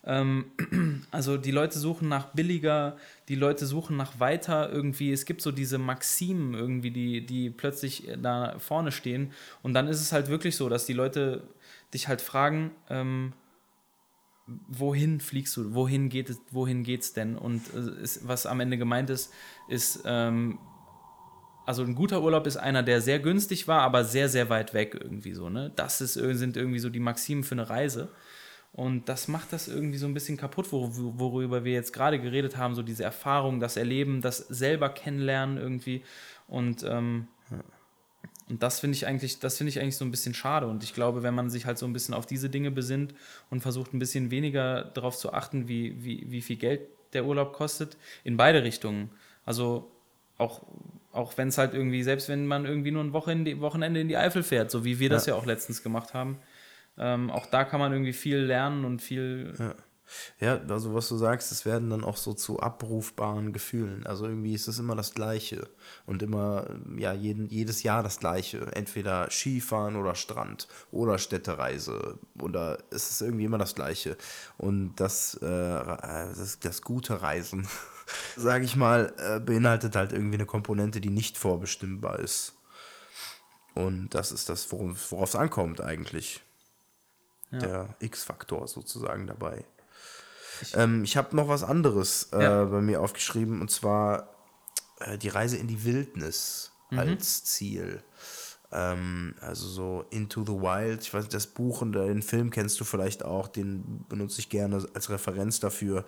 Ähm, 0.04 0.52
also 1.12 1.38
die 1.38 1.52
Leute 1.52 1.80
suchen 1.80 2.10
nach 2.10 2.28
billiger, 2.34 2.98
die 3.30 3.36
Leute 3.36 3.66
suchen 3.66 3.96
nach 3.96 4.20
weiter 4.20 4.70
irgendwie. 4.70 5.14
Es 5.14 5.26
gibt 5.26 5.42
so 5.42 5.52
diese 5.52 5.78
Maximen 5.78 6.56
irgendwie, 6.56 6.92
die, 6.92 7.26
die 7.26 7.50
plötzlich 7.50 8.10
da 8.22 8.56
vorne 8.60 8.92
stehen. 8.92 9.32
Und 9.62 9.74
dann 9.74 9.88
ist 9.88 10.02
es 10.02 10.12
halt 10.12 10.28
wirklich 10.28 10.58
so, 10.58 10.68
dass 10.68 10.86
die 10.86 10.94
Leute 10.94 11.44
dich 11.94 12.10
halt 12.10 12.22
fragen, 12.22 12.72
ähm, 12.90 13.34
wohin 14.68 15.20
fliegst 15.20 15.56
du, 15.58 15.74
wohin 15.74 16.10
geht 16.10 16.30
es, 16.30 16.39
wohin 16.52 16.84
geht's 16.84 17.14
denn? 17.14 17.38
Und 17.38 17.62
äh, 17.74 18.02
ist, 18.02 18.28
was 18.28 18.45
am 18.45 18.60
Ende 18.60 18.78
gemeint 18.78 19.10
ist, 19.10 19.34
ist, 19.68 20.04
ähm, 20.06 20.60
also 21.66 21.84
ein 21.84 21.95
guter 21.95 22.22
Urlaub 22.22 22.47
ist 22.47 22.58
einer, 22.58 22.84
der 22.84 23.02
sehr 23.02 23.20
günstig 23.20 23.68
war, 23.68 23.82
aber 23.82 24.04
sehr, 24.04 24.30
sehr 24.30 24.50
weit 24.50 24.74
weg 24.74 24.97
irgendwie 25.00 25.34
so, 25.34 25.50
ne? 25.50 25.72
Das 25.76 26.02
ist, 26.02 26.14
sind 26.14 26.58
irgendwie 26.58 26.80
so 26.80 26.89
die 26.89 27.00
Maximen 27.00 27.43
für 27.43 27.56
eine 27.56 27.70
Reise. 27.70 28.10
Und 28.72 29.10
das 29.10 29.28
macht 29.28 29.52
das 29.52 29.68
irgendwie 29.68 29.97
so 29.97 30.06
ein 30.06 30.14
bisschen 30.14 30.38
kaputt, 30.38 30.72
wor 30.72 30.91
worüber 30.95 31.64
wir 31.64 31.74
jetzt 31.74 31.91
gerade 31.91 32.20
geredet 32.20 32.58
haben, 32.58 32.76
so 32.76 32.84
diese 32.84 33.04
Erfahrung, 33.04 33.60
das 33.60 33.78
Erleben, 33.78 34.22
das 34.22 34.38
selber 34.38 34.89
kennenlernen 34.89 35.58
irgendwie. 35.58 36.04
Und 36.47 36.84
ähm, 36.84 37.28
und 38.50 38.64
das 38.64 38.80
finde 38.80 38.95
ich 38.95 39.06
eigentlich, 39.06 39.39
das 39.39 39.58
finde 39.58 39.70
ich 39.70 39.80
eigentlich 39.80 39.97
so 39.97 40.04
ein 40.04 40.12
bisschen 40.12 40.34
schade. 40.34 40.68
Und 40.68 40.84
ich 40.84 40.93
glaube, 40.93 41.22
wenn 41.22 41.36
man 41.36 41.50
sich 41.50 41.66
halt 41.66 41.78
so 41.78 41.86
ein 41.86 41.93
bisschen 41.93 42.16
auf 42.16 42.26
diese 42.26 42.50
Dinge 42.50 42.72
besinnt 42.72 43.14
und 43.50 43.62
versucht 43.62 43.93
ein 43.93 44.00
bisschen 44.00 44.32
weniger 44.32 44.84
darauf 44.84 45.18
zu 45.18 45.34
achten, 45.34 45.68
wie, 45.68 46.04
wie, 46.04 46.26
wie 46.32 46.41
viel 46.41 46.56
Geld 46.56 46.82
der 47.14 47.26
Urlaub 47.26 47.54
kostet, 47.54 47.95
in 48.24 48.38
beide 48.38 48.64
Richtungen. 48.64 49.12
Also 49.45 49.91
auch, 50.38 50.64
auch 51.12 51.38
wenn 51.38 51.50
es 51.50 51.58
halt 51.58 51.74
irgendwie, 51.74 52.02
selbst 52.02 52.28
wenn 52.28 52.47
man 52.47 52.66
irgendwie 52.66 52.91
nur 52.91 53.04
ein 53.04 53.14
Wochenende 53.14 54.00
in 54.00 54.08
die 54.08 54.18
Eifel 54.18 54.41
fährt, 54.41 54.72
so 54.72 54.84
wie 54.84 55.00
wir 55.00 55.10
das 55.10 55.28
ja, 55.28 55.34
ja 55.34 55.39
auch 55.39 55.45
letztens 55.45 55.84
gemacht 55.84 56.14
haben, 56.14 56.39
ähm, 56.97 57.30
auch 57.30 57.45
da 57.45 57.64
kann 57.64 57.80
man 57.80 57.91
irgendwie 57.91 58.14
viel 58.14 58.38
lernen 58.38 58.84
und 58.84 59.02
viel. 59.02 59.54
Ja. 59.58 59.76
Ja, 60.39 60.60
also 60.70 60.93
was 60.93 61.07
du 61.10 61.18
sagst, 61.18 61.51
es 61.51 61.66
werden 61.66 61.89
dann 61.89 62.03
auch 62.03 62.18
so 62.18 62.34
zu 62.34 62.60
abrufbaren 62.60 63.53
Gefühlen. 63.53 64.05
Also 64.05 64.26
irgendwie 64.26 64.53
ist 64.53 64.68
es 64.68 64.80
immer 64.80 64.95
das 64.95 65.14
Gleiche 65.14 65.68
und 66.05 66.24
immer, 66.24 66.66
ja, 66.97 67.14
jeden, 67.14 67.47
jedes 67.49 67.84
Jahr 67.84 68.03
das 68.03 68.20
Gleiche. 68.20 68.72
Entweder 68.74 69.30
Skifahren 69.30 69.95
oder 69.95 70.16
Strand 70.16 70.68
oder 70.91 71.18
Städtereise 71.18 72.18
oder 72.39 72.80
es 72.89 73.12
ist 73.12 73.22
irgendwie 73.22 73.45
immer 73.45 73.57
das 73.57 73.76
Gleiche. 73.76 74.18
Und 74.57 74.95
das, 74.95 75.36
äh, 75.36 75.47
das, 75.47 76.60
das 76.60 76.82
gute 76.82 77.22
Reisen, 77.22 77.68
sage 78.36 78.66
ich 78.66 78.76
mal, 78.76 79.14
äh, 79.18 79.39
beinhaltet 79.39 79.95
halt 79.95 80.14
irgendwie 80.14 80.38
eine 80.38 80.45
Komponente, 80.45 81.01
die 81.01 81.12
nicht 81.12 81.38
vorbestimmbar 81.38 82.20
ist. 82.20 82.53
Und 83.76 84.10
das 84.10 84.32
ist 84.32 84.49
das, 84.49 84.72
worauf 84.72 85.30
es 85.30 85.36
ankommt 85.36 85.82
eigentlich. 85.82 86.41
Ja. 87.51 87.60
Der 87.60 87.95
X-Faktor 87.99 88.68
sozusagen 88.68 89.26
dabei. 89.26 89.66
Ich, 90.62 90.76
ähm, 90.76 91.03
ich 91.03 91.18
habe 91.18 91.36
noch 91.36 91.47
was 91.47 91.64
anderes 91.64 92.30
äh, 92.34 92.43
ja. 92.43 92.66
bei 92.66 92.82
mir 92.82 93.01
aufgeschrieben 93.01 93.62
und 93.62 93.72
zwar 93.72 94.30
äh, 94.99 95.18
die 95.18 95.30
Reise 95.30 95.57
in 95.57 95.68
die 95.68 95.84
Wildnis 95.84 96.72
mhm. 96.89 96.99
als 96.99 97.43
Ziel. 97.43 98.03
Ähm, 98.72 99.36
also 99.41 99.68
so 99.68 100.05
Into 100.10 100.43
the 100.43 100.53
Wild. 100.53 101.01
Ich 101.01 101.14
weiß 101.14 101.24
nicht, 101.24 101.34
das 101.34 101.47
Buch 101.47 101.82
und 101.82 101.93
den 101.93 102.22
Film 102.22 102.51
kennst 102.51 102.80
du 102.80 102.84
vielleicht 102.84 103.26
auch. 103.26 103.47
Den 103.47 104.05
benutze 104.10 104.39
ich 104.39 104.49
gerne 104.49 104.86
als 104.93 105.10
Referenz 105.10 105.60
dafür. 105.60 106.05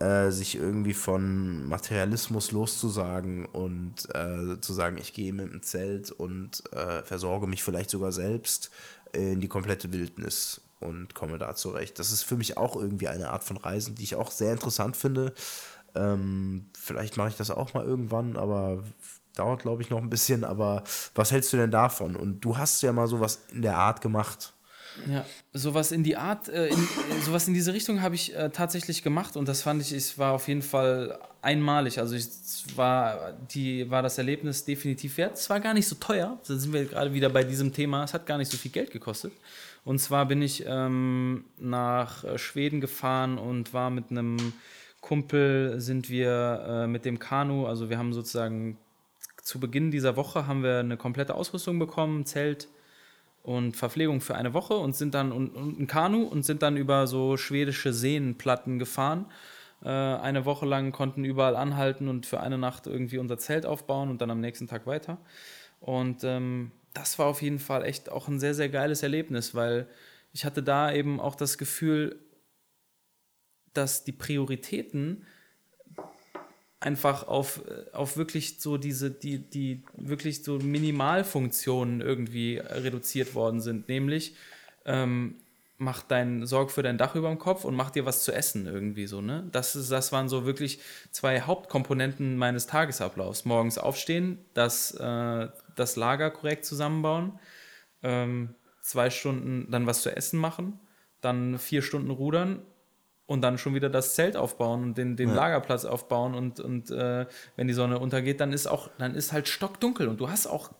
Äh, 0.00 0.32
sich 0.32 0.56
irgendwie 0.56 0.92
von 0.92 1.68
Materialismus 1.68 2.50
loszusagen 2.50 3.46
und 3.46 4.08
äh, 4.12 4.60
zu 4.60 4.72
sagen, 4.72 4.98
ich 4.98 5.12
gehe 5.12 5.32
mit 5.32 5.52
dem 5.52 5.62
Zelt 5.62 6.10
und 6.10 6.64
äh, 6.72 7.04
versorge 7.04 7.46
mich 7.46 7.62
vielleicht 7.62 7.90
sogar 7.90 8.10
selbst 8.10 8.72
in 9.12 9.40
die 9.40 9.46
komplette 9.46 9.92
Wildnis 9.92 10.62
und 10.80 11.14
komme 11.14 11.38
da 11.38 11.54
zurecht. 11.54 11.98
Das 11.98 12.10
ist 12.10 12.22
für 12.22 12.36
mich 12.36 12.56
auch 12.56 12.76
irgendwie 12.76 13.08
eine 13.08 13.30
Art 13.30 13.44
von 13.44 13.56
Reisen, 13.56 13.94
die 13.94 14.04
ich 14.04 14.16
auch 14.16 14.30
sehr 14.30 14.52
interessant 14.52 14.96
finde. 14.96 15.34
Ähm, 15.94 16.66
vielleicht 16.76 17.16
mache 17.16 17.28
ich 17.28 17.36
das 17.36 17.50
auch 17.50 17.74
mal 17.74 17.84
irgendwann, 17.84 18.36
aber 18.36 18.82
dauert, 19.36 19.62
glaube 19.62 19.82
ich, 19.82 19.90
noch 19.90 19.98
ein 19.98 20.10
bisschen. 20.10 20.44
Aber 20.44 20.84
was 21.14 21.32
hältst 21.32 21.52
du 21.52 21.56
denn 21.56 21.70
davon? 21.70 22.16
Und 22.16 22.40
du 22.40 22.56
hast 22.56 22.82
ja 22.82 22.92
mal 22.92 23.06
sowas 23.06 23.40
in 23.52 23.62
der 23.62 23.76
Art 23.76 24.00
gemacht. 24.00 24.52
Ja, 25.08 25.24
sowas 25.52 25.90
in 25.90 26.04
die 26.04 26.16
Art, 26.16 26.48
äh, 26.48 26.68
in, 26.68 26.88
sowas 27.24 27.48
in 27.48 27.54
diese 27.54 27.72
Richtung 27.72 28.00
habe 28.00 28.14
ich 28.14 28.34
äh, 28.34 28.50
tatsächlich 28.50 29.02
gemacht 29.02 29.36
und 29.36 29.48
das 29.48 29.62
fand 29.62 29.82
ich, 29.82 29.90
es 29.90 30.18
war 30.18 30.32
auf 30.32 30.46
jeden 30.46 30.62
Fall 30.62 31.18
einmalig. 31.42 31.98
Also 31.98 32.14
ich, 32.14 32.28
war, 32.76 33.32
die, 33.50 33.90
war 33.90 34.02
das 34.02 34.18
Erlebnis 34.18 34.64
definitiv 34.64 35.16
wert. 35.16 35.36
Es 35.36 35.50
war 35.50 35.58
gar 35.60 35.74
nicht 35.74 35.88
so 35.88 35.96
teuer. 35.96 36.38
Da 36.46 36.56
sind 36.56 36.72
wir 36.72 36.84
gerade 36.84 37.12
wieder 37.12 37.28
bei 37.28 37.42
diesem 37.44 37.72
Thema. 37.72 38.04
Es 38.04 38.14
hat 38.14 38.24
gar 38.24 38.38
nicht 38.38 38.50
so 38.50 38.56
viel 38.56 38.70
Geld 38.70 38.90
gekostet. 38.90 39.32
Und 39.84 39.98
zwar 39.98 40.26
bin 40.26 40.40
ich 40.40 40.64
ähm, 40.66 41.44
nach 41.58 42.24
äh, 42.24 42.38
Schweden 42.38 42.80
gefahren 42.80 43.38
und 43.38 43.74
war 43.74 43.90
mit 43.90 44.10
einem 44.10 44.54
Kumpel, 45.00 45.80
sind 45.80 46.08
wir 46.08 46.64
äh, 46.66 46.86
mit 46.86 47.04
dem 47.04 47.18
Kanu, 47.18 47.66
also 47.66 47.90
wir 47.90 47.98
haben 47.98 48.14
sozusagen 48.14 48.78
zu 49.42 49.60
Beginn 49.60 49.90
dieser 49.90 50.16
Woche 50.16 50.46
haben 50.46 50.62
wir 50.62 50.78
eine 50.78 50.96
komplette 50.96 51.34
Ausrüstung 51.34 51.78
bekommen, 51.78 52.24
Zelt 52.24 52.68
und 53.42 53.76
Verpflegung 53.76 54.22
für 54.22 54.34
eine 54.34 54.54
Woche 54.54 54.74
und 54.74 54.96
sind 54.96 55.14
dann 55.14 55.30
und, 55.30 55.50
und 55.50 55.78
ein 55.78 55.86
Kanu 55.86 56.22
und 56.22 56.44
sind 56.44 56.62
dann 56.62 56.78
über 56.78 57.06
so 57.06 57.36
schwedische 57.36 57.92
Seenplatten 57.92 58.78
gefahren. 58.78 59.26
Äh, 59.84 59.88
eine 59.88 60.46
Woche 60.46 60.64
lang 60.64 60.92
konnten 60.92 61.24
überall 61.24 61.56
anhalten 61.56 62.08
und 62.08 62.24
für 62.24 62.40
eine 62.40 62.56
Nacht 62.56 62.86
irgendwie 62.86 63.18
unser 63.18 63.36
Zelt 63.36 63.66
aufbauen 63.66 64.08
und 64.08 64.22
dann 64.22 64.30
am 64.30 64.40
nächsten 64.40 64.66
Tag 64.66 64.86
weiter. 64.86 65.18
Und 65.80 66.24
ähm, 66.24 66.72
das 66.94 67.18
war 67.18 67.26
auf 67.26 67.42
jeden 67.42 67.58
Fall 67.58 67.84
echt 67.84 68.10
auch 68.10 68.28
ein 68.28 68.40
sehr, 68.40 68.54
sehr 68.54 68.70
geiles 68.70 69.02
Erlebnis, 69.02 69.54
weil 69.54 69.86
ich 70.32 70.44
hatte 70.44 70.62
da 70.62 70.92
eben 70.92 71.20
auch 71.20 71.34
das 71.34 71.58
Gefühl, 71.58 72.18
dass 73.74 74.04
die 74.04 74.12
Prioritäten 74.12 75.26
einfach 76.80 77.26
auf, 77.26 77.62
auf 77.92 78.16
wirklich 78.16 78.60
so 78.60 78.76
diese, 78.76 79.10
die, 79.10 79.38
die 79.38 79.82
wirklich 79.94 80.44
so 80.44 80.58
Minimalfunktionen 80.58 82.00
irgendwie 82.00 82.58
reduziert 82.58 83.34
worden 83.34 83.60
sind. 83.60 83.88
Nämlich, 83.88 84.36
ähm, 84.84 85.36
mach 85.78 86.02
dein, 86.02 86.46
sorg 86.46 86.70
für 86.70 86.82
dein 86.82 86.98
Dach 86.98 87.16
über 87.16 87.28
dem 87.28 87.38
Kopf 87.38 87.64
und 87.64 87.74
mach 87.74 87.90
dir 87.90 88.06
was 88.06 88.22
zu 88.22 88.32
essen 88.32 88.66
irgendwie 88.66 89.06
so, 89.06 89.20
ne? 89.20 89.48
Das, 89.50 89.74
ist, 89.74 89.90
das 89.90 90.12
waren 90.12 90.28
so 90.28 90.44
wirklich 90.44 90.78
zwei 91.10 91.40
Hauptkomponenten 91.40 92.36
meines 92.36 92.66
Tagesablaufs. 92.66 93.44
Morgens 93.44 93.78
aufstehen, 93.78 94.38
das, 94.52 94.92
äh, 94.92 95.48
das 95.74 95.96
Lager 95.96 96.30
korrekt 96.30 96.64
zusammenbauen, 96.64 97.38
ähm, 98.02 98.54
zwei 98.80 99.10
Stunden 99.10 99.70
dann 99.70 99.86
was 99.86 100.02
zu 100.02 100.14
essen 100.14 100.38
machen, 100.38 100.78
dann 101.20 101.58
vier 101.58 101.82
Stunden 101.82 102.10
rudern 102.10 102.62
und 103.26 103.40
dann 103.40 103.58
schon 103.58 103.74
wieder 103.74 103.88
das 103.88 104.14
Zelt 104.14 104.36
aufbauen 104.36 104.82
und 104.82 104.98
den, 104.98 105.16
den 105.16 105.30
ja. 105.30 105.34
Lagerplatz 105.34 105.84
aufbauen 105.84 106.34
und, 106.34 106.60
und 106.60 106.90
äh, 106.90 107.26
wenn 107.56 107.68
die 107.68 107.74
Sonne 107.74 107.98
untergeht, 107.98 108.40
dann 108.40 108.52
ist 108.52 108.66
auch, 108.66 108.90
dann 108.98 109.14
ist 109.14 109.32
halt 109.32 109.48
stockdunkel 109.48 110.08
und 110.08 110.20
du 110.20 110.28
hast 110.28 110.46
auch, 110.46 110.70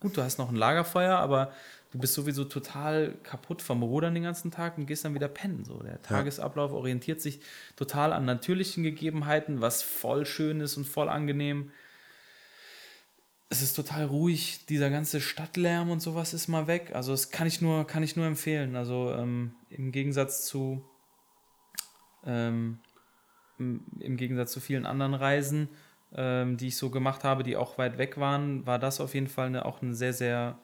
gut, 0.00 0.16
du 0.16 0.22
hast 0.22 0.38
noch 0.38 0.50
ein 0.50 0.56
Lagerfeuer, 0.56 1.16
aber 1.16 1.52
du 1.90 1.98
bist 1.98 2.14
sowieso 2.14 2.44
total 2.44 3.14
kaputt 3.22 3.62
vom 3.62 3.82
Rudern 3.82 4.14
den 4.14 4.22
ganzen 4.22 4.50
Tag 4.50 4.78
und 4.78 4.86
gehst 4.86 5.04
dann 5.04 5.14
wieder 5.14 5.28
pennen. 5.28 5.64
So. 5.64 5.82
Der 5.82 6.00
Tagesablauf 6.02 6.72
orientiert 6.72 7.20
sich 7.20 7.40
total 7.76 8.12
an 8.12 8.24
natürlichen 8.24 8.82
Gegebenheiten, 8.82 9.60
was 9.60 9.82
voll 9.82 10.26
schön 10.26 10.60
ist 10.60 10.76
und 10.76 10.86
voll 10.86 11.08
angenehm. 11.08 11.70
Es 13.50 13.62
ist 13.62 13.74
total 13.74 14.04
ruhig, 14.04 14.66
dieser 14.66 14.90
ganze 14.90 15.20
Stadtlärm 15.20 15.90
und 15.90 16.00
sowas 16.00 16.34
ist 16.34 16.48
mal 16.48 16.66
weg. 16.66 16.92
Also 16.94 17.12
das 17.12 17.30
kann 17.30 17.46
ich 17.46 17.62
nur, 17.62 17.86
kann 17.86 18.02
ich 18.02 18.14
nur 18.14 18.26
empfehlen. 18.26 18.76
Also 18.76 19.12
ähm, 19.14 19.54
im 19.70 19.90
Gegensatz 19.90 20.44
zu 20.44 20.84
ähm, 22.24 22.78
im 23.58 24.16
Gegensatz 24.16 24.52
zu 24.52 24.60
vielen 24.60 24.86
anderen 24.86 25.14
Reisen, 25.14 25.68
ähm, 26.12 26.56
die 26.56 26.68
ich 26.68 26.76
so 26.76 26.90
gemacht 26.90 27.24
habe, 27.24 27.42
die 27.42 27.56
auch 27.56 27.78
weit 27.78 27.98
weg 27.98 28.18
waren, 28.18 28.66
war 28.66 28.78
das 28.78 29.00
auf 29.00 29.14
jeden 29.14 29.26
Fall 29.26 29.48
eine, 29.48 29.64
auch 29.64 29.82
ein 29.82 29.94
sehr, 29.94 30.12
sehr 30.12 30.58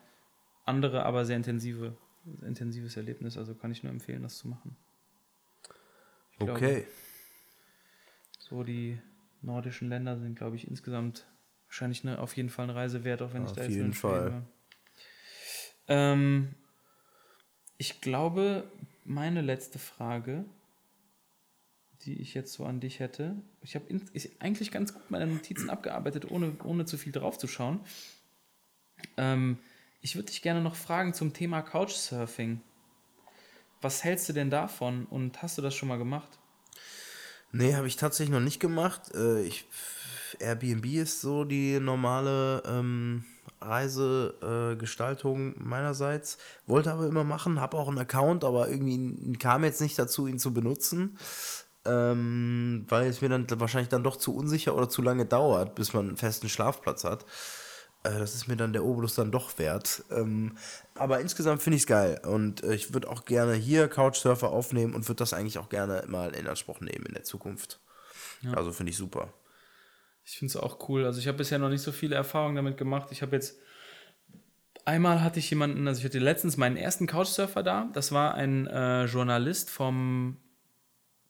andere, 0.64 1.04
aber 1.04 1.24
sehr 1.24 1.36
intensive, 1.36 1.96
intensives 2.42 2.96
Erlebnis. 2.96 3.36
Also 3.36 3.54
kann 3.54 3.72
ich 3.72 3.82
nur 3.82 3.92
empfehlen, 3.92 4.22
das 4.22 4.38
zu 4.38 4.48
machen. 4.48 4.76
Ich 6.38 6.48
okay. 6.48 6.58
Glaube, 6.58 6.86
so 8.38 8.62
die 8.62 8.98
nordischen 9.42 9.88
Länder 9.88 10.18
sind, 10.18 10.36
glaube 10.36 10.56
ich, 10.56 10.68
insgesamt 10.68 11.26
wahrscheinlich 11.74 12.04
eine, 12.04 12.20
auf 12.20 12.36
jeden 12.36 12.50
Fall 12.50 12.64
eine 12.64 12.76
Reise 12.76 13.02
wert, 13.02 13.20
auch 13.20 13.34
wenn 13.34 13.42
auf 13.42 13.50
ich 13.50 13.56
da 13.56 13.62
jetzt 13.62 13.72
Auf 13.72 13.76
jeden 13.76 13.94
Fall. 13.94 14.42
Ähm, 15.88 16.54
ich 17.78 18.00
glaube, 18.00 18.70
meine 19.04 19.40
letzte 19.40 19.80
Frage, 19.80 20.44
die 22.02 22.20
ich 22.20 22.32
jetzt 22.34 22.52
so 22.52 22.64
an 22.64 22.78
dich 22.78 23.00
hätte, 23.00 23.34
ich 23.60 23.74
habe 23.74 23.86
eigentlich 24.38 24.70
ganz 24.70 24.94
gut 24.94 25.10
meine 25.10 25.26
Notizen 25.26 25.68
abgearbeitet, 25.68 26.30
ohne, 26.30 26.56
ohne 26.62 26.84
zu 26.84 26.96
viel 26.96 27.10
drauf 27.10 27.38
zu 27.38 27.48
schauen. 27.48 27.80
Ähm, 29.16 29.58
ich 30.00 30.14
würde 30.14 30.26
dich 30.26 30.42
gerne 30.42 30.60
noch 30.60 30.76
fragen 30.76 31.12
zum 31.12 31.32
Thema 31.32 31.60
Couchsurfing. 31.62 32.60
Was 33.80 34.04
hältst 34.04 34.28
du 34.28 34.32
denn 34.32 34.48
davon 34.48 35.06
und 35.06 35.42
hast 35.42 35.58
du 35.58 35.62
das 35.62 35.74
schon 35.74 35.88
mal 35.88 35.98
gemacht? 35.98 36.38
Nee, 37.50 37.74
habe 37.74 37.88
ich 37.88 37.96
tatsächlich 37.96 38.32
noch 38.32 38.40
nicht 38.40 38.60
gemacht. 38.60 39.12
Äh, 39.14 39.42
ich, 39.42 39.66
Airbnb 40.40 40.86
ist 40.86 41.20
so 41.20 41.44
die 41.44 41.78
normale 41.80 42.62
ähm, 42.66 43.24
Reisegestaltung 43.60 45.54
äh, 45.54 45.58
meinerseits. 45.58 46.38
Wollte 46.66 46.92
aber 46.92 47.06
immer 47.06 47.24
machen, 47.24 47.60
habe 47.60 47.76
auch 47.76 47.88
einen 47.88 47.98
Account, 47.98 48.44
aber 48.44 48.68
irgendwie 48.68 49.32
kam 49.38 49.64
jetzt 49.64 49.80
nicht 49.80 49.98
dazu, 49.98 50.26
ihn 50.26 50.38
zu 50.38 50.52
benutzen. 50.52 51.18
Ähm, 51.86 52.86
weil 52.88 53.08
es 53.08 53.20
mir 53.20 53.28
dann 53.28 53.46
wahrscheinlich 53.60 53.90
dann 53.90 54.04
doch 54.04 54.16
zu 54.16 54.34
unsicher 54.34 54.74
oder 54.74 54.88
zu 54.88 55.02
lange 55.02 55.26
dauert, 55.26 55.74
bis 55.74 55.92
man 55.92 56.08
einen 56.08 56.16
festen 56.16 56.48
Schlafplatz 56.48 57.04
hat. 57.04 57.26
Äh, 58.04 58.18
das 58.18 58.34
ist 58.34 58.48
mir 58.48 58.56
dann 58.56 58.72
der 58.72 58.84
Obolus 58.84 59.14
dann 59.14 59.30
doch 59.30 59.58
wert. 59.58 60.04
Ähm, 60.10 60.56
aber 60.94 61.20
insgesamt 61.20 61.62
finde 61.62 61.76
ich 61.76 61.82
es 61.82 61.86
geil. 61.86 62.20
Und 62.24 62.62
äh, 62.64 62.74
ich 62.74 62.94
würde 62.94 63.10
auch 63.10 63.24
gerne 63.24 63.54
hier 63.54 63.88
Couchsurfer 63.88 64.50
aufnehmen 64.50 64.94
und 64.94 65.08
würde 65.08 65.18
das 65.18 65.34
eigentlich 65.34 65.58
auch 65.58 65.68
gerne 65.68 66.04
mal 66.06 66.34
in 66.34 66.46
Anspruch 66.46 66.80
nehmen 66.80 67.06
in 67.06 67.14
der 67.14 67.24
Zukunft. 67.24 67.80
Also 68.54 68.72
finde 68.72 68.90
ich 68.90 68.96
super. 68.96 69.32
Ich 70.24 70.38
finde 70.38 70.50
es 70.50 70.56
auch 70.56 70.88
cool. 70.88 71.04
Also 71.04 71.18
ich 71.18 71.28
habe 71.28 71.38
bisher 71.38 71.58
noch 71.58 71.68
nicht 71.68 71.82
so 71.82 71.92
viele 71.92 72.14
Erfahrungen 72.14 72.56
damit 72.56 72.76
gemacht. 72.76 73.08
Ich 73.10 73.22
habe 73.22 73.36
jetzt 73.36 73.58
einmal 74.84 75.22
hatte 75.22 75.38
ich 75.38 75.50
jemanden, 75.50 75.86
also 75.88 75.98
ich 75.98 76.04
hatte 76.04 76.18
letztens 76.18 76.56
meinen 76.56 76.76
ersten 76.76 77.06
Couchsurfer 77.06 77.62
da. 77.62 77.88
Das 77.92 78.12
war 78.12 78.34
ein 78.34 78.66
äh, 78.66 79.04
Journalist 79.04 79.70
vom 79.70 80.38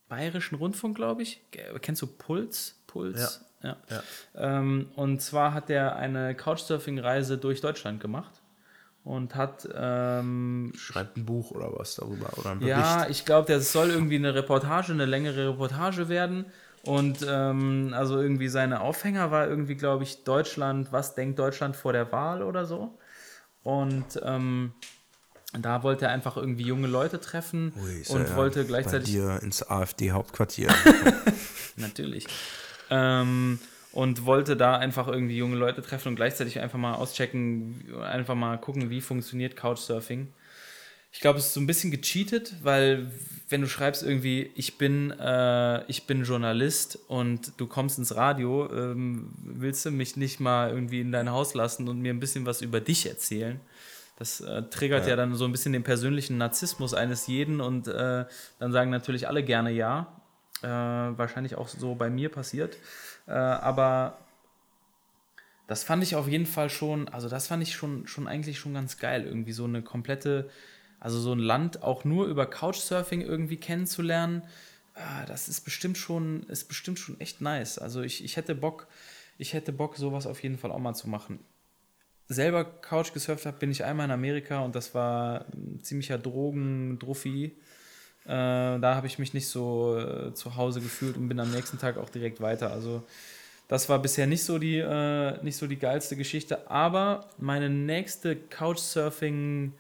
Bayerischen 0.08 0.56
Rundfunk, 0.56 0.96
glaube 0.96 1.22
ich. 1.22 1.42
Kennst 1.80 2.02
du 2.02 2.06
Puls? 2.06 2.80
Puls? 2.86 3.44
Ja. 3.62 3.76
Ja. 3.88 4.02
Ähm, 4.36 4.90
und 4.94 5.22
zwar 5.22 5.54
hat 5.54 5.70
er 5.70 5.96
eine 5.96 6.34
Couchsurfing-Reise 6.34 7.38
durch 7.38 7.62
Deutschland 7.62 7.98
gemacht 7.98 8.42
und 9.04 9.34
hat 9.34 9.66
ähm, 9.74 10.72
Schreibt 10.76 11.16
ein 11.16 11.24
Buch 11.24 11.50
oder 11.50 11.72
was 11.72 11.94
darüber 11.94 12.36
oder 12.38 12.50
ein 12.50 12.58
Bericht. 12.58 12.76
ja, 12.76 13.06
ich 13.08 13.24
glaube, 13.24 13.50
das 13.50 13.72
soll 13.72 13.90
irgendwie 13.90 14.16
eine 14.16 14.34
Reportage, 14.34 14.92
eine 14.92 15.06
längere 15.06 15.48
Reportage 15.48 16.10
werden. 16.10 16.44
Und 16.84 17.24
ähm, 17.26 17.92
also 17.94 18.20
irgendwie 18.20 18.48
seine 18.48 18.80
Aufhänger 18.80 19.30
war 19.30 19.48
irgendwie, 19.48 19.74
glaube 19.74 20.04
ich, 20.04 20.24
Deutschland, 20.24 20.92
was 20.92 21.14
denkt 21.14 21.38
Deutschland 21.38 21.76
vor 21.76 21.92
der 21.92 22.12
Wahl 22.12 22.42
oder 22.42 22.66
so. 22.66 22.98
Und 23.62 24.20
ähm, 24.22 24.74
da 25.58 25.82
wollte 25.82 26.06
er 26.06 26.10
einfach 26.10 26.36
irgendwie 26.36 26.64
junge 26.64 26.88
Leute 26.88 27.20
treffen 27.20 27.72
Ui, 27.76 28.02
und 28.08 28.28
ja 28.28 28.36
wollte 28.36 28.60
Bei 28.60 28.66
gleichzeitig 28.66 29.10
dir 29.10 29.40
ins 29.42 29.62
AfD-Hauptquartier. 29.62 30.68
Natürlich. 31.76 32.26
Ähm, 32.90 33.58
und 33.92 34.26
wollte 34.26 34.56
da 34.56 34.76
einfach 34.76 35.06
irgendwie 35.06 35.36
junge 35.36 35.56
Leute 35.56 35.80
treffen 35.80 36.08
und 36.08 36.16
gleichzeitig 36.16 36.58
einfach 36.58 36.78
mal 36.78 36.94
auschecken, 36.94 37.84
einfach 38.02 38.34
mal 38.34 38.58
gucken, 38.58 38.90
wie 38.90 39.00
funktioniert 39.00 39.56
Couchsurfing. 39.56 40.32
Ich 41.14 41.20
glaube, 41.20 41.38
es 41.38 41.46
ist 41.46 41.54
so 41.54 41.60
ein 41.60 41.66
bisschen 41.68 41.92
gecheatet, 41.92 42.56
weil 42.64 43.12
wenn 43.48 43.60
du 43.60 43.68
schreibst 43.68 44.02
irgendwie, 44.02 44.50
ich 44.56 44.78
bin, 44.78 45.12
äh, 45.12 45.84
ich 45.86 46.08
bin 46.08 46.24
Journalist 46.24 46.98
und 47.06 47.52
du 47.56 47.68
kommst 47.68 47.98
ins 47.98 48.16
Radio, 48.16 48.68
ähm, 48.72 49.30
willst 49.38 49.86
du 49.86 49.92
mich 49.92 50.16
nicht 50.16 50.40
mal 50.40 50.70
irgendwie 50.70 51.00
in 51.00 51.12
dein 51.12 51.30
Haus 51.30 51.54
lassen 51.54 51.88
und 51.88 52.00
mir 52.00 52.12
ein 52.12 52.18
bisschen 52.18 52.46
was 52.46 52.62
über 52.62 52.80
dich 52.80 53.06
erzählen? 53.06 53.60
Das 54.18 54.40
äh, 54.40 54.64
triggert 54.64 55.06
ja. 55.06 55.14
dann 55.14 55.36
so 55.36 55.44
ein 55.44 55.52
bisschen 55.52 55.72
den 55.72 55.84
persönlichen 55.84 56.36
Narzissmus 56.36 56.94
eines 56.94 57.28
jeden 57.28 57.60
und 57.60 57.86
äh, 57.86 58.24
dann 58.58 58.72
sagen 58.72 58.90
natürlich 58.90 59.28
alle 59.28 59.44
gerne 59.44 59.70
ja. 59.70 60.20
Äh, 60.62 60.66
wahrscheinlich 60.66 61.54
auch 61.54 61.68
so 61.68 61.94
bei 61.94 62.10
mir 62.10 62.28
passiert. 62.28 62.76
Äh, 63.28 63.32
aber 63.34 64.18
das 65.68 65.84
fand 65.84 66.02
ich 66.02 66.16
auf 66.16 66.26
jeden 66.26 66.46
Fall 66.46 66.70
schon, 66.70 67.08
also 67.08 67.28
das 67.28 67.46
fand 67.46 67.62
ich 67.62 67.74
schon, 67.74 68.08
schon 68.08 68.26
eigentlich 68.26 68.58
schon 68.58 68.74
ganz 68.74 68.98
geil, 68.98 69.24
irgendwie 69.24 69.52
so 69.52 69.64
eine 69.64 69.82
komplette, 69.82 70.50
also 71.04 71.20
so 71.20 71.34
ein 71.34 71.38
Land 71.38 71.82
auch 71.82 72.04
nur 72.04 72.28
über 72.28 72.46
Couchsurfing 72.46 73.20
irgendwie 73.20 73.58
kennenzulernen. 73.58 74.42
Ah, 74.94 75.26
das 75.26 75.50
ist 75.50 75.60
bestimmt 75.60 75.98
schon, 75.98 76.44
ist 76.44 76.66
bestimmt 76.66 76.98
schon 76.98 77.20
echt 77.20 77.42
nice. 77.42 77.76
Also 77.76 78.00
ich, 78.00 78.24
ich 78.24 78.38
hätte 78.38 78.54
Bock, 78.54 78.86
ich 79.36 79.52
hätte 79.52 79.70
Bock, 79.70 79.98
sowas 79.98 80.26
auf 80.26 80.42
jeden 80.42 80.56
Fall 80.56 80.72
auch 80.72 80.78
mal 80.78 80.94
zu 80.94 81.10
machen. 81.10 81.40
Selber 82.28 82.64
Couch 82.64 83.12
gesurft 83.12 83.44
habe, 83.44 83.58
bin 83.58 83.70
ich 83.70 83.84
einmal 83.84 84.06
in 84.06 84.12
Amerika 84.12 84.60
und 84.60 84.74
das 84.74 84.94
war 84.94 85.44
ein 85.52 85.80
ziemlicher 85.82 86.16
Drogen-Druffi. 86.16 87.44
Äh, 88.24 88.28
da 88.28 88.94
habe 88.94 89.06
ich 89.06 89.18
mich 89.18 89.34
nicht 89.34 89.48
so 89.48 89.98
äh, 89.98 90.32
zu 90.32 90.56
Hause 90.56 90.80
gefühlt 90.80 91.18
und 91.18 91.28
bin 91.28 91.38
am 91.38 91.50
nächsten 91.50 91.78
Tag 91.78 91.98
auch 91.98 92.08
direkt 92.08 92.40
weiter. 92.40 92.72
Also 92.72 93.02
das 93.68 93.90
war 93.90 93.98
bisher 93.98 94.26
nicht 94.26 94.42
so 94.42 94.58
die, 94.58 94.78
äh, 94.78 95.42
nicht 95.44 95.58
so 95.58 95.66
die 95.66 95.78
geilste 95.78 96.16
Geschichte. 96.16 96.70
Aber 96.70 97.28
meine 97.36 97.68
nächste 97.68 98.36
Couchsurfing 98.36 99.74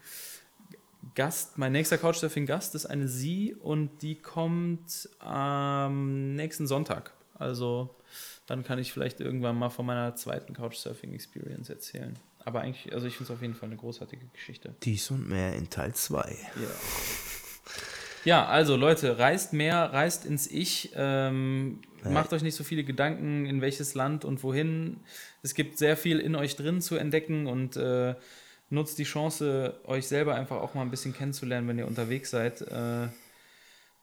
Gast, 1.14 1.58
mein 1.58 1.72
nächster 1.72 1.98
Couchsurfing-Gast 1.98 2.74
ist 2.74 2.86
eine 2.86 3.08
Sie 3.08 3.54
und 3.54 4.02
die 4.02 4.16
kommt 4.16 5.08
am 5.18 6.34
nächsten 6.34 6.66
Sonntag. 6.66 7.12
Also 7.34 7.94
dann 8.46 8.62
kann 8.62 8.78
ich 8.78 8.92
vielleicht 8.92 9.20
irgendwann 9.20 9.56
mal 9.56 9.70
von 9.70 9.86
meiner 9.86 10.14
zweiten 10.16 10.54
Couchsurfing-Experience 10.54 11.68
erzählen. 11.68 12.18
Aber 12.44 12.60
eigentlich, 12.60 12.92
also 12.92 13.06
ich 13.06 13.16
finde 13.16 13.32
es 13.32 13.36
auf 13.36 13.42
jeden 13.42 13.54
Fall 13.54 13.68
eine 13.68 13.76
großartige 13.76 14.26
Geschichte. 14.32 14.74
Dies 14.82 15.10
und 15.10 15.28
mehr 15.28 15.54
in 15.54 15.70
Teil 15.70 15.94
2. 15.94 16.18
Ja. 16.56 16.68
Ja, 18.24 18.46
also 18.46 18.76
Leute, 18.76 19.18
reist 19.18 19.52
mehr, 19.52 19.92
reist 19.92 20.24
ins 20.24 20.46
Ich, 20.46 20.92
ähm, 20.94 21.80
macht 22.04 22.32
euch 22.32 22.42
nicht 22.42 22.54
so 22.54 22.64
viele 22.64 22.82
Gedanken, 22.82 23.44
in 23.44 23.60
welches 23.60 23.94
Land 23.94 24.24
und 24.24 24.42
wohin. 24.42 25.00
Es 25.42 25.54
gibt 25.54 25.76
sehr 25.76 25.96
viel 25.96 26.20
in 26.20 26.34
euch 26.34 26.56
drin 26.56 26.80
zu 26.80 26.96
entdecken 26.96 27.46
und 27.46 27.76
äh, 27.76 28.14
nutzt 28.70 28.98
die 28.98 29.04
Chance, 29.04 29.74
euch 29.84 30.06
selber 30.06 30.34
einfach 30.34 30.56
auch 30.56 30.74
mal 30.74 30.82
ein 30.82 30.90
bisschen 30.90 31.14
kennenzulernen, 31.14 31.68
wenn 31.68 31.78
ihr 31.78 31.86
unterwegs 31.86 32.30
seid. 32.30 32.62
Äh, 32.62 33.08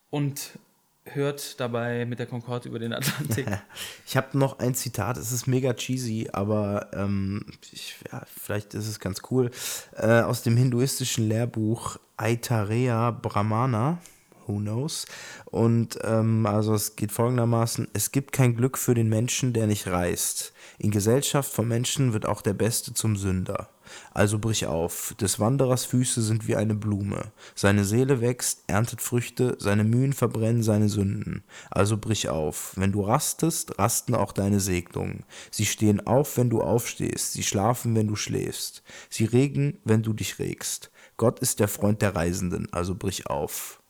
und 0.10 0.60
hört 1.06 1.60
dabei 1.60 2.06
mit 2.06 2.20
der 2.20 2.28
Concorde 2.28 2.70
über 2.70 2.80
den 2.80 2.94
Atlantik. 2.94 3.48
Ich 4.06 4.18
habe 4.18 4.38
noch 4.38 4.60
ein 4.60 4.76
Zitat, 4.76 5.16
es 5.16 5.32
ist 5.32 5.48
mega 5.48 5.74
cheesy, 5.74 6.28
aber 6.34 6.90
ähm, 6.94 7.46
ich, 7.72 7.96
ja, 8.12 8.24
vielleicht 8.26 8.74
ist 8.74 8.88
es 8.88 9.00
ganz 9.00 9.22
cool. 9.32 9.52
Äh, 9.96 10.22
aus 10.22 10.44
dem 10.44 10.58
hinduistischen 10.58 11.30
Lehrbuch 11.30 11.98
Aitareya 12.18 13.12
Brahmana, 13.12 14.00
who 14.46 14.58
knows? 14.58 15.06
Und 15.46 15.98
ähm, 16.04 16.46
also 16.46 16.74
es 16.74 16.98
geht 16.98 17.14
folgendermaßen: 17.14 17.88
Es 17.94 18.12
gibt 18.12 18.34
kein 18.34 18.56
Glück 18.56 18.78
für 18.78 18.96
den 18.96 19.08
Menschen, 19.08 19.54
der 19.54 19.66
nicht 19.66 19.88
reist. 19.88 20.52
In 20.78 20.92
Gesellschaft 20.92 21.54
von 21.54 21.70
Menschen 21.70 22.12
wird 22.12 22.26
auch 22.26 22.42
der 22.42 22.54
Beste 22.54 22.94
zum 22.94 23.16
Sünder. 23.16 23.70
Also 24.14 24.40
brich 24.40 24.66
auf, 24.66 25.16
des 25.20 25.40
Wanderers 25.40 25.86
Füße 25.86 26.22
sind 26.22 26.48
wie 26.48 26.56
eine 26.56 26.76
Blume. 26.76 27.32
Seine 27.56 27.86
Seele 27.86 28.22
wächst, 28.22 28.64
erntet 28.68 29.02
Früchte, 29.02 29.56
seine 29.60 29.84
Mühen 29.84 30.14
verbrennen 30.14 30.64
seine 30.64 30.90
Sünden. 30.90 31.44
Also 31.70 31.98
brich 31.98 32.30
auf. 32.30 32.74
Wenn 32.76 32.92
du 32.92 33.02
rastest, 33.02 33.80
rasten 33.80 34.16
auch 34.16 34.32
deine 34.32 34.60
Segnungen. 34.60 35.24
Sie 35.50 35.66
stehen 35.66 36.06
auf, 36.06 36.38
wenn 36.38 36.50
du 36.50 36.62
aufstehst, 36.62 37.34
sie 37.34 37.44
schlafen, 37.44 37.96
wenn 37.96 38.08
du 38.08 38.16
schläfst. 38.16 38.84
Sie 39.10 39.26
regen, 39.26 39.80
wenn 39.84 40.04
du 40.04 40.14
dich 40.14 40.40
regst. 40.40 40.92
Gott 41.18 41.40
ist 41.40 41.60
der 41.60 41.68
Freund 41.68 42.02
der 42.02 42.16
Reisenden, 42.16 42.72
also 42.74 42.96
brich 42.96 43.28
auf. 43.28 43.82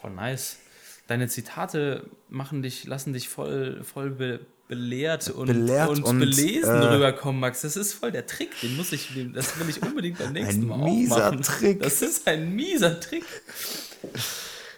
Voll 0.00 0.12
nice. 0.12 0.56
Deine 1.06 1.28
Zitate 1.28 2.10
machen 2.28 2.62
dich, 2.62 2.84
lassen 2.84 3.12
dich 3.12 3.28
voll, 3.28 3.82
voll 3.82 4.10
be 4.10 4.40
belehrt 4.68 5.30
und, 5.30 5.46
Belehrt 5.46 5.88
und, 5.88 6.02
und, 6.04 6.18
belesen 6.18 6.74
äh, 6.74 6.84
rüberkommen, 6.94 7.40
Max. 7.40 7.62
Das 7.62 7.76
ist 7.76 7.94
voll 7.94 8.12
der 8.12 8.26
Trick. 8.26 8.50
Den 8.60 8.76
muss 8.76 8.92
ich, 8.92 9.08
das 9.34 9.58
will 9.58 9.68
ich 9.68 9.82
unbedingt 9.82 10.18
beim 10.18 10.32
nächsten 10.34 10.66
Mal 10.66 10.76
mieser 10.78 11.14
auch 11.16 11.18
machen. 11.32 11.42
Trick. 11.42 11.80
Das 11.82 12.02
ist 12.02 12.26
ein 12.28 12.54
mieser 12.54 13.00
Trick. 13.00 13.24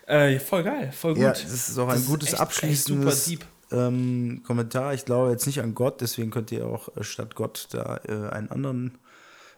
Äh, 0.07 0.38
voll 0.41 0.62
geil, 0.64 0.93
voll 0.93 1.14
gut. 1.14 1.22
Ja, 1.22 1.30
das 1.32 1.68
ist 1.68 1.78
auch 1.78 1.88
ein 1.88 1.95
Das 1.97 2.07
gutes 2.07 2.28
echt- 2.28 2.34
echt 2.34 2.43
abschließendes 2.43 3.24
deep. 3.26 3.45
ähm, 3.70 4.43
Kommentar. 4.47 4.95
Ich 4.95 5.05
glaube 5.05 5.30
jetzt 5.30 5.47
nicht 5.47 5.61
an 5.61 5.74
Gott, 5.74 6.01
deswegen 6.01 6.30
könnt 6.30 6.51
ihr 6.53 6.66
auch 6.66 6.88
äh, 6.97 7.05
statt 7.05 7.34
Gott 7.34 7.68
da 7.72 8.01
äh, 8.09 8.30
einen 8.30 8.51
anderen, 8.51 8.99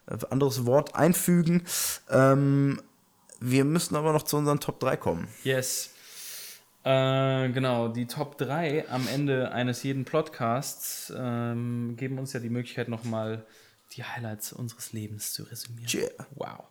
äh, 0.06 0.16
anderes 0.30 0.66
Wort 0.66 0.94
einfügen. 0.94 1.62
Ähm, 2.10 2.80
wir 3.40 3.64
müssen 3.64 3.96
aber 3.96 4.12
noch 4.12 4.22
zu 4.22 4.36
unseren 4.36 4.60
Top 4.60 4.78
3 4.80 4.96
kommen. 4.96 5.26
Yes. 5.42 5.90
Äh, 6.84 7.50
genau, 7.50 7.88
die 7.88 8.06
Top 8.06 8.38
3 8.38 8.88
am 8.88 9.06
Ende 9.08 9.52
eines 9.52 9.82
jeden 9.82 10.04
Podcasts 10.04 11.12
ähm, 11.16 11.94
geben 11.96 12.18
uns 12.18 12.32
ja 12.32 12.40
die 12.40 12.50
Möglichkeit, 12.50 12.88
nochmal 12.88 13.44
die 13.92 14.04
Highlights 14.04 14.52
unseres 14.52 14.92
Lebens 14.92 15.32
zu 15.32 15.44
resümieren. 15.44 15.88
Yeah. 15.92 16.26
Wow. 16.34 16.64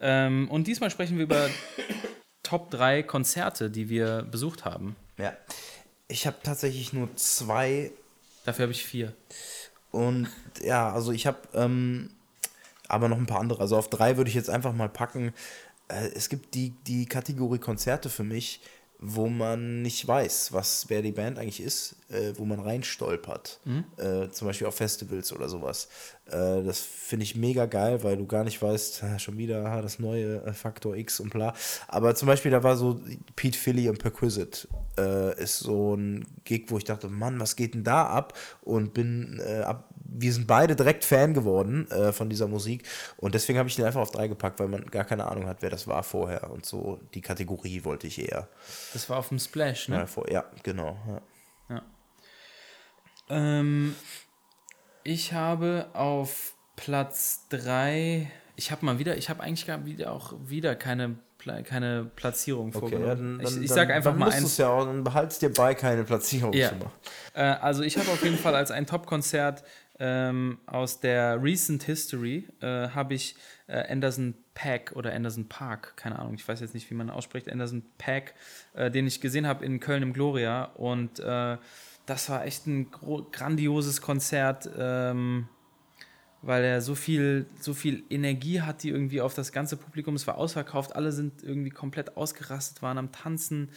Ähm, 0.00 0.48
und 0.50 0.66
diesmal 0.66 0.90
sprechen 0.90 1.16
wir 1.16 1.24
über 1.24 1.48
Top 2.42 2.70
3 2.70 3.02
Konzerte, 3.02 3.70
die 3.70 3.88
wir 3.88 4.22
besucht 4.22 4.64
haben. 4.64 4.94
Ja. 5.18 5.36
Ich 6.08 6.26
habe 6.26 6.36
tatsächlich 6.42 6.92
nur 6.92 7.14
zwei 7.16 7.90
Dafür 8.46 8.62
habe 8.62 8.72
ich 8.72 8.86
vier. 8.86 9.12
Und 9.90 10.28
ja, 10.62 10.92
also 10.92 11.10
ich 11.10 11.26
habe 11.26 11.38
ähm, 11.52 12.10
aber 12.86 13.08
noch 13.08 13.18
ein 13.18 13.26
paar 13.26 13.40
andere. 13.40 13.60
Also 13.60 13.76
auf 13.76 13.90
drei 13.90 14.16
würde 14.16 14.30
ich 14.30 14.36
jetzt 14.36 14.48
einfach 14.48 14.72
mal 14.72 14.88
packen. 14.88 15.34
Äh, 15.88 16.10
es 16.14 16.28
gibt 16.28 16.54
die, 16.54 16.70
die 16.86 17.06
Kategorie 17.06 17.58
Konzerte 17.58 18.08
für 18.08 18.22
mich, 18.22 18.60
wo 18.98 19.28
man 19.28 19.82
nicht 19.82 20.06
weiß, 20.06 20.52
was 20.52 20.86
wer 20.88 21.02
die 21.02 21.12
Band 21.12 21.38
eigentlich 21.38 21.60
ist, 21.60 21.96
äh, 22.08 22.32
wo 22.36 22.44
man 22.44 22.60
reinstolpert. 22.60 23.60
Äh, 23.98 24.30
zum 24.30 24.48
Beispiel 24.48 24.66
auf 24.66 24.76
Festivals 24.76 25.32
oder 25.32 25.48
sowas. 25.48 25.88
Äh, 26.26 26.62
das 26.62 26.80
finde 26.80 27.24
ich 27.24 27.36
mega 27.36 27.66
geil, 27.66 28.02
weil 28.02 28.16
du 28.16 28.26
gar 28.26 28.44
nicht 28.44 28.60
weißt, 28.60 29.02
schon 29.18 29.36
wieder 29.38 29.66
ah, 29.66 29.82
das 29.82 29.98
neue 29.98 30.42
äh, 30.44 30.52
Faktor 30.52 30.96
X 30.96 31.20
und 31.20 31.30
bla. 31.30 31.54
Aber 31.88 32.14
zum 32.14 32.26
Beispiel, 32.26 32.50
da 32.50 32.62
war 32.62 32.76
so 32.76 33.00
Pete 33.34 33.58
Philly 33.58 33.88
und 33.88 33.98
Perquisite. 33.98 34.66
Äh, 34.98 35.42
ist 35.42 35.58
so 35.58 35.94
ein 35.94 36.26
Gig, 36.44 36.66
wo 36.68 36.78
ich 36.78 36.84
dachte, 36.84 37.08
Mann, 37.08 37.38
was 37.38 37.56
geht 37.56 37.74
denn 37.74 37.84
da 37.84 38.06
ab? 38.06 38.32
Und 38.62 38.94
bin 38.94 39.40
äh, 39.46 39.60
ab, 39.60 39.90
wir 40.18 40.32
sind 40.32 40.46
beide 40.46 40.74
direkt 40.76 41.04
Fan 41.04 41.34
geworden 41.34 41.90
äh, 41.90 42.12
von 42.12 42.28
dieser 42.30 42.48
Musik. 42.48 42.84
Und 43.16 43.34
deswegen 43.34 43.58
habe 43.58 43.68
ich 43.68 43.76
den 43.76 43.84
einfach 43.84 44.00
auf 44.00 44.10
drei 44.10 44.28
gepackt, 44.28 44.58
weil 44.60 44.68
man 44.68 44.86
gar 44.86 45.04
keine 45.04 45.26
Ahnung 45.26 45.46
hat, 45.46 45.58
wer 45.60 45.70
das 45.70 45.86
war 45.86 46.02
vorher. 46.02 46.50
Und 46.50 46.64
so 46.66 47.00
die 47.14 47.20
Kategorie 47.20 47.84
wollte 47.84 48.06
ich 48.06 48.18
eher. 48.18 48.48
Das 48.92 49.08
war 49.10 49.18
auf 49.18 49.28
dem 49.28 49.38
Splash, 49.38 49.88
ne? 49.88 49.96
Ja, 49.96 50.06
vor, 50.06 50.30
ja 50.30 50.44
genau. 50.62 50.96
Ja. 51.68 51.76
Ja. 51.76 51.82
Ähm, 53.28 53.94
Ich 55.04 55.32
habe 55.32 55.86
auf 55.92 56.54
Platz 56.76 57.46
3, 57.50 58.30
ich 58.56 58.70
habe 58.70 58.84
mal 58.84 58.98
wieder, 58.98 59.16
ich 59.16 59.28
habe 59.30 59.42
eigentlich 59.42 59.66
gar 59.66 59.84
wieder 59.86 60.12
auch 60.12 60.32
wieder 60.46 60.74
keine, 60.74 61.16
keine 61.64 62.10
Platzierung 62.16 62.68
Okay, 62.68 62.78
vorgenommen. 62.80 63.38
ja, 63.40 63.44
dann, 63.44 63.58
ich 63.58 63.64
ich 63.64 63.70
sage 63.70 63.94
einfach 63.94 64.10
dann 64.10 64.18
mal 64.18 64.30
eins. 64.32 64.56
ja 64.58 64.68
auch, 64.68 64.84
dann 64.84 65.04
behalt's 65.04 65.38
dir 65.38 65.52
bei, 65.52 65.74
keine 65.74 66.02
Platzierung 66.04 66.52
Ja. 66.52 66.70
zu 66.70 66.74
machen. 66.76 66.90
Äh, 67.34 67.42
also 67.42 67.82
ich 67.82 67.96
habe 67.98 68.10
auf 68.10 68.22
jeden 68.24 68.36
Fall 68.36 68.54
als 68.56 68.70
ein 68.72 68.86
Top-Konzert 68.86 69.62
ähm, 69.98 70.58
aus 70.66 71.00
der 71.00 71.42
Recent 71.42 71.82
History 71.84 72.48
äh, 72.60 72.88
habe 72.88 73.14
ich 73.14 73.36
äh, 73.66 73.90
Anderson 73.90 74.34
Pack 74.54 74.92
oder 74.94 75.12
Anderson 75.12 75.48
Park, 75.48 75.96
keine 75.96 76.18
Ahnung, 76.18 76.34
ich 76.34 76.46
weiß 76.46 76.60
jetzt 76.60 76.74
nicht, 76.74 76.90
wie 76.90 76.94
man 76.94 77.10
ausspricht, 77.10 77.50
Anderson 77.50 77.82
Pack, 77.98 78.34
äh, 78.74 78.90
den 78.90 79.06
ich 79.06 79.20
gesehen 79.20 79.46
habe 79.46 79.64
in 79.64 79.80
Köln 79.80 80.02
im 80.02 80.12
Gloria 80.12 80.64
und 80.64 81.18
äh, 81.20 81.56
das 82.06 82.30
war 82.30 82.44
echt 82.44 82.66
ein 82.66 82.90
grandioses 82.90 84.00
Konzert. 84.00 84.70
Ähm, 84.78 85.48
weil 86.42 86.62
er 86.62 86.80
so 86.80 86.94
viel, 86.94 87.46
so 87.60 87.74
viel 87.74 88.04
Energie 88.08 88.60
hat, 88.60 88.84
die 88.84 88.90
irgendwie 88.90 89.20
auf 89.20 89.34
das 89.34 89.50
ganze 89.50 89.76
Publikum, 89.76 90.14
es 90.14 90.26
war 90.26 90.38
ausverkauft, 90.38 90.94
alle 90.94 91.10
sind 91.10 91.42
irgendwie 91.42 91.70
komplett 91.70 92.16
ausgerastet, 92.16 92.82
waren 92.82 92.98
am 92.98 93.10
Tanzen. 93.10 93.70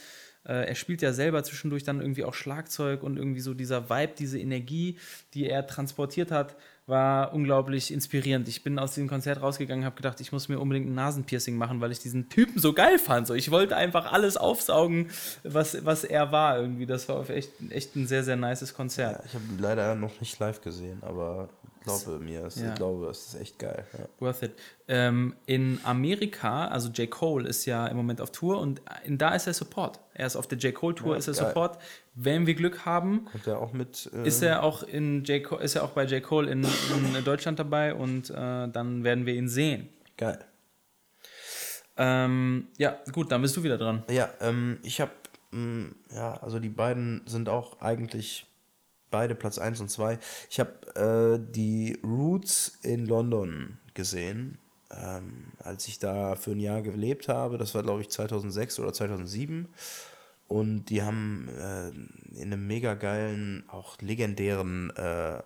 Äh, 0.44 0.68
er 0.68 0.74
spielt 0.74 1.02
ja 1.02 1.12
selber 1.12 1.42
zwischendurch 1.44 1.84
dann 1.84 2.00
irgendwie 2.00 2.24
auch 2.24 2.34
Schlagzeug 2.34 3.02
und 3.02 3.16
irgendwie 3.16 3.40
so 3.40 3.54
dieser 3.54 3.90
Vibe, 3.90 4.14
diese 4.18 4.38
Energie, 4.38 4.98
die 5.34 5.48
er 5.48 5.66
transportiert 5.66 6.30
hat, 6.30 6.56
war 6.86 7.32
unglaublich 7.32 7.92
inspirierend. 7.92 8.48
Ich 8.48 8.62
bin 8.62 8.78
aus 8.78 8.94
diesem 8.94 9.08
Konzert 9.08 9.40
rausgegangen, 9.40 9.84
habe 9.84 9.96
gedacht, 9.96 10.20
ich 10.20 10.32
muss 10.32 10.48
mir 10.48 10.58
unbedingt 10.58 10.88
ein 10.88 10.94
Nasenpiercing 10.94 11.56
machen, 11.56 11.80
weil 11.80 11.92
ich 11.92 12.00
diesen 12.00 12.28
Typen 12.28 12.58
so 12.58 12.72
geil 12.72 12.98
fand. 12.98 13.26
So, 13.26 13.34
ich 13.34 13.50
wollte 13.50 13.76
einfach 13.76 14.12
alles 14.12 14.36
aufsaugen, 14.36 15.10
was, 15.44 15.84
was 15.84 16.04
er 16.04 16.32
war 16.32 16.58
irgendwie. 16.58 16.86
Das 16.86 17.08
war 17.08 17.28
echt, 17.30 17.52
echt 17.70 17.94
ein 17.96 18.06
sehr, 18.06 18.24
sehr 18.24 18.36
nices 18.36 18.74
Konzert. 18.74 19.18
Ja, 19.18 19.24
ich 19.24 19.34
habe 19.34 19.44
leider 19.58 19.94
noch 19.94 20.20
nicht 20.20 20.38
live 20.38 20.60
gesehen, 20.60 20.98
aber 21.02 21.48
glaube 21.80 22.18
mir, 22.18 22.44
es, 22.46 22.56
Ja. 22.56 22.68
ich 22.70 22.74
glaube, 22.74 23.08
es 23.08 23.28
ist 23.34 23.40
echt 23.40 23.58
geil. 23.58 23.84
Ja. 23.98 24.04
Worth 24.18 24.42
it. 24.42 24.52
Ähm, 24.88 25.34
in 25.46 25.80
Amerika, 25.84 26.68
also 26.68 26.88
J. 26.90 27.10
Cole 27.10 27.48
ist 27.48 27.64
ja 27.66 27.86
im 27.86 27.96
Moment 27.96 28.20
auf 28.20 28.30
Tour 28.32 28.60
und 28.60 28.82
in, 29.04 29.18
da 29.18 29.34
ist 29.34 29.46
er 29.46 29.54
Support. 29.54 30.00
Er 30.14 30.26
ist 30.26 30.36
auf 30.36 30.46
der 30.46 30.58
J. 30.58 30.74
Cole 30.74 30.94
Tour, 30.94 31.12
Ja, 31.12 31.18
ist 31.18 31.28
er 31.28 31.34
geil. 31.34 31.46
Support. 31.48 31.78
Wenn 32.14 32.46
wir 32.46 32.54
Glück 32.54 32.84
haben, 32.84 33.24
Kommt 33.32 33.46
er 33.46 33.58
auch 33.60 33.72
mit. 33.72 34.10
Äh, 34.12 34.26
ist 34.26 34.42
er 34.42 34.62
auch 34.62 34.82
in 34.82 35.24
J. 35.24 35.42
Cole, 35.42 35.62
ist 35.62 35.74
er 35.76 35.84
auch 35.84 35.90
bei 35.90 36.04
J. 36.04 36.22
Cole 36.22 36.50
in, 36.50 36.64
in 36.64 37.24
Deutschland 37.24 37.58
dabei 37.58 37.94
und 37.94 38.30
äh, 38.30 38.34
dann 38.68 39.04
werden 39.04 39.26
wir 39.26 39.34
ihn 39.34 39.48
sehen. 39.48 39.88
geil. 40.16 40.44
Ähm, 41.96 42.68
ja, 42.78 42.98
gut, 43.12 43.30
dann 43.30 43.42
bist 43.42 43.56
du 43.56 43.62
wieder 43.62 43.76
dran. 43.76 44.04
Ja, 44.10 44.30
ähm, 44.40 44.78
ich 44.82 45.00
habe, 45.00 45.10
ja, 46.14 46.34
also 46.40 46.58
die 46.58 46.68
beiden 46.70 47.22
sind 47.26 47.48
auch 47.48 47.80
eigentlich 47.82 48.46
beide 49.10 49.34
Platz 49.34 49.58
1 49.58 49.80
und 49.80 49.90
2. 49.90 50.18
Ich 50.50 50.60
habe 50.60 51.40
äh, 51.40 51.52
die 51.52 51.98
Roots 52.04 52.78
in 52.82 53.06
London 53.06 53.78
gesehen, 53.94 54.58
ähm, 54.90 55.52
als 55.58 55.88
ich 55.88 55.98
da 55.98 56.36
für 56.36 56.52
ein 56.52 56.60
Jahr 56.60 56.82
gelebt 56.82 57.28
habe. 57.28 57.58
Das 57.58 57.74
war, 57.74 57.82
glaube 57.82 58.02
ich, 58.02 58.10
2006 58.10 58.80
oder 58.80 58.92
2007. 58.92 59.68
Und 60.48 60.86
die 60.86 61.02
haben 61.02 61.48
äh, 61.48 61.90
in 62.40 62.52
einem 62.52 62.66
mega 62.66 62.94
geilen, 62.94 63.64
auch 63.68 63.98
legendären 64.00 64.90
äh, 64.96 65.42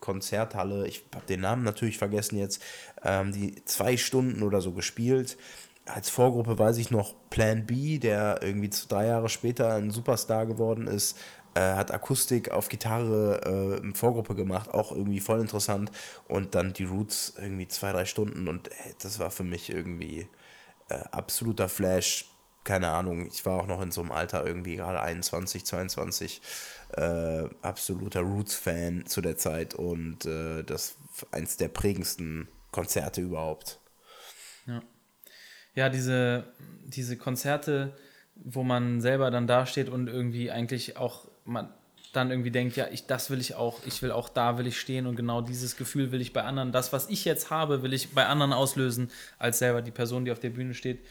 Konzerthalle, 0.00 0.86
ich 0.86 1.04
habe 1.14 1.26
den 1.26 1.40
Namen 1.40 1.62
natürlich 1.62 1.98
vergessen 1.98 2.38
jetzt, 2.38 2.62
ähm, 3.04 3.32
die 3.32 3.62
zwei 3.64 3.96
Stunden 3.96 4.42
oder 4.42 4.60
so 4.60 4.72
gespielt. 4.72 5.36
Als 5.84 6.10
Vorgruppe 6.10 6.58
weiß 6.58 6.78
ich 6.78 6.90
noch 6.90 7.14
Plan 7.30 7.66
B, 7.66 7.98
der 7.98 8.40
irgendwie 8.42 8.70
drei 8.88 9.06
Jahre 9.06 9.28
später 9.28 9.74
ein 9.74 9.90
Superstar 9.90 10.46
geworden 10.46 10.86
ist, 10.86 11.18
äh, 11.58 11.74
hat 11.74 11.90
Akustik 11.90 12.52
auf 12.52 12.68
Gitarre 12.68 13.40
äh, 13.44 13.82
in 13.82 13.94
Vorgruppe 13.94 14.36
gemacht, 14.36 14.70
auch 14.70 14.92
irgendwie 14.92 15.18
voll 15.18 15.40
interessant. 15.40 15.90
Und 16.28 16.54
dann 16.54 16.72
die 16.72 16.84
Roots 16.84 17.34
irgendwie 17.36 17.66
zwei, 17.66 17.90
drei 17.90 18.04
Stunden 18.04 18.46
und 18.46 18.68
äh, 18.68 18.94
das 19.02 19.18
war 19.18 19.30
für 19.30 19.44
mich 19.44 19.70
irgendwie 19.70 20.28
äh, 20.88 20.94
absoluter 21.10 21.68
Flash. 21.68 22.26
Keine 22.62 22.88
Ahnung, 22.90 23.26
ich 23.26 23.44
war 23.44 23.60
auch 23.60 23.66
noch 23.66 23.80
in 23.80 23.90
so 23.90 24.02
einem 24.02 24.12
Alter 24.12 24.46
irgendwie 24.46 24.76
gerade 24.76 25.00
21, 25.00 25.64
22, 25.64 26.42
äh, 26.92 27.44
absoluter 27.62 28.20
Roots-Fan 28.20 29.06
zu 29.06 29.20
der 29.20 29.36
Zeit 29.36 29.74
und 29.74 30.26
äh, 30.26 30.62
das 30.62 30.96
eins 31.32 31.56
der 31.56 31.68
prägendsten 31.68 32.46
Konzerte 32.70 33.20
überhaupt. 33.22 33.80
Ja, 35.74 35.88
diese, 35.88 36.52
diese 36.84 37.16
Konzerte, 37.16 37.96
wo 38.36 38.62
man 38.62 39.00
selber 39.00 39.30
dann 39.30 39.46
dasteht 39.46 39.88
und 39.88 40.08
irgendwie 40.08 40.50
eigentlich 40.50 40.96
auch 40.96 41.27
man 41.48 41.72
dann 42.12 42.30
irgendwie 42.30 42.50
denkt, 42.50 42.76
ja, 42.76 42.86
ich, 42.90 43.06
das 43.06 43.30
will 43.30 43.40
ich 43.40 43.54
auch, 43.54 43.80
ich 43.84 44.00
will 44.02 44.12
auch 44.12 44.28
da 44.28 44.58
will 44.58 44.66
ich 44.66 44.80
stehen 44.80 45.06
und 45.06 45.16
genau 45.16 45.40
dieses 45.40 45.76
Gefühl 45.76 46.10
will 46.12 46.20
ich 46.20 46.32
bei 46.32 46.42
anderen, 46.42 46.72
das, 46.72 46.92
was 46.92 47.08
ich 47.08 47.24
jetzt 47.24 47.50
habe, 47.50 47.82
will 47.82 47.92
ich 47.92 48.14
bei 48.14 48.26
anderen 48.26 48.52
auslösen, 48.52 49.10
als 49.38 49.58
selber 49.58 49.82
die 49.82 49.90
Person, 49.90 50.24
die 50.24 50.32
auf 50.32 50.40
der 50.40 50.50
Bühne 50.50 50.74
steht. 50.74 51.04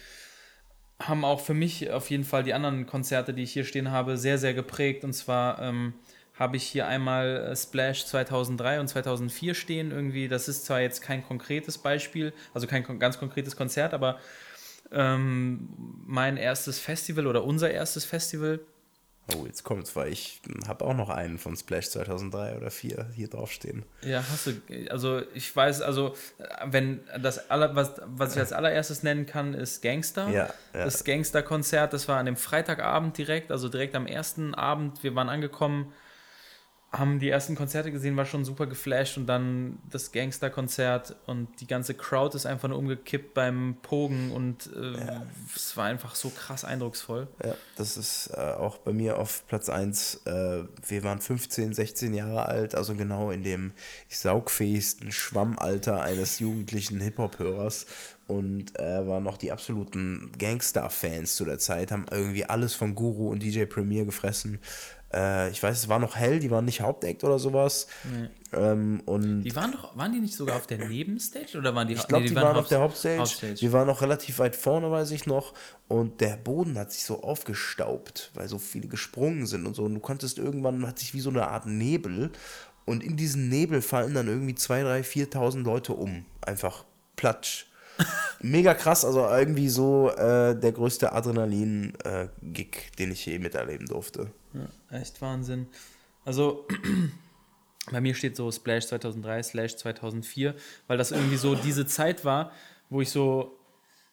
Haben 1.00 1.24
auch 1.24 1.40
für 1.40 1.54
mich 1.54 1.92
auf 1.92 2.10
jeden 2.10 2.24
Fall 2.24 2.44
die 2.44 2.54
anderen 2.54 2.88
Konzerte, 2.88 3.34
die 3.34 3.44
ich 3.44 3.54
hier 3.54 3.66
stehen 3.66 3.92
habe, 3.92 4.18
sehr, 4.18 4.40
sehr 4.40 4.56
geprägt. 4.56 5.04
Und 5.04 5.14
zwar 5.14 5.62
ähm, 5.62 5.94
habe 6.34 6.58
ich 6.58 6.64
hier 6.64 6.88
einmal 6.88 7.52
äh, 7.52 7.56
Splash 7.56 8.06
2003 8.06 8.80
und 8.80 8.88
2004 8.88 9.54
stehen. 9.54 9.92
Irgendwie, 9.92 10.28
das 10.28 10.48
ist 10.48 10.66
zwar 10.66 10.82
jetzt 10.82 11.02
kein 11.02 11.24
konkretes 11.24 11.78
Beispiel, 11.78 12.34
also 12.56 12.66
kein 12.66 12.84
ganz 12.98 13.20
konkretes 13.20 13.56
Konzert, 13.56 13.94
aber 13.94 14.20
ähm, 14.92 15.70
mein 16.08 16.38
erstes 16.38 16.80
Festival 16.80 17.28
oder 17.28 17.44
unser 17.44 17.70
erstes 17.70 18.04
Festival. 18.04 18.60
Oh, 19.36 19.46
jetzt 19.46 19.64
kommt's, 19.64 19.96
weil 19.96 20.12
ich 20.12 20.42
habe 20.68 20.86
auch 20.86 20.94
noch 20.94 21.10
einen 21.10 21.38
von 21.38 21.56
Splash 21.58 21.90
2003 21.90 22.56
oder 22.56 22.72
4 22.72 23.08
hier 23.14 23.28
draufstehen. 23.28 23.84
Ja, 24.02 24.24
hast 24.32 24.48
du, 24.48 24.52
also 24.90 25.22
ich 25.34 25.54
weiß, 25.54 25.82
also 25.82 26.16
wenn 26.66 27.02
das 27.20 27.50
aller, 27.50 27.76
was, 27.76 28.02
was 28.06 28.34
ich 28.34 28.40
als 28.40 28.54
allererstes 28.54 29.04
nennen 29.04 29.26
kann, 29.26 29.54
ist 29.54 29.82
Gangster. 29.82 30.30
Ja, 30.30 30.50
ja. 30.74 30.86
Das 30.86 31.04
Gangster-Konzert, 31.04 31.92
das 31.92 32.08
war 32.08 32.20
an 32.20 32.26
dem 32.26 32.38
Freitagabend 32.38 33.18
direkt, 33.18 33.52
also 33.52 33.68
direkt 33.68 33.96
am 33.96 34.08
ersten 34.08 34.56
Abend. 34.56 35.04
Wir 35.04 35.14
waren 35.14 35.28
angekommen, 35.28 35.94
haben 36.92 37.20
die 37.20 37.30
ersten 37.30 37.56
Konzerte 37.56 37.92
gesehen, 37.92 38.16
war 38.16 38.26
schon 38.26 38.46
super 38.46 38.66
geflasht 38.66 39.18
und 39.18 39.28
dann 39.28 39.78
das 39.92 40.14
Gangster-Konzert 40.14 41.18
und 41.26 41.50
die 41.60 41.68
ganze 41.68 41.94
Crowd 41.94 42.36
ist 42.36 42.46
einfach 42.46 42.70
nur 42.70 42.78
umgekippt 42.78 43.34
beim 43.34 43.76
Pogen 43.82 44.32
und 44.32 44.68
äh, 44.74 45.20
es 45.54 45.76
war 45.76 45.86
einfach 45.86 46.16
so 46.16 46.30
krass 46.30 46.64
eindrucksvoll. 46.64 47.28
Ja, 47.44 47.56
das 47.76 47.98
ist 47.98 48.32
äh, 48.34 48.40
auch 48.40 48.78
bei 48.78 48.94
mir 48.94 49.20
auf 49.20 49.46
Platz 49.48 49.68
1. 49.68 50.22
Äh, 50.26 50.64
wir 50.88 51.04
waren 51.04 51.20
15, 51.20 51.74
16 51.74 52.14
Jahre 52.14 52.46
alt, 52.46 52.74
also 52.74 52.96
genau 52.96 53.32
in 53.32 53.44
dem 53.44 53.74
saugfähigsten 54.08 55.12
Schwammalter 55.12 56.02
eines 56.02 56.40
jugendlichen 56.40 57.02
Hip-Hop-Hörers 57.02 57.86
und 58.28 58.78
äh, 58.78 59.08
waren 59.08 59.24
noch 59.24 59.38
die 59.38 59.52
absoluten 59.52 60.32
Gangster-Fans 60.38 61.36
zu 61.36 61.46
der 61.46 61.60
Zeit, 61.60 61.92
haben 61.92 62.06
irgendwie 62.12 62.46
alles 62.46 62.74
von 62.74 62.94
Guru 62.94 63.30
und 63.30 63.42
DJ 63.42 63.66
Premier 63.66 64.06
gefressen. 64.06 64.60
Äh, 65.14 65.50
ich 65.52 65.64
weiß, 65.64 65.78
es 65.78 65.90
war 65.90 66.00
noch 66.00 66.18
hell, 66.18 66.40
die 66.40 66.52
waren 66.52 66.66
nicht 66.66 66.82
Hauptact 66.82 67.24
oder 67.24 67.40
sowas. 67.40 67.88
Ähm, 68.52 69.02
und 69.06 69.44
Die 69.44 69.56
waren 69.56 69.72
doch, 69.72 69.96
waren 69.96 70.12
die 70.12 70.20
nicht 70.20 70.36
sogar 70.36 70.58
auf 70.58 70.68
der 70.68 70.86
Nebenstage 70.90 71.58
oder 71.58 71.74
waren 71.74 71.88
die? 71.88 71.94
ich 71.94 72.08
glaube, 72.08 72.24
nee, 72.24 72.30
die, 72.30 72.36
waren, 72.36 72.58
auf 72.58 72.68
der 72.68 72.82
Hauptstage. 72.82 73.20
Hauptstage. 73.20 73.62
Wir 73.62 73.72
waren 73.72 73.88
noch 73.88 74.02
relativ 74.02 74.40
weit 74.40 74.56
vorne, 74.56 74.92
weiß 74.92 75.12
ich 75.12 75.26
noch. 75.26 75.54
Und 75.88 76.20
der 76.20 76.36
Boden 76.36 76.78
hat 76.78 76.92
sich 76.92 77.06
so 77.06 77.24
aufgestaubt, 77.24 78.32
weil 78.34 78.50
so 78.50 78.58
viele 78.58 78.90
gesprungen 78.90 79.46
sind 79.46 79.66
und 79.66 79.76
so. 79.76 79.84
Und 79.84 79.96
du 79.96 80.02
konntest 80.02 80.38
irgendwann, 80.38 80.86
hat 80.86 81.00
sich 81.00 81.14
wie 81.14 81.22
so 81.22 81.30
eine 81.30 81.48
Art 81.48 81.66
Nebel. 81.66 82.32
Und 82.86 83.04
in 83.04 83.16
diesen 83.16 83.48
Nebel 83.48 83.82
fallen 83.82 84.14
dann 84.14 84.28
irgendwie 84.28 84.54
2.000, 84.54 85.04
3.000, 85.04 85.30
4.000 85.32 85.64
Leute 85.64 85.94
um. 85.94 86.26
Einfach 86.42 86.84
platsch. 87.16 87.67
Mega 88.42 88.74
krass, 88.74 89.04
also 89.04 89.28
irgendwie 89.28 89.70
so 89.70 90.10
äh, 90.12 90.58
der 90.60 90.72
größte 90.72 91.12
Adrenalin-Gig, 91.12 92.92
den 93.00 93.12
ich 93.12 93.26
je 93.26 93.40
miterleben 93.40 93.88
durfte. 93.88 94.32
Ja, 94.54 95.00
echt 95.00 95.22
Wahnsinn. 95.22 95.68
Also 96.26 96.68
bei 97.92 98.02
mir 98.02 98.14
steht 98.14 98.36
so 98.36 98.52
Splash 98.52 98.88
2003, 98.88 99.44
Slash 99.44 99.76
2004, 99.78 100.56
weil 100.88 100.98
das 100.98 101.12
irgendwie 101.12 101.38
so 101.38 101.56
diese 101.56 101.86
Zeit 101.86 102.26
war, 102.26 102.52
wo 102.90 103.02
ich 103.02 103.10
so, 103.10 103.58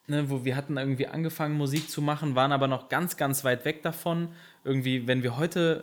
ne, 0.07 0.31
wo 0.31 0.45
wir 0.45 0.57
hatten 0.57 0.77
irgendwie 0.77 1.07
angefangen 1.07 1.57
Musik 1.57 1.91
zu 1.91 2.01
machen, 2.01 2.35
waren 2.35 2.53
aber 2.53 2.67
noch 2.67 2.89
ganz, 2.89 3.17
ganz 3.17 3.45
weit 3.45 3.65
weg 3.65 3.83
davon. 3.83 4.29
Irgendwie, 4.65 5.07
wenn 5.07 5.23
wir 5.23 5.37
heute 5.37 5.81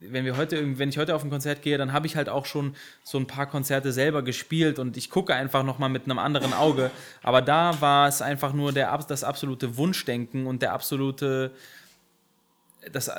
wenn 0.00 0.24
wir 0.24 0.36
heute, 0.36 0.78
wenn 0.78 0.88
ich 0.88 0.98
heute 0.98 1.14
auf 1.14 1.24
ein 1.24 1.30
Konzert 1.30 1.62
gehe, 1.62 1.78
dann 1.78 1.92
habe 1.92 2.06
ich 2.06 2.16
halt 2.16 2.28
auch 2.28 2.46
schon 2.46 2.74
so 3.02 3.18
ein 3.18 3.26
paar 3.26 3.46
Konzerte 3.46 3.92
selber 3.92 4.22
gespielt 4.22 4.78
und 4.78 4.96
ich 4.96 5.10
gucke 5.10 5.34
einfach 5.34 5.62
nochmal 5.62 5.88
mit 5.88 6.04
einem 6.04 6.18
anderen 6.18 6.52
Auge. 6.52 6.90
Aber 7.22 7.42
da 7.42 7.80
war 7.80 8.08
es 8.08 8.20
einfach 8.20 8.52
nur 8.52 8.72
der, 8.72 8.96
das 9.08 9.24
absolute 9.24 9.76
Wunschdenken 9.76 10.46
und 10.46 10.62
der 10.62 10.72
absolute 10.72 11.52
das 12.92 13.10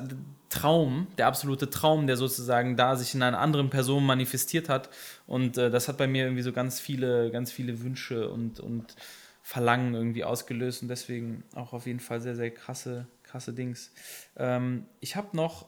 Traum, 0.50 1.08
der 1.18 1.28
absolute 1.28 1.70
Traum, 1.70 2.08
der 2.08 2.18
sozusagen 2.18 2.78
da 2.78 2.96
sich 2.96 3.16
in 3.16 3.24
einer 3.24 3.40
anderen 3.40 3.70
Person 3.70 4.06
manifestiert 4.06 4.70
hat. 4.70 4.90
Und 5.28 5.58
äh, 5.58 5.72
das 5.72 5.88
hat 5.88 5.98
bei 5.98 6.08
mir 6.08 6.26
irgendwie 6.26 6.44
so 6.44 6.54
ganz 6.54 6.80
viele, 6.80 7.32
ganz 7.32 7.52
viele 7.52 7.82
Wünsche 7.82 8.30
und, 8.30 8.60
und 8.60 8.96
Verlangen 9.42 9.94
irgendwie 9.94 10.24
ausgelöst 10.24 10.82
und 10.82 10.88
deswegen 10.88 11.44
auch 11.54 11.74
auf 11.74 11.86
jeden 11.86 12.00
Fall 12.00 12.22
sehr, 12.22 12.36
sehr 12.36 12.52
krasse, 12.52 13.08
krasse 13.24 13.54
Dings. 13.54 13.92
Ähm, 14.38 14.86
ich 15.00 15.16
habe 15.16 15.36
noch, 15.36 15.68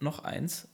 noch 0.00 0.24
eins. 0.24 0.68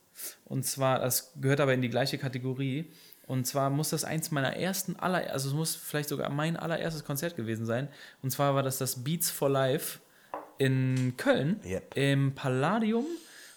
Und 0.45 0.65
zwar, 0.65 0.99
das 0.99 1.33
gehört 1.41 1.61
aber 1.61 1.75
in 1.75 1.83
die 1.83 1.89
gleiche 1.89 2.19
Kategorie. 2.19 2.93
Und 3.27 3.47
zwar 3.47 3.71
muss 3.71 3.91
das 3.91 4.05
eins 4.05 4.31
meiner 4.31 4.57
ersten, 4.57 4.97
aller, 4.97 5.31
also 5.33 5.49
es 5.49 5.55
muss 5.55 5.75
vielleicht 5.75 6.09
sogar 6.09 6.29
mein 6.31 6.57
allererstes 6.57 7.05
Konzert 7.05 7.37
gewesen 7.37 7.67
sein. 7.67 7.89
Und 8.23 8.31
zwar 8.31 8.55
war 8.55 8.63
das 8.63 8.79
das 8.79 9.05
Beats 9.05 9.31
for 9.31 9.49
Life 9.49 10.01
in 10.59 11.15
Köln 11.17 11.61
Yep. 11.65 11.97
im 11.97 12.35
Palladium. 12.35 13.07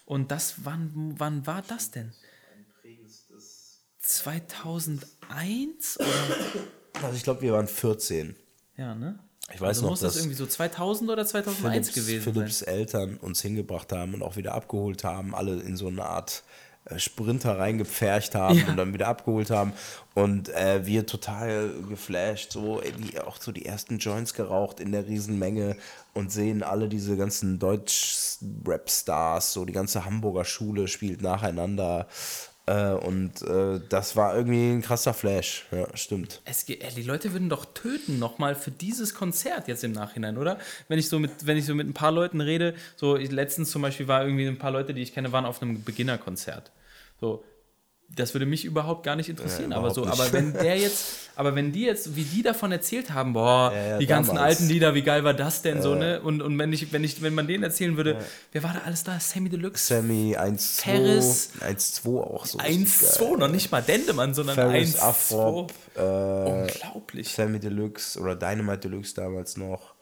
Und 0.06 0.30
das, 0.30 0.64
wann, 0.64 1.14
wann 1.18 1.46
war 1.46 1.62
das 1.62 1.90
denn? 1.90 2.12
2001 4.00 5.98
oder? 5.98 6.08
Also 7.02 7.16
ich 7.16 7.24
glaube, 7.24 7.42
wir 7.42 7.52
waren 7.52 7.66
14. 7.66 8.36
Ja, 8.76 8.94
ne? 8.94 9.18
Ich 9.54 9.60
weiß 9.60 9.68
also 9.68 9.82
noch, 9.82 9.90
muss 9.90 10.00
das 10.00 10.16
irgendwie 10.16 10.34
so 10.36 10.46
2000 10.46 11.10
oder 11.10 11.24
2001 11.24 11.90
Philipps, 11.90 11.94
gewesen 12.08 12.32
Philipps 12.32 12.58
sein. 12.60 12.68
Eltern 12.74 13.16
uns 13.18 13.40
hingebracht 13.42 13.92
haben 13.92 14.14
und 14.14 14.22
auch 14.22 14.36
wieder 14.36 14.54
abgeholt 14.54 15.04
haben, 15.04 15.34
alle 15.34 15.60
in 15.60 15.76
so 15.76 15.86
eine 15.86 16.04
Art 16.04 16.42
äh, 16.86 16.98
Sprinter 16.98 17.56
reingepfercht 17.58 18.34
haben 18.34 18.58
Ja. 18.58 18.66
und 18.66 18.76
dann 18.76 18.92
wieder 18.92 19.06
abgeholt 19.08 19.50
haben 19.50 19.72
und 20.14 20.48
äh, 20.48 20.84
wir 20.84 21.06
total 21.06 21.70
geflasht, 21.88 22.52
so 22.52 22.80
die, 22.80 23.20
auch 23.20 23.40
so 23.40 23.52
die 23.52 23.66
ersten 23.66 23.98
Joints 23.98 24.34
geraucht 24.34 24.80
in 24.80 24.90
der 24.90 25.06
Riesenmenge 25.06 25.76
und 26.12 26.32
sehen 26.32 26.62
alle 26.64 26.88
diese 26.88 27.16
ganzen 27.16 27.58
Deutsch-Rap-Stars, 27.60 29.52
so 29.52 29.64
die 29.64 29.72
ganze 29.72 30.04
Hamburger 30.04 30.44
Schule 30.44 30.88
spielt 30.88 31.22
nacheinander 31.22 32.08
äh, 32.66 32.92
und 32.92 33.42
äh, 33.42 33.80
das 33.88 34.16
war 34.16 34.36
irgendwie 34.36 34.72
ein 34.72 34.82
krasser 34.82 35.14
Flash, 35.14 35.66
ja, 35.70 35.86
stimmt. 35.96 36.40
Es, 36.44 36.68
ey, 36.68 36.78
die 36.96 37.02
Leute 37.02 37.32
würden 37.32 37.48
doch 37.48 37.64
töten 37.64 38.18
nochmal 38.18 38.56
für 38.56 38.72
dieses 38.72 39.14
Konzert 39.14 39.68
jetzt 39.68 39.84
im 39.84 39.92
Nachhinein, 39.92 40.36
oder? 40.36 40.58
Wenn 40.88 40.98
ich 40.98 41.08
so 41.08 41.20
mit, 41.20 41.46
wenn 41.46 41.56
ich 41.56 41.64
so 41.64 41.74
mit 41.76 41.86
ein 41.86 41.94
paar 41.94 42.10
Leuten 42.10 42.40
rede, 42.40 42.74
so 42.96 43.16
ich, 43.16 43.30
letztens 43.30 43.70
zum 43.70 43.82
Beispiel 43.82 44.08
war 44.08 44.22
irgendwie 44.24 44.46
ein 44.46 44.58
paar 44.58 44.72
Leute, 44.72 44.94
die 44.94 45.02
ich 45.02 45.14
kenne, 45.14 45.30
waren 45.30 45.44
auf 45.44 45.62
einem 45.62 45.84
Beginnerkonzert. 45.84 46.72
So, 47.20 47.44
das 48.08 48.34
würde 48.34 48.46
mich 48.46 48.64
überhaupt 48.64 49.04
gar 49.04 49.14
nicht 49.14 49.28
interessieren. 49.28 49.70
Ja, 49.70 49.76
aber 49.76 49.90
so, 49.90 50.02
überhaupt 50.02 50.20
aber 50.20 50.40
nicht. 50.40 50.54
wenn 50.56 50.62
der 50.64 50.76
jetzt, 50.76 51.25
aber 51.36 51.54
wenn 51.54 51.70
die 51.70 51.82
jetzt, 51.82 52.16
wie 52.16 52.24
die 52.24 52.42
davon 52.42 52.72
erzählt 52.72 53.12
haben, 53.12 53.32
boah, 53.34 53.70
Ja, 53.72 53.82
ja, 53.90 53.98
die 53.98 54.06
ganzen 54.06 54.34
damals. 54.34 54.56
alten 54.58 54.68
Lieder, 54.68 54.94
wie 54.94 55.02
geil 55.02 55.22
war 55.22 55.34
das 55.34 55.62
denn 55.62 55.80
so, 55.82 55.94
ne? 55.94 56.20
Und, 56.20 56.42
und 56.42 56.58
wenn 56.58 56.72
ich, 56.72 56.92
wenn 56.92 57.04
ich, 57.04 57.22
wenn 57.22 57.34
man 57.34 57.46
denen 57.46 57.62
erzählen 57.62 57.96
würde, 57.96 58.18
wer 58.52 58.62
war 58.62 58.72
da 58.72 58.80
alles 58.86 59.04
da? 59.04 59.20
Sammy 59.20 59.48
Deluxe, 59.50 59.86
Sammy 59.94 60.36
1-2, 60.36 60.80
Ferris. 60.82 61.50
1-2 61.60 62.20
auch 62.20 62.46
so. 62.46 62.58
1-2, 62.58 63.36
noch 63.36 63.48
nicht 63.48 63.70
mal 63.70 63.82
Dendemann, 63.82 64.34
sondern 64.34 64.54
Ferris 64.56 64.98
1-2. 64.98 65.02
Afrop, 65.02 65.72
äh, 65.94 66.00
Unglaublich. 66.00 67.28
Sammy 67.32 67.60
Deluxe 67.60 68.18
oder 68.18 68.34
Dynamite 68.34 68.88
Deluxe 68.88 69.14
damals 69.14 69.56
noch. 69.56 69.94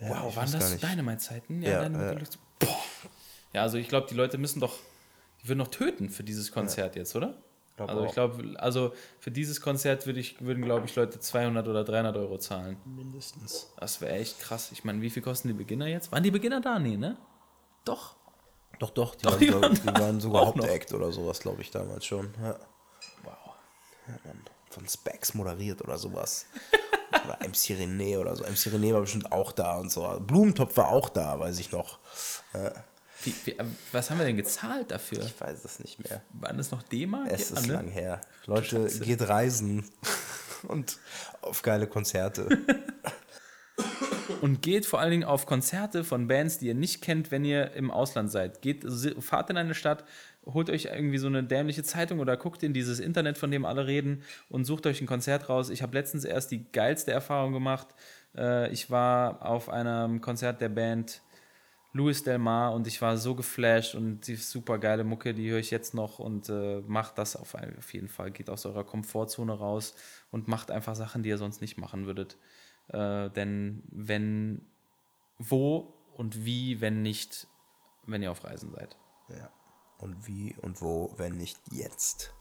Ja, 0.00 0.08
Wow, 0.24 0.36
waren 0.36 0.50
das. 0.50 0.76
Dynamite-Zeiten? 0.78 1.62
Ja, 1.62 1.70
Ja, 1.70 1.82
Dynamite 1.84 2.04
ja. 2.08 2.14
Deluxe. 2.14 2.38
Boah. 2.58 2.76
Ja, 3.52 3.62
also 3.62 3.78
ich 3.78 3.88
glaube, 3.88 4.06
die 4.10 4.14
Leute 4.14 4.38
müssen 4.38 4.60
doch, 4.60 4.78
die 5.42 5.48
würden 5.48 5.60
doch 5.60 5.68
töten 5.68 6.10
für 6.10 6.24
dieses 6.24 6.50
Konzert 6.52 6.96
jetzt, 6.96 7.14
oder? 7.14 7.34
Glaub 7.76 7.88
also 7.88 8.04
ich 8.04 8.12
glaube, 8.12 8.54
also 8.58 8.92
für 9.18 9.32
dieses 9.32 9.60
Konzert 9.60 10.06
würde 10.06 10.20
ich, 10.20 10.40
würden, 10.40 10.62
glaube 10.64 10.86
ich, 10.86 10.94
Leute 10.94 11.18
200 11.18 11.66
oder 11.66 11.82
300 11.82 12.16
Euro 12.16 12.38
zahlen. 12.38 12.76
Mindestens. 12.84 13.72
Das 13.78 14.00
wäre 14.00 14.12
echt 14.14 14.38
krass. 14.38 14.70
Ich 14.70 14.84
meine, 14.84 15.02
wie 15.02 15.10
viel 15.10 15.22
kosten 15.22 15.48
die 15.48 15.54
Beginner 15.54 15.88
jetzt? 15.88 16.12
Waren 16.12 16.22
die 16.22 16.30
Beginner 16.30 16.60
da? 16.60 16.78
Nee, 16.78 16.96
ne? 16.96 17.16
Doch. 17.84 18.14
Doch, 18.78 18.90
doch, 18.90 19.14
die, 19.16 19.24
Doch, 19.24 19.32
waren, 19.32 19.40
die 19.40 19.52
waren 19.52 19.74
die 19.74 19.86
waren 20.00 20.20
sogar. 20.20 20.46
Hauptact 20.46 20.92
oder 20.92 21.10
sowas, 21.12 21.40
glaube 21.40 21.62
ich, 21.62 21.70
damals 21.70 22.04
schon. 22.04 22.32
Ja. 22.40 22.56
Wow. 23.24 23.54
Ja, 24.08 24.14
Mann. 24.24 24.42
Von 24.70 24.88
Specs 24.88 25.34
moderiert 25.34 25.82
oder 25.82 25.98
sowas. 25.98 26.46
oder 27.24 27.38
MC 27.40 27.76
René 27.76 28.18
oder 28.18 28.36
so. 28.36 28.44
MC 28.44 28.72
René 28.74 28.92
war 28.92 29.00
bestimmt 29.00 29.30
auch 29.32 29.52
da 29.52 29.78
und 29.78 29.90
so. 29.90 30.20
Blumentopf 30.20 30.76
war 30.76 30.88
auch 30.88 31.08
da, 31.08 31.38
weiß 31.38 31.58
ich 31.58 31.72
noch. 31.72 31.98
Wie, 33.24 33.34
wie, 33.44 33.50
äh, 33.52 33.64
was 33.92 34.10
haben 34.10 34.18
wir 34.18 34.26
denn 34.26 34.36
gezahlt 34.36 34.90
dafür? 34.90 35.18
Ich 35.24 35.40
weiß 35.40 35.64
es 35.64 35.80
nicht 35.80 36.08
mehr. 36.08 36.22
Waren 36.34 36.56
das 36.58 36.70
noch 36.70 36.82
D-Mark? 36.82 37.28
Es 37.30 37.50
Ja, 37.50 37.56
ist 37.58 37.66
ne? 37.66 37.72
lang 37.74 37.88
her. 37.88 38.20
Leute, 38.46 38.82
Scheiße. 38.82 39.00
geht 39.04 39.22
reisen 39.28 39.84
und 40.68 40.98
auf 41.40 41.62
geile 41.62 41.86
Konzerte. 41.86 42.48
Und 44.40 44.62
geht 44.62 44.86
vor 44.86 45.00
allen 45.00 45.10
Dingen 45.10 45.24
auf 45.24 45.46
Konzerte 45.46 46.04
von 46.04 46.28
Bands, 46.28 46.58
die 46.58 46.66
ihr 46.68 46.74
nicht 46.74 47.02
kennt, 47.02 47.30
wenn 47.30 47.44
ihr 47.44 47.72
im 47.72 47.90
Ausland 47.90 48.30
seid. 48.30 48.62
Geht, 48.62 48.82
si- 48.86 49.14
fahrt 49.20 49.50
in 49.50 49.56
eine 49.56 49.74
Stadt, 49.74 50.04
holt 50.46 50.70
euch 50.70 50.86
irgendwie 50.86 51.18
so 51.18 51.26
eine 51.26 51.42
dämliche 51.44 51.82
Zeitung 51.82 52.20
oder 52.20 52.36
guckt 52.36 52.62
in 52.62 52.72
dieses 52.72 53.00
Internet, 53.00 53.38
von 53.38 53.50
dem 53.50 53.64
alle 53.64 53.86
reden 53.86 54.22
und 54.48 54.64
sucht 54.64 54.86
euch 54.86 55.00
ein 55.00 55.06
Konzert 55.06 55.48
raus. 55.48 55.70
Ich 55.70 55.82
habe 55.82 55.96
letztens 55.96 56.24
erst 56.24 56.50
die 56.50 56.70
geilste 56.72 57.10
Erfahrung 57.12 57.52
gemacht. 57.52 57.88
Äh, 58.36 58.70
ich 58.70 58.90
war 58.90 59.44
auf 59.44 59.68
einem 59.68 60.20
Konzert 60.20 60.60
der 60.60 60.68
Band 60.68 61.22
Louis 61.94 62.24
Del 62.24 62.38
Mar 62.38 62.74
und 62.74 62.88
ich 62.88 63.00
war 63.00 63.16
so 63.16 63.36
geflasht 63.36 63.94
und 63.94 64.26
die 64.26 64.34
super 64.34 64.78
geile 64.78 65.04
Mucke, 65.04 65.32
die 65.32 65.48
höre 65.48 65.60
ich 65.60 65.70
jetzt 65.70 65.94
noch 65.94 66.18
und 66.18 66.48
äh, 66.48 66.80
macht 66.88 67.18
das 67.18 67.36
auf, 67.36 67.54
auf 67.54 67.94
jeden 67.94 68.08
Fall. 68.08 68.32
Geht 68.32 68.50
aus 68.50 68.66
eurer 68.66 68.82
Komfortzone 68.82 69.52
raus 69.52 69.94
und 70.32 70.48
macht 70.48 70.72
einfach 70.72 70.96
Sachen, 70.96 71.22
die 71.22 71.28
ihr 71.28 71.38
sonst 71.38 71.60
nicht 71.60 71.78
machen 71.78 72.06
würdet. 72.06 72.36
Äh, 72.88 73.30
denn 73.30 73.84
wenn, 73.92 74.66
wo 75.38 75.94
und 76.16 76.44
wie, 76.44 76.80
wenn 76.80 77.02
nicht, 77.02 77.46
wenn 78.06 78.24
ihr 78.24 78.32
auf 78.32 78.42
Reisen 78.42 78.72
seid. 78.72 78.96
Ja. 79.28 79.48
Und 79.98 80.26
wie 80.26 80.56
und 80.62 80.82
wo, 80.82 81.14
wenn 81.16 81.36
nicht 81.36 81.60
jetzt. 81.70 82.34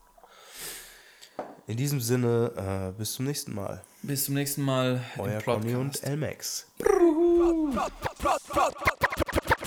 In 1.68 1.78
diesem 1.78 2.02
Sinne, 2.02 2.92
äh, 2.92 2.98
bis 2.98 3.14
zum 3.14 3.26
nächsten 3.26 3.54
Mal. 3.54 3.84
Bis 4.02 4.26
zum 4.26 4.34
nächsten 4.34 4.64
Mal. 4.64 5.04
Euer 5.18 5.42
Conny 5.42 5.76